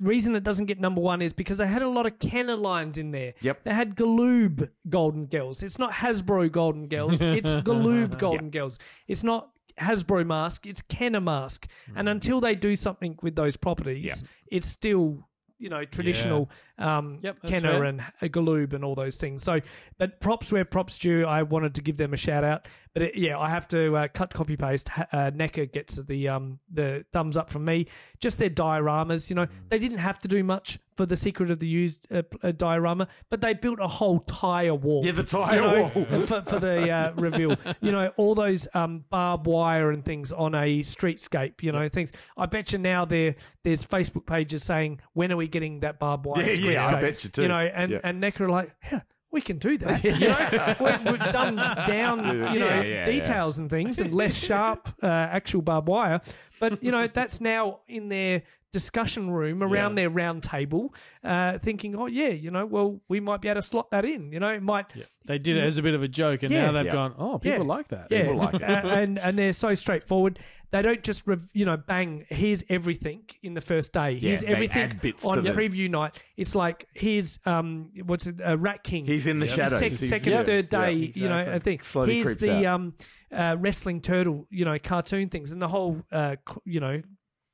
[0.00, 2.98] reason it doesn't get number one is because they had a lot of Kenner lines
[2.98, 3.34] in there.
[3.40, 3.64] Yep.
[3.64, 5.62] They had Galoob Golden Girls.
[5.62, 7.20] It's not Hasbro Golden Girls.
[7.20, 8.78] It's Galoob Golden Girls.
[9.08, 10.66] It's not Hasbro mask.
[10.66, 11.66] It's Kenner mask.
[11.96, 12.12] And mm.
[12.12, 15.26] until they do something with those properties, it's still
[15.58, 17.84] you know traditional um, Yep, Kenner fair.
[17.84, 19.42] and Galoob and all those things.
[19.42, 19.60] So,
[19.98, 21.26] but props where props due.
[21.26, 22.66] I wanted to give them a shout out.
[22.92, 24.88] But it, yeah, I have to uh, cut copy paste.
[24.98, 27.86] Uh, NECA gets the um the thumbs up from me.
[28.18, 31.60] Just their dioramas, you know, they didn't have to do much for the Secret of
[31.60, 35.02] the Ooze uh, uh, diorama, but they built a whole tire wall.
[35.06, 36.04] Yeah, the tire you know, wall.
[36.26, 37.56] for, for the uh, reveal.
[37.80, 41.62] You know, all those um, barbed wire and things on a streetscape.
[41.62, 42.12] You know, things.
[42.36, 46.26] I bet you now there there's Facebook pages saying when are we getting that barbed
[46.26, 46.42] wire?
[46.50, 47.42] Yeah, yeah, I bet you too.
[47.42, 48.00] You know, and Yeah.
[48.04, 49.00] and NECA are like, yeah,
[49.30, 50.02] we can do that.
[50.04, 52.18] You know, we've, we've done down,
[52.54, 53.04] you know, yeah.
[53.04, 56.20] details and things and less sharp uh, actual barbed wire.
[56.58, 58.42] But you know, that's now in their
[58.72, 63.40] discussion room around their round table, uh, thinking, oh yeah, you know, well we might
[63.40, 64.32] be able to slot that in.
[64.32, 64.86] You know, it might.
[65.26, 66.66] They did it as a bit of a joke, and Yeah.
[66.66, 66.92] now they've Yeah.
[66.92, 67.64] gone, oh, people Yeah.
[67.64, 68.06] like that.
[68.10, 68.62] Yeah, People like it.
[68.62, 70.38] Uh, and and they're so straightforward.
[70.72, 72.26] They don't just rev- you know bang.
[72.28, 74.16] Here's everything in the first day.
[74.20, 76.22] Here's everything add bits on to the- preview night.
[76.36, 78.40] It's like here's um what's it?
[78.40, 79.04] Uh, Rat King.
[79.04, 79.80] He's in the His shadows.
[79.80, 80.92] sec- second, yeah, third yeah, day.
[81.14, 82.74] You know, I think Slowly here's the out.
[82.74, 82.94] um
[83.32, 84.46] uh, wrestling turtle.
[84.50, 87.02] You know, cartoon things, and the whole uh co- you know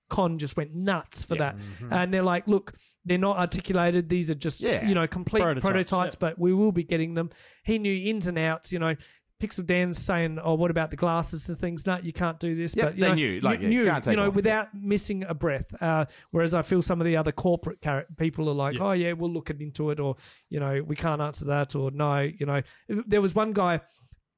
[0.08, 1.56] con just went nuts for that.
[1.90, 4.08] And they're like, look, they're not articulated.
[4.08, 4.86] These are just Yeah.
[4.88, 6.18] you know complete Prototypes, prototypes, yeah.
[6.20, 7.30] but we will be getting them.
[7.64, 8.72] He knew ins and outs.
[8.72, 8.94] You know.
[9.38, 11.84] Pixel Dan's saying, "Oh, what about the glasses and things?
[11.86, 14.10] No, you can't do this." Yep, but you they know, knew, like, you yeah, knew,
[14.12, 15.66] you know, off, without missing a breath.
[15.78, 18.82] Uh, whereas I feel some of the other corporate car- people are like, Yeah.
[18.82, 20.16] "Oh, yeah, we'll look into it," or
[20.48, 22.62] you know, we can't answer that, or no, you know.
[22.88, 23.82] There was one guy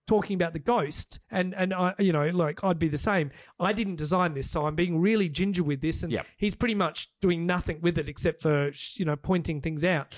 [0.08, 3.30] talking about the ghost and and I you know like I'd be the same
[3.60, 6.26] I didn't design this so I'm being really ginger with this and Yep.
[6.38, 10.14] he's pretty much doing nothing with it except for you know pointing things out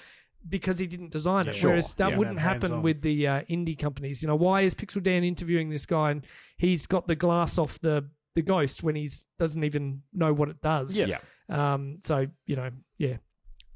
[0.49, 2.17] because he didn't design it Sure, whereas that yeah.
[2.17, 2.83] wouldn't happen Hands-on.
[2.83, 6.25] with the uh, indie companies you know why is Pixel Dan interviewing this guy and
[6.57, 10.63] he's got the glass off the the ghost when he's doesn't even know what it
[10.63, 11.19] does Yeah.
[11.49, 13.17] um, so you know, yeah.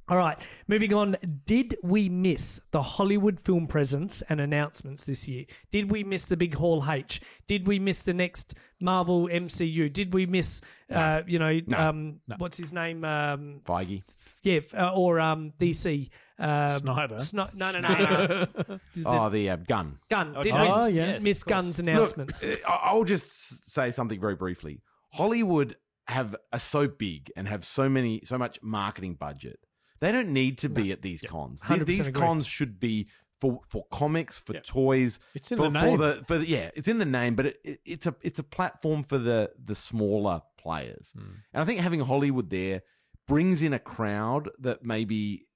[0.06, 0.36] All right,
[0.68, 1.16] moving on.
[1.46, 5.46] Did we miss the Hollywood film presence and announcements this year?
[5.72, 7.22] Did we miss the big Hall H?
[7.46, 9.90] Did we miss the next Marvel MCU?
[9.90, 10.60] Did we miss,
[10.90, 11.78] uh, you know, No.
[11.78, 13.02] um, what's his name?
[13.02, 14.02] Um, Feige.
[14.42, 16.10] yeah, f- uh, or um, DC.
[16.38, 17.16] Um, Snyder.
[17.16, 18.46] Sni- no, no, no, no.
[18.68, 18.80] no.
[19.06, 19.98] Oh, the uh, Gunn.
[20.10, 20.34] Gunn.
[20.42, 21.62] Did Oh, we yes, miss of course.
[21.62, 22.44] Gunn's announcements?
[22.44, 24.82] Look, uh, I- I'll just s- say something very briefly.
[25.14, 25.76] Hollywood
[26.08, 29.60] have are so big and have so many so much marketing budget.
[30.04, 31.62] They don't need to be at these cons.
[31.62, 32.20] Th- 100% These agree.
[32.20, 33.08] cons should be
[33.40, 35.18] for for comics, for toys.
[35.34, 35.98] It's in for, the for name.
[35.98, 38.42] the for the, yeah, it's in the name, but it, it, it's a it's a
[38.42, 41.12] platform for the the smaller players.
[41.16, 41.22] Hmm.
[41.52, 42.82] And I think having Hollywood there
[43.26, 45.46] brings in a crowd that maybe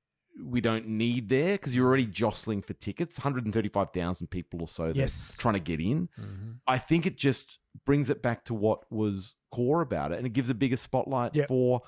[0.42, 3.18] we don't need there because you're already jostling for tickets.
[3.18, 5.36] 135,000 people or so that Yes.
[5.38, 6.08] trying to get in.
[6.18, 6.50] Mm-hmm.
[6.66, 10.32] I think it just brings it back to what was core about it, and it
[10.32, 11.48] gives a bigger spotlight Yep.
[11.48, 11.82] for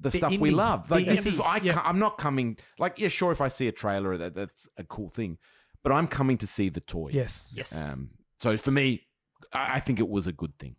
[0.00, 0.54] the, The stuff we indie.
[0.54, 0.88] love.
[0.88, 1.40] The Like this is.
[1.40, 1.74] I Yep.
[1.74, 2.56] ca- I'm not coming.
[2.78, 5.38] Like yeah, sure, if I see a trailer, that that's a cool thing,
[5.82, 7.14] but I'm coming to see the toys.
[7.14, 7.52] Yes.
[7.56, 7.74] Yes.
[7.74, 8.10] Um.
[8.38, 9.06] So for me,
[9.52, 10.76] I, I think it was a good thing.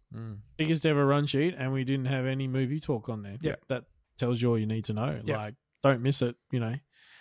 [0.58, 3.38] Biggest ever run sheet, and we didn't have any movie talk on there.
[3.42, 3.56] Yeah.
[3.68, 3.84] That
[4.18, 5.20] tells you all you need to know.
[5.24, 5.38] Yeah.
[5.38, 6.76] Like, don't miss it, you know.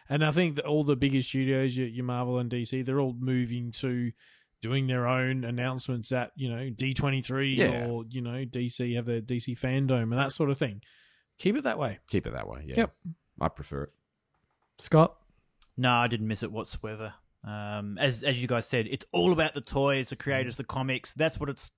[0.09, 3.15] And I think that all the biggest studios, your, your Marvel and DC, they're all
[3.19, 4.11] moving to
[4.63, 7.87] doing their own announcements at, you know, D23 Yeah.
[7.89, 10.81] or, you know, DC have their DC fandom and that sort of thing.
[11.39, 11.99] Keep it that way.
[12.09, 12.65] Keep it that way.
[12.67, 12.75] Yeah.
[12.77, 12.95] Yep.
[13.41, 13.91] I prefer it.
[14.79, 15.17] Scott.
[15.77, 17.15] No, I didn't miss it whatsoever.
[17.47, 21.13] Um, as as you guys said, it's all about the toys, the creators, the comics.
[21.15, 21.71] That's what its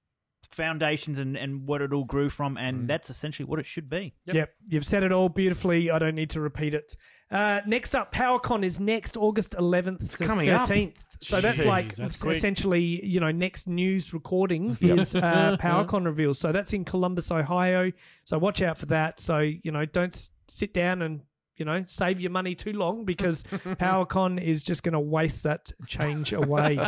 [0.50, 4.14] foundations and, and what it all grew from, and that's essentially what it should be.
[4.24, 4.50] Yep.
[4.68, 5.90] you've said it all beautifully.
[5.90, 6.96] I don't need to repeat it.
[7.30, 10.68] Uh, next up, PowerCon is next August 11th to coming up.
[10.68, 10.94] 13th.
[11.22, 12.34] So that's Jeez, like that's quick.
[12.36, 16.38] essentially, you know, next news recording is uh, PowerCon reveals.
[16.38, 17.92] So that's in Columbus, Ohio.
[18.24, 19.20] So watch out for that.
[19.20, 21.20] So, you know, don't s- sit down and,
[21.56, 25.70] you know, save your money too long because PowerCon is just going to waste that
[25.86, 26.78] change away.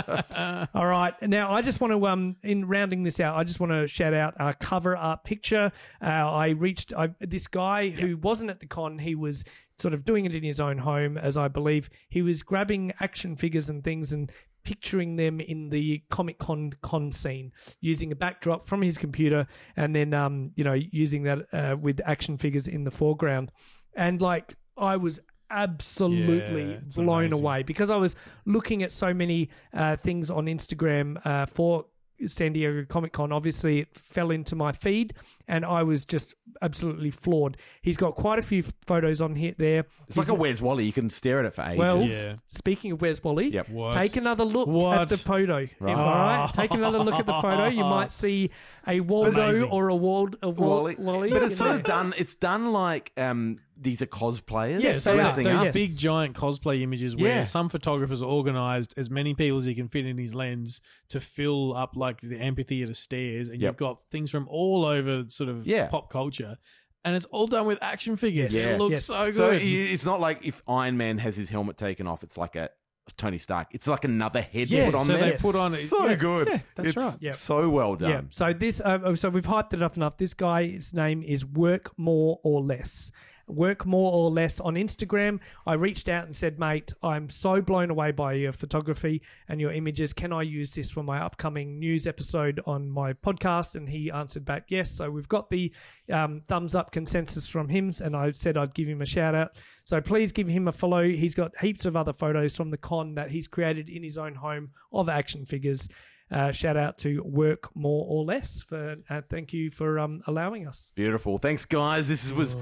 [0.74, 1.12] All right.
[1.20, 4.14] Now, I just want to, um, in rounding this out, I just want to shout
[4.14, 5.70] out our cover art picture.
[6.00, 8.98] Uh, I reached I, this guy who wasn't at the con.
[8.98, 9.44] He was
[9.82, 11.90] sort of doing it in his own home, as I believe.
[12.08, 14.30] He was grabbing action figures and things and
[14.64, 19.46] picturing them in the Comic Con con scene using a backdrop from his computer
[19.76, 23.50] and then, um, you know, using that uh, with action figures in the foreground.
[23.96, 25.18] And like, I was
[25.50, 27.40] absolutely Yeah, blown amazing.
[27.44, 28.14] away because I was
[28.46, 31.86] looking at so many uh, things on Instagram uh, for
[32.28, 33.32] San Diego Comic Con.
[33.32, 35.14] Obviously, it fell into my feed,
[35.48, 37.56] and I was just absolutely floored.
[37.82, 39.84] He's got quite a few photos on here there.
[40.08, 40.84] It's like a Where's Wally.
[40.84, 41.78] You can stare at it for ages.
[41.78, 42.36] Well, Yeah.
[42.46, 43.68] speaking of Where's Wally, Yep.
[43.92, 45.66] Take another look at the photo.
[45.80, 45.96] Right.
[45.96, 47.66] All right, take another look at the photo.
[47.66, 48.50] You might see
[48.86, 49.70] a Waldo Amazing.
[49.70, 50.96] or a Wald, a Wal- Wally.
[50.98, 51.30] Wally.
[51.30, 52.14] But it's you sort of done.
[52.18, 54.80] It's done like um, these are cosplayers.
[54.82, 55.72] Yeah, so dressing those up.
[55.72, 57.44] big giant cosplay images where Yeah.
[57.44, 61.74] some photographers organised as many people as he can fit in his lens to fill
[61.76, 63.68] up like the amphitheater stairs, and Yep.
[63.72, 65.86] you've got things from all over sort of Yeah.
[65.88, 66.58] pop culture,
[67.04, 68.54] and it's all done with action figures.
[68.54, 68.74] Yeah.
[68.74, 69.04] It looks Yes.
[69.06, 69.34] so good.
[69.34, 72.70] So it's not like if Iron Man has his helmet taken off, it's like a
[73.16, 73.66] Tony Stark.
[73.72, 75.32] It's like another head Yeah, put on so there.
[75.32, 76.46] they put on- so yeah, good.
[76.48, 77.16] yeah, that's it's right.
[77.20, 77.32] Yeah.
[77.32, 78.10] So well done.
[78.10, 78.20] Yeah.
[78.30, 80.18] So this, uh, so we've hyped it up enough.
[80.18, 83.10] This guy's name is Work More or Less.
[83.52, 85.40] Work More or Less on Instagram.
[85.66, 89.72] I reached out and said, mate, I'm so blown away by your photography and your
[89.72, 90.12] images.
[90.12, 93.74] Can I use this for my upcoming news episode on my podcast?
[93.74, 94.90] And he answered back, yes.
[94.90, 95.72] So we've got the
[96.10, 99.56] um, thumbs up consensus from him, and I said I'd give him a shout out.
[99.84, 101.02] So please give him a follow.
[101.08, 104.34] He's got heaps of other photos from the con that he's created in his own
[104.34, 105.88] home of action figures.
[106.30, 110.66] Uh, shout out to Work More or Less for uh, thank you for um, allowing
[110.66, 110.90] us.
[110.94, 111.36] Beautiful.
[111.36, 112.08] Thanks, guys.
[112.08, 112.58] This is- was a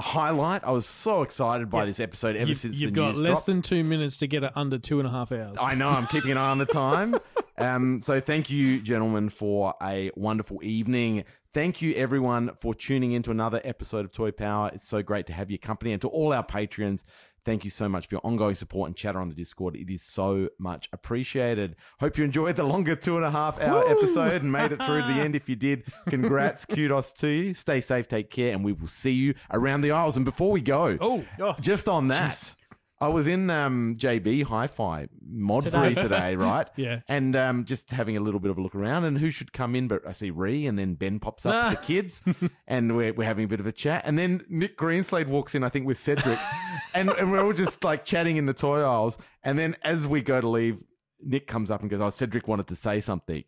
[0.00, 0.64] highlight.
[0.64, 3.30] I was so excited by this episode ever you've, since you've the got news less
[3.30, 3.46] dropped.
[3.46, 5.56] than two minutes to get it under two and a half hours.
[5.60, 5.88] I know.
[5.88, 7.14] I'm keeping an eye on the time.
[7.58, 11.24] Um, so thank you, gentlemen, for a wonderful evening.
[11.52, 14.70] Thank you, everyone, for tuning into another episode of Toy Power.
[14.72, 17.04] It's so great to have your company, and to all our patrons.
[17.44, 19.76] Thank you so much for your ongoing support and chatter on the Discord.
[19.76, 21.76] It is so much appreciated.
[21.98, 25.02] Hope you enjoyed the longer two and a half hour episode and made it through
[25.02, 25.34] to the end.
[25.34, 27.54] If you did, congrats, kudos to you.
[27.54, 30.16] Stay safe, take care, and we will see you around the aisles.
[30.16, 31.54] And before we go, Oh, oh.
[31.60, 32.54] just on that,
[33.02, 36.02] I was in um, JB Hi-Fi Modbury Today.
[36.02, 36.68] today, right?
[36.76, 37.00] Yeah.
[37.08, 39.74] And um, just having a little bit of a look around, and who should come
[39.74, 39.88] in?
[39.88, 42.22] But I see Ree, and then Ben pops up with the kids,
[42.66, 44.02] and we're, we're having a bit of a chat.
[44.04, 46.38] And then Nick Greenslade walks in, I think, with Cedric,
[46.94, 49.18] and, and we're all just like chatting in the toy aisles.
[49.42, 50.82] And then as we go to leave,
[51.22, 53.44] Nick comes up and goes, "Oh, Cedric wanted to say something."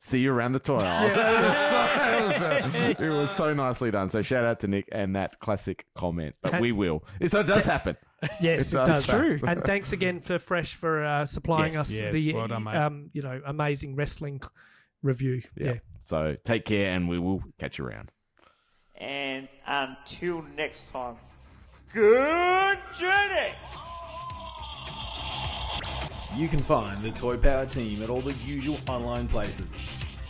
[0.00, 1.12] See you around the toy aisles.
[1.14, 4.08] it, was so, it, was, uh, it was so nicely done.
[4.10, 6.34] So shout out to Nick and that classic comment.
[6.42, 7.04] But we will.
[7.28, 7.96] So it does happen.
[8.40, 9.06] Yes, It it does does.
[9.06, 9.40] true.
[9.46, 11.80] And thanks again for Fresh for uh, supplying Yes.
[11.82, 12.76] us Yes, the well done, mate.
[12.76, 14.48] um, you know amazing wrestling c-
[15.02, 15.42] review.
[15.56, 15.74] Yeah.
[15.98, 18.10] So take care, and we will catch you around.
[18.96, 21.16] And until next time,
[21.92, 23.52] good journey!
[26.36, 29.66] You can find the Toy Power team at all the usual online places.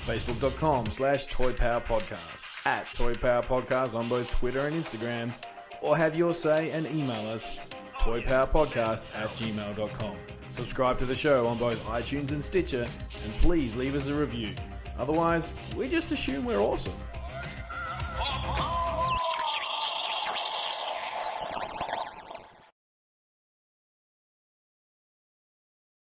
[0.06, 5.32] Facebook.com slash Toy Power Podcast, at Toy Power Podcast on both Twitter and Instagram,
[5.80, 7.58] or have your say and email us
[8.02, 10.16] toypowerpodcast at gmail.com.
[10.50, 12.86] Subscribe to the show on both iTunes and Stitcher,
[13.24, 14.54] and please leave us a review.
[14.98, 16.92] Otherwise, we just assume we're awesome.